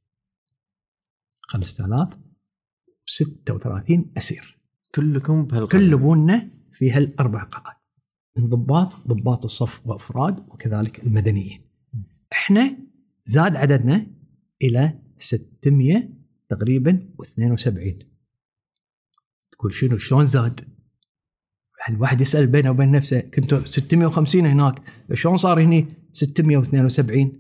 5036 1.41 4.13
أسير. 4.17 4.59
كلكم 4.95 5.47
بهالقلعة 5.47 5.83
كل 5.83 5.93
ابونا 5.93 6.51
في 6.73 6.91
هالأربع 6.91 7.43
قاعات. 7.43 7.77
من 8.37 8.49
ضباط 8.49 8.97
ضباط 8.97 9.45
الصف 9.45 9.87
وأفراد 9.87 10.39
وكذلك 10.39 11.05
المدنيين. 11.05 11.63
إحنا 12.33 12.79
زاد 13.25 13.57
عددنا 13.57 14.07
إلى 14.63 14.99
600 15.19 16.18
تقريبا 16.51 17.09
و72 17.23 18.05
تقول 19.53 19.73
شنو؟ 19.73 19.99
شلون 19.99 20.27
زاد؟ 20.27 20.61
يعني 21.81 21.97
الواحد 21.97 22.21
يسأل 22.21 22.47
بينه 22.47 22.71
وبين 22.71 22.91
نفسه 22.91 23.21
كنتوا 23.21 23.59
650 23.59 24.47
هناك 24.47 24.83
شلون 25.15 25.37
صار 25.37 25.63
هني 25.63 25.87
672 26.13 27.33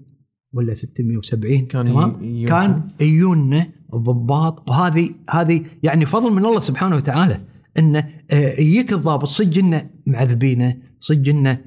ولا 0.53 0.75
670 0.75 1.67
كان 1.67 1.85
تمام؟ 1.85 2.25
يجون. 2.25 2.49
كان 2.49 2.89
يجونا 3.01 3.73
الضباط. 3.95 4.71
وهذه 4.71 5.15
هذه 5.31 5.67
يعني 5.83 6.07
فضل 6.07 6.33
من 6.33 6.45
الله 6.45 6.61
سبحانه 6.61 6.97
وتعالى 6.97 7.41
إنه 7.79 8.23
يجيك 8.59 8.93
الضابط. 8.93 9.25
صدق 9.25 9.59
إنه 9.59 9.91
معذبينه 10.07 10.83
صدق 10.99 11.29
إنه 11.29 11.65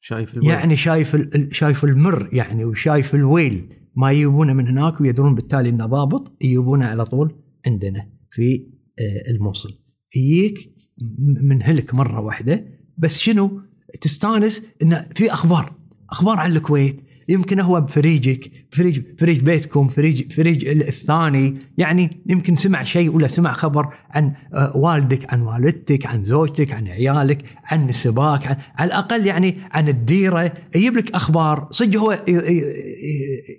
شايف 0.00 0.34
الويل. 0.34 0.50
يعني 0.50 0.76
شايف 0.76 1.16
شايف 1.52 1.84
المر 1.84 2.28
يعني 2.34 2.64
وشايف 2.64 3.14
الويل. 3.14 3.79
ما 3.96 4.12
يجيبونه 4.12 4.52
من 4.52 4.68
هناك 4.68 5.00
ويدرون 5.00 5.34
بالتالي 5.34 5.68
إنه 5.68 5.86
ضابط 5.86 6.32
يجيبونه 6.40 6.86
على 6.86 7.04
طول 7.04 7.34
عندنا 7.66 8.06
في 8.30 8.66
آه، 8.98 9.30
الموصل. 9.30 9.78
يجيك 10.16 10.74
من 11.18 11.62
هلك 11.62 11.94
مرة 11.94 12.20
واحدة 12.20 12.66
بس 12.98 13.18
شنو؟ 13.18 13.60
تستانس 14.00 14.62
انه 14.82 15.08
في 15.14 15.32
أخبار 15.32 15.74
أخبار 16.10 16.38
عن 16.38 16.52
الكويت. 16.56 17.00
يمكن 17.30 17.60
هو 17.60 17.80
بفريجك 17.80 18.50
فريج 18.70 19.02
فريج 19.18 19.40
بيتكم 19.40 19.88
فريج 19.88 20.32
فريج 20.32 20.68
الثاني. 20.68 21.58
يعني 21.78 22.22
يمكن 22.26 22.54
سمع 22.54 22.82
شيء 22.82 23.10
ولا 23.10 23.26
سمع 23.26 23.52
خبر 23.52 23.94
عن 24.10 24.32
آه، 24.54 24.76
والدك 24.76 25.32
عن 25.32 25.42
والدتك 25.42 26.06
عن 26.06 26.24
زوجتك 26.24 26.72
عن 26.72 26.88
عيالك 26.88 27.44
عن 27.64 27.88
السباك 27.88 28.46
عن 28.46 28.56
على 28.78 28.88
الأقل 28.88 29.26
يعني 29.26 29.56
عن 29.70 29.88
الديرة. 29.88 30.52
يجيب 30.74 30.96
لك 30.96 31.10
أخبار. 31.14 31.68
صدق 31.70 31.98
هو 31.98 32.18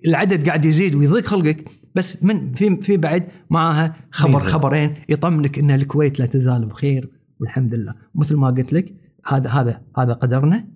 العدد 0.07 0.47
قاعد 0.47 0.65
يزيد 0.65 0.95
ويضيق 0.95 1.25
خلقك 1.25 1.69
بس 1.95 2.23
من 2.23 2.53
في 2.53 2.77
في 2.81 2.97
بعد 2.97 3.27
معها 3.49 3.95
خبر 4.11 4.31
ميزة. 4.31 4.49
خبرين 4.49 4.93
يطمنك 5.09 5.59
إن 5.59 5.71
الكويت 5.71 6.19
لا 6.19 6.25
تزال 6.25 6.65
بخير 6.65 7.09
والحمد 7.39 7.73
لله. 7.73 7.93
مثل 8.15 8.35
ما 8.35 8.47
قلت 8.47 8.73
لك 8.73 8.93
هذا 9.25 9.49
هذا 9.49 9.81
هذا 9.97 10.13
قدرنا. 10.13 10.70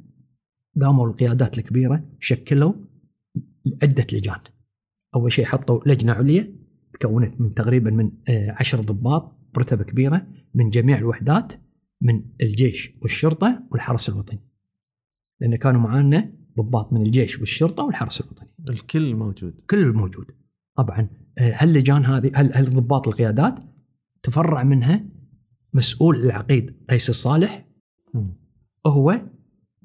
قاموا 0.82 1.08
القيادات 1.08 1.58
الكبيرة 1.58 2.04
شكلوا 2.20 2.74
عدة 3.84 4.08
لجان. 4.14 4.40
أول 5.16 5.32
شيء 5.32 5.46
حطوا 5.46 5.80
لجنة 5.86 6.14
عليا 6.14 6.56
تكونت 7.00 7.42
من 7.42 7.54
تقريبا 7.54 7.92
من 7.92 8.12
آه، 8.30 8.56
عشر 8.60 8.82
ضباط 8.82 9.38
برتبه 9.54 9.84
كبيرة 9.84 10.28
من 10.54 10.70
جميع 10.70 10.98
الوحدات 10.98 11.54
من 12.02 12.24
الجيش 12.42 12.98
والشرطة 13.02 13.64
والحرس 13.72 14.10
الوطني. 14.10 14.40
لأن 15.42 15.56
كانوا 15.56 15.82
معانا 15.82 16.34
ضباط 16.58 16.94
من 16.94 17.02
الجيش 17.02 17.40
والشرطة 17.40 17.84
والحرس 17.84 18.22
الوطني. 18.22 18.50
الكل 18.70 19.16
موجود. 19.16 19.62
كل 19.70 19.94
موجود. 19.94 20.26
طبعا 20.76 21.10
آه، 21.38 21.54
هاللجان 21.58 22.06
هذه 22.06 22.32
هل 22.36 22.52
هل 22.54 22.70
ضباط 22.70 23.08
القيادات 23.08 23.60
تفرع 24.24 24.64
منها؟ 24.64 25.06
مسؤول 25.74 26.16
العقيد 26.16 26.76
قيس 26.90 27.10
الصالح. 27.10 27.66
هو 28.88 29.22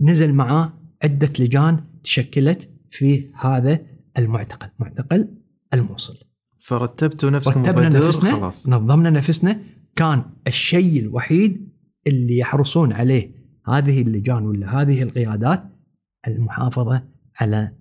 نزل 0.00 0.34
معاه 0.34 0.79
عدة 1.02 1.32
لجان 1.38 1.84
تشكلت 2.02 2.68
في 2.90 3.30
هذا 3.40 3.78
المعتقل 4.18 4.68
معتقل 4.78 5.28
الموصل. 5.74 6.16
فرتبتوا 6.58 7.30
نفسكم 7.30 7.62
رتبنا 7.62 7.88
نفسنا 7.88 8.32
خلاص. 8.32 8.68
نظمنا 8.68 9.10
نفسنا. 9.10 9.60
كان 9.96 10.22
الشيء 10.46 11.00
الوحيد 11.00 11.68
اللي 12.06 12.38
يحرصون 12.38 12.92
عليه 12.92 13.34
هذه 13.68 14.02
اللجان 14.02 14.46
ولا 14.46 14.80
هذه 14.80 15.02
القيادات 15.02 15.64
المحافظة 16.28 17.02
على 17.40 17.72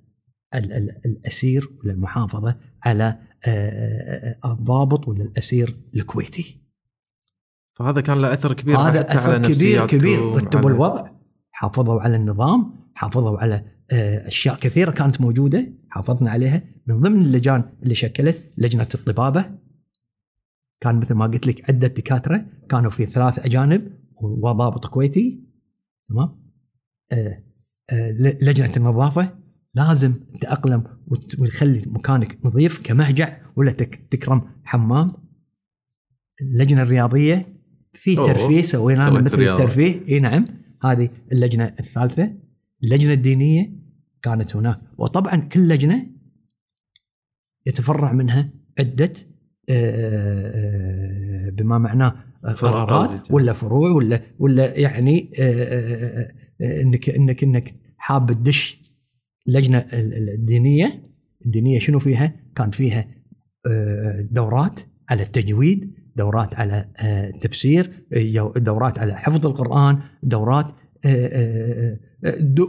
ال- 0.56 0.74
ال- 0.74 1.02
الأسير 1.06 1.70
ولا 1.84 1.94
المحافظة 1.94 2.56
على 2.84 3.20
آه، 3.48 4.38
آه، 4.46 4.52
الضابط 4.54 5.08
ولا 5.08 5.24
الأسير 5.24 5.78
الكويتي. 5.96 6.62
فهذا 7.76 8.02
كان 8.02 8.22
له 8.22 8.34
أثر 8.34 8.54
كبير 8.54 8.78
هذا 8.78 9.00
حتى 9.00 9.12
على 9.12 9.38
أثر 9.38 9.54
كبير 9.54 9.88
كبير. 9.88 10.20
رتبوا 10.36 10.70
الوضع 10.70 11.10
حافظوا 11.52 12.02
على 12.02 12.16
النظام. 12.16 12.74
حافظوا 12.99 13.38
على 13.39 13.65
آه، 13.91 14.27
أشياء 14.27 14.55
كثيرة 14.55 14.91
كانت 14.91 15.21
موجودة 15.21 15.73
حافظنا 15.89 16.31
عليها. 16.31 16.63
من 16.88 16.99
ضمن 17.01 17.21
اللجان 17.21 17.63
اللي 17.84 17.95
شكلت 17.95 18.53
لجنة 18.57 18.88
الطبابة 18.95 19.45
كان 20.81 20.95
مثل 20.95 21.13
ما 21.13 21.26
قلت 21.27 21.47
لك 21.47 21.69
عدة 21.69 21.88
دكاترة 21.88 22.45
كانوا 22.69 22.91
في 22.91 23.05
ثلاث 23.05 23.39
أجانب 23.45 23.91
وضابط 24.21 24.85
كويتي 24.88 25.43
تمام؟ 26.09 26.39
آه، 27.11 27.43
آه، 27.91 28.11
لجنة 28.41 28.71
النظافة. 28.77 29.39
لازم 29.73 30.13
تتاقلم 30.13 30.84
وت- 31.07 31.39
وتخلي 31.39 31.81
مكانك 31.88 32.38
نظيف 32.45 32.81
كمهجع 32.84 33.38
ولا 33.55 33.71
تك- 33.71 33.95
تكرم 34.11 34.41
حمام. 34.63 35.11
اللجنة 36.41 36.81
الرياضية 36.81 37.55
في 37.93 38.15
ترفيه 38.15 38.61
سوينا 38.61 39.09
مثل. 39.09 39.41
الترفيه. 39.41 40.07
إي 40.07 40.19
نعم 40.19 40.45
هذه 40.84 41.09
اللجنة 41.31 41.76
الثالثة. 41.80 42.48
اللجنة 42.84 43.14
الدينية 43.14 43.72
كانت 44.22 44.56
هناك 44.56 44.80
وطبعا 44.97 45.35
كل 45.35 45.68
لجنة 45.68 46.06
يتفرع 47.65 48.11
منها 48.11 48.49
عدة 48.80 49.14
آه، 49.69 50.51
آه، 51.47 51.49
بما 51.49 51.77
معناه 51.77 52.15
قرارات. 52.43 53.31
ولا 53.31 53.53
فروع 53.53 53.89
ولا 53.91 54.22
ولا 54.39 54.77
يعني 54.80 55.31
آه، 55.39 56.31
إنك 56.61 57.10
إنك 57.10 57.43
إنك 57.43 57.76
حاب 57.97 58.31
تدش 58.31 58.91
اللجنة 59.47 59.77
ال- 59.77 60.14
ال- 60.14 60.30
الدينية 60.30 61.03
الدينية 61.45 61.80
شنو 61.80 61.99
فيها؟ 61.99 62.34
كان 62.56 62.69
فيها 62.72 63.07
دورات 64.31 64.80
على 65.10 65.22
التجويد، 65.23 65.93
دورات 66.15 66.56
على 66.56 66.89
التفسير، 67.03 68.06
دورات 68.57 68.99
على 68.99 69.15
حفظ 69.15 69.45
القرآن، 69.45 69.99
دورات 70.23 70.65
دو- 71.06 72.09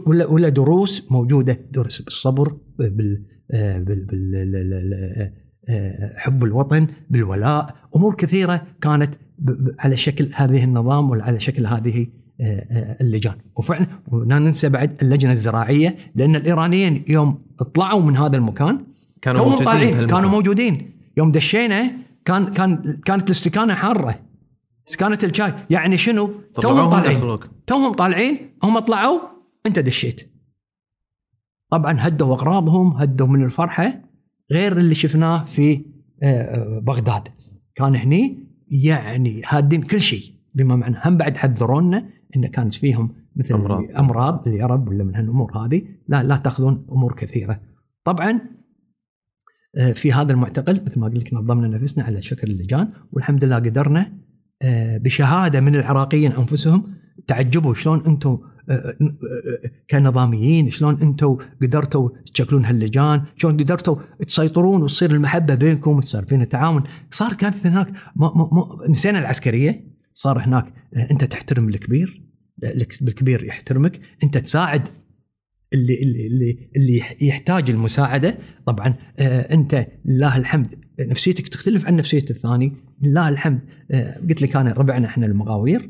ولا 0.05 0.25
ولا 0.25 0.49
دروس 0.49 1.11
موجودة 1.11 1.59
دروس 1.71 2.01
بالصبر 2.01 2.57
بال 2.79 3.23
آه، 3.53 3.77
بال- 3.79 4.05
بال- 4.05 4.35
ال- 4.35 4.55
ال- 4.55 4.73
ال- 4.73 5.33
آه، 5.69 6.13
حب 6.17 6.43
الوطن 6.43 6.87
بالولاء. 7.09 7.75
أمور 7.95 8.15
كثيرة 8.15 8.61
كانت 8.81 9.15
على 9.79 9.97
شكل 9.97 10.29
هذه 10.35 10.63
النظام 10.63 11.09
وعلى 11.09 11.39
شكل 11.39 11.65
هذه 11.67 12.07
آه، 12.41 12.43
آه، 12.71 12.97
اللجان. 13.01 13.33
وفعلا 13.57 13.87
ولا 14.11 14.39
ننسى 14.39 14.69
بعد 14.69 14.97
اللجنة 15.01 15.31
الزراعية 15.31 15.95
لأن 16.15 16.35
الإيرانيين 16.35 17.03
يوم 17.09 17.41
طلعوا 17.73 18.01
من 18.01 18.17
هذا 18.17 18.37
المكان 18.37 18.85
كانوا 19.21 19.49
موجودين. 19.49 20.07
كانوا 20.07 20.29
موجودين. 20.29 20.91
يوم 21.17 21.31
دشينا 21.31 21.91
كان 22.25 22.51
كان 22.51 22.99
كانت 23.05 23.25
الاستكانة 23.25 23.73
حارة. 23.73 24.19
استكانة 24.87 25.19
الشاي. 25.23 25.53
يعني 25.69 25.97
شنو؟ 25.97 26.31
توهم 26.53 26.89
طالعين. 26.89 27.37
توهم 27.67 27.93
طالعين 27.93 28.37
هم 28.63 28.79
طلعوا 28.79 29.19
انت 29.65 29.79
دشيت. 29.79 30.31
طبعا 31.69 31.97
هدوا 31.99 32.33
أغراضهم 32.33 32.93
هدوا 32.97 33.27
من 33.27 33.43
الفرحة 33.43 34.01
غير 34.51 34.77
اللي 34.77 34.95
شفناه 34.95 35.45
في 35.45 35.85
آه، 36.23 36.25
آه، 36.25 36.79
بغداد. 36.79 37.27
كان 37.75 37.95
هني 37.95 38.47
يعني 38.85 39.41
هادين 39.47 39.81
كل 39.81 40.01
شيء 40.01 40.33
بما 40.55 40.75
معنى 40.75 40.97
هم 41.05 41.17
بعد 41.17 41.37
حذرونا 41.37 42.09
إن 42.35 42.47
كانت 42.47 42.73
فيهم 42.73 43.15
مثل. 43.35 43.55
أمراض, 43.55 43.83
أمراض 43.97 44.47
اليرب 44.47 44.87
ولا 44.87 45.03
من 45.03 45.15
هالأمور 45.15 45.57
هذه. 45.57 45.81
لا 46.07 46.23
لا 46.23 46.37
تأخذون 46.37 46.85
أمور 46.91 47.15
كثيرة. 47.15 47.61
طبعا 48.03 48.41
آه، 49.75 49.91
في 49.91 50.13
هذا 50.13 50.31
المعتقل 50.31 50.81
مثل 50.85 50.99
ما 50.99 51.07
قلت 51.07 51.17
لك 51.17 51.33
نظمنا 51.33 51.67
نفسنا 51.67 52.03
على 52.03 52.21
شكل 52.21 52.51
اللجان 52.51 52.93
والحمد 53.11 53.43
لله 53.43 53.55
قدرنا 53.55 54.21
بشهادة 54.97 55.61
من 55.61 55.75
العراقيين 55.75 56.31
أنفسهم 56.31 56.93
تعجبوا 57.27 57.73
شلون 57.73 58.05
أنتم 58.05 58.39
كنظاميين 59.89 60.69
شلون 60.69 61.01
أنتم 61.01 61.37
قدرتوا 61.61 62.09
تشكلون 62.33 62.65
هاللجان 62.65 63.21
شلون 63.37 63.57
قدرتوا 63.57 63.95
تسيطرون 64.27 64.83
وتصير 64.83 65.11
المحبة 65.11 65.55
بينكم 65.55 65.97
وتصير 65.97 66.25
فينا 66.25 66.45
تعاون 66.45 66.83
صار 67.11 67.33
كانت 67.33 67.67
هناك 67.67 67.87
ما 68.15 68.31
ما 68.35 68.49
ما 68.51 68.89
نسينا 68.89 69.19
العسكرية 69.19 69.91
صار 70.13 70.39
هناك 70.39 70.73
آه، 70.95 71.07
انت 71.11 71.23
تحترم 71.23 71.69
الكبير 71.69 72.23
الك- 72.63 73.01
الكبير 73.01 73.43
يحترمك 73.43 74.01
انت 74.23 74.37
تساعد 74.37 74.81
اللي 75.73 76.01
اللي 76.01 76.69
اللي, 76.75 77.03
يحتاج 77.21 77.69
المساعدة. 77.69 78.37
طبعا 78.65 78.93
آه، 79.19 79.53
انت 79.53 79.87
لله 80.05 80.37
الحمد 80.37 80.75
نفسيتك 80.99 81.47
تختلف 81.47 81.85
عن 81.85 81.95
نفسية 81.95 82.25
الثاني. 82.29 82.73
لله 83.03 83.29
الحمد 83.29 83.59
آه، 83.91 84.17
قلت 84.29 84.41
لك 84.41 84.55
أنا 84.55 84.73
ربعنا 84.73 85.07
إحنا 85.07 85.25
المغاوير 85.25 85.89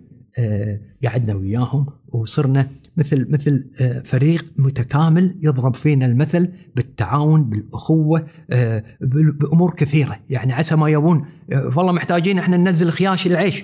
قعدنا 1.06 1.34
وياهم 1.36 1.86
وصرنا 2.12 2.68
مثل 2.98 3.28
مثل 3.30 3.66
آه، 3.82 4.00
فريق 4.00 4.46
متكامل 4.58 5.36
يضرب 5.42 5.76
فينا 5.76 6.06
المثل 6.06 6.50
بالتعاون 6.76 7.44
بالأخوة 7.50 8.26
آه، 8.52 8.84
بأمور 9.02 9.74
كثيرة. 9.74 10.20
يعني 10.30 10.54
عسى 10.54 10.76
ما 10.76 10.90
يبون 10.90 11.26
آه، 11.52 11.72
والله 11.78 11.92
محتاجين 11.92 12.38
إحنا 12.40 12.58
ننزل 12.58 12.90
خياش 12.90 13.28
العيش. 13.28 13.64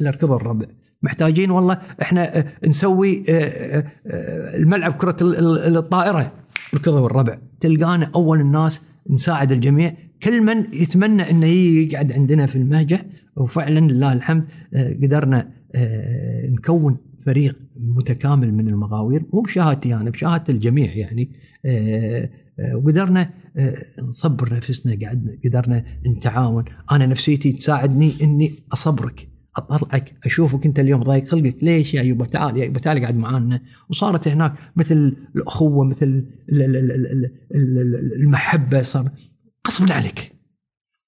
الا 0.00 0.10
ركب 0.10 0.32
الربع 0.32 0.66
محتاجين 1.02 1.50
والله 1.50 1.78
إحنا 2.02 2.44
نسوي 2.66 3.24
الملعب 4.54 4.92
كرة 4.92 5.16
ال- 5.22 5.36
ال- 5.58 5.76
الطائرة. 5.76 6.32
ركضوا 6.74 7.06
الربع 7.06 7.38
تلقانا 7.60 8.10
أول 8.14 8.40
الناس 8.40 8.82
نساعد 9.10 9.52
الجميع. 9.52 9.94
كل 10.22 10.42
من 10.42 10.64
يتمنى 10.74 11.30
إنه 11.30 11.46
يقعد 11.46 12.12
عندنا 12.12 12.46
في 12.46 12.56
المهجع 12.56 12.98
وفعلا 13.36 13.80
لله 13.80 14.12
الحمد 14.12 14.44
قدرنا 15.02 15.48
نكون 16.50 16.96
فريق 17.26 17.58
متكامل 17.76 18.54
من 18.54 18.68
المغاوير 18.68 19.22
مو 19.32 19.40
بشهادتي 19.40 19.94
أنا 19.94 20.10
بشهادة 20.10 20.44
الجميع 20.54 20.92
يعني. 20.96 21.32
آه، 21.64 22.30
آه، 22.60 22.76
وقدرنا 22.76 23.30
آه، 23.56 23.76
نصبر 24.02 24.54
نفسنا 24.54 25.06
قعدنا 25.06 25.38
قدرنا 25.44 25.84
نتعاون. 26.08 26.64
أنا 26.92 27.06
نفسيتي 27.06 27.52
تساعدني 27.52 28.12
إني 28.22 28.52
أصبرك 28.72 29.28
أطلعك 29.56 30.12
أشوفك 30.24 30.66
أنت 30.66 30.80
اليوم 30.80 31.02
ضايق 31.02 31.24
خلقك. 31.28 31.56
ليش 31.62 31.94
يا 31.94 32.02
يبا 32.02 32.24
تعال 32.26 32.56
يا 32.56 32.64
يبا 32.64 32.78
تعال 32.78 33.00
قاعد 33.00 33.16
معانا. 33.16 33.60
وصارت 33.90 34.28
هناك 34.28 34.54
مثل 34.76 35.16
الأخوة 35.36 35.84
مثل 35.84 36.06
ال- 36.06 36.26
ال- 36.62 36.76
ال- 36.76 36.90
ال- 36.92 37.30
ال- 37.54 37.78
ال- 37.78 38.22
المحبة 38.22 38.82
صار. 38.82 39.10
غصبا 39.68 39.92
عليك 39.94 40.32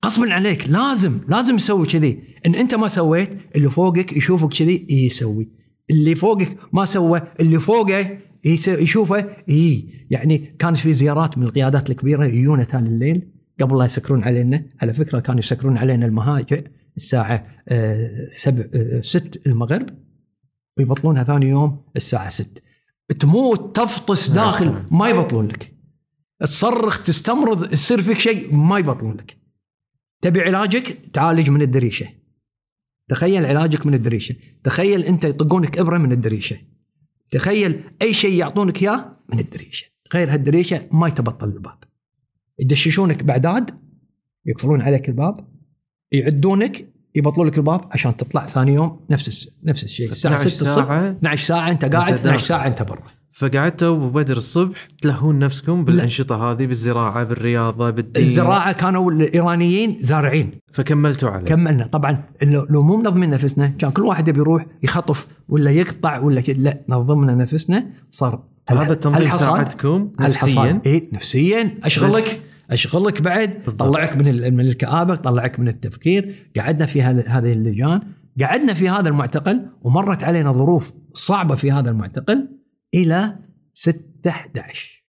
غصبا 0.05 0.32
عليك. 0.32 0.69
لازم 0.70 1.19
لازم 1.28 1.57
تسوي 1.57 1.86
كذي. 1.86 2.19
إن 2.47 2.55
أنت 2.55 2.74
ما 2.74 2.89
سويت 2.89 3.31
اللي 3.57 3.70
فوقك 3.70 4.16
يشوفك 4.16 4.53
كذي 4.53 4.86
يسوي. 4.90 5.57
اللي 5.90 6.15
فوقك 6.15 6.56
ما 6.73 6.85
سوى 6.85 7.23
اللي 7.40 7.60
فوقه 7.60 8.19
يشوفه 8.44 9.36
إي 9.48 9.89
يعني 10.10 10.39
كانت 10.59 10.77
في 10.77 10.93
زيارات 10.93 11.39
من 11.39 11.44
القيادات 11.44 11.90
الكبيرة 11.90 12.24
يجونا 12.24 12.65
تالي 12.65 12.89
الليل 12.89 13.32
قبل 13.60 13.78
لا 13.78 13.85
يسكرون 13.85 14.24
علينا. 14.24 14.65
على 14.82 14.94
فكرة 14.94 15.20
كانوا 15.20 15.39
يسكرون 15.39 15.77
علينا 15.77 16.06
المهاجع 16.06 16.60
الساعة 16.97 17.47
آه، 17.69 18.27
سبع 18.31 18.65
آه، 18.74 19.01
ست 19.01 19.43
المغرب 19.47 19.89
ويبطلونها 20.78 21.24
ثاني 21.24 21.48
يوم 21.48 21.85
الساعة 21.97 22.28
6 22.28 22.62
تموت 23.20 23.77
تفطس 23.77 24.31
داخل 24.31 24.85
ما 24.90 25.09
يبطلون 25.09 25.48
لك. 25.48 25.74
تصرخ 26.40 27.02
تستمرض 27.02 27.73
يصير 27.73 28.02
فيك 28.02 28.19
شيء 28.19 28.55
ما 28.56 28.78
يبطلون 28.78 29.16
لك. 29.16 29.39
تبي 30.23 30.40
علاجك؟ 30.40 30.98
تعالج 31.12 31.51
من 31.51 31.62
الدريشة. 31.62 32.06
تخيل 33.09 33.47
علاجك 33.47 33.86
من 33.86 33.94
الدريشة. 33.94 34.35
تخيل 34.64 35.02
أنت 35.05 35.24
يطقونك 35.24 35.78
إبرة 35.78 35.98
من 35.98 36.12
الدريشة. 36.12 36.56
تخيل 37.30 37.80
أي 38.02 38.14
شيء 38.14 38.32
يعطونك 38.32 38.82
إياه 38.82 39.16
من 39.32 39.39
الدريشة. 39.39 39.86
غير 40.14 40.32
هالدريشة 40.32 40.82
ما 40.93 41.09
يتبطل 41.09 41.48
الباب. 41.48 41.78
يدششونك 42.59 43.22
بعداد 43.22 43.70
يقفلون 44.47 44.80
عليك 44.82 45.09
الباب 45.09 45.48
يعدونك 46.12 46.89
يبطلوا 47.14 47.47
لك 47.47 47.59
الباب 47.59 47.80
عشان 47.93 48.16
تطلع 48.16 48.47
ثاني 48.47 48.74
يوم 48.74 49.01
نفس 49.10 49.28
الس- 49.28 49.48
نفس 49.64 49.85
الشيء. 49.85 50.09
الساعة 50.09 50.35
12 50.35 50.51
6 50.51 50.62
الصبح 50.62 50.86
ساعة. 50.86 51.10
12 51.10 51.47
ساعة 51.47 51.70
أنت 51.70 51.85
قاعد 51.85 52.09
أنت 52.12 52.18
12 52.20 52.32
داخل. 52.36 52.47
ساعة 52.47 52.66
أنت 52.66 52.82
برا. 52.82 53.02
فقعدتوا 53.39 53.97
أبو 53.97 54.09
بدر 54.09 54.36
الصبح 54.36 54.86
تلهون 55.02 55.39
نفسكم 55.39 55.85
بالأنشطة 55.85 56.51
هذه 56.51 56.66
بالزراعة 56.66 57.24
بالرياضة 57.24 57.90
بالدين. 57.90 58.23
الزراعة 58.23 58.73
كانوا 58.73 59.10
الإيرانيين 59.10 59.97
زارعين. 60.01 60.51
فكملتوا 60.73 61.31
عليه. 61.31 61.44
كملنا. 61.44 61.86
طبعا 61.86 62.24
لو 62.43 62.82
مو 62.82 62.97
منظمين 62.97 63.31
نفسنا 63.31 63.66
كان 63.66 63.90
كل 63.90 64.02
واحد 64.02 64.28
يبي 64.28 64.40
يروح 64.40 64.66
يخطف 64.82 65.27
ولا 65.48 65.70
يقطع 65.70 66.19
ولا 66.19 66.40
لا 66.40 66.85
نظمنا 66.89 67.35
نفسنا. 67.35 67.86
صار 68.10 68.43
هذا 68.70 68.93
التنظيم 68.93 69.31
ساعدكم 69.31 70.10
نفسيا؟ 70.20 70.82
إي 70.86 71.09
نفسيا. 71.12 71.78
أشغلك 71.85 72.40
أشغلك 72.70 73.23
بعد. 73.23 73.51
بالضبط. 73.66 73.89
طلعك 73.89 74.16
من 74.16 74.55
من 74.55 74.60
الكآبة 74.60 75.15
طلعك 75.15 75.60
من 75.60 75.69
التفكير. 75.69 76.35
قعدنا 76.56 76.86
في 76.86 77.02
هذه 77.02 77.52
اللجان. 77.52 78.01
قعدنا 78.40 78.74
في 78.74 78.89
هذا 78.89 79.09
المعتقل 79.09 79.66
ومرت 79.82 80.24
علينا 80.24 80.52
ظروف 80.52 80.93
صعبة 81.12 81.55
في 81.55 81.73
هذا 81.73 81.90
المعتقل. 81.90 82.48
إلى 82.94 83.39
6 83.73 84.31
11 84.31 85.05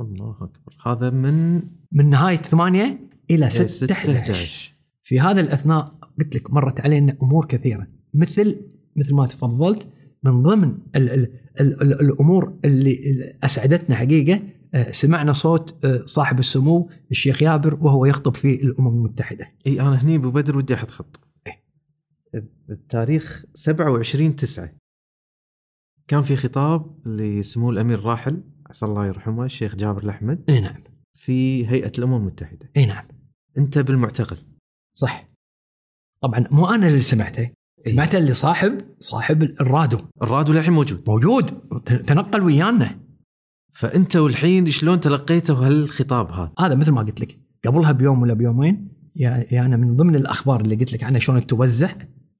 الله 0.00 0.30
أكبر. 0.30 0.76
هذا 0.86 1.10
من 1.10 1.62
من 1.92 2.10
نهاية 2.10 2.36
8 2.36 3.08
إلى 3.30 3.50
6 3.50 3.66
6 3.66 3.92
11 3.92 4.18
11 4.18 4.74
في 5.02 5.20
هذا 5.20 5.40
الأثناء 5.40 5.84
قلت 6.18 6.36
لك 6.36 6.50
مرت 6.50 6.80
علينا 6.80 7.16
أمور 7.22 7.44
كثيرة 7.46 7.86
مثل 8.14 8.60
مثل 8.96 9.14
ما 9.14 9.26
تفضلت 9.26 9.86
من 10.22 10.42
ضمن 10.42 10.78
ال 10.96 11.10
ال 11.10 11.32
ال 11.60 11.82
ال 11.82 12.00
الأمور 12.00 12.58
اللي 12.64 13.10
اللي 13.10 13.38
أسعدتنا 13.44 13.96
حقيقة 13.96 14.40
آه، 14.74 14.90
سمعنا 14.90 15.32
صوت 15.32 15.84
آه، 15.84 16.02
صاحب 16.06 16.38
السمو 16.38 16.90
الشيخ 17.10 17.42
يابر 17.42 17.78
وهو 17.80 18.04
يخطب 18.06 18.36
في 18.36 18.62
الأمم 18.62 18.88
المتحدة. 18.88 19.52
إي 19.66 19.80
أنا 19.80 20.02
هني 20.02 20.16
ابو 20.16 20.30
بدر 20.30 20.56
ودي 20.56 20.74
أحط 20.74 20.90
خط 20.90 21.20
إيه. 21.46 21.62
بتاريخ 22.68 23.44
27 23.54 24.36
9 24.36 24.70
كان 26.08 26.22
في 26.22 26.36
خطاب 26.36 27.06
لسمو 27.06 27.70
الأمير 27.70 27.98
الراحل 27.98 28.42
عسى 28.70 28.86
الله 28.86 29.06
يرحمه 29.06 29.44
الشيخ 29.44 29.76
جابر 29.76 30.02
الأحمد. 30.02 30.44
إي 30.48 30.60
نعم. 30.60 30.82
في 31.14 31.66
هيئة 31.68 31.92
الأمم 31.98 32.16
المتحدة. 32.16 32.70
إي 32.76 32.86
نعم. 32.86 33.04
أنت 33.58 33.78
بالمعتقل. 33.78 34.36
صح. 34.92 35.28
طبعا 36.22 36.44
مو 36.50 36.66
أنا 36.66 36.88
اللي 36.88 37.00
سمعته. 37.00 37.50
سمعته 37.86 38.18
اللي 38.18 38.34
صاحب 38.34 38.80
صاحب 39.00 39.42
الرادو. 39.42 39.98
الرادو 40.22 40.52
للحين 40.52 40.72
موجود. 40.72 41.04
موجود. 41.08 41.46
تنقل 41.84 42.42
ويانا. 42.42 43.00
فأنت 43.72 44.16
والحين 44.16 44.66
شلون 44.66 45.00
تلقيتوا 45.00 45.56
هالخطاب 45.56 46.30
هذا؟ 46.30 46.52
هذا 46.58 46.74
مثل 46.74 46.92
ما 46.92 47.02
قلت 47.02 47.20
لك. 47.20 47.38
قبلها 47.66 47.92
بيوم 47.92 48.22
ولا 48.22 48.34
بيومين 48.34 48.88
يا 49.16 49.64
أنا 49.66 49.76
من 49.76 49.96
ضمن 49.96 50.14
الأخبار 50.14 50.60
اللي 50.60 50.76
قلت 50.76 50.92
لك 50.92 51.04
عنها 51.04 51.18
شلون 51.20 51.46
توزع 51.46 51.92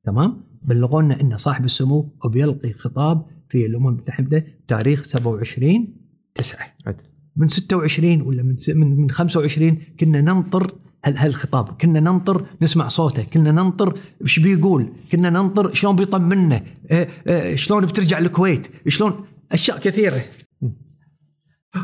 تمام؟ 0.04 0.44
بلغونا 0.62 1.20
إن 1.20 1.36
صاحب 1.36 1.64
السمو 1.64 2.16
بيلقي 2.24 2.72
خطاب 2.72 3.37
في 3.48 3.66
الأمم 3.66 3.88
المتحدة 3.88 4.46
تاريخ 4.68 5.04
27 5.04 5.94
9 6.34 6.58
عدل. 6.86 7.02
من 7.36 7.48
26 7.48 8.20
ولا 8.22 8.42
من 8.42 8.56
س- 8.56 8.70
من 8.70 8.96
من 9.00 9.10
25 9.10 9.78
كنا 10.00 10.20
ننطر 10.20 10.72
هال- 11.04 11.18
هالخطاب 11.18 11.64
كنا 11.80 12.00
ننطر 12.00 12.46
نسمع 12.62 12.88
صوته 12.88 13.22
كنا 13.24 13.52
ننطر 13.52 13.98
إيش 14.22 14.38
بيقول 14.38 14.92
كنا 15.12 15.30
ننطر 15.30 15.74
شلون 15.74 15.96
بيطمنا 15.96 16.62
آه، 16.90 17.08
آه، 17.26 17.54
شلون 17.54 17.86
بترجع 17.86 18.18
الكويت 18.18 18.66
شلون 18.88 19.24
أشياء 19.52 19.78
كثيرة. 19.78 20.22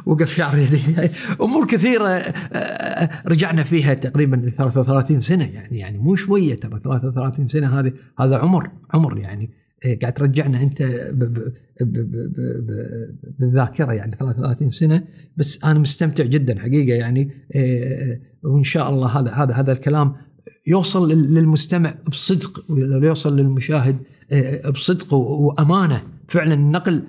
وقف 0.06 0.34
شعر 0.36 0.58
يدي 0.58 0.80
أمور 1.42 1.66
كثيرة 1.66 2.08
آه، 2.08 3.10
رجعنا 3.26 3.62
فيها 3.62 3.94
تقريبا 3.94 4.36
ل 4.36 4.50
33 4.52 5.20
سنة 5.20 5.44
يعني 5.44 5.78
يعني 5.78 5.98
مو 5.98 6.14
شوية 6.14 6.54
ترى 6.54 6.80
33 6.80 7.48
سنة 7.48 7.80
هذه 7.80 7.92
هذا 8.20 8.38
عمر 8.38 8.70
عمر 8.94 9.18
يعني. 9.18 9.50
قاعد 10.02 10.12
ترجعنا 10.14 10.62
أنت 10.62 10.82
بالذاكرة 13.38 13.92
يعني 13.92 14.16
33 14.20 14.68
سنة 14.68 15.02
بس 15.36 15.64
أنا 15.64 15.78
مستمتع 15.78 16.24
جدا 16.24 16.58
حقيقة 16.58 16.96
يعني 16.96 17.30
آه، 17.56 18.18
وإن 18.42 18.62
شاء 18.62 18.90
الله 18.90 19.06
هذا 19.20 19.30
هذا 19.30 19.54
هذا 19.54 19.72
الكلام 19.72 20.12
يوصل 20.66 21.10
لل- 21.12 21.34
للمستمع 21.34 21.94
بصدق 22.08 22.64
ويوصل 22.70 23.36
للمشاهد 23.36 23.96
آه، 24.32 24.70
بصدق 24.70 25.14
وأمانة 25.14 26.02
فعلا 26.28 26.54
النقل 26.54 27.02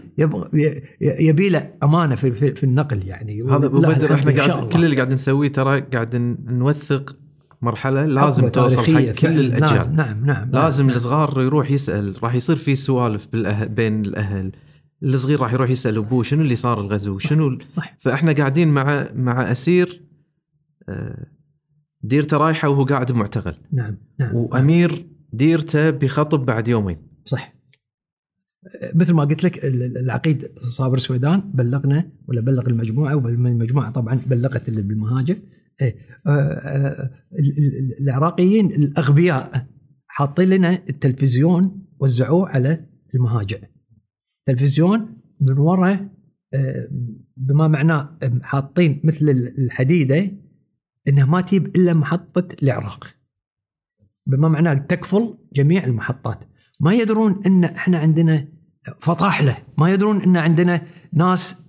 يبي 1.02 1.50
له 1.50 1.70
أمانة 1.84 2.16
في, 2.16 2.32
في, 2.32 2.56
في 2.56 2.64
النقل 2.64 3.08
يعني 3.08 3.44
هذا 3.44 3.66
أبو 3.66 3.80
بدر 3.82 4.14
إحنا 4.14 4.32
قاعد. 4.32 4.74
كل 4.74 4.86
اللي 4.86 4.96
قاعد 4.96 5.14
نسويه 5.14 5.48
ترى 5.52 5.82
قاعد 5.82 6.16
نوثق 6.48 7.16
مرحلة 7.62 8.06
لازم 8.06 8.48
توصل 8.48 8.84
حق 8.96 9.02
كل. 9.02 9.28
الأجيال. 9.40 9.96
نعم 9.96 10.26
نعم 10.26 10.52
لازم 10.52 10.88
نعم. 10.88 10.96
الصغار 10.96 11.42
يروح 11.42 11.72
يسأل 11.72 12.24
راح 12.24 12.36
يصير 12.36 12.56
في 12.56 12.76
سوالف 12.76 13.28
بالأهل 13.32 13.70
بين 13.70 14.06
الأهل. 14.06 14.52
الصغير 15.04 15.40
راح 15.40 15.54
يروح 15.54 15.70
يسأل 15.70 15.98
أبوه 15.98 16.24
شنو 16.24 16.42
اللي 16.42 16.56
صار 16.56 16.82
الغزو؟ 16.82 17.14
صح. 17.14 17.30
شنو 17.30 17.58
صح. 17.66 17.98
فإحنا 18.00 18.32
قاعدين 18.32 18.68
مع 18.68 19.08
مع 19.16 19.52
أسير 19.52 20.02
آه، 20.90 21.26
ديرته 22.02 22.38
رايحة 22.38 22.70
وهو 22.70 22.84
قاعد 22.84 23.12
بمعتقل 23.12 23.54
نعم 23.72 23.98
نعم 24.20 24.36
وأمير 24.36 25.06
ديرته 25.34 25.90
بيخطب 25.90 26.46
بعد 26.46 26.68
يومين. 26.68 26.98
صح. 27.26 27.56
مثل 28.96 29.14
ما 29.14 29.24
قلت 29.24 29.44
لك 29.44 29.66
ال- 29.66 29.84
ال- 29.84 29.98
العقيد 29.98 30.52
صابر 30.60 30.98
سويدان 30.98 31.40
بلغنا 31.54 32.10
ولا 32.28 32.42
بلغ 32.42 32.68
المجموعة 32.68 33.16
والمجموعه 33.16 33.92
طبعا 33.92 34.20
بلغت 34.28 34.70
اللي 34.70 34.82
بالمهاجر 34.82 35.36
إيه. 35.82 35.96
آه، 36.28 36.30
آه، 36.30 37.12
ال- 37.40 37.58
ال- 37.58 38.02
العراقيين 38.02 38.66
الأغبياء 38.72 39.68
حاطين 40.08 40.50
لنا 40.50 40.74
التلفزيون 40.90 41.86
وزعوه 42.00 42.50
على 42.50 42.86
المهاجر. 43.16 43.68
تلفزيون 44.46 45.18
من 45.42 45.58
وراء 45.58 46.10
آه، 46.54 46.88
بما 47.38 47.68
معناه 47.68 48.18
حاطين 48.42 49.02
مثل 49.04 49.30
الحديدة 49.58 50.32
إنها 51.08 51.26
ما 51.26 51.42
تجيب 51.42 51.76
إلا 51.76 51.94
محطة 51.94 52.48
العراق. 52.64 53.16
بما 54.28 54.48
معناه 54.48 54.74
تكفل 54.74 55.38
جميع 55.54 55.84
المحطات. 55.84 56.44
ما 56.80 56.94
يدرون 56.94 57.42
إن 57.46 57.64
إحنا 57.64 57.98
عندنا 57.98 58.48
فطاحلة. 59.00 59.58
ما 59.78 59.90
يدرون 59.94 60.22
إن 60.22 60.38
عندنا 60.38 60.82
ناس 61.14 61.65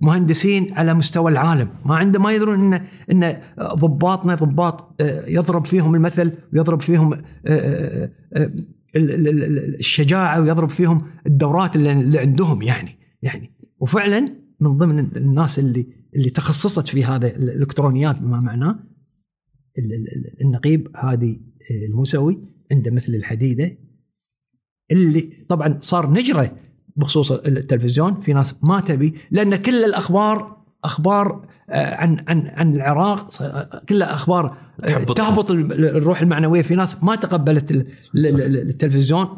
مهندسين 0.00 0.72
على 0.74 0.94
مستوى 0.94 1.32
العالم. 1.32 1.68
ما 1.84 1.96
عنده 1.96 2.18
ما 2.18 2.32
يدرون 2.32 2.74
ان 2.74 2.86
إن 3.10 3.40
ضباطنا 3.60 4.34
ضباط 4.34 5.02
آه، 5.02 5.26
يضرب 5.28 5.66
فيهم 5.66 5.94
المثل 5.94 6.32
ويضرب 6.52 6.80
فيهم 6.80 7.12
آه، 7.14 7.20
آه، 7.46 8.10
آه، 8.32 8.44
ال- 8.96 9.10
ال- 9.28 9.44
ال- 9.44 9.74
الشجاعة 9.78 10.40
ويضرب 10.40 10.68
فيهم 10.68 11.02
الدورات 11.26 11.76
اللي 11.76 12.18
عندهم 12.18 12.62
يعني 12.62 12.98
يعني. 13.22 13.50
وفعلا 13.80 14.20
من 14.60 14.76
ضمن 14.78 14.98
الناس 15.16 15.58
اللي 15.58 15.86
اللي 16.16 16.30
تخصصت 16.30 16.88
في 16.88 17.04
هذا 17.04 17.36
الإلكترونيات 17.36 18.18
بما 18.18 18.40
معناه 18.40 18.78
ال- 19.78 19.92
ال- 19.94 20.42
النقيب 20.42 20.88
هادي 20.96 21.40
الموسوي 21.88 22.42
عنده 22.72 22.90
مثل 22.90 23.14
الحديدة 23.14 23.78
اللي 24.90 25.20
طبعا 25.48 25.78
صار 25.80 26.10
نجرة 26.10 26.56
بخصوص 26.96 27.32
التلفزيون 27.32 28.20
في 28.20 28.32
ناس 28.32 28.54
ما 28.62 28.80
تبي 28.80 29.14
لأن 29.30 29.56
كل 29.56 29.84
الأخبار 29.84 30.56
أخبار 30.84 31.48
آه، 31.70 31.94
عن 31.94 32.24
عن 32.28 32.46
عن 32.46 32.74
العراق 32.74 33.42
آه، 33.42 33.80
كلها 33.88 34.14
أخبار 34.14 34.58
آه، 34.84 35.04
تحبط. 35.04 35.50
الروح 35.50 36.20
المعنوية. 36.20 36.62
في 36.62 36.74
ناس 36.74 37.04
ما 37.04 37.14
تقبلت 37.14 37.70
ال- 37.70 37.86
ال- 38.14 38.26
ال- 38.42 38.68
التلفزيون 38.68 39.28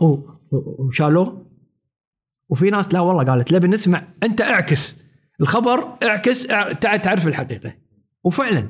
وشالوه. 0.53 1.47
وفي 2.51 2.71
ناس 2.71 2.93
لا 2.95 3.01
والله 3.01 3.25
قالت 3.25 3.53
لبي 3.53 3.69
نسمع 3.69 4.09
أنت 4.23 4.41
اعكس. 4.41 5.01
الخبر 5.41 5.89
اعكس 6.03 6.51
اع- 6.51 6.73
تع- 6.73 6.97
تعرف 6.97 7.27
الحقيقة. 7.27 7.75
وفعلا 8.25 8.69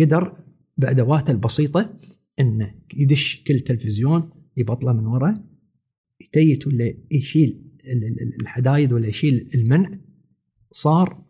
قدر 0.00 0.32
بأدواته 0.76 1.30
البسيطة 1.30 1.90
انه 2.40 2.74
يدش 2.96 3.42
كل 3.46 3.60
تلفزيون 3.60 4.30
يبطله 4.56 4.92
من 4.92 5.06
ورا 5.06 5.34
يتيت 6.20 6.66
ولا 6.66 6.94
يشيل 7.10 7.69
الحدايد 8.40 8.92
ولا 8.92 9.06
يشيل 9.06 9.48
المنع 9.54 9.90
صار 10.72 11.22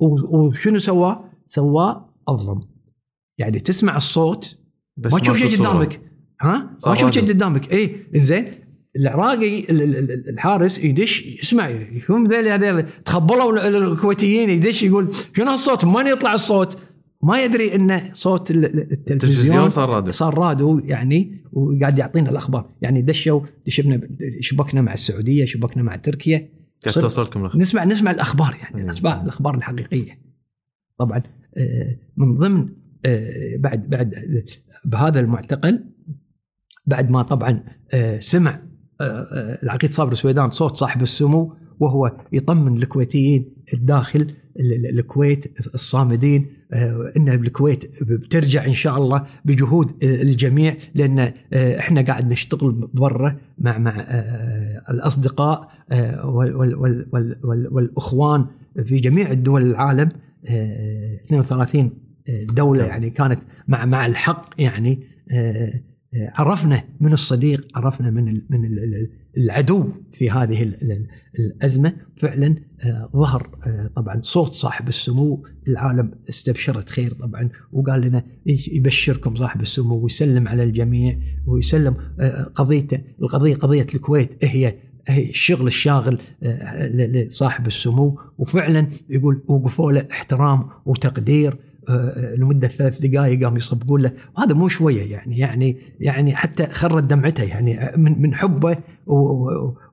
وشنو 0.00 0.78
سواه؟ 0.78 1.30
سواه 1.46 2.14
أظلم. 2.28 2.60
يعني 3.38 3.60
تسمع 3.60 3.96
الصوت 3.96 4.58
بس 4.96 5.12
ما 5.12 5.18
تشوف 5.18 5.36
شيء. 5.38 5.58
قدامك. 5.60 6.00
ها؟ 6.40 6.76
ما 6.86 6.94
تشوف 6.94 7.10
شيء. 7.10 7.28
قدامك. 7.28 7.72
اي 7.72 8.06
زين 8.14 8.54
العراقي 8.96 9.60
ال- 9.60 9.82
ال- 9.82 9.96
ال- 9.96 10.28
الحارس 10.28 10.78
يدش 10.84 11.22
يسمع 11.42 11.68
ذيل 12.28 12.48
هذيل؟ 12.48 12.82
تخبلوا 13.04 13.52
ال- 13.52 13.58
ال- 13.76 13.92
الكويتيين 13.92 14.50
يدش 14.50 14.82
يقول 14.82 15.14
شنو 15.36 15.50
هالصوت؟ 15.50 15.84
من 15.84 16.06
يطلع 16.06 16.34
الصوت؟ 16.34 16.78
ما 17.24 17.42
يدري 17.44 17.74
انه 17.74 18.10
صوت 18.12 18.50
ال- 18.50 18.64
ال- 18.64 18.92
التلفزيون 18.92 19.12
التلفزيون 19.16 19.68
صار 19.68 19.88
راديو 19.88 20.12
صار 20.12 20.38
راديو 20.38 20.78
يعني 20.78 21.44
وقاعد 21.52 21.98
يعطينا 21.98 22.30
الأخبار 22.30 22.70
يعني 22.82 23.02
دشوا 23.02 23.40
شفنا 23.68 24.00
شبكنا 24.40 24.80
مع 24.82 24.92
السعودية 24.92 25.44
شبكنا 25.44 25.82
مع 25.82 25.96
تركيا. 25.96 26.48
توصلكم 26.80 27.40
الأخبار. 27.40 27.62
نسمع 27.62 27.84
نسمع 27.84 28.10
الأخبار 28.10 28.56
يعني 28.62 28.82
مم. 28.82 28.88
نسمع 28.90 29.22
الأخبار 29.22 29.54
الحقيقية 29.54 30.18
طبعا 30.98 31.22
آه، 31.56 31.96
من 32.16 32.38
ضمن 32.38 32.68
آه، 33.06 33.56
بعد 33.58 33.90
بعد 33.90 34.14
بهذا 34.84 35.20
المعتقل 35.20 35.84
بعد 36.86 37.10
ما 37.10 37.22
طبعا 37.22 37.64
آه، 37.94 38.18
سمع 38.20 38.62
العقيد 39.62 39.90
صابر 39.90 40.12
السويدان 40.12 40.50
صوت 40.50 40.76
صاحب 40.76 41.02
السمو 41.02 41.56
وهو 41.80 42.16
يطمن 42.32 42.78
الكويتيين 42.78 43.54
الداخل 43.74 44.20
ال- 44.60 44.72
ال- 44.72 44.98
الكويت 44.98 45.60
الصامدين 45.74 46.46
ان 47.16 47.28
الكويت 47.28 48.02
بترجع 48.02 48.66
إن 48.66 48.72
شاء 48.72 48.96
الله 48.98 49.26
بجهود 49.44 50.04
آه، 50.04 50.22
الجميع 50.22 50.76
لأن 50.94 51.18
آه، 51.52 51.78
إحنا 51.78 52.02
قاعد 52.02 52.32
نشتغل 52.32 52.88
برا 52.94 53.36
مع 53.58 53.78
مع 53.78 54.00
آه، 54.00 54.82
الأصدقاء 54.90 55.68
آه، 55.92 56.26
وال- 56.26 56.56
وال- 56.56 56.74
وال- 56.76 57.06
وال- 57.12 57.36
وال- 57.44 57.68
والإخوان 57.72 58.46
في 58.84 58.96
جميع 58.96 59.30
الدول 59.30 59.62
العالم. 59.70 60.08
آه، 60.48 61.20
32 61.24 61.90
دولة 62.52 62.84
يعني 62.84 63.10
كانت 63.10 63.40
مع 63.68 63.84
مع 63.84 64.06
الحق 64.06 64.50
يعني 64.58 65.00
آه، 65.32 65.34
آه، 65.52 65.80
عرفنا 66.16 66.84
من 67.00 67.12
الصديق 67.12 67.68
عرفنا 67.78 68.10
من 68.10 68.24
من 68.50 68.64
ال- 68.64 68.78
ال- 68.78 69.10
العدو 69.36 69.88
في 70.12 70.30
هذه 70.30 70.62
ال- 70.62 70.82
ال- 70.92 71.06
الأزمة. 71.38 71.92
فعلا 72.16 72.56
آه، 72.84 73.10
ظهر 73.16 73.50
آه، 73.66 73.90
طبعا 73.96 74.20
صوت 74.22 74.54
صاحب 74.54 74.88
السمو. 74.88 75.44
العالم 75.68 76.10
استبشرت 76.28 76.90
خير 76.90 77.10
طبعا 77.12 77.48
وقال 77.72 78.00
لنا 78.00 78.24
يبشركم 78.46 79.34
صاحب 79.36 79.60
السمو 79.60 79.94
ويسلم 79.96 80.48
على 80.48 80.62
الجميع 80.64 81.18
ويسلم 81.46 81.96
آه، 82.20 82.42
قضيته 82.42 83.00
القضية 83.22 83.54
قضية 83.54 83.86
الكويت 83.94 84.44
هي 84.44 84.74
الشغل 85.10 85.66
الشاغل 85.66 86.18
آه، 86.42 86.86
لصاحب 86.88 87.66
السمو. 87.66 88.18
وفعلا 88.38 88.86
يقول 89.10 89.42
وقفوا 89.46 89.92
له 89.92 90.06
احترام 90.10 90.68
وتقدير 90.86 91.52
آه، 91.52 91.58
لمدة 92.38 92.68
ثلاث 92.68 92.98
دقائق 92.98 93.44
قام 93.44 93.56
يصبقون 93.56 94.02
له 94.02 94.12
وهذا 94.36 94.54
مو 94.54 94.68
شوية 94.68 95.12
يعني 95.12 95.38
يعني 95.38 95.76
يعني 96.00 96.36
حتى 96.36 96.66
خرت 96.66 97.04
دمعته 97.04 97.44
يعني 97.44 97.92
من 97.96 98.22
من 98.22 98.34
حبه 98.34 98.76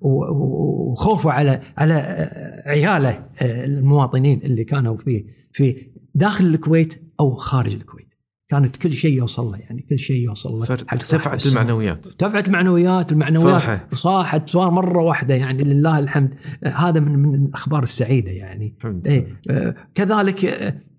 وخوفه 0.02 1.32
على 1.32 1.62
على 1.78 1.94
آه، 1.94 2.70
عياله 2.70 3.10
آه، 3.42 3.66
المواطنين 3.66 4.42
اللي 4.44 4.64
كانوا 4.64 4.98
في 4.98 5.26
في 5.52 5.76
داخل 6.16 6.46
الكويت 6.46 7.02
أو 7.20 7.36
خارج 7.36 7.74
الكويت 7.74 8.12
كانت 8.52 8.78
كل 8.78 8.94
شيء 8.94 9.18
يوصل 9.18 9.52
له 9.52 9.58
يعني 9.58 9.82
كل 9.90 10.00
شيء 10.00 10.24
يوصل 10.24 10.54
له 10.54 10.64
ارتفعت. 10.94 11.46
المعنويات 11.46 12.06
ارتفعت 12.08 12.48
المعنويات 12.48 13.12
المعنويات 13.12 13.62
فرحة. 13.62 13.88
صاحت 13.92 14.50
صار 14.50 14.72
مرة 14.72 15.02
واحدة 15.02 15.36
يعني 15.36 15.64
لله 15.64 16.00
الحمد 16.00 16.34
آه، 16.64 16.70
هذا 16.70 17.00
من 17.00 17.20
من 17.20 17.46
الأخبار 17.46 17.84
السعيدة 17.84 18.32
يعني 18.32 18.76
الحمد. 18.78 19.08
آه، 19.50 19.76
كذلك 19.96 20.46
آه، 20.46 20.68
آه، 20.68 20.91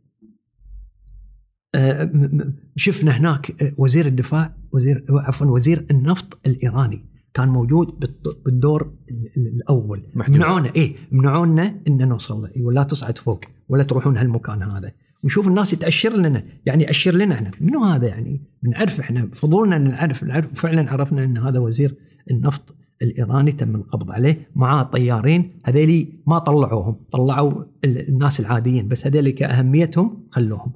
شفنا 2.77 3.11
هناك 3.17 3.63
آه، 3.63 3.73
وزير 3.79 4.07
الدفاع 4.07 4.55
وزير 4.73 5.05
عفوا 5.11 5.47
وزير 5.47 5.87
النفط 5.91 6.39
الإيراني 6.47 7.05
كان 7.35 7.49
موجود 7.49 7.87
بالد- 7.89 8.37
بالدور 8.45 8.93
ال- 9.11 9.29
ال- 9.37 9.47
الأول. 9.47 10.03
منعونا 10.15 10.75
إيه 10.77 10.95
منعونا 11.13 11.81
إن 11.89 12.09
نوصل 12.09 12.43
له 12.43 12.51
يقول 12.57 12.75
لا 12.75 12.83
تصعد 12.83 13.19
فوق 13.19 13.41
ولا 13.69 13.83
تروحون 13.83 14.17
هالمكان 14.17 14.63
هذا. 14.63 14.93
ونشوف 15.25 15.49
الناس 15.49 15.73
يتأشر 15.73 16.17
لنا 16.17 16.45
يعني 16.67 16.85
يأشر 16.85 17.15
لنا 17.15 17.35
إحنا. 17.35 17.51
منو 17.61 17.85
هذا 17.85 18.07
يعني؟ 18.09 18.43
بنعرف 18.63 19.01
إحنا 19.01 19.29
فضولنا 19.33 19.77
إن 19.77 19.91
نعرف 19.91 20.25
نعرف 20.25 20.47
فعلا 20.55 20.93
عرفنا 20.93 21.25
إن 21.25 21.39
هذا 21.39 21.59
وزير 21.59 21.95
النفط 22.31 22.75
الإيراني 23.03 23.53
تم 23.53 23.75
القبض 23.77 24.11
عليه. 24.11 24.49
معاه 24.57 24.83
طيارين 24.83 25.51
هذيلي 25.65 26.09
ما 26.27 26.39
طلعوهم 26.39 26.97
طلعوا 27.13 27.65
ال- 27.85 28.09
الناس 28.09 28.41
العاديين 28.41 28.89
بس 28.89 29.07
هذيلي 29.07 29.33
كأهميتهم 29.33 30.27
خلوهم. 30.31 30.73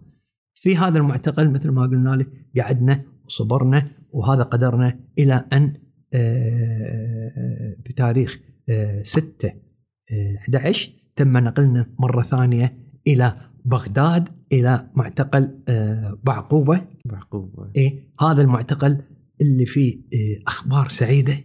في 0.67 0.77
هذا 0.77 0.99
المعتقل 0.99 1.51
مثل 1.51 1.71
ما 1.71 1.83
قلنا 1.83 2.11
لك 2.11 2.29
قعدنا 2.59 3.03
وصبرنا 3.25 3.89
وهذا 4.11 4.43
قدرنا 4.43 5.01
إلى 5.19 5.45
أن 5.53 5.75
آه، 6.15 7.77
بتاريخ 7.87 8.41
6 9.03 9.53
11 10.41 10.93
تم 11.17 11.37
نقلنا 11.37 11.87
مرة 11.99 12.23
ثانية 12.23 12.79
إلى 13.07 13.37
بغداد 13.65 14.29
إلى 14.53 14.91
معتقل 14.95 15.59
آه، 15.69 16.19
بعقوبة. 16.25 16.81
معقوب 17.05 17.71
إيه 17.77 18.13
هذا 18.21 18.43
المعتقل 18.43 19.03
اللي 19.41 19.67
فيه 19.67 20.01
أخبار 20.47 20.89
سعيدة 20.89 21.37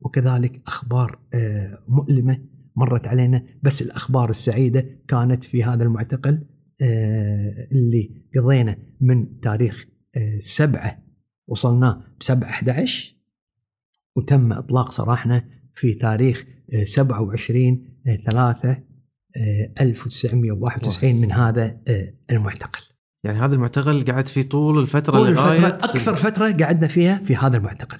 وكذلك 0.00 0.62
أخبار 0.66 1.18
آه، 1.34 1.78
مؤلمة 1.88 2.38
مرت 2.76 3.08
علينا 3.08 3.42
بس 3.62 3.82
الأخبار 3.82 4.30
السعيدة 4.30 4.86
كانت 5.08 5.44
في 5.44 5.64
هذا 5.64 5.84
المعتقل. 5.84 6.32
آه، 6.32 6.53
اللي 6.82 8.10
قضينا 8.36 8.78
من 9.00 9.40
تاريخ 9.40 9.86
آه، 10.16 10.38
سبعة 10.38 11.04
وصلناه 11.48 12.02
بسبعة 12.20 12.48
11 12.48 13.14
وتم 14.16 14.52
إطلاق 14.52 14.90
سراحنا 14.90 15.48
في 15.74 15.94
تاريخ 15.94 16.44
آه، 16.74 16.84
27 16.84 17.88
3 18.26 18.82
1991 19.80 21.20
من 21.20 21.32
هذا 21.32 21.80
آه، 21.88 22.14
المعتقل. 22.30 22.80
يعني 23.24 23.38
هذا 23.38 23.54
المعتقل 23.54 24.04
قعدت 24.04 24.28
فيه 24.28 24.42
طول 24.42 24.78
الفترة 24.78 25.12
طول 25.12 25.28
الفترة 25.28 25.68
أكثر 25.68 26.14
فترة 26.16 26.52
قعدنا 26.52 26.86
فيها 26.86 27.22
في 27.24 27.36
هذا 27.36 27.56
المعتقل. 27.56 27.98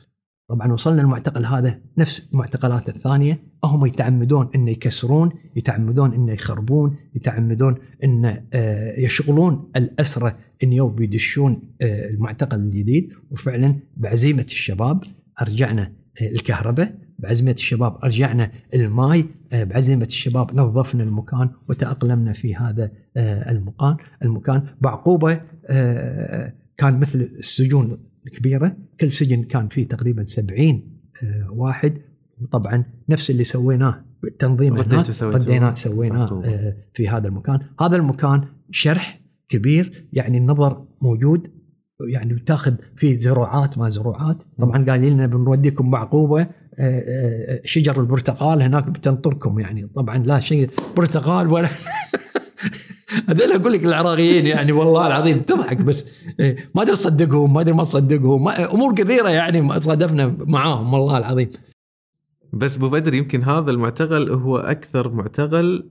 طبعا 0.49 0.73
وصلنا 0.73 1.03
المعتقل 1.03 1.47
هذا 1.47 1.81
نفس 1.99 2.29
المعتقلات 2.33 2.89
الثانية 2.89 3.43
هم 3.65 3.87
يتعمدون 3.87 4.51
أن 4.55 4.69
يكسرون 4.69 5.31
يتعمدون 5.57 6.15
أن 6.15 6.29
يخربون 6.29 6.97
يتعمدون 7.15 7.75
أن 8.05 8.43
آه، 8.53 9.01
يشغلون 9.01 9.71
الأسرة 9.77 10.39
أن 10.63 10.73
يوم 10.73 11.03
يدشون 11.03 11.63
آه، 11.83 12.09
المعتقل 12.09 12.59
الجديد. 12.59 13.13
وفعلا 13.31 13.77
بعزيمة 13.97 14.43
الشباب 14.43 15.05
أرجعنا 15.43 15.93
آه، 16.23 16.29
الكهرباء 16.29 16.95
بعزيمة 17.19 17.53
الشباب 17.53 18.05
أرجعنا 18.05 18.51
الماي 18.75 19.27
بعزيمة 19.53 20.07
الشباب 20.07 20.55
نظفنا 20.57 21.03
المكان 21.03 21.51
وتأقلمنا 21.69 22.33
في 22.33 22.57
هذا 22.57 22.91
المكان. 23.17 23.97
المكان 24.23 24.63
بعقوبة 24.81 25.41
آه، 25.67 26.55
كان 26.77 27.01
مثل 27.01 27.21
السجون 27.21 27.99
الكبيرة 28.27 28.77
كل 29.01 29.11
سجن 29.11 29.43
كان 29.43 29.69
فيه 29.69 29.89
تقريبا 29.89 30.25
70 30.27 30.83
آه، 31.23 31.49
واحد. 31.51 31.99
وطبعا 32.41 32.85
نفس 33.09 33.31
اللي 33.31 33.45
سويناه 33.45 34.05
تنظيم 34.39 34.75
رديتوا 34.75 34.97
هناك 34.97 35.11
سويتوا 35.11 35.41
ردينا 35.41 35.75
سويناه. 35.75 36.43
آه، 36.45 36.77
في 36.95 37.09
هذا 37.09 37.29
المكان. 37.29 37.61
هذا 37.81 37.97
المكان 37.97 38.45
شرح 38.71 39.21
كبير 39.49 40.09
يعني 40.13 40.39
النظر 40.39 40.85
موجود 41.03 41.51
يعني 42.09 42.39
تاخذ 42.39 42.75
فيه 42.97 43.17
زروعات 43.17 43.79
ما 43.79 43.89
زروعات. 43.89 44.37
طبعا 44.59 44.85
قال 44.85 45.01
لنا 45.01 45.27
بنوديكم 45.27 45.91
معقوبة 45.91 46.47
آه، 46.79 47.61
شجر 47.65 48.01
البرتقال 48.01 48.63
هناك 48.63 48.89
بتنطركم 48.89 49.61
يعني 49.61 49.91
طبعا 49.97 50.19
لا 50.19 50.41
شيء 50.41 50.71
برتقال 50.97 51.53
ولا 51.53 51.69
هذول 53.29 53.53
أقول 53.53 53.73
لك 53.73 53.85
العراقيين 53.85 54.47
يعني 54.47 54.73
والله 54.73 55.07
العظيم 55.07 55.41
تضحك 55.41 55.77
بس. 55.77 56.07
إيه، 56.41 56.71
ما 56.75 56.83
أدري 56.83 56.97
تصدقهم 56.97 57.55
ما 57.55 57.61
أدري 57.61 57.75
ما 57.75 57.83
تصدقهم. 57.83 58.49
أمور 58.49 58.95
كثيرة 58.95 59.29
يعني 59.29 59.81
صادفنا 59.81 60.37
معاهم 60.39 60.95
والله 60.95 61.19
العظيم. 61.19 61.51
بس 62.53 62.77
أبو 62.77 62.89
بدر 62.89 63.15
يمكن 63.15 63.43
هذا 63.43 63.71
المعتقل 63.71 64.31
هو 64.31 64.57
أكثر 64.57 65.13
معتقل 65.13 65.91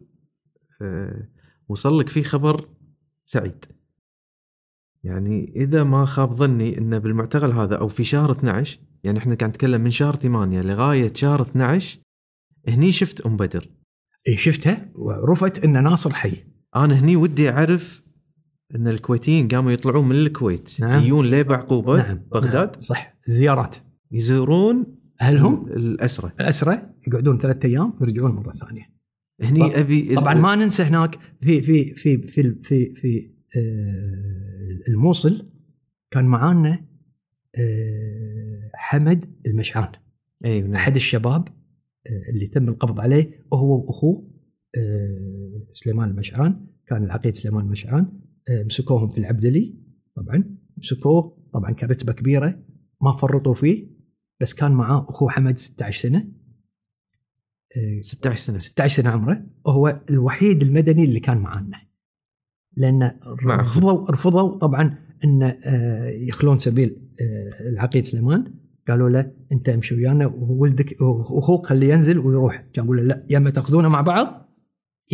آه، 0.82 1.28
وصل 1.70 2.00
لك 2.00 2.10
فيه 2.10 2.24
خبر 2.24 2.68
سعيد. 3.26 3.66
يعني 5.04 5.54
إذا 5.56 5.84
ما 5.84 6.06
خاب 6.06 6.34
ظني 6.34 6.78
انه 6.78 6.98
بالمعتقل 6.98 7.52
هذا 7.52 7.76
أو 7.76 7.88
في 7.88 8.04
شهر 8.04 8.32
12 8.32 8.80
يعني 9.04 9.20
إحنا 9.20 9.36
قاعد 9.36 9.50
نتكلم 9.50 9.82
من 9.82 9.91
شهر 9.91 10.16
8 10.16 10.62
لغاية 10.62 11.14
شهر 11.14 11.41
12 11.41 12.00
هني 12.68 12.91
شفت 12.91 13.22
أم 13.22 13.38
بدر. 13.38 13.70
إيه 14.28 14.38
شفتها؟ 14.38 14.90
وعرفت 14.95 15.64
إن 15.64 15.84
ناصر 15.84 16.14
حي. 16.14 16.52
أنا 16.76 17.00
هني 17.00 17.16
ودي 17.16 17.50
أعرف 17.50 18.04
إن 18.76 18.88
الكويتيين 18.88 19.48
قاموا 19.48 19.72
يطلعون 19.72 20.10
من 20.10 20.16
الكويت. 20.16 20.78
نعم. 20.80 21.04
يجون 21.04 21.26
لبعقوبه 21.26 21.98
نعم. 21.98 22.22
بغداد؟ 22.32 22.72
نعم. 22.72 22.82
صح. 22.82 23.18
زيارات. 23.28 23.76
يزورون 24.12 24.86
أهلهم؟ 25.22 25.68
الأسرة. 25.68 26.34
الأسرة؟ 26.40 26.94
يقعدون 27.08 27.38
ثلاثة 27.38 27.70
أيام 27.70 27.94
ويرجعون 28.02 28.32
مرة 28.32 28.52
ثانية. 28.52 28.94
هني 29.41 29.80
أبي 29.80 30.16
طبعا 30.16 30.34
ما 30.34 30.56
ننسى 30.56 30.84
هناك 30.84 31.20
في 31.41 31.62
في 31.62 31.94
في 31.94 32.18
في 32.18 32.56
في, 32.64 32.95
في 32.95 33.30
آه، 33.58 34.90
الموصل 34.90 35.50
كان 36.12 36.26
معانا 36.26 36.86
آه، 37.60 38.72
حمد 38.74 39.26
المشعان 39.45 39.91
اي 40.45 40.62
نعم. 40.62 40.76
أحد 40.76 40.95
الشباب 40.95 41.48
آه، 42.08 42.30
اللي 42.30 42.48
تم 42.48 42.70
القبض 42.70 43.00
عليه 43.00 43.40
هو 43.54 43.82
وأخوه. 43.82 44.32
سليمان 45.74 46.10
المشعان. 46.10 46.68
كان 46.88 47.04
العقيد 47.04 47.36
سليمان 47.36 47.66
المشعان. 47.66 48.20
آه، 48.50 48.64
مسكوهم 48.64 49.10
في 49.10 49.18
العبدلي 49.18 49.76
طبعا. 50.16 50.58
مسكوه 50.78 51.38
طبعا 51.54 51.72
كرتبة 51.72 52.14
كبيرة 52.14 52.60
ما 53.02 53.12
فرطوا 53.12 53.54
فيه 53.54 53.88
بس 54.41 54.54
كان 54.54 54.72
معاه 54.72 55.06
اخوه 55.10 55.30
حمد 55.30 55.58
16 55.58 56.02
سنة. 56.02 56.28
آه، 57.78 58.02
16 58.02 58.40
سنة. 58.40 58.58
16 58.58 59.02
سنة 59.02 59.10
عمره. 59.10 59.45
وهو 59.66 60.02
الوحيد 60.10 60.62
المدني 60.62 61.04
اللي 61.04 61.20
كان 61.20 61.38
معانا. 61.38 61.82
لأن 62.78 63.20
رفضوا 63.45 64.12
رفضوا 64.12 64.58
طبعا 64.58 64.98
إن 65.24 65.44
آه، 65.44 66.08
يخلون 66.10 66.58
سبيل 66.58 67.10
آه، 67.22 67.70
العقيد 67.70 68.04
سليمان. 68.04 68.54
قالوا 68.88 69.10
له 69.10 69.32
أنت 69.52 69.70
امشي 69.70 69.95
ويانا 69.95 70.26
وولدك 70.26 71.02
وأخوك 71.02 71.68
خليه 71.68 71.94
ينزل 71.94 72.20
ويروح. 72.20 72.66
قالوا 72.78 72.95
له 72.95 73.04
لا 73.04 73.26
يا 73.30 73.38
اما 73.38 73.50
تأخذونه 73.50 73.90
مع 73.90 74.02
بعض 74.02 74.43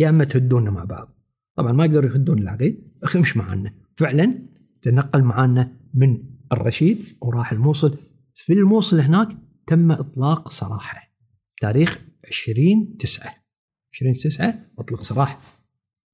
يا 0.00 0.08
أما 0.08 0.24
تهدونا 0.24 0.70
مع 0.70 0.84
بعض. 0.84 1.16
طبعا 1.56 1.72
ما 1.72 1.84
يقدروا 1.84 2.10
يهدون 2.10 2.38
العقيد 2.38 2.92
أخي 3.02 3.18
مش 3.18 3.36
معانا. 3.36 3.74
فعلا 3.96 4.38
تنقل 4.82 5.22
معانا 5.22 5.76
من 5.94 6.22
الرشيد 6.52 6.98
وراح 7.20 7.52
الموصل. 7.52 7.98
في 8.34 8.52
الموصل 8.52 9.00
هناك 9.00 9.28
تم 9.66 9.92
إطلاق 9.92 10.50
سراحة. 10.50 11.10
تاريخ 11.60 12.04
20 12.28 12.96
9 12.96 13.34
20 13.92 14.14
9 14.14 14.54
اطلق 14.78 15.02
سراح. 15.02 15.40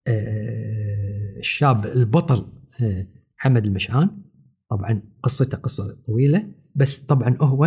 آه، 0.08 1.38
الشاب 1.38 1.86
البطل 1.86 2.46
آه، 2.82 3.06
حمد 3.36 3.66
المشعان. 3.66 4.22
طبعا 4.70 5.02
قصته 5.22 5.58
قصة 5.58 5.98
طويلة 6.06 6.52
بس 6.74 6.98
طبعا 6.98 7.36
هو 7.40 7.64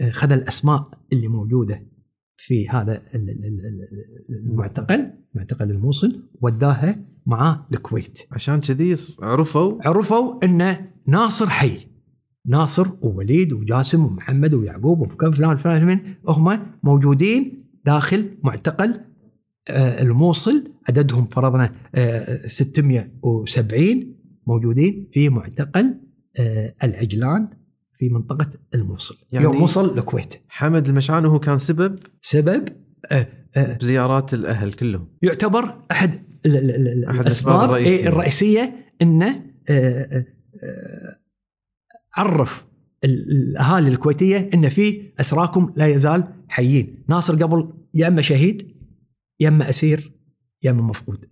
آه، 0.00 0.10
خذ 0.10 0.32
الأسماء 0.32 0.90
اللي 1.12 1.28
موجودة 1.28 1.91
في 2.36 2.68
هذا 2.68 2.92
ال- 3.14 3.30
ال- 3.30 3.44
ال- 3.44 3.66
ال- 4.30 4.46
المعتقل 4.50 5.10
معتقل 5.34 5.70
الموصل 5.70 6.22
وداها 6.40 7.04
معاه 7.26 7.66
الكويت. 7.72 8.18
عشان 8.32 8.60
كذي 8.60 8.96
عرفوا 9.22 9.88
عرفوا 9.88 10.44
إن 10.44 10.76
ناصر 11.06 11.48
حي. 11.50 11.78
ناصر 12.46 12.88
ووليد 13.02 13.52
وجاسم 13.52 14.04
ومحمد 14.04 14.54
ويعقوب 14.54 15.00
وكم 15.00 15.30
فلان 15.30 15.56
فلان 15.56 15.86
من 15.86 15.98
هم 16.28 16.58
موجودين 16.82 17.58
داخل 17.86 18.38
معتقل 18.44 19.00
آه، 19.68 20.02
الموصل. 20.02 20.64
عددهم 20.88 21.26
فرضنا 21.26 21.72
آه، 21.94 22.46
670 22.46 24.16
موجودين 24.46 25.08
في 25.12 25.28
معتقل 25.28 26.00
آه، 26.40 26.74
العجلان. 26.84 27.48
في 28.02 28.08
منطقة 28.08 28.50
الموصل 28.74 29.16
يعني- 29.32 29.44
يوم 29.44 29.62
وصل 29.62 29.98
الكويت 29.98 30.34
حمد 30.48 30.88
المشعان 30.88 31.24
هو 31.24 31.38
كان 31.38 31.58
سبب 31.58 31.98
سبب 32.20 32.68
آه، 33.12 33.26
آه، 33.56 33.76
بزيارات 33.78 34.34
الأهل 34.34 34.72
كلهم 34.72 35.08
يعتبر 35.22 35.78
أحد 35.90 36.14
ال- 36.46 36.56
ال- 36.56 36.88
ال- 36.88 37.04
أحد 37.04 37.20
الأسباب 37.20 37.54
الأسباب 37.54 37.64
الرئيسية. 37.70 38.08
الرئيسيه, 38.08 38.60
الرئيسية 38.64 38.94
إنه 39.02 39.42
آه، 39.68 40.26
آه، 40.62 41.16
عرف 42.14 42.64
ال- 43.04 43.30
الأهالي 43.32 43.88
الكويتية 43.88 44.50
إن 44.54 44.68
في 44.68 45.12
أسراكم 45.20 45.72
لا 45.76 45.86
يزال 45.86 46.24
حيين، 46.48 47.04
ناصر 47.08 47.34
قبل 47.44 47.72
يا 47.94 48.08
أما 48.08 48.22
شهيد 48.22 48.76
يا 49.40 49.48
أما 49.48 49.68
أسير 49.68 50.12
يا 50.62 50.70
أما 50.70 50.82
مفقود. 50.82 51.28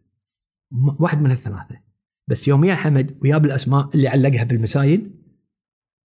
واحد 0.99 1.23
من 1.23 1.31
الثلاثة. 1.31 1.81
بس 2.29 2.49
يوم 2.49 2.65
يا 2.65 2.75
حمد 2.75 3.19
وياب 3.23 3.45
الاسماء 3.45 3.91
اللي 3.95 4.09
علقها 4.09 4.45
بالمسايد 4.45 5.20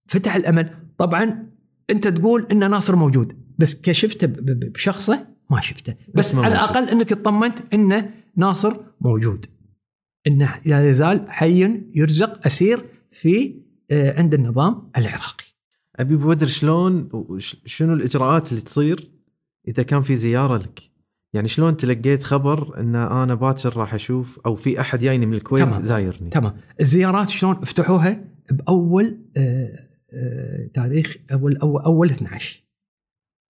فتح 0.06 0.36
الأمل، 0.36 0.70
طبعا 0.98 1.46
أنت 1.90 2.08
تقول 2.08 2.46
إن 2.52 2.70
ناصر 2.70 2.96
موجود 2.96 3.32
بس 3.58 3.80
كشفته 3.80 4.26
بشخصه 4.26 5.26
ما 5.50 5.60
شفته، 5.60 5.94
بس 6.14 6.34
ما 6.34 6.42
على. 6.44 6.54
الأقل 6.54 6.88
إنك 6.88 7.12
اطمنت 7.12 7.58
إن 7.74 8.10
ناصر 8.36 8.76
موجود. 9.00 9.46
إنه 10.26 10.54
لا 10.64 10.90
يزال 10.90 11.30
حي 11.30 11.82
يرزق 11.94 12.46
أسير 12.46 12.84
في 13.10 13.54
آه، 13.90 14.18
عند 14.18 14.34
النظام 14.34 14.90
العراقي. 14.96 15.44
أبي 15.96 16.16
بودر 16.16 16.46
شلون 16.46 17.08
شنو 17.66 17.94
الإجراءات 17.94 18.50
اللي 18.50 18.60
تصير 18.60 19.10
إذا 19.68 19.82
كان 19.82 20.02
في 20.02 20.16
زيارة 20.16 20.56
لك 20.56 20.90
يعني 21.32 21.48
شلون 21.48 21.76
تلقيت 21.76 22.22
خبر 22.22 22.80
إن 22.80 22.94
أنا 22.94 23.34
باكر 23.34 23.76
راح 23.76 23.94
أشوف 23.94 24.38
أو 24.46 24.54
في 24.54 24.80
أحد 24.80 24.98
جايني 24.98 25.26
من 25.26 25.34
الكويت 25.34 25.64
تمام. 25.64 25.82
زايرني 25.82 26.30
تمام 26.30 26.56
الزيارات 26.80 27.30
شلون 27.30 27.54
فتحوها 27.54 28.24
بأول 28.50 29.18
آه، 29.36 29.85
تاريخ 30.74 31.16
اول 31.32 31.56
اول 31.56 31.82
أول 31.82 32.10
12 32.10 32.62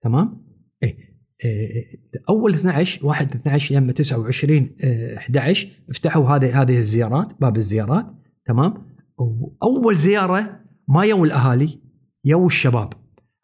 تمام؟ 0.02 0.46
اي 0.82 1.16
آه، 1.44 1.84
أول 2.28 2.54
12 2.54 3.06
1 3.06 3.34
12 3.34 3.74
يم 3.74 3.90
29 3.90 4.76
آه، 4.84 5.16
11 5.16 5.68
فتحوا 5.94 6.28
هذه 6.28 6.62
هذه 6.62 6.78
الزيارات 6.78 7.40
باب 7.40 7.56
الزيارات. 7.56 8.06
تمام؟ 8.44 8.86
وأول 9.18 9.96
زيارة 9.96 10.60
ما 10.88 11.04
يو 11.04 11.24
الأهالي 11.24 11.80
يو 12.24 12.46
الشباب 12.46 12.92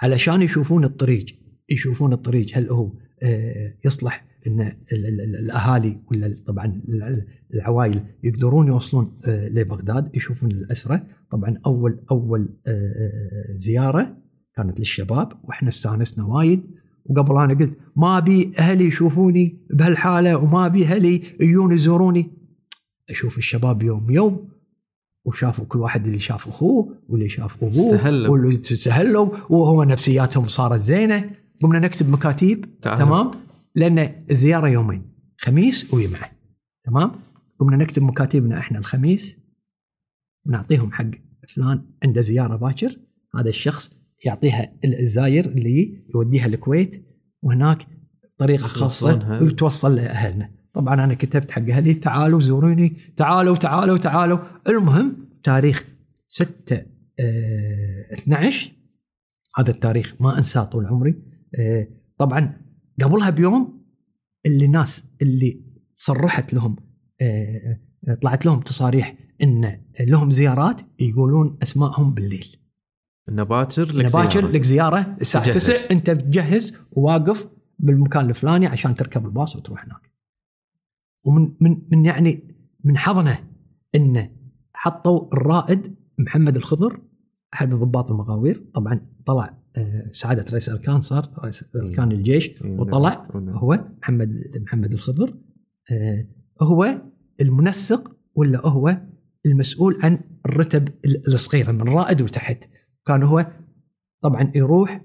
علشان 0.01 0.43
يشوفون 0.43 0.85
الطريق. 0.85 1.27
يشوفون 1.71 2.13
الطريق 2.13 2.47
هل 2.55 2.71
هو 2.71 2.93
آه، 3.23 3.75
يصلح 3.85 4.32
إن 4.47 4.61
ال- 4.61 4.77
ال- 4.93 5.21
ال- 5.21 5.37
الأهالي 5.37 5.99
ولا 6.11 6.37
طبعا 6.47 6.67
ال- 6.89 7.03
ال- 7.03 7.27
العوائل 7.55 8.01
يقدرون 8.23 8.69
يوصلون 8.69 9.19
آه، 9.27 9.49
لبغداد 9.49 10.17
يشوفون 10.17 10.51
الأسرة. 10.51 11.07
طبعا 11.31 11.59
أول 11.67 12.01
أول 12.11 12.49
آه، 12.67 12.71
آه، 12.71 13.57
زيارة 13.57 14.17
كانت 14.57 14.79
للشباب 14.79 15.33
وإحنا 15.45 15.69
استانسنا 15.69 16.25
وايد. 16.25 16.63
وقبل 17.05 17.39
أنا 17.39 17.55
قلت 17.55 17.73
ما 17.97 18.19
أبي 18.19 18.53
أهلي 18.59 18.85
يشوفوني 18.85 19.67
بهالحالة 19.71 20.37
وما 20.37 20.67
أبي 20.67 20.85
أهلي 20.85 21.23
يجون 21.41 21.73
يزوروني. 21.73 22.31
أشوف 23.11 23.39
الشباب 23.39 23.83
يوم 23.83 24.11
يوم 24.11 24.49
وشافوا 25.27 25.65
كل 25.65 25.79
واحد 25.79 26.07
اللي 26.07 26.19
شاف 26.19 26.49
أخوه 26.49 26.97
واللي 27.09 27.29
شاف 27.29 27.57
أبوه 27.57 27.71
استهلوا. 27.71 28.29
واللي 28.33 28.49
استهلوا 28.49 29.29
وهو 29.51 29.85
نفسياتهم 29.85 30.45
صارت 30.49 30.81
زينة. 30.81 31.31
قمنا 31.63 31.79
نكتب 31.79 32.09
مكاتيب. 32.11 32.65
تمام. 32.83 33.31
لأن 33.75 34.25
الزياره 34.31 34.69
يومين 34.69 35.13
خميس 35.39 35.95
وجمعه 35.95 36.31
تمام؟ 36.85 37.13
قمنا 37.59 37.77
نكتب 37.77 38.03
مكاتيبنا 38.03 38.59
إحنا 38.59 38.79
الخميس 38.79 39.41
ونعطيهم 40.47 40.93
حق 40.93 41.11
فلان 41.49 41.85
عنده 42.05 42.21
زيارة 42.21 42.57
باكر 42.57 42.97
هذا 43.35 43.49
الشخص 43.49 43.97
يعطيها 44.25 44.73
الزاير 44.85 45.45
اللي 45.47 46.05
يوديها 46.15 46.47
الكويت 46.47 47.07
وهناك 47.43 47.87
طريقة 48.37 48.67
خاصة. 48.67 49.43
وتوصل 49.43 49.97
لأهلنا. 49.97 50.51
طبعا 50.73 51.05
أنا 51.05 51.15
كتبت 51.15 51.51
حق 51.51 51.63
أهلي 51.63 51.95
تعالوا 51.95 52.41
زوروني 52.41 52.97
تعالوا 53.17 53.57
تعالوا 53.57 53.99
تعالوا. 53.99 54.39
المهم 54.69 55.29
تاريخ 55.43 55.85
6 56.29 56.77
آه 57.21 58.15
12 58.15 58.73
هذا 59.57 59.71
التاريخ 59.71 60.15
ما 60.21 60.37
أنساه 60.37 60.65
طول 60.65 60.87
عمري. 60.87 61.23
آه 61.59 61.89
طبعا 62.19 62.57
قبلها 63.03 63.31
بيوم 63.31 63.83
اللي 64.47 64.65
الناس 64.65 65.05
اللي 65.23 65.61
صرحت 65.95 66.55
لهم 66.55 66.77
آه 67.21 67.81
آه، 68.09 68.15
طلعت 68.15 68.47
لهم 68.47 68.61
تصاريح 68.61 69.15
إن 69.43 69.81
لهم 70.01 70.31
زيارات 70.31 70.81
يقولون 71.01 71.59
أسمائهم 71.63 72.15
بالليل 72.15 72.57
انه 73.29 73.43
باكر 73.43 73.93
لك 73.93 74.07
زيارة. 74.07 74.47
لك 74.47 74.63
زيارة 74.63 75.17
الساعة 75.21 75.45
تجهز. 75.45 75.67
9 75.67 75.77
أنت 75.91 76.11
بتجهز 76.11 76.77
وواقف 76.93 77.49
بالمكان 77.79 78.29
الفلاني 78.31 78.67
عشان 78.67 78.95
تركب 78.95 79.27
الباص 79.27 79.57
وتروح 79.57 79.85
هناك. 79.85 80.13
ومن 81.25 81.53
من 81.61 81.83
من 81.93 82.05
يعني 82.05 82.57
من 82.85 82.97
حظنا 82.97 83.39
انه 83.95 84.31
حطوا 84.75 85.33
الرائد 85.33 85.95
محمد 86.19 86.57
الخضر 86.57 87.01
أحد 87.55 87.75
ضباط 87.75 88.11
المغاوير 88.11 88.65
طبعا 88.75 89.07
طلع 89.27 89.62
سعادة 90.13 90.45
رئيس 90.51 90.69
الأركان 90.69 91.01
صار 91.01 91.31
رئيس 91.39 91.65
أركان 91.77 92.13
الجيش 92.13 92.63
نعم. 92.63 92.81
وطلع 92.81 93.29
نعم. 93.35 93.49
هو 93.49 93.85
محمد 94.03 94.41
محمد 94.63 94.93
الخضر. 94.93 95.35
آه، 95.93 96.27
هو 96.63 97.03
المنسق 97.41 98.17
ولا 98.35 98.67
هو 98.67 99.01
المسؤول 99.47 99.99
عن 100.03 100.19
الرتب 100.47 100.89
ال- 101.05 101.27
الصغيره 101.29 101.73
من 101.73 101.83
رائد 101.83 102.23
وتحت. 102.23 102.65
كان 103.07 103.23
هو 103.23 103.47
طبعا 104.21 104.53
يروح 104.55 105.05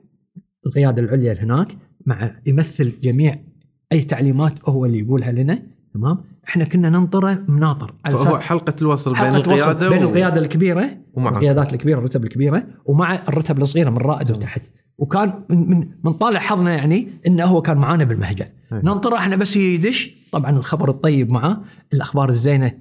القيادة 0.66 1.02
العليا 1.02 1.34
هناك 1.44 1.78
مع 2.06 2.40
يمثل 2.46 3.02
جميع 3.02 3.44
أي 3.92 4.02
تعليمات 4.02 4.70
هو 4.70 4.86
اللي 4.86 5.00
يقولها 5.00 5.32
لنا 5.32 5.64
تمام؟ 5.94 6.18
إحنا 6.50 6.64
كنا 6.66 6.90
ننطره 6.90 7.44
مناطر. 7.48 7.94
على 8.06 8.16
أساس 8.16 8.38
حلقة 8.38 8.74
الوصل 8.82 9.12
بين 9.14 9.20
حلقة 9.20 9.54
وصل 9.54 9.72
القيادة 9.72 9.90
بين 9.90 10.04
و- 10.06 10.10
القيادة 10.10 10.42
الكبيرة 10.42 10.98
ومعه. 11.14 11.32
القيادات 11.32 11.74
الكبيرة 11.74 11.98
الرتب 11.98 12.24
الكبيرة 12.24 12.68
ومع 12.86 13.16
الرتب 13.16 13.62
الصغيرة 13.62 13.90
من 13.90 13.98
رائد. 13.98 14.32
وتحت 14.32 14.62
وكان 14.98 15.44
من 15.50 15.70
من, 15.70 15.90
من 16.04 16.14
طالع 16.14 16.40
حظنا 16.40 16.76
يعني 16.76 17.08
إنه 17.28 17.46
هو 17.46 17.62
كان 17.62 17.78
معانا 17.78 18.04
بالمهجع 18.04 18.46
أي. 18.46 18.82
ننطر 18.84 19.16
إحنا 19.16 19.36
بس 19.36 19.58
يدش. 19.58 20.28
طبعا 20.32 20.52
الخبر 20.52 20.90
الطيب 20.90 21.30
معاه 21.32 21.62
الأخبار 21.94 22.30
الزينة 22.30 22.72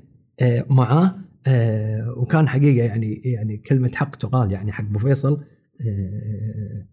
معاه 0.70 1.14
آه، 1.48 2.14
وكان 2.16 2.48
حقيقة 2.48 2.84
يعني 2.86 3.14
يعني 3.24 3.56
كلمة 3.56 3.90
حق 3.94 4.14
تقال 4.16 4.52
يعني 4.52 4.72
حق 4.72 4.84
أبو 4.84 4.98
فيصل 4.98 5.32
آه، 5.32 5.84
آه، 5.84 6.86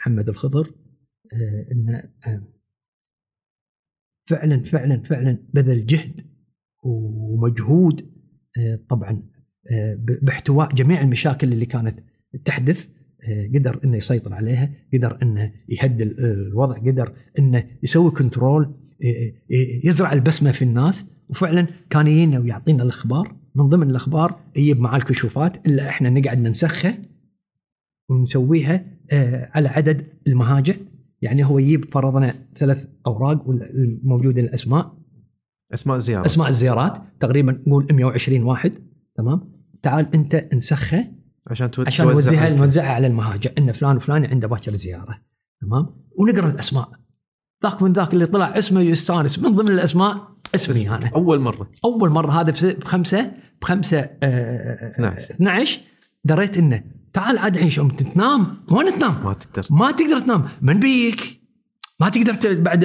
محمد 0.00 0.28
الخضر 0.28 0.70
إنه 1.72 2.02
فعلا 4.30 4.62
فعلا 4.64 5.02
فعلا 5.02 5.38
بذل 5.54 5.86
جهد 5.86 6.20
ومجهود 6.84 8.00
آه، 8.58 8.78
طبعا 8.88 9.22
آه، 9.72 9.98
باحتواء 10.22 10.74
جميع 10.74 11.00
المشاكل 11.00 11.52
اللي 11.52 11.66
كانت 11.66 12.00
تحدث 12.44 12.86
آه، 13.28 13.46
قدر 13.54 13.80
إنه 13.84 13.96
يسيطر 13.96 14.34
عليها، 14.34 14.70
قدر 14.94 15.18
إنه 15.22 15.52
يهدي 15.68 16.02
ال- 16.04 16.20
الوضع، 16.20 16.78
قدر 16.78 17.12
إنه 17.38 17.64
يسوي 17.82 18.10
control 18.10 18.74
يزرع 19.84 20.12
البسمة 20.12 20.50
في 20.50 20.62
الناس. 20.62 21.06
وفعلا 21.28 21.66
كان 21.90 22.06
يجينا 22.06 22.38
ويعطينا 22.38 22.82
الأخبار. 22.82 23.36
من 23.54 23.68
ضمن 23.68 23.90
الأخبار 23.90 24.40
يجيب 24.56 24.80
معاه 24.80 24.96
الكشوفات 24.96 25.66
إلا 25.66 25.88
إحنا 25.88 26.10
نقعد 26.10 26.38
ننسخها 26.38 26.98
ونسويها 28.08 28.84
على 29.54 29.68
عدد 29.68 30.06
المهاجع 30.26 30.74
يعني 31.22 31.44
هو 31.44 31.58
يجيب 31.58 31.84
فرضنا 31.92 32.34
ثلاث 32.56 32.86
أوراق 33.06 33.48
والموجوده 33.48 34.40
الاسماء 34.40 34.94
أسماء 35.74 35.98
زيارة. 35.98 36.26
أسماء 36.26 36.48
الزيارات 36.48 37.02
تقريبا 37.20 37.52
نقول 37.66 37.86
120 37.92 38.42
واحد 38.42 38.72
تمام؟ 39.16 39.52
تعال 39.82 40.06
أنت 40.14 40.34
انسخها 40.34 41.12
عشان 41.50 41.70
تو- 41.70 41.82
عشان 41.86 42.06
نوزعها. 42.06 42.56
نوزعها 42.56 42.92
على 42.92 43.06
المهاجع 43.06 43.50
إن 43.58 43.72
فلان 43.72 43.96
وفلان 43.96 44.24
عنده 44.24 44.48
باكر 44.48 44.74
زيارة 44.74 45.18
تمام؟ 45.60 45.86
ونقرأ 46.18 46.46
الأسماء. 46.50 46.88
ذاك 47.64 47.82
من 47.82 47.92
ذاك 47.92 48.14
اللي 48.14 48.26
طلع 48.26 48.58
اسمه 48.58 48.80
يستانس 48.80 49.38
من 49.38 49.54
ضمن 49.56 49.68
الأسماء 49.68 50.28
اسمي 50.54 50.76
اسم- 50.76 50.92
أنا. 50.92 51.10
أول 51.14 51.40
مرة. 51.40 51.70
أول 51.84 52.10
مرة 52.10 52.30
هذا 52.40 52.52
بخمسه 52.78 53.32
بخمسة 53.62 53.98
آه، 54.22 54.90
12. 54.90 55.30
12 55.30 55.80
دريت 56.24 56.58
إنه 56.58 56.82
تعال 57.12 57.38
عاد 57.38 57.54
الحين 57.54 57.70
شو 57.70 57.88
تنام؟ 57.88 58.56
وين 58.72 58.98
تنام؟ 58.98 59.24
ما 59.24 59.32
تقدر. 59.32 59.66
ما 59.70 59.90
تقدر 59.90 60.18
تنام. 60.18 60.44
من 60.62 60.80
بيك؟ 60.80 61.40
ما 62.00 62.08
تقدر 62.08 62.34
ت- 62.34 62.46
بعد 62.46 62.80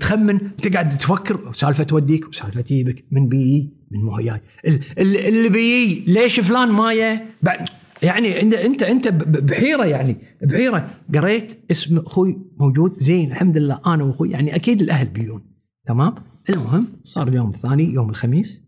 تخمن. 0.00 0.56
تقعد 0.56 0.98
تفكر. 0.98 1.52
سالفة 1.52 1.84
توديك 1.84 2.28
وسالفة 2.28 2.60
تجيبك 2.60 3.04
من 3.10 3.28
بيي 3.28 3.72
من 3.90 4.00
مو 4.04 4.18
جاي 4.20 4.40
ال- 4.66 4.80
ال- 4.98 5.16
اللي 5.16 5.48
بيي 5.48 6.04
ليش 6.06 6.40
فلان 6.40 6.68
ماية؟ 6.72 7.30
بعد 7.42 7.68
يعني 8.02 8.40
انت 8.42 8.54
انت 8.54 8.82
انت 8.82 9.08
بحيرة 9.08 9.84
يعني. 9.84 10.16
بحيرة. 10.42 10.90
قريت 11.14 11.64
اسم 11.70 11.98
أخوي 11.98 12.38
موجود. 12.60 12.98
زين. 13.00 13.30
الحمد 13.32 13.58
لله. 13.58 13.80
أنا 13.86 14.04
وأخوي 14.04 14.30
يعني 14.30 14.54
أكيد 14.54 14.82
الأهل 14.82 15.06
بيون 15.08 15.42
تمام؟ 15.86 16.14
المهم 16.50 16.88
صار 17.04 17.28
اليوم 17.28 17.50
الثاني 17.50 17.84
يوم 17.94 18.10
الخميس. 18.10 18.62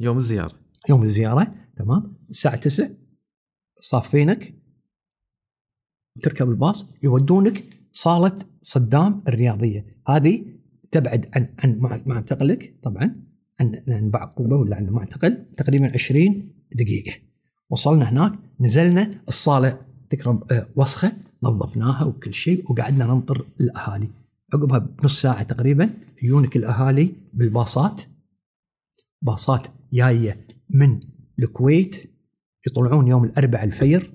يوم 0.00 0.16
الزيارة. 0.18 0.52
يوم 0.88 1.02
الزيارة. 1.02 1.54
تمام؟ 1.78 2.16
الساعة 2.30 2.56
9 2.56 2.88
صافينك 3.88 4.54
وتركب 6.16 6.50
الباص 6.50 6.90
يودونك 7.02 7.64
صالة 7.92 8.38
صدام 8.62 9.22
الرياضية. 9.28 9.86
هذه 10.08 10.44
تبعد 10.92 11.28
عن 11.34 11.48
عن 11.58 11.78
مع- 11.78 12.00
معتقلك 12.06 12.74
طبعا 12.82 13.16
عن 13.60 13.82
عن 13.88 14.10
بعقوبه 14.10 14.56
ولا 14.56 14.76
عن 14.76 14.86
معتقل 14.86 15.46
تقريبا 15.56 15.92
20 15.92 16.52
دقيقة. 16.74 17.12
وصلنا 17.70 18.10
هناك 18.10 18.32
نزلنا 18.60 19.20
الصالة 19.28 19.80
تكرم 20.10 20.40
آه، 20.50 20.68
وسخة 20.76 21.12
نظفناها 21.42 22.04
وكل 22.04 22.34
شيء 22.34 22.72
وقعدنا 22.72 23.04
ننطر 23.04 23.46
الأهالي. 23.60 24.08
عقبها 24.54 24.78
بنص 24.78 25.20
ساعة 25.22 25.42
تقريبا 25.42 25.90
يجونك 26.22 26.56
الأهالي 26.56 27.12
بالباصات. 27.32 28.02
باصات 29.22 29.66
جاية 29.92 30.46
من 30.70 31.00
الكويت 31.38 32.13
يطلعون 32.66 33.08
يوم 33.08 33.24
الأربعاء 33.24 33.64
الفجر 33.64 34.12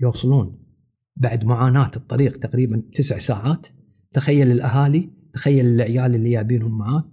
يوصلون 0.00 0.64
بعد 1.16 1.44
معاناة 1.44 1.90
الطريق 1.96 2.36
تقريبا 2.36 2.82
تسع 2.94 3.18
ساعات. 3.18 3.66
تخيل 4.12 4.50
الأهالي 4.50 5.10
تخيل 5.34 5.66
العيال 5.66 6.14
اللي 6.14 6.30
جايبينهم 6.30 6.78
معاك 6.78 7.04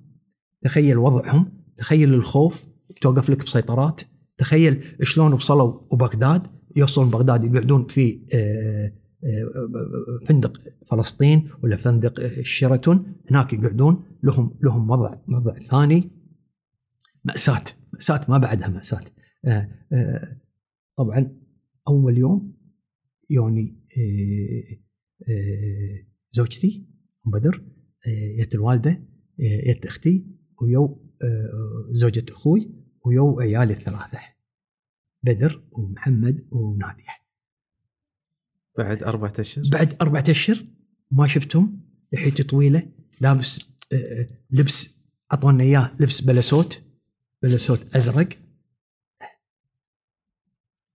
تخيل 0.62 0.98
وضعهم 0.98 1.64
تخيل 1.78 2.14
الخوف 2.14 2.66
توقف 3.02 3.30
لك 3.30 3.44
بسيطرات. 3.44 4.02
تخيل 4.38 4.84
شلون 5.02 5.34
وصلوا 5.34 5.82
وبغداد. 5.92 6.48
يوصلون 6.76 7.10
بغداد 7.10 7.44
يقعدون 7.44 7.86
في 7.86 8.28
آه، 8.34 8.94
آه، 9.24 10.26
فندق 10.26 10.58
فلسطين 10.88 11.50
ولا 11.64 11.76
فندق 11.76 12.20
الشيراتون. 12.20 13.14
هناك 13.32 13.54
يقعدون 13.54 14.04
لهم 14.24 14.58
لهم 14.64 14.90
وضع 14.90 15.16
وضع 15.28 15.54
ثاني. 15.54 16.12
مأساة 17.26 17.64
مأساة 17.94 18.22
ما 18.30 18.38
بعدها 18.38 18.68
مأساة. 18.68 19.04
طبعا 20.98 21.38
أول 21.88 22.18
يوم 22.18 22.54
يوني 23.30 23.76
آه، 23.98 24.78
آه، 25.32 26.06
زوجتي 26.32 26.86
أم 27.28 27.32
بدر 27.32 27.64
آه، 28.08 28.42
يت 28.42 28.56
الوالدة 28.56 28.92
آه، 28.92 29.70
يت 29.70 29.86
أختي 29.86 30.26
ويو 30.62 31.12
آه، 31.24 31.88
زوجة 31.92 32.26
أخوي 32.30 32.72
ويو 33.06 33.40
عيالي 33.40 33.74
الثلاثة 33.74 34.20
بدر 35.24 35.64
ومحمد 35.72 36.48
ونادية. 36.52 37.22
بعد 38.78 39.04
أربعة 39.04 39.34
أشهر؟ 39.40 39.66
بعد 39.72 39.96
أربعة 40.02 40.24
أشهر 40.30 40.66
ما 41.12 41.28
شفتهم. 41.28 41.82
لحيتي 42.14 42.44
طويلة 42.44 42.92
لابس 43.22 43.60
آه، 43.94 44.28
لبس 44.52 44.96
أعطونا 45.34 45.64
إياه 45.64 45.96
لبس 46.00 46.22
بلسوت 46.22 46.84
بلسوت 47.44 47.96
أزرق. 47.96 48.30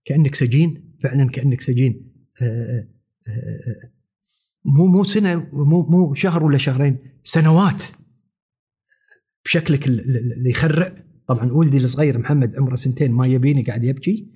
كأنك 0.07 0.35
سجين 0.35 0.95
فعلا 1.03 1.29
كأنك 1.29 1.61
سجين. 1.61 2.13
آه، 2.41 2.87
آه، 3.27 3.91
مو 4.65 4.85
مو 4.85 5.03
سنة 5.03 5.49
مو 5.53 5.81
مو 5.81 6.13
شهر 6.13 6.43
ولا 6.43 6.57
شهرين 6.57 6.97
سنوات. 7.23 7.83
بشكلك 9.45 9.87
ال- 9.87 9.99
ال- 9.99 10.33
اللي 10.33 10.49
يخرع. 10.49 10.95
طبعا 11.27 11.51
ولدي 11.51 11.77
الصغير 11.77 12.17
محمد 12.17 12.55
عمره 12.55 12.75
سنتين 12.75 13.11
ما 13.11 13.27
يبيني 13.27 13.63
قاعد 13.63 13.83
يبكي. 13.83 14.31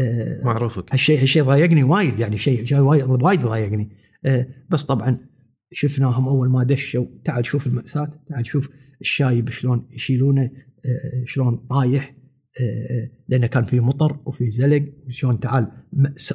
آه، 0.00 0.44
معروفك. 0.44 0.84
هالشيء 0.92 1.20
هالشيء 1.22 1.42
ضايقني 1.42 1.82
وايد 1.82 2.20
يعني 2.20 2.38
شيء 2.38 2.64
شيء 2.64 2.78
وايد 2.78 3.04
وايد 3.22 3.40
ضايقني. 3.40 3.96
آه، 4.24 4.46
بس 4.70 4.82
طبعا 4.82 5.18
شفناهم 5.72 6.28
أول 6.28 6.50
ما 6.50 6.64
دشوا. 6.64 7.06
تعال 7.24 7.46
شوف 7.46 7.66
المأساة 7.66 8.22
تعال 8.26 8.46
شوف 8.46 8.70
الشايب 9.00 9.50
شلون 9.50 9.88
يشيلونه 9.92 10.42
آه، 10.86 11.24
شلون 11.24 11.56
طايح. 11.56 12.10
آه، 12.10 12.23
لأنه 13.28 13.46
كان 13.46 13.64
في 13.64 13.80
مطر 13.80 14.16
وفي 14.26 14.50
زلق 14.50 14.84
شلون 15.10 15.40
تعال 15.40 15.66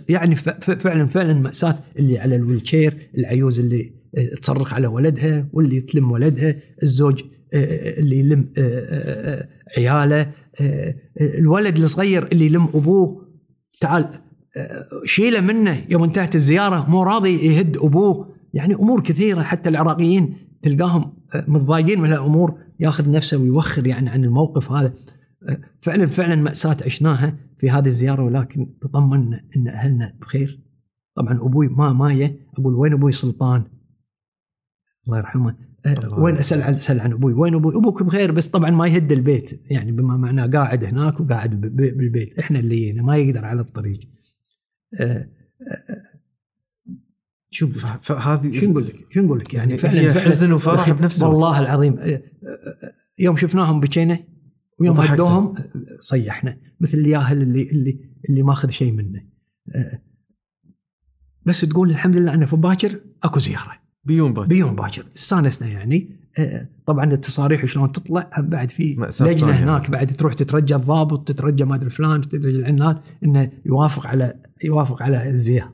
يعني 0.10 0.36
فعلا 0.36 1.08
فعلا 1.08 1.34
مأساة 1.34 1.80
اللي 2.00 2.20
على 2.20 2.36
الويلشير 2.36 2.94
العيوز 3.18 3.60
اللي 3.60 4.00
آه، 4.18 4.36
تصرخ 4.42 4.74
على 4.74 4.88
ولدها 4.88 5.50
واللي 5.54 5.82
تلم 5.82 6.12
ولدها 6.12 6.56
الزوج 6.84 7.24
آه، 7.54 8.00
اللي 8.00 8.20
يلم 8.20 8.50
آه، 8.58 8.62
آه، 8.62 9.40
آه، 9.40 9.48
عياله 9.78 10.32
الولد 11.22 11.78
الصغير 11.78 12.28
اللي 12.32 12.46
يلم 12.46 12.64
أبوه. 12.64 13.30
تعال 13.82 14.10
شيله 15.06 15.42
منه. 15.42 15.86
يوم 15.90 16.04
انتهت 16.04 16.36
الزيارة 16.36 16.90
مو 16.90 17.04
راضي 17.04 17.48
يهد 17.48 17.78
أبوه. 17.78 18.30
يعني 18.54 18.76
أمور 18.76 19.02
كثيرة 19.02 19.42
حتى 19.42 19.70
العراقيين 19.70 20.34
تلقاهم 20.62 21.14
متضايقين 21.48 22.02
من 22.02 22.14
الأمور 22.14 22.58
ياخذ 22.80 23.12
نفسه 23.12 23.38
ويوخر 23.38 23.88
يعني 23.88 24.10
عن 24.10 24.24
الموقف 24.24 24.72
هذا. 24.72 24.94
فعلا 25.82 26.08
فعلا 26.08 26.36
ماساه 26.36 26.78
عشناها 26.86 27.38
في 27.60 27.70
هذه 27.70 27.88
الزيارة 27.88 28.24
ولكن 28.24 28.78
تطمنا 28.82 29.46
إن 29.56 29.68
أهلنا 29.68 30.18
بخير 30.22 30.60
طبعا 31.16 31.34
أبوي 31.34 31.68
ما 31.68 31.94
ماية 31.94 32.48
أقول 32.58 32.76
وين 32.76 32.94
أبوي 32.94 33.12
سلطان 33.12 33.64
الله 35.08 35.18
يرحمه 35.18 35.56
آه، 35.86 35.94
الله 36.04 36.20
وين. 36.20 36.38
أسأل 36.38 36.62
عن 36.62 36.74
أسأل 36.74 37.00
عن 37.00 37.12
أبوي 37.12 37.34
وين 37.34 37.56
أبوي 37.56 37.76
أبوك 37.76 38.04
بخير 38.04 38.32
بس 38.32 38.48
طبعا 38.48 38.70
ما 38.70 38.88
يهد 38.88 39.12
البيت 39.12 39.62
يعني 39.72 39.92
بما 39.92 40.18
معناه 40.18 40.48
قاعد 40.48 40.84
هناك 40.84 41.20
وقاعد 41.20 41.62
بالبيت 41.62 42.40
إحنا 42.40 42.60
اللي 42.60 42.94
ما 42.94 43.18
يقدر 43.18 43.46
على 43.46 43.62
الطريق 43.62 44.00
آه، 45.00 45.30
آه، 45.72 46.10
شو؟ 47.52 47.68
فهذه 48.02 48.60
شو 48.60 48.70
نقول 48.70 48.88
لك؟ 48.88 49.06
شو 49.10 49.22
نقول 49.22 49.40
لك؟ 49.40 49.54
يعني 49.54 49.78
فعلا 49.78 50.14
فعلا 50.14 50.26
حزن 50.26 50.52
وفرح 50.52 50.90
بنفس 50.90 51.22
الوقت. 51.24 51.34
والله 51.34 51.60
العظيم 51.60 52.20
يوم 53.20 53.36
شفناهم 53.36 53.80
بكينا 53.80 54.20
ويوم. 54.80 54.98
هدوهم 54.98 55.56
صيحنا 56.00 56.58
مثل 56.80 56.98
الياهل 56.98 57.42
اللي 57.42 57.70
اللي 57.72 58.00
اللي 58.30 58.44
ماخذ 58.44 58.70
شيء 58.70 58.92
منه. 58.92 59.24
آه، 59.76 60.02
بس 61.46 61.62
تقول 61.62 61.90
الحمد 61.90 62.18
لله 62.18 62.34
انه 62.34 62.46
في 62.46 62.56
باكر 62.56 63.00
أكو 63.24 63.40
زيارة. 63.40 63.72
بيوم 64.04 64.34
باكر. 64.34 64.48
بيوم 64.48 64.76
باكر. 64.76 65.06
استانسنا 65.18 65.68
يعني. 65.68 66.20
آه، 66.40 66.70
طبعا 66.86 67.14
التصاريح 67.14 67.66
شلون 67.66 67.92
تطلع 67.92 68.30
بعد 68.38 68.72
في 68.72 69.10
لجنة. 69.22 69.52
هناك 69.52 69.92
بعد 69.92 70.08
تروح 70.08 70.34
تترجى 70.34 70.76
الضابط 70.76 71.28
تترجى 71.28 71.66
ما 71.66 71.76
أدري 71.76 71.90
فلان 71.90 72.22
تترجى 72.22 72.50
العنان 72.50 73.02
إنه 73.24 73.52
يوافق 73.66 74.08
على 74.08 74.44
يوافق 74.64 75.04
على 75.04 75.30
الزياره 75.30 75.74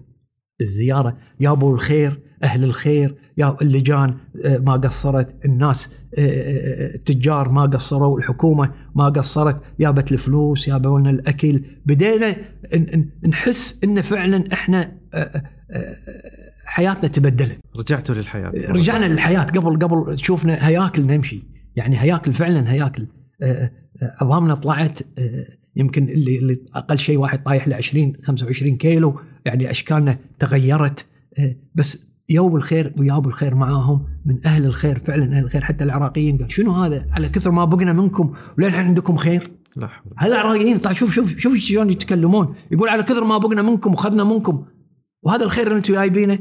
الزيارة. 0.62 1.18
يا 1.40 1.52
أبو 1.52 1.74
الخير 1.74 2.25
أهل 2.44 2.64
الخير 2.64 3.16
يا 3.38 3.56
اللجان 3.62 4.18
آه، 4.46 4.58
ما 4.58 4.74
قصرت. 4.74 5.46
الناس 5.46 5.90
آه، 6.18 6.22
آه، 6.22 6.96
التجار 6.96 7.50
ما 7.50 7.62
قصروا 7.62 8.20
الحكومة 8.20 8.72
ما 8.96 9.10
قصرت. 9.10 9.62
جابت 9.80 10.12
الفلوس 10.12 10.70
جابوا 10.70 11.00
لنا 11.00 11.10
الأكل. 11.10 11.62
بدينا 11.86 12.36
نحس 13.28 13.80
إن 13.84 14.02
فعلا 14.02 14.54
إحنا 14.54 14.98
آه، 15.14 15.44
حياتنا 16.66 17.08
تبدلت. 17.10 17.60
رجعتوا 17.76 18.16
للحياة. 18.16 18.52
رجعنا 18.70 19.06
للحياة. 19.06 19.40
قبل 19.44 19.80
قبل 19.80 20.20
شوفنا 20.20 20.68
هياكل 20.68 21.06
نمشي. 21.06 21.44
يعني 21.76 22.02
هياكل 22.02 22.34
فعلا 22.34 22.72
هياكل. 22.72 23.08
عظامنا 24.02 24.56
طلعت 24.56 25.00
يمكن 25.76 26.10
اللي, 26.10 26.38
اللي 26.38 26.58
أقل 26.76 27.00
شيء 27.00 27.18
واحد 27.18 27.44
طايح 27.44 27.68
ل 27.68 27.74
20 27.74 28.14
25 28.24 28.78
كيلو. 28.78 29.20
يعني 29.46 29.72
أشكالنا 29.72 30.18
تغيرت. 30.40 31.06
بس 31.76 32.08
يوم 32.30 32.56
الخير 32.56 32.94
ويابوا 33.00 33.30
الخير 33.30 33.56
معاهم 33.56 34.06
من 34.26 34.40
أهل 34.46 34.66
الخير 34.66 35.00
فعلا 35.00 35.38
أهل 35.38 35.44
الخير 35.44 35.64
حتى 35.64 35.84
العراقيين 35.84 36.38
قال 36.38 36.52
شنو 36.52 36.72
هذا؟ 36.72 37.06
على 37.12 37.30
كثر 37.30 37.52
ما 37.52 37.66
بقنا 37.66 37.94
منكم 37.94 38.34
وللحين 38.58 38.86
عندكم 38.86 39.18
خير؟ 39.18 39.44
لا 39.76 39.90
هل 40.18 40.32
العراقيين 40.32 40.78
طيب 40.78 40.94
شوف 40.94 41.14
شوف 41.14 41.38
شوف 41.38 41.56
شلون 41.56 41.90
يتكلمون؟ 41.90 42.56
يقول 42.72 42.90
على 42.90 43.04
كثر 43.04 43.24
ما 43.24 43.38
بقنا 43.38 43.62
منكم 43.62 43.94
وخذنا 43.94 44.24
منكم 44.24 44.66
وهذا 45.24 45.44
الخير 45.44 45.68
اللي 45.68 45.78
أنتم 45.78 45.94
جايبينه 45.94 46.40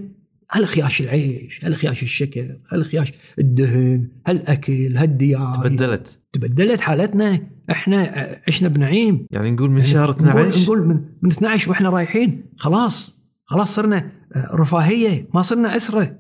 هل 0.51 0.67
خياش 0.67 1.01
العيش؟ 1.01 1.65
هل 1.65 1.77
خياش 1.77 2.03
الشكر؟ 2.03 2.59
هل 2.73 2.85
خياش 2.85 3.13
الدهن؟ 3.39 4.09
هل 4.27 4.43
أكل؟ 4.47 4.97
هل 4.97 5.19
تبدلت. 5.63 6.21
تبدلت 6.33 6.81
حالتنا 6.81 7.41
إحنا 7.71 8.29
عشنا 8.49 8.69
بنعيم. 8.69 9.27
يعني 9.31 9.51
نقول 9.51 9.71
من 9.71 9.77
يعني 9.77 9.91
شهر 9.91 10.11
نقول, 10.11 10.29
12 10.29 10.63
نقول 10.63 10.87
من, 10.87 11.01
من 11.23 11.31
12 11.31 11.71
وإحنا 11.71 11.91
رايحين 11.91 12.45
خلاص. 12.57 13.24
خلاص 13.45 13.75
صرنا 13.75 14.11
آه، 14.37 14.49
رفاهية 14.55 15.29
ما 15.35 15.43
صرنا 15.43 15.77
أسرة. 15.77 16.19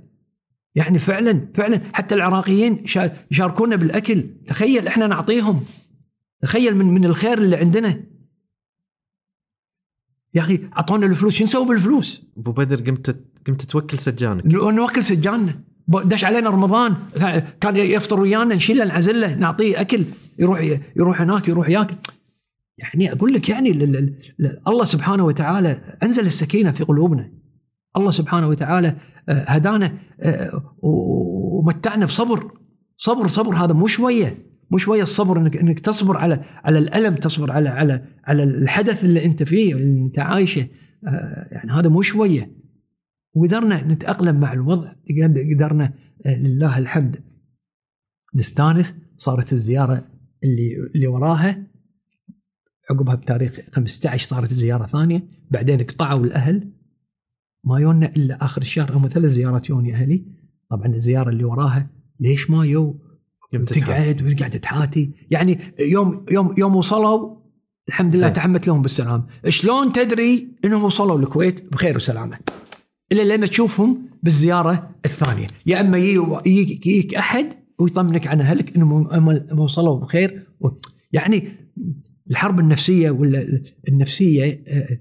يعني 0.75 0.99
فعلا 0.99 1.49
فعلا. 1.55 1.81
حتى 1.93 2.15
العراقيين 2.15 2.87
شا- 2.87 3.17
يشاركونا 3.31 3.77
بالأكل. 3.77 4.25
تخيل 4.47 4.87
إحنا 4.89 5.07
نعطيهم. 5.07 5.65
تخيل 6.43 6.77
من 6.77 6.87
من 6.95 7.05
الخير 7.05 7.39
اللي 7.39 7.57
عندنا. 7.57 8.01
يا 10.35 10.41
أخي 10.41 10.69
أعطونا 10.77 11.07
الفلوس. 11.07 11.35
شو 11.35 11.45
نسوي 11.45 11.67
بالفلوس؟ 11.67 12.23
أبو 12.37 12.53
بدر 12.53 12.91
قمت 12.91 13.17
قمت 13.47 13.63
توكل 13.63 13.99
سجانك. 13.99 14.47
نوكل 14.47 15.05
سجاننا. 15.05 15.61
دش 15.89 16.25
علينا 16.25 16.51
رمضان. 16.51 16.97
كان 17.61 17.77
يفطر 17.77 18.21
ويانا 18.21 18.55
نشيله 18.55 18.85
نعزله 18.85 19.35
نعطيه 19.35 19.81
أكل. 19.81 20.05
يروح 20.39 20.61
يروح 20.97 21.21
هناك 21.21 21.49
يروح 21.49 21.69
ياكل 21.69 21.95
يعني 22.79 23.13
أقول 23.13 23.33
لك 23.33 23.49
يعني 23.49 23.71
الله 24.69 24.85
سبحانه 24.85 25.25
وتعالى 25.25 25.99
أنزل 26.03 26.27
السكينة 26.27 26.71
في 26.71 26.85
قلوبنا. 26.85 27.33
الله 27.97 28.11
سبحانه 28.11 28.49
وتعالى 28.49 28.97
آه، 29.29 29.33
هدانا 29.33 29.99
آه، 30.21 30.77
ومتعنا 30.83 32.07
بصبر. 32.07 32.51
صبر 32.97 33.27
صبر 33.27 33.55
هذا 33.55 33.73
مو 33.73 33.87
شوية. 33.87 34.39
مو 34.71 34.79
شوية 34.79 35.03
الصبر 35.03 35.39
انك 35.39 35.57
إنك 35.57 35.81
تصبر 35.81 36.17
على 36.17 36.45
على 36.65 36.79
الألم 36.79 37.15
تصبر 37.15 37.53
على 37.53 37.69
على 37.69 38.05
على 38.25 38.43
الحدث 38.43 39.05
اللي 39.05 39.25
أنت 39.25 39.43
فيه 39.43 39.75
اللي 39.75 40.01
أنت 40.07 40.19
عايشه. 40.19 40.67
آه، 41.09 41.49
يعني 41.53 41.73
هذا 41.73 41.89
مو 41.89 42.03
شوية. 42.03 42.51
وقدرنا 43.35 43.83
نتأقلم 43.83 44.41
مع 44.41 44.53
الوضع. 44.53 44.93
قدرنا 45.55 45.93
لله 46.27 46.79
الحمد. 46.79 47.17
نستانس 48.37 48.95
صارت 49.17 49.53
الزيارة 49.53 50.07
اللي 50.45 50.77
اللي 50.95 51.07
وراها 51.07 51.74
عقبها 52.91 53.15
بتاريخ 53.15 53.61
15 53.73 54.25
صارت 54.27 54.55
زيارة 54.55 54.87
ثانية 54.87 55.29
بعدين 55.51 55.83
قطعوا 55.83 56.25
الأهل. 56.25 56.71
ما 57.65 57.79
يونا 57.79 58.07
إلا 58.07 58.45
آخر 58.45 58.63
الشهر 58.63 58.97
هم 58.97 59.09
ثلاث 59.09 59.31
زيارات 59.31 59.69
يوني 59.71 59.95
أهلي. 59.95 60.25
طبعا 60.71 60.87
الزيارة 60.87 61.29
اللي 61.31 61.45
وراها 61.45 61.91
ليش 62.21 62.51
ما 62.51 62.65
يو. 62.67 63.01
تقعد 63.67 64.23
وتقعد 64.23 64.51
تحاتي؟ 64.51 65.11
يعني 65.31 65.59
يوم 65.81 66.27
يوم 66.31 66.55
يوم 66.59 66.77
وصلوا 66.77 67.37
الحمد 67.89 68.17
لله. 68.17 68.29
تحمت 68.29 68.67
لهم 68.67 68.83
بالسلام. 68.83 69.27
شلون 69.49 69.93
تدري 69.93 70.49
إنهم 70.65 70.85
وصلوا 70.85 71.19
الكويت؟ 71.19 71.73
بخير 71.73 71.97
وسلامة. 71.97 72.39
إلا 73.13 73.35
لما 73.37 73.47
تشوفهم 73.47 74.09
بالزيارة 74.23 74.91
الثانية. 75.05 75.47
يا 75.67 75.81
أما 75.81 75.99
يجي- 75.99 76.21
يجيك 76.47 76.87
يجيك 76.87 77.15
أحد 77.15 77.47
ويطمنك 77.79 78.27
عن 78.27 78.41
أهلك 78.41 78.77
إنهم 78.77 79.07
هم 79.13 79.59
وصلوا 79.61 80.01
بخير. 80.01 80.47
و- 80.61 80.69
يعني 81.13 81.49
الحرب 82.31 82.61
النفسية 82.61 83.11
ولا 83.11 83.63
النفسية 83.89 84.65
آه، 84.69 84.99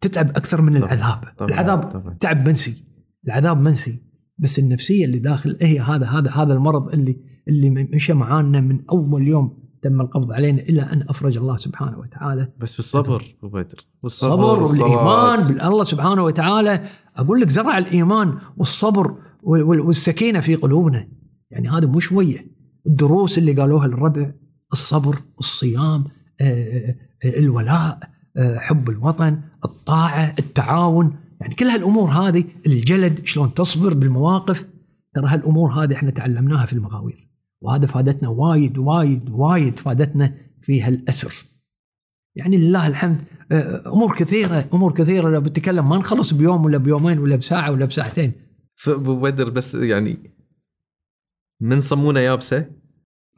تتعب 0.00 0.30
أكثر 0.30 0.60
من 0.62 0.78
طبعاً، 0.78 0.92
العذاب. 0.92 1.20
طبعاً، 1.38 1.50
العذاب 1.50 1.82
طبعاً. 1.82 2.14
تعب 2.20 2.48
منسي. 2.48 2.84
العذاب 3.26 3.60
منسي. 3.60 3.98
بس 4.38 4.58
النفسية 4.58 5.04
اللي 5.04 5.18
داخل 5.18 5.56
هي 5.62 5.80
هذا 5.80 6.06
هذا 6.06 6.30
هذا 6.30 6.52
المرض 6.52 6.92
اللي 6.92 7.16
اللي 7.48 7.70
مشى 7.70 8.12
معانا 8.12 8.60
من 8.60 8.80
أول 8.90 9.28
يوم 9.28 9.60
تم 9.82 10.00
القبض 10.00 10.32
علينا 10.32 10.62
إلى 10.62 10.82
أن 10.82 11.04
أفرج 11.08 11.36
الله 11.36 11.56
سبحانه 11.56 11.98
وتعالى. 11.98 12.52
بس 12.58 12.74
بالصبر 12.76 13.24
أبو 13.42 13.48
بدر. 13.48 13.78
بالصبر. 14.02 14.62
والإيمان 14.62 15.40
بالله 15.48 15.82
سبحانه 15.84 16.22
وتعالى. 16.24 16.80
أقول 17.16 17.40
لك 17.40 17.48
زرع 17.48 17.78
الإيمان 17.78 18.38
والصبر 18.56 19.14
وال- 19.42 19.62
وال- 19.62 19.80
والسكينة 19.80 20.40
في 20.40 20.54
قلوبنا. 20.54 21.08
يعني 21.50 21.68
هذا 21.68 21.86
مو 21.86 22.00
شوية. 22.00 22.50
الدروس 22.86 23.38
اللي 23.38 23.52
قالوها 23.52 23.86
للربع 23.88 24.32
الصبر 24.72 25.16
الصيام 25.38 26.04
الولاء 27.24 27.98
حب 28.38 28.90
الوطن 28.90 29.40
الطاعة 29.64 30.34
التعاون 30.38 31.16
يعني 31.40 31.54
كل 31.54 31.64
هالأمور 31.64 32.08
هذه 32.08 32.44
الجلد 32.66 33.26
شلون 33.26 33.54
تصبر 33.54 33.94
بالمواقف 33.94 34.66
ترى 35.14 35.26
هالأمور 35.28 35.70
هذه 35.72 35.94
إحنا 35.94 36.10
تعلمناها 36.10 36.66
في 36.66 36.72
المغاوير 36.72 37.30
وهذا 37.60 37.86
فادتنا 37.86 38.28
وايد 38.28 38.78
وايد 38.78 39.30
وايد 39.30 39.78
فادتنا 39.78 40.34
في 40.62 40.82
هالأسر. 40.82 41.34
يعني 42.36 42.56
لله 42.56 42.86
الحمد 42.86 43.24
أمور 43.86 44.14
كثيرة 44.14 44.68
أمور 44.74 44.92
كثيرة 44.92 45.30
لو 45.30 45.40
بتكلم 45.40 45.88
ما 45.88 45.98
نخلص 45.98 46.32
بيوم 46.34 46.64
ولا 46.64 46.78
بيومين 46.78 47.18
ولا 47.18 47.36
بساعة 47.36 47.70
ولا 47.70 47.84
بساعتين. 47.84 48.32
فابو 48.74 49.16
بدر 49.16 49.50
بس 49.50 49.74
يعني 49.74 50.16
من 51.60 51.80
صمونه 51.80 52.20
يابسة؟ 52.20 52.70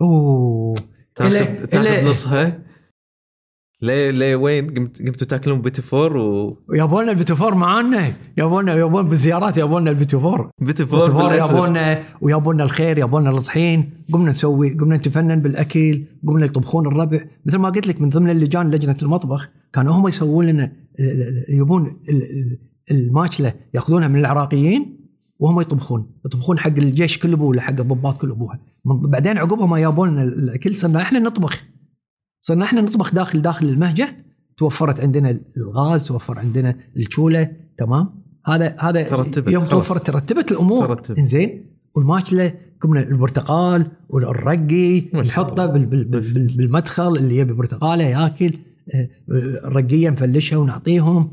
أوه 0.01 0.75
تاخذ 1.15 1.67
تاخذ 1.67 2.11
نصها؟ 2.11 2.72
ليه 3.83 4.11
ليه 4.11 4.37
وين 4.37 4.67
قمت 4.67 5.03
قمتوا 5.03 5.27
تاكلون 5.27 5.61
بيتي 5.61 5.83
فور 5.83 6.17
و 6.17 6.57
يابونا 6.75 7.11
البتفور 7.11 7.55
معانا. 7.55 8.13
يابونا 8.39 8.75
يابونا 8.75 9.09
بالزيارات 9.09 9.57
يابونا 9.57 9.91
البتفور 9.91 10.51
بيتي 10.61 10.87
فور 10.87 11.01
البتفور 11.05 11.23
بالأسر. 11.29 11.55
يابونا 11.55 12.03
ويابونا 12.21 12.65
الخير 12.65 12.99
يابونا 12.99 13.31
الطحين. 13.31 13.91
قمنا 14.13 14.31
نسوي 14.31 14.71
قمنا 14.75 14.97
نتفنن 14.97 15.41
بالأكل 15.41 16.05
قمنا 16.27 16.47
يطبخون 16.47 16.87
الربع. 16.87 17.21
مثل 17.47 17.59
ما 17.59 17.69
قلت 17.69 17.87
لك 17.87 18.01
من 18.01 18.09
ضمن 18.09 18.31
اللجان 18.31 18.71
لجنة 18.71 18.97
المطبخ 19.03 19.49
كانوا 19.73 19.95
هم 19.95 20.09
يسوون 20.09 20.47
لنا 20.47 20.73
يبون 21.49 21.87
ال- 22.09 22.23
ال- 22.23 22.59
الماكلة 22.91 23.55
يأخذونها 23.75 24.09
من 24.09 24.21
العراقيين 24.21 24.99
وهم 25.39 25.61
يطبخون. 25.61 26.11
يطبخون 26.27 26.59
حق 26.59 26.77
الجيش 26.79 27.19
كل 27.19 27.33
أبوه 27.33 27.61
حق 27.61 27.81
الضباط 27.81 28.21
كل 28.21 28.31
ابوها 28.31 28.61
بعدين 28.85 29.39
عقبها 29.39 29.67
ما 29.67 29.79
جابوا 29.79 30.07
لنا 30.07 30.23
الأكل 30.23 30.75
صرنا 30.75 31.01
إحنا 31.01 31.19
نطبخ. 31.19 31.72
صرنا 32.45 32.65
إحنا 32.65 32.81
نطبخ 32.81 33.15
داخل 33.15 33.43
داخل 33.43 33.67
المهجة 33.69 34.17
توفرت 34.57 35.01
عندنا 35.01 35.41
الغاز 35.57 36.07
توفر 36.07 36.39
عندنا 36.39 36.75
الشولة 36.97 37.51
تمام 37.79 38.23
هذا 38.47 38.77
هذا 38.81 39.03
ترتبت، 39.03 39.53
يوم. 39.53 39.65
توفرت 39.65 40.07
ترتبت 40.07 40.53
الأمور 40.53 40.87
ترتبت. 40.87 41.19
إنزين 41.19 41.65
والماكلة 41.95 42.55
قمنا 42.81 43.01
البرتقال 43.01 43.87
والرقي 44.09 45.01
نحطه. 45.15 45.67
بال 45.67 45.87
بال 45.87 46.05
بال 46.05 46.47
بالمدخل 46.57 47.17
اللي 47.17 47.37
يبي 47.37 47.53
برتقاله 47.53 48.05
ياكل 48.05 48.53
آه، 48.95 48.97
آه، 48.97 49.09
الرقيه 49.69 50.11
نفلشها 50.11 50.57
ونعطيهم 50.57 51.33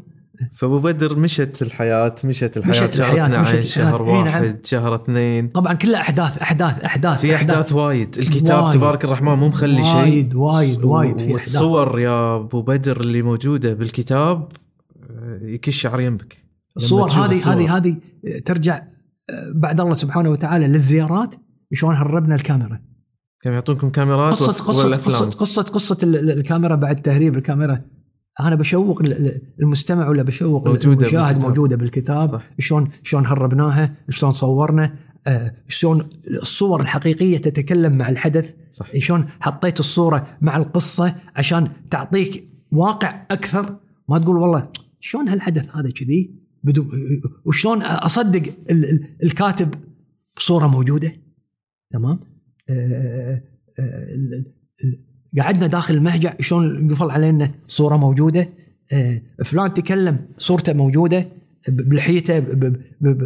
فأبو 0.54 0.80
بدر 0.80 1.20
مشت 1.20 1.62
الحياة 1.62 2.16
مشت 2.24 2.58
الحياة 2.58 2.84
مشت 2.88 2.94
شهر 2.94 3.08
الحياة، 3.08 3.26
12 3.26 3.58
مشت 3.58 3.68
شهر 3.68 4.02
الحياة. 4.02 4.18
إي 4.18 4.24
نعم. 4.24 4.42
واحد 4.44 4.66
شهر 4.66 4.96
اثنين 4.96 5.48
طبعا 5.48 5.74
كلها 5.74 6.02
أحداث 6.02 6.38
أحداث 6.42 6.84
أحداث 6.84 7.20
في 7.20 7.36
أحداث 7.36 7.74
وايد 7.74 8.18
الكتاب 8.18 8.64
وايد. 8.64 8.74
تبارك 8.74 9.06
الرحمن 9.06 9.34
مو 9.34 9.48
مخلي 9.48 9.84
شيء 9.84 9.94
وايد 9.96 10.36
وايد 10.36 10.86
وايد 10.86 11.18
في 11.18 11.24
أحداث 11.24 11.32
والصور 11.32 12.00
يا 12.00 12.36
أبو 12.36 12.62
بدر 12.62 13.00
اللي 13.02 13.22
موجودة 13.22 13.74
بالكتاب 13.74 14.48
آه، 15.10 15.40
يكش 15.44 15.82
شعر 15.82 16.02
ينبك 16.02 16.38
الصور 16.78 17.10
هذه 17.12 17.32
الصور. 17.32 17.54
هذه 17.54 17.78
هذه 17.78 17.98
ترجع 18.46 18.76
آه، 19.30 19.52
بعد 19.56 19.82
الله 19.82 19.94
سبحانه 19.94 20.30
وتعالى 20.30 20.68
للزيارات 20.68 21.36
شلون 21.74 21.96
هربنا 21.96 22.36
الكاميرا 22.36 22.80
كانوا 23.42 23.56
يعطونكم 23.56 23.90
كاميرات؟ 23.90 24.34
قصة 24.34 24.54
قصة 25.30 25.62
قصة 25.64 25.98
ال- 26.04 26.16
ال- 26.16 26.32
الكاميرا 26.32 26.76
بعد 26.76 27.02
تهريب 27.02 27.38
الكاميرا 27.38 27.82
أنا 28.40 28.56
بشوق 28.56 29.02
ال- 29.02 29.14
ال- 29.14 29.42
المستمع 29.62 30.10
ولا 30.10 30.24
بشوق 30.24 30.68
موجودة 30.68 31.02
المشاهد 31.02 31.26
بالكتاب. 31.34 31.48
موجودة 31.50 31.76
بالكتاب؟ 31.76 32.30
صح. 32.32 32.44
شلون 32.60 32.90
شلون 33.04 33.26
هربناها؟ 33.26 33.96
شلون 34.10 34.32
صورنا؟ 34.32 34.96
آه، 35.28 35.52
شلون 35.68 36.10
الصور 36.42 36.82
الحقيقية 36.82 37.38
تتكلم 37.38 37.98
مع 37.98 38.10
الحدث؟ 38.10 38.56
صح. 38.72 38.98
شلون 38.98 39.26
حطيت 39.40 39.80
الصورة 39.80 40.38
مع 40.42 40.58
القصة 40.58 41.16
عشان 41.36 41.72
تعطيك 41.92 42.44
واقع 42.72 43.26
أكثر؟ 43.32 43.76
ما 44.10 44.20
تقول 44.20 44.38
والله 44.38 44.70
شلون 45.00 45.30
هالحدث 45.30 45.76
هذا 45.78 45.92
كذي؟ 45.92 46.36
بدون 46.64 46.90
وشلون 47.46 47.82
أصدق 47.82 48.54
ال- 48.72 48.86
ال- 48.90 49.16
الكاتب 49.24 49.74
بصورة 50.38 50.68
موجودة؟ 50.68 51.14
تمام؟ 51.94 52.20
آه، 52.70 53.42
آه، 53.80 54.06
قعدنا 55.38 55.68
داخل 55.68 55.94
المهجع 55.94 56.34
شلون 56.40 56.90
يقفل 56.90 57.12
علينا 57.12 57.52
صورة 57.68 57.96
موجودة؟ 57.96 58.50
آه، 58.94 59.22
فلان 59.44 59.74
تكلم 59.74 60.26
صورته 60.38 60.74
موجودة 60.74 61.28
بلحيته 61.68 62.40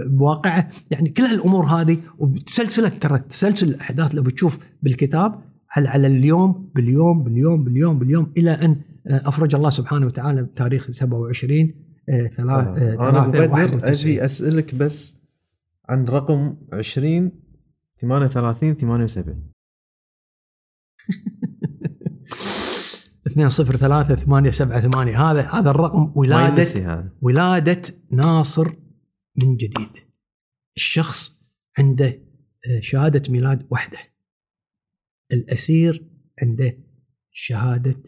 بواقعه. 0.05 0.69
يعني 0.91 1.09
كل 1.09 1.23
هالأمور 1.23 1.65
هذه 1.65 1.97
وتسلسله 2.19 2.89
ترى 2.89 3.19
تسلسل 3.19 3.67
الأحداث 3.67 4.15
لو 4.15 4.23
بتشوف 4.23 4.59
بالكتاب 4.83 5.41
على 5.71 5.89
على 5.89 6.07
اليوم 6.07 6.71
باليوم 6.75 7.23
باليوم 7.23 7.63
باليوم 7.63 7.99
باليوم 7.99 8.33
إلى 8.37 8.51
أن 8.51 8.81
آه، 9.07 9.21
أفرج 9.27 9.55
الله 9.55 9.69
سبحانه 9.69 10.05
وتعالى 10.05 10.43
بتاريخ 10.43 10.91
27 10.91 11.73
آه، 12.09 12.27
ثلاث 12.27 12.77
أنا 12.77 13.27
91. 13.27 13.83
أبي 13.83 14.25
أسألك 14.25 14.75
بس 14.75 15.15
عن 15.89 16.05
رقم 16.05 16.55
20 16.73 17.31
38 18.01 18.73
78 18.73 19.53
2 23.33 23.49
0 23.49 23.75
3 23.77 24.15
8 24.15 24.49
7 24.49 24.79
8 24.81 25.31
هذا 25.31 25.41
هذا 25.41 25.69
الرقم 25.69 26.13
ولاده 26.15 27.11
ولادة 27.21 27.81
ناصر 28.11 28.73
من 29.43 29.57
جديد. 29.57 29.89
الشخص 30.75 31.41
عنده 31.79 32.07
آه، 32.07 32.79
شهادة 32.81 33.31
ميلاد 33.31 33.67
وحده. 33.71 33.97
الأسير 35.31 36.09
عنده 36.41 36.77
شهادة 37.31 38.03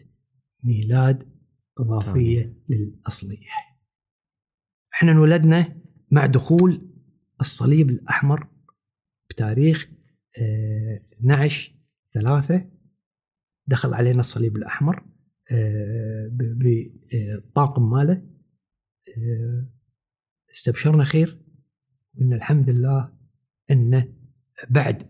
ميلاد 0.62 1.28
إضافية 1.78 2.56
للأصلية. 2.68 3.48
إحنا 4.94 5.12
انولدنا 5.12 5.76
مع 6.10 6.26
دخول 6.26 6.90
الصليب 7.40 7.90
الأحمر 7.90 8.48
بتاريخ 9.30 9.88
آه، 10.38 10.96
12 10.96 11.72
3 12.12 12.70
دخل 13.66 13.94
علينا 13.94 14.20
الصليب 14.20 14.56
الأحمر. 14.56 14.96
آه، 14.96 15.05
بالطاقم 16.32 17.90
ماله 17.90 18.22
استبشرنا 20.50 21.04
خير 21.04 21.42
قلنا 22.20 22.36
الحمد 22.36 22.70
لله 22.70 23.12
إنه 23.70 24.14
بعد 24.70 25.02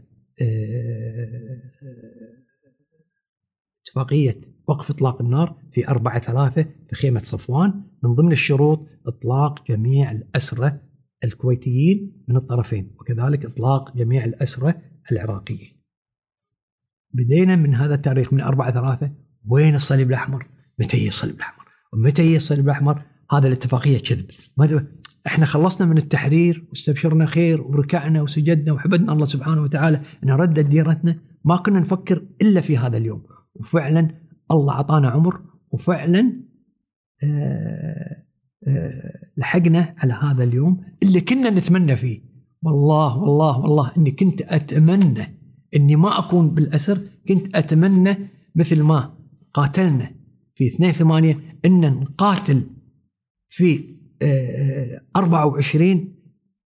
اتفاقية 3.87 4.41
وقف 4.69 4.91
إطلاق 4.91 5.23
النار 5.23 5.63
في 5.73 5.89
4 5.89 6.19
3 6.19 6.63
في 6.63 6.95
خيمة 6.95 7.21
صفوان 7.21 7.83
من 8.03 8.15
ضمن 8.15 8.33
الشروط 8.33 8.89
إطلاق 9.07 9.67
جميع 9.69 10.11
الاسرى 10.11 10.81
الكويتيين 11.25 12.25
من 12.29 12.37
الطرفين 12.37 12.95
وكذلك 13.01 13.45
إطلاق 13.45 13.97
جميع 13.97 14.25
الاسرى 14.25 14.75
العراقيين. 15.13 15.83
بدينا 17.15 17.57
من 17.57 17.75
هذا 17.75 17.95
التاريخ 17.95 18.33
من 18.33 18.41
4 18.41 18.73
3 18.73 19.26
وين 19.47 19.75
الصليب 19.75 20.09
الأحمر؟ 20.09 20.47
متى 20.79 20.97
يجي 20.97 21.09
الصليب 21.09 21.35
الأحمر؟ 21.35 21.65
ومتى 21.93 22.23
يجي 22.23 22.37
الصليب 22.37 22.65
الأحمر؟ 22.65 23.03
هذا 23.33 23.47
الاتفاقية 23.47 23.99
كذب 23.99 24.27
ما 24.57 24.87
إحنا 25.27 25.47
خلصنا 25.47 25.87
من 25.87 25.97
التحرير 25.97 26.67
واستبشرنا 26.71 27.27
خير 27.27 27.61
وركعنا 27.63 28.23
وسجدنا 28.23 28.73
وحمدنا 28.73 29.13
الله 29.13 29.25
سبحانه 29.25 29.63
وتعالى 29.63 30.01
أن 30.25 30.31
ردت 30.31 30.67
ديرتنا 30.67 31.19
ما 31.45 31.57
كنا 31.57 31.81
نفكر 31.81 32.27
إلا 32.43 32.61
في 32.61 32.79
هذا 32.79 32.97
اليوم 32.97 33.23
وفعلا 33.55 34.11
الله 34.51 34.75
أعطانا 34.75 35.09
عمر 35.09 35.41
وفعلا 35.71 36.43
آه، 37.25 38.25
آه، 38.69 39.13
لحقنا 39.37 39.95
على 39.99 40.13
هذا 40.13 40.45
اليوم 40.45 40.85
اللي 41.03 41.21
كنا 41.21 41.51
نتمنى 41.51 41.97
فيه 41.97 42.21
والله 42.63 43.19
والله 43.19 43.59
والله 43.59 43.93
إني 43.97 44.11
كنت 44.11 44.43
أتمنى 44.43 45.39
إني 45.77 45.97
ما 45.97 46.19
أكون 46.19 46.51
بالأسر 46.51 46.99
كنت 47.29 47.57
أتمنى 47.57 48.17
مثل 48.55 48.83
ما 48.83 49.16
قاتلنا 49.57 50.11
في 50.55 50.67
2 50.67 50.93
8 50.93 51.39
إن 51.65 51.81
نقاتل 52.01 52.63
في 53.49 53.97
آه، 54.23 55.01
24 55.17 56.15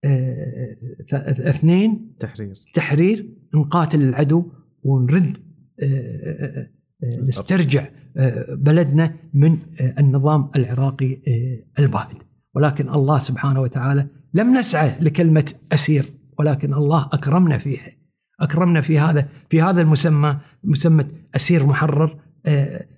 آه، 0.05 0.77
ث- 1.11 1.41
اثنين 1.41 2.17
تحرير. 2.19 2.55
تحرير 2.75 3.35
نقاتل 3.55 4.03
العدو 4.03 4.53
ونرد 4.83 5.37
آه، 5.83 5.87
آه، 5.87 6.71
آه، 7.05 7.21
نسترجع 7.21 7.89
آه، 8.17 8.55
بلدنا 8.55 9.15
من 9.35 9.59
آه، 9.81 9.95
النظام 10.01 10.51
العراقي 10.57 11.13
آه، 11.13 11.83
البائد. 11.83 12.17
ولكن 12.55 12.89
الله 12.89 13.19
سبحانه 13.19 13.61
وتعالى 13.61 14.07
لم 14.35 14.57
نسعى 14.59 14.93
لكلمة 15.01 15.53
أسير 15.73 16.05
ولكن 16.39 16.75
الله 16.75 17.03
أكرمنا 17.13 17.59
فيها. 17.59 17.93
أكرمنا 18.41 18.81
في 18.81 18.99
هذا 18.99 19.29
في 19.51 19.63
هذا 19.63 19.81
المسمى 19.81 20.39
مسمى 20.65 21.05
أسير 21.37 21.67
محرر 21.67 22.11
آه، 22.13 22.21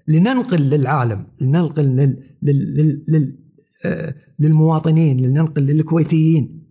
لننقل 0.09 0.61
للعالم 0.61 1.27
لننقل 1.41 1.85
لل 1.85 2.37
لل 2.43 3.05
لل 3.09 3.39
آه، 3.85 4.15
للمواطنين 4.39 5.21
لننقل 5.21 5.63
للكويتيين. 5.63 6.63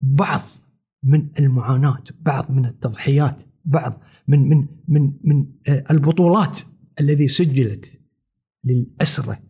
بعض 0.00 0.40
من 1.02 1.28
المعاناة 1.38 2.04
بعض 2.20 2.50
من 2.50 2.66
التضحيات 2.66 3.42
بعض 3.64 4.02
من 4.28 4.48
من 4.48 4.66
من 4.88 5.12
من 5.24 5.46
آه، 5.68 5.84
البطولات 5.90 6.58
الذي 7.00 7.28
سجلت 7.28 8.00
للأسرة 8.64 9.40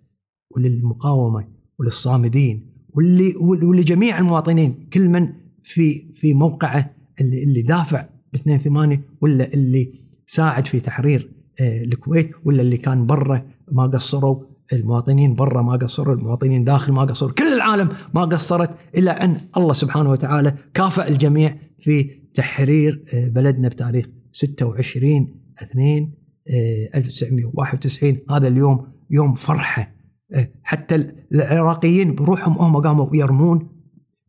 وللمقاومة 0.56 1.48
وللصامدين 1.78 2.74
واللي 2.88 3.34
ولجميع 3.36 4.18
المواطنين 4.18 4.88
كل 4.92 5.08
من 5.08 5.32
في 5.62 6.14
في 6.14 6.34
موقعه 6.34 6.94
اللي, 7.20 7.42
اللي 7.42 7.62
دافع 7.62 8.08
ب 8.32 8.34
2 8.34 8.58
8 8.58 9.04
ولا 9.20 9.54
اللي 9.54 9.92
ساعد 10.26 10.66
في 10.66 10.80
تحرير 10.80 11.30
آه، 11.30 11.37
الكويت 11.60 12.30
ولا 12.44 12.62
اللي 12.62 12.76
كان 12.76 13.06
برا 13.06 13.46
ما 13.72 13.86
قصروا 13.86 14.44
المواطنين 14.72 15.34
برا 15.34 15.62
ما 15.62 15.72
قصروا 15.76 16.14
المواطنين 16.14 16.64
داخل 16.64 16.92
ما 16.92 17.02
قصروا 17.02 17.32
كل 17.32 17.52
العالم 17.52 17.88
ما 18.14 18.24
قصرت 18.24 18.70
إلا 18.96 19.24
أن 19.24 19.40
الله 19.56 19.72
سبحانه 19.72 20.10
وتعالى 20.10 20.54
كافأ 20.74 21.08
الجميع 21.08 21.56
في 21.78 22.10
تحرير 22.34 23.04
آه، 23.14 23.28
بلدنا 23.28 23.68
بتاريخ 23.68 24.06
26 24.32 25.34
2 25.62 26.14
آه، 26.50 26.98
1991 26.98 28.18
هذا 28.30 28.48
اليوم 28.48 28.86
يوم 29.10 29.34
فرحة. 29.34 29.94
آه، 30.34 30.48
حتى 30.62 31.12
العراقيين 31.32 32.14
بروحهم 32.14 32.52
هم 32.52 32.76
قاموا 32.76 33.16
يرمون 33.16 33.68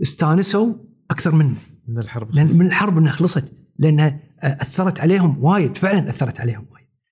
استانسوا 0.02 0.74
أكثر 1.12 1.36
منا 1.36 1.54
من 1.88 1.98
الحرب. 1.98 2.36
من 2.36 2.66
الحرب 2.66 2.98
إنها 2.98 3.12
خلصت 3.12 3.54
لأنها 3.80 4.20
أثرت 4.44 5.00
عليهم 5.00 5.44
وايد 5.44 5.78
فعلا 5.78 6.10
أثرت 6.10 6.40
عليهم. 6.40 6.66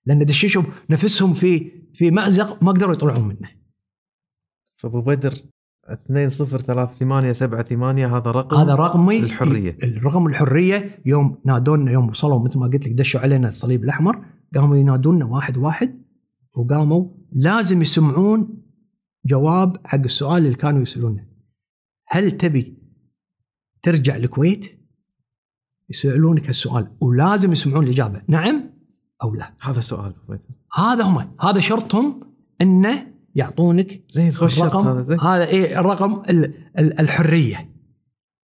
لأن 0.08 0.26
دششوا 0.26 0.64
نفسهم 0.90 1.34
في 1.34 1.72
في 1.94 2.12
مأزق 2.12 2.64
ما 2.64 2.72
قدروا 2.72 2.94
يطلعون 2.94 3.28
منه 3.28 3.50
فأبو 4.76 5.02
بدر 5.02 5.34
2 5.90 6.30
0 6.30 6.60
3 6.60 6.94
8 6.94 7.34
7 7.34 7.64
8 7.64 8.18
هذا 8.18 8.32
رقم 8.32 8.58
هذا 8.58 8.76
رقمي 8.76 9.20
الحرية. 9.20 9.78
الرقم 9.84 10.28
الحرية 10.28 11.02
يوم 11.06 11.38
نادونا 11.46 11.92
يوم 11.92 12.10
وصلوا 12.10 12.40
مثل 12.40 12.60
ما 12.60 12.68
قلت 12.68 12.88
لك 12.88 12.94
دشوا 12.94 13.22
علينا 13.22 13.48
الصليب 13.48 13.84
الأحمر 13.84 14.26
قاموا 14.56 14.78
ينادونا 14.78 15.26
واحد 15.26 15.58
واحد 15.58 16.02
وقاموا 16.54 17.10
لازم 17.32 17.82
يسمعون 17.82 18.64
جواب 19.26 19.88
حق 19.88 20.00
السؤال 20.00 20.46
اللي 20.46 20.56
كانوا 20.56 20.82
يسألونه 20.82 21.26
هل 22.08 22.32
تبي 22.32 22.78
ترجع 23.82 24.16
الكويت؟ 24.16 24.80
يسألونك 25.90 26.48
هالسؤال 26.48 26.88
ولازم 27.02 27.52
يسمعون 27.52 27.84
الإجابة 27.84 28.22
نعم 28.28 28.77
أو 29.24 29.36
لا؟ 29.36 29.54
هذا 29.62 29.80
سؤال 29.80 30.14
هذا 30.78 31.04
هم 31.04 31.36
هذا 31.42 31.60
شرطهم 31.60 32.20
انه 32.62 33.08
يعطونك 33.36 34.02
زين 34.10 34.32
خوش 34.32 34.62
الرقم. 34.62 34.88
هذا 34.88 35.04
زين. 35.06 35.20
هذا 35.20 35.48
إيه 35.48 35.80
الرقم 35.80 36.22
ال- 36.30 36.54
ال- 36.80 37.00
الحرية. 37.00 37.70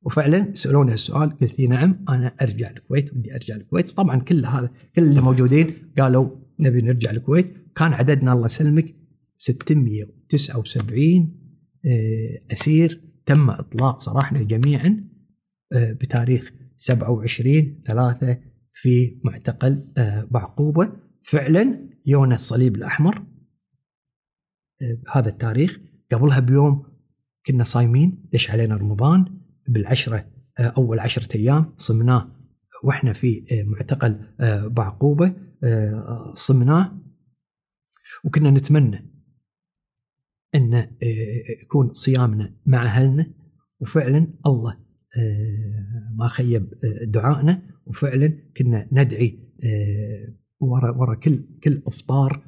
وفعلا 0.06 0.52
سألوني 0.54 0.94
السؤال 0.94 1.38
قلت 1.40 1.60
لي 1.60 1.68
نعم 1.68 2.06
أنا 2.10 2.36
أرجع 2.42 2.70
الكويت 2.70 3.14
ودي 3.14 3.34
أرجع 3.36 3.56
الكويت. 3.56 3.92
طبعا 3.92 4.20
كل 4.20 4.46
هذا 4.46 4.70
كل 4.96 5.04
اللي 5.04 5.22
موجودين 5.22 5.92
قالوا 6.00 6.30
نبي 6.60 6.82
نرجع 6.82 7.12
الكويت. 7.12 7.54
كان 7.76 7.94
عددنا 7.94 8.34
الله 8.34 8.46
يسلمك 8.46 8.96
679 9.38 11.40
آه، 11.86 12.54
أسير. 12.54 13.02
تم 13.26 13.50
إطلاق 13.50 14.00
سراحنا 14.00 14.44
جميعا 14.44 15.04
آه، 15.74 15.92
بتاريخ 15.94 16.52
27 16.78 17.82
3 17.86 18.38
في 18.74 19.22
معتقل 19.24 19.94
آه، 19.98 20.24
بعقوبة. 20.32 20.94
فعلا 21.24 21.90
يونا 22.06 22.36
الصليب 22.36 22.76
الأحمر 22.76 23.18
آه، 24.82 24.98
بهذا 25.06 25.30
التاريخ. 25.30 25.80
قبلها 26.12 26.40
بيوم 26.40 26.84
كنا 27.46 27.64
صايمين 27.64 28.30
دش 28.34 28.52
علينا 28.52 28.76
رمضان؟ 28.76 29.40
بالعشرة 29.68 30.32
آه، 30.60 30.74
أول 30.78 31.00
عشرة 31.00 31.38
أيام 31.38 31.74
صمناه 31.78 32.36
وإحنا 32.84 33.14
في 33.14 33.46
آه، 33.52 33.64
معتقل 33.64 34.34
آه، 34.40 34.68
بعقوبة 34.68 35.36
آه، 35.64 36.34
صمناه. 36.36 37.00
وكنا 38.24 38.52
نتمنى 38.52 39.10
أن 40.56 40.74
آه، 40.74 40.88
يكون 41.64 41.94
صيامنا 41.94 42.56
مع 42.66 42.84
أهلنا. 42.84 43.34
وفعلا 43.80 44.34
الله 44.46 44.84
ما 46.20 46.28
خيب 46.28 46.70
دعائنا. 47.08 47.73
وفعلا 47.86 48.34
كنا 48.58 48.88
ندعي 48.92 49.40
ورا 50.60 50.92
ورا 50.92 51.16
كل 51.16 51.40
كل 51.64 51.82
أفطار 51.88 52.44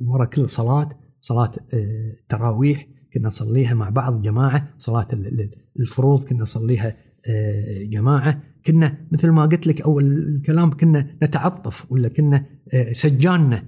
ورا 0.00 0.24
كل 0.24 0.50
صلاة 0.50 0.88
صلاة 1.20 1.52
تراويح 2.28 2.86
كنا 3.14 3.26
نصليها 3.26 3.74
مع 3.74 3.88
بعض 3.88 4.22
جماعة 4.22 4.74
صلاة 4.78 5.06
الفروض 5.80 6.24
كنا 6.24 6.40
نصليها 6.40 6.96
جماعة. 7.82 8.42
كنا 8.66 9.08
مثل 9.12 9.28
ما 9.30 9.46
قلت 9.46 9.66
لك 9.66 9.80
أول 9.80 10.04
الكلام 10.36 10.70
كنا 10.76 11.16
نتعطف 11.22 11.92
ولا 11.92 12.08
كنا 12.08 12.46
سجاننا 12.92 13.64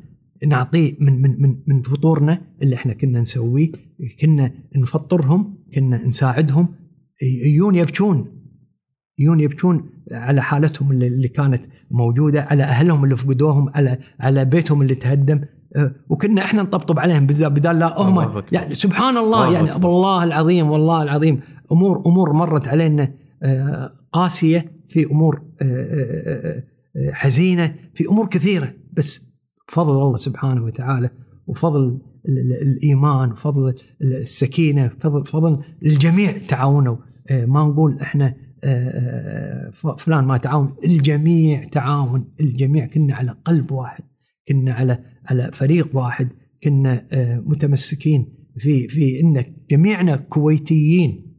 نعطيه 0.46 0.96
من 1.00 1.22
من 1.22 1.42
من 1.42 1.56
من 1.66 1.82
فطورنا 1.82 2.42
اللي 2.62 2.76
إحنا 2.76 2.92
كنا 2.92 3.20
نسويه. 3.20 3.72
كنا 4.20 4.52
نفطرهم 4.76 5.58
كنا 5.74 6.06
نساعدهم. 6.06 6.68
يجون 7.22 7.74
يبكون. 7.74 8.39
يجون 9.20 9.40
يبكون 9.40 9.90
على 10.12 10.42
حالتهم 10.42 10.92
اللي, 10.92 11.28
كانت 11.28 11.62
موجودة 11.90 12.42
على 12.42 12.62
أهلهم 12.62 13.04
اللي 13.04 13.16
فقدوهم 13.16 13.70
على 13.74 13.98
على 14.20 14.44
بيتهم 14.44 14.82
اللي 14.82 14.94
تهدم. 14.94 15.40
أه، 15.76 15.92
وكنا 16.08 16.42
إحنا 16.44 16.62
نطبطب 16.62 16.98
عليهم 16.98 17.26
بدال 17.26 17.78
لا 17.78 18.00
هم. 18.00 18.42
يعني 18.52 18.74
سبحان 18.74 19.16
الله, 19.16 19.48
الله 19.48 19.52
يعني 19.52 19.86
والله 19.86 20.24
العظيم 20.24 20.70
والله 20.70 21.02
العظيم. 21.02 21.40
امور 21.72 22.02
أمور 22.06 22.32
مرت 22.32 22.68
علينا 22.68 23.12
أه، 23.42 23.90
قاسية 24.12 24.72
في 24.88 25.04
أمور 25.04 25.42
أه، 25.62 26.62
حزينة 27.12 27.74
في 27.94 28.04
أمور 28.08 28.26
كثيرة. 28.26 28.72
بس 28.92 29.30
بفضل 29.68 29.92
الله 29.92 30.16
سبحانه 30.16 30.64
وتعالى 30.64 31.10
وفضل 31.46 31.98
الإيمان 32.62 33.32
وفضل 33.32 33.74
السكينة 34.02 34.90
فضل 35.00 35.26
فضل 35.26 35.58
الجميع 35.82 36.32
تعاونوا. 36.48 36.96
ما 37.30 37.60
نقول 37.62 37.98
إحنا 37.98 38.34
فلان 39.98 40.24
ما 40.24 40.36
تعاون 40.36 40.74
الجميع 40.84 41.64
تعاون 41.64 42.24
الجميع 42.40 42.86
كنا 42.86 43.14
على 43.14 43.36
قلب 43.44 43.72
واحد 43.72 44.04
كنا 44.48 44.72
على 44.72 45.04
على 45.26 45.50
فريق 45.52 45.96
واحد 45.96 46.28
كنا 46.64 47.06
آه، 47.12 47.42
متمسكين 47.46 48.26
في 48.58 48.88
في 48.88 49.20
إن 49.20 49.44
جميعنا 49.70 50.16
كويتيين 50.16 51.30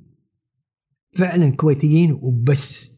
فعلا 1.16 1.50
كويتيين 1.50 2.12
وبس. 2.22 2.92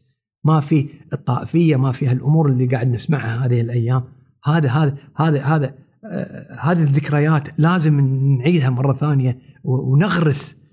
ما 0.44 0.60
في 0.60 0.88
الطائفية 1.12 1.76
ما 1.76 1.92
في 1.92 2.06
هالأمور 2.06 2.48
اللي 2.48 2.66
قاعد 2.66 2.88
نسمعها 2.88 3.46
هذه 3.46 3.60
الأيام. 3.60 4.04
هذا 4.44 4.68
هذا 4.68 4.96
هذا 5.16 5.42
هذا 5.42 5.74
آه، 6.04 6.56
هذه 6.60 6.82
الذكريات 6.82 7.48
لازم 7.58 8.00
نعيدها 8.38 8.70
مرة 8.70 8.92
ثانية 8.92 9.38
ونغرس 9.64 10.56
آه، 10.56 10.63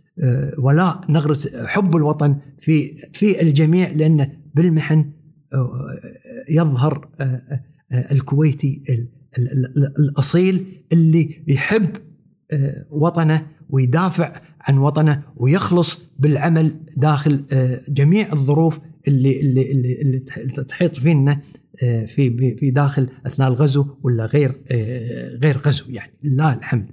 ولاء 0.58 1.02
نغرس 1.10 1.56
حب 1.56 1.96
الوطن 1.96 2.38
في 2.60 2.96
في 3.14 3.42
الجميع 3.42 3.90
لأن 3.90 4.28
بالمحن 4.56 5.12
يظهر 6.50 7.10
الكويتي 8.12 8.82
الأصيل 10.00 10.66
اللي 10.92 11.44
يحب 11.48 11.98
آه، 12.52 12.86
وطنه 12.90 13.48
ويدافع 13.70 14.42
عن 14.62 14.78
وطنه 14.78 15.24
ويخلص 15.36 16.04
بالعمل 16.20 16.76
داخل 16.98 17.46
آه، 17.54 17.82
جميع 17.90 18.34
الظروف 18.34 18.80
اللي 19.08 19.42
اللي 19.42 19.72
اللي, 20.02 20.20
تحيط 20.68 20.96
فينا 20.96 21.42
آه، 21.84 22.06
في 22.06 22.56
في 22.56 22.72
داخل 22.72 23.10
أثناء 23.26 23.50
الغزو 23.50 23.86
ولا 24.04 24.26
غير 24.26 24.62
غير 25.44 25.58
غزو 25.58 25.86
يعني. 25.90 26.12
لله 26.24 26.54
الحمد. 26.54 26.92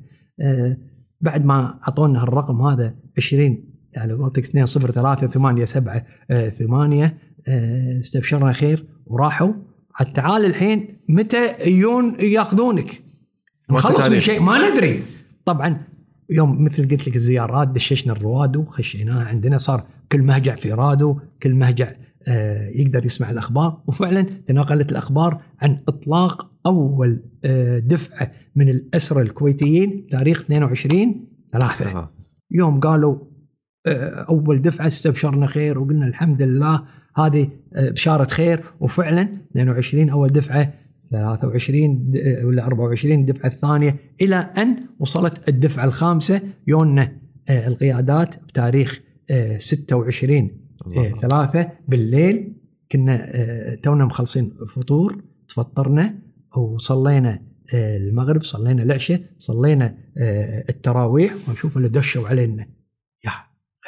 بعد 1.20 1.44
ما 1.44 1.78
أعطونا 1.82 2.22
الرقم 2.22 2.62
هذا 2.62 2.94
20 3.16 3.64
على 3.96 4.12
قولتك 4.12 4.44
2 4.44 4.66
0 4.66 4.90
3 4.90 5.26
8 5.26 5.64
7 5.64 6.04
8 6.58 7.18
استبشرنا 8.00 8.52
خير 8.52 8.86
وراحوا. 9.06 9.52
تعال 10.14 10.44
الحين 10.44 10.98
متى 11.08 11.54
يجون 11.66 12.16
يأخذونك؟ 12.20 13.02
نخلص 13.70 14.08
من 14.08 14.20
شيء 14.20 14.40
ما 14.40 14.70
ندري. 14.70 15.02
طبعا 15.44 15.82
يوم 16.30 16.64
مثل 16.64 16.88
قلت 16.88 17.08
لك 17.08 17.16
الزيارات 17.16 17.68
دششنا 17.68 18.12
الروادو 18.12 18.64
خشيناها 18.64 19.24
عندنا 19.24 19.58
صار 19.58 19.86
كل 20.12 20.22
مهجع 20.22 20.56
في 20.56 20.72
رادو 20.72 21.20
كل 21.42 21.54
مهجع 21.54 21.92
آه، 22.28 22.68
يقدر 22.68 23.06
يسمع 23.06 23.30
الأخبار. 23.30 23.82
وفعلا 23.86 24.22
تناقلت 24.22 24.92
الأخبار 24.92 25.42
عن 25.62 25.82
إطلاق 25.88 26.47
أول 26.66 27.22
آه، 27.44 27.78
دفعة 27.78 28.32
من 28.56 28.68
الاسرى 28.68 29.22
الكويتيين 29.22 30.06
تاريخ 30.10 30.40
22 30.40 31.26
ثلاثة. 31.52 31.84
يوم 32.50 32.80
قالوا 32.80 33.18
آه، 33.86 34.26
أول 34.28 34.62
دفعة 34.62 34.86
استبشرنا 34.86 35.46
خير 35.46 35.78
وقلنا 35.78 36.06
الحمد 36.06 36.42
لله 36.42 36.84
هذه 37.16 37.48
آه، 37.76 37.90
بشارة 37.90 38.24
خير. 38.30 38.64
وفعلا 38.80 39.28
22 39.50 40.10
أول 40.10 40.28
دفعة 40.28 40.74
23 41.10 42.12
آه، 42.16 42.46
ولا 42.46 42.66
24 42.66 43.20
الدفعة 43.20 43.46
الثانية 43.48 43.96
إلى 44.20 44.36
أن 44.36 44.76
وصلت 44.98 45.48
الدفعة 45.48 45.84
الخامسة 45.84 46.40
يونا 46.66 47.12
آه، 47.48 47.68
القيادات 47.68 48.42
بتاريخ 48.42 49.00
26 49.58 50.50
3 51.20 51.70
بالليل 51.88 52.52
كنا 52.92 53.30
تونا 53.82 54.04
مخلصين 54.04 54.52
فطور 54.68 55.22
تفطرنا. 55.48 56.18
وصلينا 56.56 57.42
المغرب 57.74 58.42
صلينا 58.42 58.82
العشاء 58.82 59.20
صلينا 59.38 59.98
التراويح 60.68 61.34
ونشوف 61.48 61.76
اللي 61.76 61.88
دشوا 61.88 62.28
علينا. 62.28 62.66
يا 63.24 63.30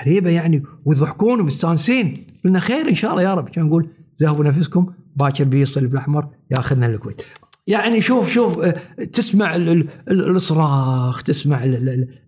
غريبة 0.01 0.31
يعني. 0.31 0.62
ويضحكون 0.85 1.41
ومستانسين 1.41 2.27
قلنا 2.45 2.61
خير 2.61 2.89
إن 2.89 2.95
شاء 2.95 3.11
الله 3.11 3.23
يا 3.23 3.35
رب. 3.35 3.49
كان 3.49 3.65
نقول 3.65 3.91
زهبوا 4.16 4.45
نفسكم 4.45 4.93
باكر 5.16 5.45
بيجي 5.45 5.62
الصليب 5.62 5.93
الاحمر 5.93 6.28
ياخذنا 6.51 6.87
الكويت. 6.87 7.23
يعني 7.66 8.01
شوف 8.01 8.31
شوف 8.31 8.59
آه، 8.59 8.74
تسمع 9.12 9.57
الصراخ 10.11 11.23
تسمع 11.23 11.61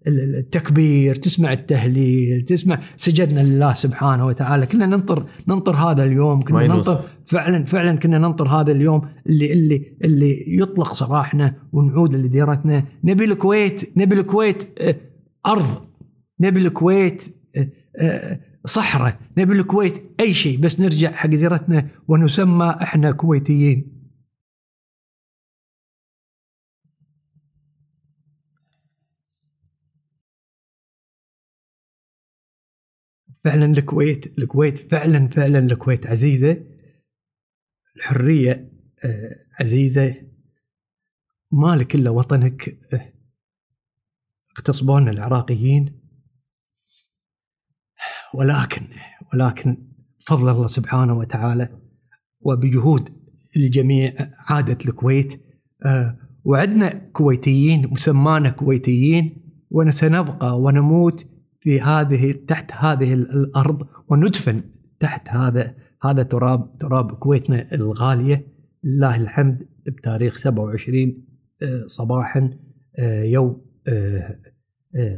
التكبير 0.06 1.14
تسمع 1.14 1.52
التهليل 1.52 2.42
تسمع 2.42 2.78
سجدنا 2.96 3.40
لله 3.40 3.72
سبحانه 3.72 4.26
وتعالى. 4.26 4.66
كنا 4.66 4.86
ننطر 4.86 5.26
ننطر 5.48 5.74
هذا 5.74 6.02
اليوم 6.02 6.40
كنا 6.40 6.66
ننطر 6.66 7.00
فعلا 7.26 7.64
فعلا 7.64 7.98
كنا 7.98 8.18
ننطر 8.18 8.48
هذا 8.48 8.72
اليوم 8.72 9.08
اللي 9.26 9.52
اللي 9.52 9.96
اللي 10.04 10.44
يطلق 10.48 10.94
سراحنا 10.94 11.54
ونعود 11.72 12.16
لديرتنا. 12.16 12.84
نبي 13.04 13.24
الكويت 13.24 13.98
نبي 13.98 14.14
الكويت 14.14 14.80
آه، 14.80 14.96
أرض. 15.46 15.86
نبي 16.40 16.60
الكويت 16.60 17.22
آه، 18.00 18.40
صحراء. 18.66 19.16
نبي 19.38 19.52
الكويت 19.52 20.02
أي 20.20 20.34
شيء 20.34 20.58
بس 20.58 20.80
نرجع 20.80 21.12
حق 21.12 21.28
ديرتنا 21.28 21.88
ونسمى 22.08 22.76
إحنا 22.82 23.10
كويتيين. 23.10 24.01
فعلا 33.44 33.66
الكويت 33.66 34.38
الكويت 34.38 34.78
فعلا 34.78 35.28
فعلا 35.28 35.58
الكويت 35.58 36.06
عزيزة. 36.06 36.64
الحرية 37.96 38.72
آه، 39.04 39.36
عزيزة. 39.60 40.14
مالك 41.52 41.94
إلا 41.94 42.10
وطنك 42.10 42.78
آه، 42.94 43.12
اغتصبونا 44.56 45.10
العراقيين. 45.10 46.02
ولكن 48.34 48.88
ولكن 49.34 49.76
فضل 50.26 50.48
الله 50.48 50.66
سبحانه 50.66 51.18
وتعالى 51.18 51.80
وبجهود 52.40 53.08
الجميع 53.56 54.14
عادت 54.38 54.88
الكويت. 54.88 55.42
آه، 55.86 56.18
وعدنا 56.44 56.88
كويتيين 57.12 57.86
مسمانا 57.86 58.50
كويتيين 58.50 59.36
ونسنبقى 59.70 60.60
ونموت. 60.60 61.31
في 61.62 61.80
هذه 61.80 62.32
تحت 62.32 62.72
هذه 62.72 63.14
الأرض 63.14 63.86
وندفن 64.08 64.62
تحت 65.00 65.28
هذا 65.28 65.74
هذا 66.02 66.22
تراب 66.22 66.78
تراب 66.78 67.12
كويتنا 67.12 67.74
الغالية. 67.74 68.46
لله 68.84 69.16
الحمد 69.16 69.68
بتاريخ 69.86 70.36
27 70.36 71.26
آه، 71.62 71.84
صباحا 71.86 72.58
آه، 72.98 73.22
يوم 73.22 73.64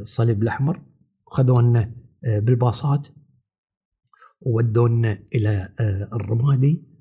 الصليب 0.01 0.43
الأحمر. 0.43 0.81
وخذونا 1.27 1.91
بالباصات 2.23 3.07
ودونا 4.41 5.19
إلى 5.35 5.69
آه، 5.79 6.09
الرمادي. 6.13 6.95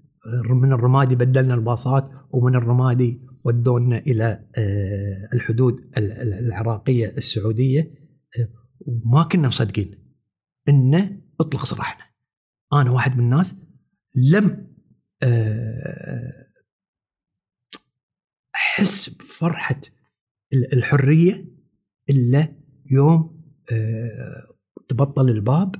من 0.50 0.72
الرمادي 0.72 1.14
بدلنا 1.16 1.54
الباصات 1.54 2.10
ومن 2.30 2.54
الرمادي 2.54 3.20
ودونا 3.44 3.98
إلى 3.98 4.44
آه، 4.58 5.28
الحدود 5.34 5.80
العراقية 5.96 7.14
السعودية. 7.16 7.80
آه، 7.80 8.03
وما 8.86 9.23
كنا 9.23 9.48
مصدقين 9.48 10.15
إنه 10.69 11.23
اطلق 11.40 11.65
سراحنا. 11.65 12.05
أنا 12.73 12.90
واحد 12.90 13.16
من 13.19 13.24
الناس 13.24 13.56
لم 14.15 14.74
أحس 18.55 19.09
بفرحة 19.09 19.81
الحرية 20.73 21.44
إلا 22.11 22.56
يوم 22.90 23.44
تبطل 24.89 25.28
الباب 25.28 25.74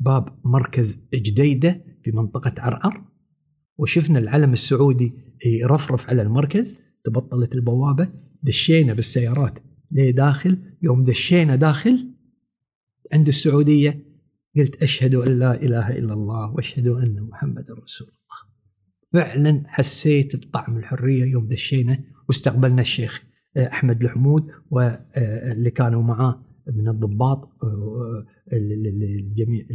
باب 0.00 0.40
مركز 0.46 1.08
جديدة 1.14 1.84
في 2.04 2.10
منطقة 2.10 2.54
عرعر 2.58 3.04
وشفنا 3.78 4.18
العلم 4.18 4.52
السعودي 4.52 5.12
يرفرف 5.46 6.10
على 6.10 6.22
المركز 6.22 6.76
تبطلت 7.04 7.54
البوابة 7.54 8.12
دشينا 8.42 8.92
بالسيارات 8.94 9.58
لداخل 9.90 10.58
يوم 10.82 11.04
دشينا 11.04 11.56
داخل 11.56 12.10
عند 13.12 13.28
السعودية 13.28 14.04
قلت 14.56 14.82
أشهد 14.82 15.14
أن 15.14 15.38
لا 15.38 15.62
إله 15.62 15.98
إلا 15.98 16.14
الله 16.14 16.50
وأشهد 16.54 16.86
أن 16.86 17.20
محمد 17.22 17.70
رسول 17.70 18.08
الله. 18.08 18.20
فعلا 19.12 19.62
حسيت 19.66 20.36
بطعم 20.36 20.76
الحرية 20.76 21.24
يوم 21.24 21.48
دشينا 21.48 22.04
واستقبلنا 22.28 22.82
الشيخ 22.82 23.22
أحمد 23.58 24.04
الحمود 24.04 24.46
واللي 24.70 25.70
كانوا 25.70 26.02
معاه 26.02 26.44
من 26.66 26.88
الضباط 26.88 27.64
الجميع 28.52 29.66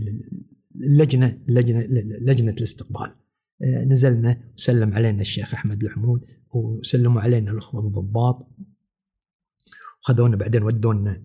اللجنة 0.75 1.39
اللجنة 1.49 1.79
لجنة 2.21 2.55
الاستقبال 2.57 3.11
نزلنا 3.61 4.51
وسلم 4.57 4.93
علينا 4.93 5.21
الشيخ 5.21 5.53
أحمد 5.53 5.83
الحمود 5.83 6.21
وسلموا 6.53 7.21
علينا 7.21 7.51
الأخوة 7.51 7.87
الضباط 7.87 8.47
وخذونا 10.05 10.35
بعدين 10.35 10.63
ودونا 10.63 11.21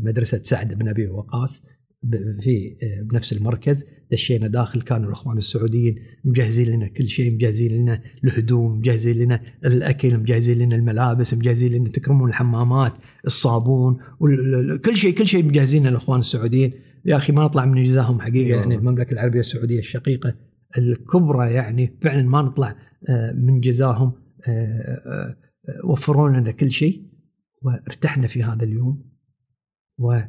مدرسة 0.00 0.40
سعد 0.42 0.78
بن 0.78 0.88
أبي 0.88 1.06
وقاص 1.06 1.64
في 2.40 2.76
بنفس 3.10 3.32
المركز. 3.32 3.84
دشينا 4.12 4.46
داخل 4.48 4.82
كانوا 4.82 5.06
الإخوان 5.06 5.38
السعوديين 5.38 5.96
مجهزين 6.24 6.68
لنا 6.68 6.86
كل 6.86 7.08
شيء 7.08 7.34
مجهزين 7.34 7.72
لنا 7.72 8.00
الهدوم 8.24 8.78
مجهزين 8.78 9.18
لنا 9.18 9.40
الأكل 9.66 10.18
مجهزين 10.18 10.58
لنا 10.58 10.76
الملابس 10.76 11.34
مجهزين 11.34 11.72
لنا 11.72 11.88
تكرمون 11.88 12.28
الحمامات 12.28 12.92
الصابون 13.26 13.96
كل 14.84 14.96
شيء 14.96 15.14
كل 15.14 15.26
شيء 15.26 15.44
مجهزين 15.44 15.86
الإخوان 15.86 16.20
السعوديين. 16.20 16.72
يا 17.04 17.16
أخي 17.16 17.32
ما 17.32 17.44
نطلع 17.44 17.64
من 17.64 17.82
جزاهم 17.82 18.20
حقيقة 18.20 18.58
يعني 18.58 18.74
المملكة 18.74 19.12
العربية 19.12 19.40
السعودية 19.40 19.78
الشقيقة 19.78 20.34
الكبرى 20.78 21.52
يعني 21.52 21.98
فعلا 22.02 22.22
ما 22.22 22.42
نطلع 22.42 22.76
من 23.34 23.60
جزاهم 23.60 24.12
وفروا 25.84 26.28
لنا 26.28 26.50
كل 26.50 26.70
شيء. 26.70 27.13
وارتحنا 27.64 28.26
في 28.26 28.42
هذا 28.42 28.64
اليوم. 28.64 29.14
و 29.98 30.20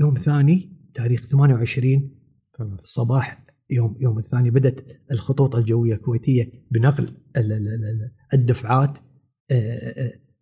يوم 0.00 0.14
ثاني 0.14 0.72
تاريخ 0.94 1.26
28 1.26 2.10
الصباح 2.60 3.44
يوم 3.70 3.96
يوم 4.00 4.18
الثاني 4.18 4.50
بدأت 4.50 4.90
الخطوط 5.12 5.56
الجوية 5.56 5.94
الكويتية 5.94 6.52
بنقل 6.70 7.08
الدفعات 8.34 8.98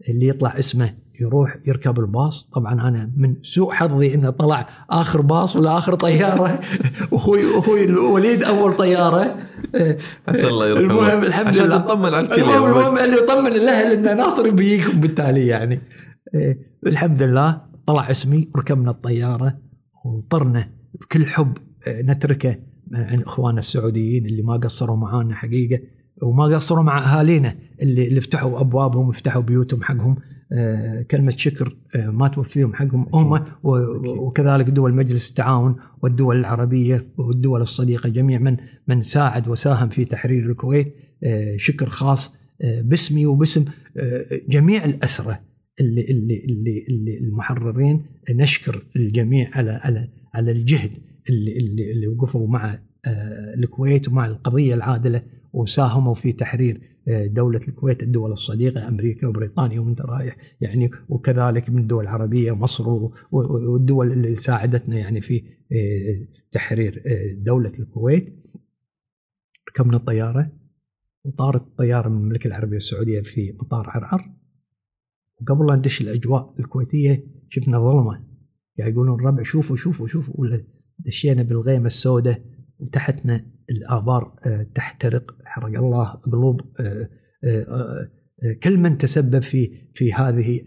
اللي 0.09 0.29
يطلع 0.29 0.59
اسمه 0.59 0.95
يروح 1.21 1.57
يركب 1.67 2.01
الباص. 2.01 2.45
طبعا 2.45 2.73
أنا 2.73 3.13
من 3.17 3.43
سوء 3.43 3.73
حظي 3.73 4.15
إنه 4.15 4.31
طلع 4.31 4.69
آخر 4.91 5.21
باص 5.21 5.57
ولا 5.57 5.79
آخر 5.79 5.95
طيارة. 5.95 6.61
أخوي 7.13 7.59
أخوي 7.59 7.85
الوليد 7.85 8.43
أول 8.43 8.77
طيارة. 8.77 9.39
عسى 10.29 10.49
الله 10.49 10.69
يرحمه. 10.69 10.85
المهم 10.85 11.23
الحمد 11.23 11.47
عشان 11.47 11.67
لله. 11.67 11.79
تطمن 11.79 12.15
على 12.15 12.21
الكل 12.21 12.43
المهم 12.43 12.65
المهم 12.65 12.99
اللي 12.99 13.17
يطمن 13.17 13.53
الأهل 13.53 13.93
إن 14.09 14.17
ناصر 14.17 14.51
بيجيكم 14.51 15.01
بالتالي 15.01 15.47
يعني. 15.47 15.81
الحمد 16.87 17.23
لله 17.23 17.61
طلع 17.87 18.11
اسمي 18.11 18.49
ركبنا 18.57 18.91
الطيارة 18.91 19.59
وطرنا 20.05 20.71
بكل 21.01 21.27
حب 21.27 21.59
نتركه 21.89 22.57
عن 22.95 23.23
اخواننا 23.23 23.61
السعوديين 23.61 24.27
اللي 24.27 24.43
ما 24.43 24.57
قصروا 24.57 24.97
معانا 24.97 25.35
حقيقة 25.35 25.81
وما 26.23 26.45
قصروا 26.45 26.83
مع 26.83 26.99
أهالينا 26.99 27.57
اللي, 27.83 28.09
اللي 28.09 28.21
فتحوا 28.21 28.61
أبوابهم 28.61 29.09
وفتحوا 29.09 29.43
بيوتهم 29.43 29.83
حقهم. 29.83 30.17
كلمة 31.11 31.31
شكر 31.37 31.77
آه 31.97 32.11
ما 32.11 32.29
توفيهم 32.29 32.75
حقهم. 32.75 33.07
هم 33.15 33.45
وكذلك 34.19 34.67
دول 34.67 34.95
مجلس 34.95 35.29
التعاون 35.31 35.77
والدول 36.03 36.37
العربية 36.37 37.07
والدول 37.19 37.63
الصديقة 37.63 38.09
جميع 38.09 38.39
من 38.39 38.57
من 38.89 39.03
ساعد 39.03 39.49
وساهم 39.49 39.89
في 39.89 40.05
تحرير 40.05 40.51
الكويت. 40.51 40.95
آه 41.25 41.57
شكر 41.57 41.89
خاص 41.89 42.35
باسمي 42.83 43.27
وباسم 43.27 43.65
جميع 44.49 44.85
الأسرة 44.85 45.41
اللي 45.81 46.01
اللي 46.01 46.45
اللي, 46.45 46.85
اللي 46.89 47.19
المحررين. 47.19 48.07
نشكر 48.31 48.83
الجميع 48.97 49.51
على 49.53 49.71
على 49.71 50.09
على 50.35 50.51
الجهد 50.53 50.91
اللي 51.31 51.59
اللي, 51.59 51.93
اللي 51.93 52.09
وقفوا 52.09 52.49
مع 52.49 52.79
الكويت 53.57 54.09
ومع 54.09 54.27
القضية 54.27 54.75
العادلة 54.75 55.23
وساهموا 55.53 56.15
في 56.15 56.33
تحرير 56.33 56.81
دولة 57.07 57.61
الكويت 57.69 58.03
الدول 58.03 58.33
الصديقة 58.33 58.89
أمريكا 58.89 59.27
وبريطانيا 59.27 59.81
وانت 59.81 60.01
رايح 60.01 60.37
يعني 60.61 60.91
وكذلك 61.09 61.71
من 61.71 61.83
الدول 61.83 62.05
العربية 62.05 62.53
مصر 62.53 63.11
والدول 63.33 64.13
اللي 64.13 64.35
ساعدتنا 64.35 64.99
يعني 64.99 65.21
في 65.21 65.45
تحرير 66.53 67.03
دولة 67.37 67.73
الكويت. 67.79 68.47
ركبنا 69.69 69.97
الطيارة؟ 69.97 70.53
وطارت 71.25 71.63
الطيارة 71.63 72.09
من 72.09 72.17
المملكة 72.17 72.49
العربية 72.49 72.77
السعودية 72.77 73.21
في 73.21 73.53
مطار 73.53 73.91
عرعر. 73.91 74.35
وقبل 75.41 75.67
لا 75.67 75.77
ندش 75.77 76.01
الأجواء 76.01 76.55
الكويتية 76.59 77.27
شفنا 77.49 77.79
ظلمة. 77.79 78.25
يعني 78.77 78.91
يقولون 78.91 79.21
الربع 79.21 79.43
شوفوا 79.43 79.77
شوفوا 79.77 80.07
شوفوا 80.07 80.35
ولا 80.39 80.65
دشينا 80.99 81.43
بالغيمة 81.43 81.87
السوداء 81.87 82.43
وتحتنا 82.79 83.47
الآبار 83.71 84.35
تحترق 84.75 85.35
حرق 85.45 85.79
الله 85.79 86.05
قلوب 86.07 86.61
كل 88.63 88.79
من 88.79 88.99
تسبب 88.99 89.43
في 89.43 89.71
في 89.95 90.13
هذه 90.13 90.61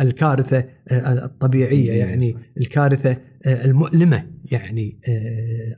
الكارثة. 0.00 0.64
الطبيعية 0.92 1.92
يعني 1.92 2.36
الكارثة 2.56 3.16
المؤلمة 3.46 4.26
يعني 4.44 5.00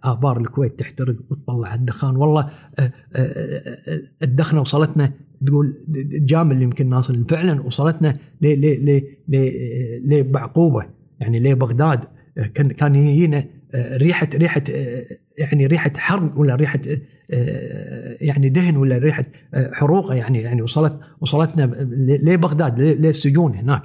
آبار 0.05 0.41
الكويت 0.41 0.79
تحترق 0.79 1.17
وتطلع 1.31 1.75
الدخان. 1.75 2.17
والله 2.17 2.51
الدخنة 4.23 4.61
وصلتنا 4.61 5.13
تقول 5.47 5.77
جامل 6.13 6.63
يمكن 6.63 6.89
ناصر 6.89 7.25
فعلا 7.29 7.63
وصلتنا 7.63 8.15
لبعقوبة 10.05 10.87
يعني 11.21 11.41
لبغداد. 11.41 12.01
كان 12.55 12.69
كان 12.69 12.95
يجينا 12.95 13.45
ريحه 13.75 14.29
ريحة 14.35 14.63
يعني 15.39 15.67
ريحة 15.67 15.91
حرق 15.97 16.39
ولا 16.39 16.55
ريحة 16.55 16.81
يعني 18.21 18.49
دهن 18.49 18.77
ولا 18.77 18.99
ريحة 18.99 19.25
حروقه 19.73 20.15
يعني 20.15 20.41
يعني 20.41 20.63
وصلت 20.63 21.01
وصلتنا 21.21 21.63
لبغداد 22.23 22.81
للسجون 22.81 23.55
هناك. 23.55 23.83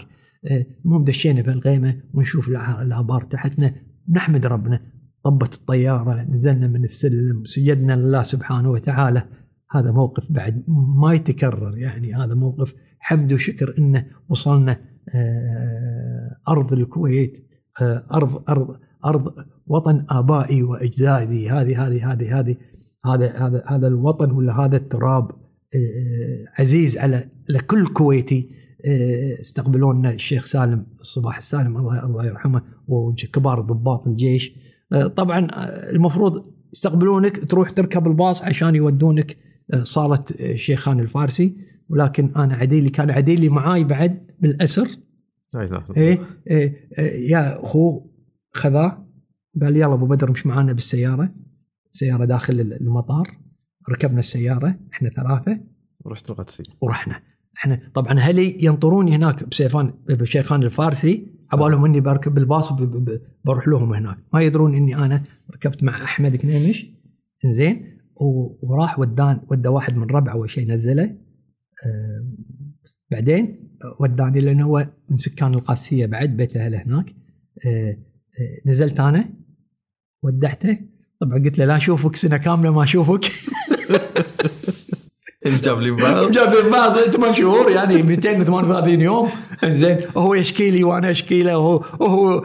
المهم 0.86 1.03
دشينا 1.03 1.41
بالغيمة 1.41 2.02
ونشوف 2.14 2.49
الآبار 2.82 3.24
تحتنا. 3.24 3.74
نحمد 4.12 4.45
ربنا 4.45 4.82
طبت 5.24 5.53
الطيارة 5.53 6.22
نزلنا 6.22 6.68
من 6.68 6.84
السلم 6.84 7.45
سجدنا 7.45 7.94
لله 7.94 8.24
سبحانه 8.24 8.72
وتعالى. 8.72 9.24
هذا 9.72 9.91
موقف 9.91 10.32
بعد 10.32 10.64
ما 11.02 11.14
يتكرر 11.14 11.78
يعني. 11.78 12.16
هذا 12.16 12.36
موقف 12.36 12.76
حمد 12.99 13.34
وشكر 13.34 13.76
إنه 13.78 14.06
وصلنا 14.30 14.80
أرض 16.49 16.74
الكويت 16.74 17.48
ارض 18.14 18.49
ارض 18.49 18.80
أرض 19.06 19.34
وطن 19.72 20.06
آبائي 20.10 20.64
وأجدادي 20.64 21.49
هذه 21.49 21.88
هذه 21.88 22.11
هذه 22.11 22.39
هذه 22.39 22.57
هذا 23.06 23.30
هذا 23.38 23.64
هذا 23.68 23.88
الوطن 23.88 24.31
ولا 24.31 24.60
هذا 24.60 24.77
التراب 24.77 25.31
عزيز 26.60 26.98
على 26.98 27.30
لكل 27.49 27.88
كويتي 27.88 28.49
استقبلونا 29.41 30.11
الشيخ 30.11 30.45
سالم 30.45 30.85
الصباح 31.02 31.38
السالم 31.38 31.77
الله 31.77 32.06
الله 32.06 32.26
يرحمه 32.26 32.61
وكبار 32.88 33.61
ضباط 33.61 34.07
الجيش. 34.07 34.52
طبعا 35.15 35.48
المفروض 35.91 36.45
يستقبلونك 36.73 37.52
تروح 37.52 37.72
تركب 37.72 38.07
الباص 38.07 38.43
عشان 38.43 38.76
يودونك 38.76 39.38
صاله 39.84 40.23
الشيخان 40.39 40.99
الفارسي. 40.99 41.57
ولكن 41.89 42.31
أنا 42.35 42.56
عديلي 42.56 42.89
كان 42.89 43.11
عديلي 43.11 43.49
معاي 43.49 43.84
بعد 43.84 44.27
بالأسر. 44.39 44.88
إلا 45.56 45.84
إيه, 45.98 46.19
إيه, 46.48 46.89
إيه 46.99 47.31
يا 47.31 47.64
اخوه 47.64 48.11
خذاه. 48.53 49.10
قال 49.61 49.76
يلا 49.76 49.94
أبو 49.94 50.06
بدر 50.06 50.32
مش 50.32 50.48
معانا 50.48 50.73
بالسيارة. 50.73 51.34
سيارة 51.91 52.26
داخل 52.26 52.60
المطار. 52.60 53.38
ركبنا 53.90 54.19
السيارة 54.19 54.80
إحنا 54.94 55.10
ثلاثة. 55.10 55.61
ورحت 55.99 56.30
القدسية. 56.30 56.64
ورحنا. 56.82 57.22
إحنا 57.57 57.91
طبعا 57.94 58.19
أهلي 58.19 58.65
ينطروني 58.65 59.15
هناك 59.15 59.44
بسيفان 59.44 59.94
بشيخان 60.10 60.64
الفارسي. 60.64 61.28
عبالهم 61.53 61.86
إني 61.86 61.99
بركب 61.99 62.38
الباص 62.38 62.73
بروح 63.45 63.68
لهم 63.68 63.94
هناك. 63.94 64.18
ما 64.34 64.41
يدرون 64.41 64.76
إني 64.76 64.95
أنا 64.95 65.23
ركبت 65.53 65.84
مع 65.84 66.03
أحمد 66.03 66.36
كنيمش. 66.36 66.91
إنزين. 67.45 67.98
وراح 68.61 68.99
ودان 68.99 69.41
ودى 69.52 69.69
واحد 69.69 69.98
من 69.98 70.03
ربعه 70.03 70.34
أول 70.34 70.49
شيء 70.49 70.72
نزله. 70.72 71.03
آه 71.86 72.28
بعدين 73.11 73.69
وداني 73.99 74.40
لأنه 74.40 74.65
هو 74.65 74.88
من 75.10 75.18
سكان 75.18 75.53
القادسيه 75.53 76.06
بعد 76.06 76.38
بيت 76.38 76.57
أهله 76.57 76.82
هناك. 76.82 77.15
آه 77.65 77.98
نزلت 78.65 78.99
أنا. 78.99 79.40
ودعته؟ 80.23 80.80
طبعا 81.22 81.43
قلت 81.43 81.60
له 81.60 81.65
لا 81.65 81.77
أشوفك 81.77 82.15
سنة 82.15 82.38
كاملة 82.38 82.72
ما 82.72 82.84
أشوفك. 82.84 83.22
جاب 85.45 85.80
لي 85.80 85.91
بعض. 85.91 86.31
جاب 86.31 86.72
بعض 86.72 86.98
ثمان 86.98 87.34
شهور 87.34 87.72
يعني 87.72 88.03
238 88.03 89.02
يوم. 89.02 89.30
إنزين 89.64 89.98
وهو 90.15 90.34
يشكي 90.34 90.72
لي 90.72 90.84
وأنا 90.84 91.11
أشكي 91.11 91.43
له 91.43 91.57
وهو, 91.57 91.84
وهو 91.99 92.43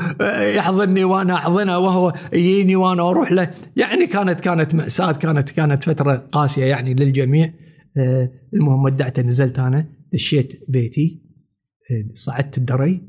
يحضني 0.57 1.05
وأنا 1.05 1.35
أحضنه 1.35 1.79
وهو 1.79 2.13
يجيني 2.33 2.77
وأنا 2.77 3.11
أروح 3.11 3.33
له. 3.33 3.55
يعني 3.77 4.07
كانت 4.07 4.41
كانت 4.41 4.75
مأساة 4.75 5.13
كانت 5.13 5.51
كانت 5.51 5.85
فترة 5.85 6.15
قاسية 6.17 6.65
يعني 6.65 6.95
للجميع. 6.95 7.55
آه، 7.97 8.31
المهم 8.55 8.85
ودعته 8.85 9.23
نزلت 9.23 9.59
أنا 9.59 9.89
دشيت 10.13 10.65
بيتي. 10.69 11.23
آه، 11.91 12.15
صعدت 12.15 12.59
الدري. 12.59 13.03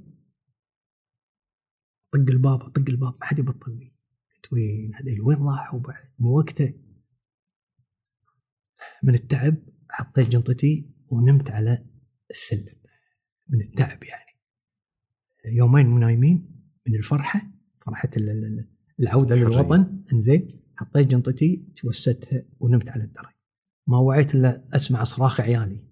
طق 2.11 2.31
الباب 2.31 2.60
طق 2.60 2.84
الباب 2.89 3.14
ما 3.22 3.26
حد 3.26 3.39
يبطل 3.39 3.72
لي 3.80 3.97
قلت 4.48 4.53
وين 4.53 4.95
هذول 4.95 5.22
وين 5.22 5.38
راحوا 5.38 5.80
بعد 5.80 6.03
مو 6.19 6.38
وقته 6.38 6.74
من 9.03 9.14
التعب 9.14 9.56
حطيت 9.90 10.30
جنطتي 10.30 10.90
ونمت 11.07 11.52
على 11.52 11.86
السلم. 12.30 12.78
من 13.49 13.61
التعب 13.61 14.03
يعني. 14.03 14.40
يومين 15.45 15.99
نايمين 15.99 16.64
من 16.88 16.95
الفرحة 16.95 17.41
فرحة 17.86 18.10
العودة 18.99 19.36
للوطن. 19.36 20.03
إنزين 20.14 20.48
حطيت 20.76 21.07
جنطتي 21.07 21.74
توستها 21.76 22.45
ونمت 22.60 22.90
على 22.90 23.03
الدرج. 23.03 23.34
ما 23.88 23.98
وعيت 23.98 24.36
إلا 24.36 24.68
أسمع 24.76 25.03
صراخ 25.03 25.41
عيالي. 25.41 25.88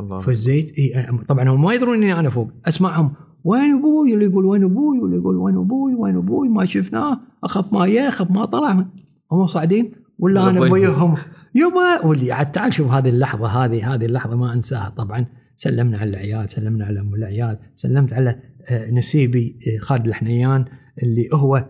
الله. 0.00 0.18
فزيت 0.18 0.78
إي 0.78 1.18
طبعا 1.28 1.48
هم 1.48 1.64
ما 1.64 1.74
يدرون 1.74 1.96
إني 1.96 2.12
أنا 2.12 2.30
فوق. 2.30 2.52
أسمعهم 2.64 3.16
وين 3.44 3.74
أبوي؟ 3.74 4.14
اللي 4.14 4.24
يقول 4.24 4.44
وين 4.44 4.64
أبوي؟ 4.64 4.98
واللي 4.98 5.16
يقول 5.16 5.36
وين 5.36 5.56
أبوي؟ 5.56 5.94
وين 5.94 6.16
أبوي؟ 6.16 6.48
ما 6.48 6.64
شفناه. 6.64 7.20
أخاف 7.44 7.72
ما 7.72 7.86
ياخذ 7.86 8.32
ما 8.32 8.44
طلع. 8.44 8.86
هم 9.32 9.46
صاعدين؟ 9.46 9.92
ولا 10.18 10.50
أنا 10.50 10.60
وياهم؟ 10.60 11.14
يبا 11.54 12.06
واللي 12.06 12.32
عاد 12.32 12.52
تعال 12.52 12.74
شوف 12.74 12.92
هذه 12.92 13.08
اللحظة 13.08 13.46
هذه 13.46 13.94
هذه 13.94 14.06
اللحظة 14.06 14.36
ما 14.36 14.52
أنساها 14.54 14.88
طبعا. 14.88 15.26
سلمنا 15.56 15.98
على 15.98 16.10
العيال 16.10 16.50
سلمنا 16.50 16.84
على 16.84 17.00
أم 17.00 17.14
العيال 17.14 17.58
سلمت 17.74 18.12
على 18.12 18.40
آه، 18.70 18.90
نسيبي 18.90 19.58
آه، 19.68 19.78
خالد 19.80 20.06
الحنيان 20.06 20.64
اللي 21.02 21.28
هو 21.32 21.68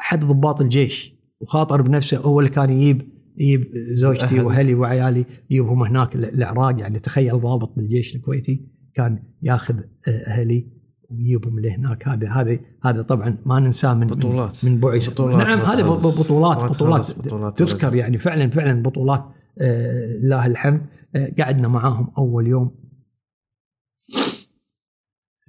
أحد 0.00 0.24
ضباط 0.24 0.60
الجيش 0.60 1.14
وخاطر 1.40 1.82
بنفسه 1.82 2.18
هو 2.18 2.40
اللي 2.40 2.50
كان 2.50 2.70
يجيب 2.70 3.08
يجيب 3.36 3.72
زوجتي 3.92 4.40
وأهلي 4.40 4.74
وعيالي 4.74 5.24
يجيبهم 5.50 5.82
هناك 5.82 6.14
العراق 6.14 6.80
يعني 6.80 6.98
تخيل 6.98 7.40
ضابط 7.40 7.76
بالجيش 7.76 8.16
الكويتي 8.16 8.66
كان 8.94 9.22
ياخذ 9.42 9.74
آه، 10.08 10.10
أهلي. 10.10 10.79
ويجيبهم 11.10 11.60
لهناك. 11.60 12.08
هذا 12.08 12.30
هذا 12.30 12.58
هذا 12.84 13.02
طبعا 13.02 13.38
ما 13.46 13.60
ننساه 13.60 13.94
من 13.94 14.06
بطولات. 14.06 14.64
من 14.64 14.80
بعث 14.80 15.10
بطولات 15.10 15.46
نعم 15.46 15.58
هذه 15.58 15.82
بطولات 15.82 16.58
بطولات, 16.58 17.18
بطولات. 17.18 17.58
تذكر 17.58 17.94
يعني 17.94 18.18
فعلا 18.18 18.50
فعلا 18.50 18.82
بطولات 18.82 19.34
آه 19.60 20.06
لله 20.06 20.46
الحمد 20.46 20.86
آه 21.16 21.34
قعدنا 21.38 21.68
معاهم 21.68 22.12
أول 22.18 22.46
يوم. 22.46 22.80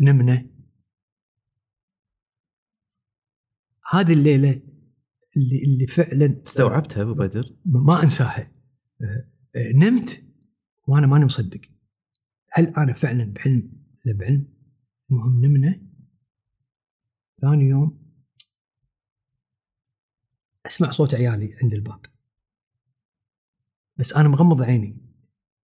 نمنا. 0.01 0.45
هذه 3.91 4.13
الليلة 4.13 4.61
اللي 5.37 5.63
اللي 5.63 5.87
فعلا 5.87 6.41
استوعبتها 6.45 7.01
أبو 7.01 7.13
بدر؟ 7.13 7.55
ما 7.65 8.03
أنساها. 8.03 8.51
آه 9.01 9.71
نمت 9.75 10.23
وأنا 10.87 11.07
ماني 11.07 11.25
مصدق. 11.25 11.61
هل 12.53 12.67
أنا 12.77 12.93
فعلا 12.93 13.33
بحلم؟ 13.33 13.71
ولا 14.05 14.17
بعلم؟ 14.17 14.50
المهم 15.11 15.45
نمنا 15.45 15.81
ثاني 17.41 17.63
يوم. 17.63 18.01
أسمع 20.65 20.89
صوت 20.91 21.15
عيالي 21.15 21.55
عند 21.63 21.73
الباب. 21.73 22.05
بس 23.97 24.13
أنا 24.13 24.29
مغمض 24.29 24.61
عيني. 24.61 24.97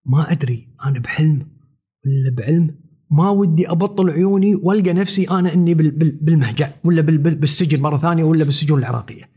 ما 0.06 0.32
أدري 0.32 0.76
أنا 0.86 1.00
بحلم 1.00 1.58
ولا 2.06 2.36
بعلم. 2.38 2.80
ما 3.12 3.30
ودي 3.30 3.72
أبطل 3.72 4.10
عيوني 4.10 4.56
وألقى 4.56 4.94
نفسي 4.94 5.30
أنا 5.30 5.54
إني 5.54 5.74
بالمهجع 5.74 6.74
ولا 6.84 7.02
بالسجن 7.02 7.82
مرة 7.82 7.98
ثانية 7.98 8.24
ولا 8.24 8.44
بالسجون 8.44 8.80
العراقية. 8.80 9.32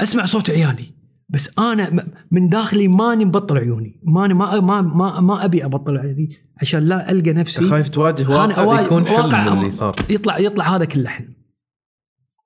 أسمع 0.00 0.24
صوت 0.24 0.50
عيالي. 0.50 0.95
بس 1.28 1.58
أنا 1.58 2.06
من 2.30 2.48
داخلي 2.48 2.88
ماني 2.88 3.24
مبطل 3.24 3.58
عيوني. 3.58 4.00
ماني 4.02 4.34
ما 4.34 4.60
ما 4.60 4.80
ما, 4.80 5.20
ما 5.20 5.44
أبي 5.44 5.64
أبطل 5.64 5.98
عيوني 5.98 6.28
عشان 6.60 6.82
لا 6.82 7.10
ألقى 7.10 7.32
نفسي 7.32 7.64
خايف 7.64 7.88
تواجه 7.88 8.28
واقع 8.28 8.80
يكون 8.80 9.06
حلم 9.06 9.58
اللي 9.58 9.70
صار. 9.70 9.96
يطلع 10.10 10.38
يطلع 10.38 10.76
هذا 10.76 10.84
كله 10.84 11.08
حلم 11.08 11.34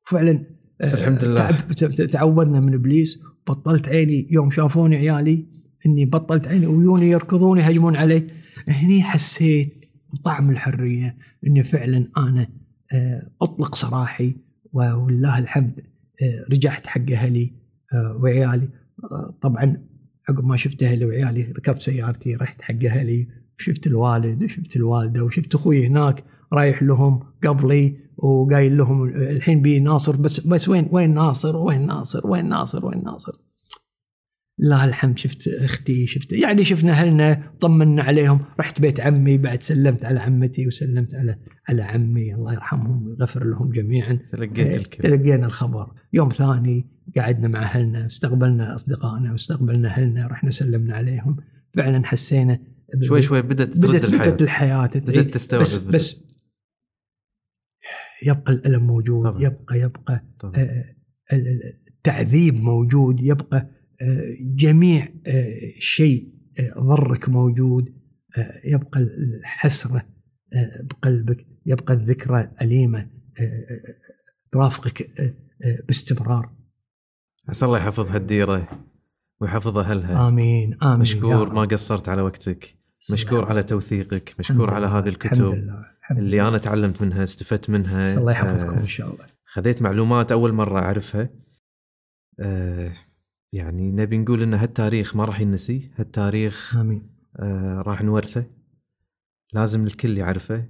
فعلا 0.03 0.45
بس 0.81 0.95
الحمد 0.95 1.25
لله. 1.25 1.51
تعودنا 2.07 2.61
من 2.61 2.75
إبليس. 2.75 3.19
بطلت 3.49 3.89
عيني 3.89 4.29
يوم 4.31 4.51
شافوني 4.51 4.97
عيالي 4.97 5.47
إني 5.87 6.05
بطلت 6.05 6.49
عيني 6.49 6.67
ويوني 6.67 7.11
يركضون 7.11 7.59
يهجمون 7.59 7.97
علي. 7.97 8.27
هني 8.69 9.03
حسيت 9.03 9.85
بطعم 10.13 10.51
الحرية 10.51 11.17
إني 11.47 11.65
فعلا 11.65 12.09
أنا 12.17 12.49
آه، 12.93 13.31
أطلق 13.43 13.75
سراحي. 13.75 14.37
ولله 14.73 15.39
الحمد 15.39 15.81
آه، 16.23 16.53
رجعت 16.53 16.87
حق 16.87 17.11
أهلي. 17.13 17.43
آه، 17.43 17.60
وعيالي. 17.95 18.69
طبعا 19.41 19.87
عقب 20.29 20.45
ما 20.45 20.57
شفت 20.57 20.83
أهلي 20.83 21.05
وعيالي 21.05 21.43
ركبت 21.43 21.83
سيارتي 21.83 22.35
رحت 22.35 22.63
حق 22.63 22.85
أهلي 22.85 23.29
شفت 23.59 23.87
الوالد 23.87 24.45
وشفت 24.45 24.77
الوالدة 24.77 25.25
وشفت 25.25 25.55
أخوي 25.55 25.87
هناك 25.87 26.25
رايح 26.53 26.83
لهم 26.83 27.21
قبلي 27.45 27.97
وقايل 28.17 28.77
لهم 28.77 29.05
الحين 29.05 29.63
بي 29.63 29.81
ناصر 29.81 30.17
بس 30.17 30.41
بس 30.41 30.69
وين 30.69 30.89
وين 30.93 31.15
ناصر 31.15 31.57
وين 31.57 31.87
ناصر 31.87 32.27
وين 32.27 32.49
ناصر 32.49 32.87
وين 32.87 33.05
ناصر؟ 33.05 33.33
لا 34.59 34.85
الحمد 34.85 35.19
شفت 35.19 35.49
أختي 35.49 36.07
شفت 36.07 36.33
يعني 36.33 36.65
شفنا 36.65 36.93
أهلنا 36.93 37.53
طمنا 37.61 38.03
عليهم. 38.03 38.41
رحت 38.61 38.81
بيت 38.81 39.01
عمي 39.01 39.39
بعد 39.39 39.63
سلمت 39.63 40.05
على 40.05 40.21
عمتي 40.21 40.67
وسلمت 40.67 41.15
على 41.15 41.37
على 41.69 41.83
عمي. 41.83 42.35
الله 42.35 42.53
يرحمهم 42.53 43.07
ويغفر 43.07 43.45
لهم 43.45 43.71
جميعا. 43.71 44.19
تلقيت 44.33 44.77
الكل. 44.77 45.03
تلقينا 45.03 45.47
الخبر. 45.47 45.93
يوم 46.13 46.29
ثاني 46.29 46.87
قعدنا 47.17 47.49
مع 47.49 47.63
أهلنا 47.63 48.07
استقبلنا 48.07 48.75
أصدقائنا 48.75 49.33
واستقبلنا 49.33 49.89
أهلنا 49.89 50.27
رحنا 50.27 50.51
سلمنا 50.51 50.95
عليهم. 50.97 51.37
فعلا 51.77 52.07
حسينا 52.07 52.59
شوي 53.03 53.23
شوي 53.23 53.43
بدأت 53.43 53.69
بدات 53.79 54.05
الحياة. 54.05 54.19
بدأت 54.19 54.43
الحياة 54.43 54.87
بدأت 54.87 55.35
تستوعب 55.35 55.63
بس, 55.63 55.79
بس 55.79 56.17
يبقى 58.23 58.53
الألم 58.53 58.87
موجود 58.87 59.25
طبعا. 59.25 59.43
يبقى 59.43 59.81
يبقى 59.81 60.25
طبعا. 60.41 60.53
آه، 60.57 60.95
التعذيب 61.89 62.55
موجود 62.55 63.21
يبقى 63.21 63.71
آه، 64.03 64.37
جميع 64.41 65.09
آه، 65.27 65.59
شيء 65.79 66.35
ضرك 66.79 67.29
موجود. 67.29 68.01
يبقى 68.65 69.01
الحسرة 69.01 70.07
بقلبك 70.83 71.47
يبقى 71.67 71.95
الذكرى 71.95 72.53
أليمة 72.63 73.11
ترافقك 74.53 75.11
باستمرار. 75.89 76.60
عسى 77.51 77.67
الله 77.67 77.79
يحفظ 77.79 78.11
هالديرة 78.11 78.69
ويحفظ 79.41 79.79
أهلها. 79.79 80.29
آمين 80.29 80.79
آمين 80.83 80.99
مشكور 80.99 81.53
ما 81.53 81.63
قصرت 81.63 82.09
على 82.09 82.23
وقتك. 82.23 82.77
مشكور 83.13 83.45
على 83.45 83.63
توثيقك. 83.63 84.35
مشكور 84.39 84.75
على 84.75 84.87
هذه 84.87 85.09
الكتب 85.09 85.45
الحمد 85.45 85.55
لله. 85.55 85.85
الحمد 86.01 86.19
اللي 86.19 86.49
أنا 86.49 86.59
تعلمت 86.59 87.03
منها 87.03 87.25
استفدت 87.25 87.71
منها. 87.71 88.19
الله 88.19 88.33
يحفظكم 88.33 88.77
آه 88.77 88.81
إن 88.81 88.87
شاء 88.87 89.13
الله. 89.15 89.27
خذيت 89.45 89.83
معلومات 89.83 90.33
أول 90.33 90.53
مرة 90.53 90.79
أعرفها. 90.79 91.29
آه 92.41 92.93
يعني 93.53 93.91
نبي 93.93 94.19
نقول 94.19 94.43
إن 94.43 94.55
هالتاريخ 94.55 95.17
ما 95.17 95.25
راح 95.25 95.41
ينسي. 95.41 95.91
هالتاريخ 95.97 96.77
آمين. 96.77 97.11
آه 97.37 97.83
راح 97.87 98.03
نورثه. 98.03 98.45
لازم 99.53 99.85
الكل 99.85 100.19
يعرفه 100.19 100.65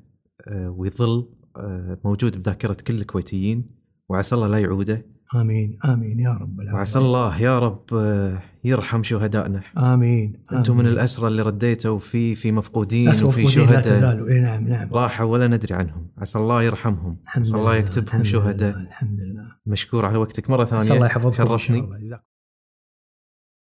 آه 0.47 0.71
ويظل 0.71 1.29
آه 1.57 1.99
موجود 2.05 2.37
بذاكرة 2.37 2.77
كل 2.87 3.01
الكويتيين. 3.01 3.71
وعسى 4.09 4.35
الله 4.35 4.47
لا 4.47 4.59
يعوده. 4.59 5.07
آمين 5.35 5.79
آمين 5.85 6.21
يا 6.21 6.31
رب 6.31 6.61
العالمين. 6.61 6.75
وعسى 6.75 6.99
الله 6.99 7.41
يا 7.43 7.59
رب 7.59 7.85
آه، 7.95 8.43
يرحم 8.65 9.03
شهدائنا. 9.03 9.61
آمين 9.79 10.33
أنتم 10.53 10.77
من 10.77 10.87
الأسرى 10.87 11.29
اللي 11.29 11.43
رديتوا 11.43 11.99
في 11.99 12.35
في 12.35 12.53
مفقودين 12.53 13.09
وفي 13.09 13.47
شهداء 13.47 13.75
لا 13.75 13.81
تزالوا. 13.81 14.29
اي 14.29 14.41
نعم 14.41 14.69
نعم. 14.69 14.89
راحوا 14.93 15.27
ولا 15.27 15.47
ندري 15.47 15.75
عنهم. 15.75 16.07
عسى 16.19 16.39
الله 16.39 16.63
يرحمهم. 16.63 17.17
عسى 17.27 17.57
الله 17.57 17.77
يكتبهم 17.77 18.25
شهداء. 18.25 18.77
الحمد 18.77 19.21
لله. 19.21 19.45
مشكور 19.67 20.07
على 20.07 20.19
وقتك 20.19 20.51
مرة 20.51 20.65
ثانية. 20.65 20.93
الله 20.95 21.07
يحفظكم 21.07 21.57
شرفني 21.57 21.81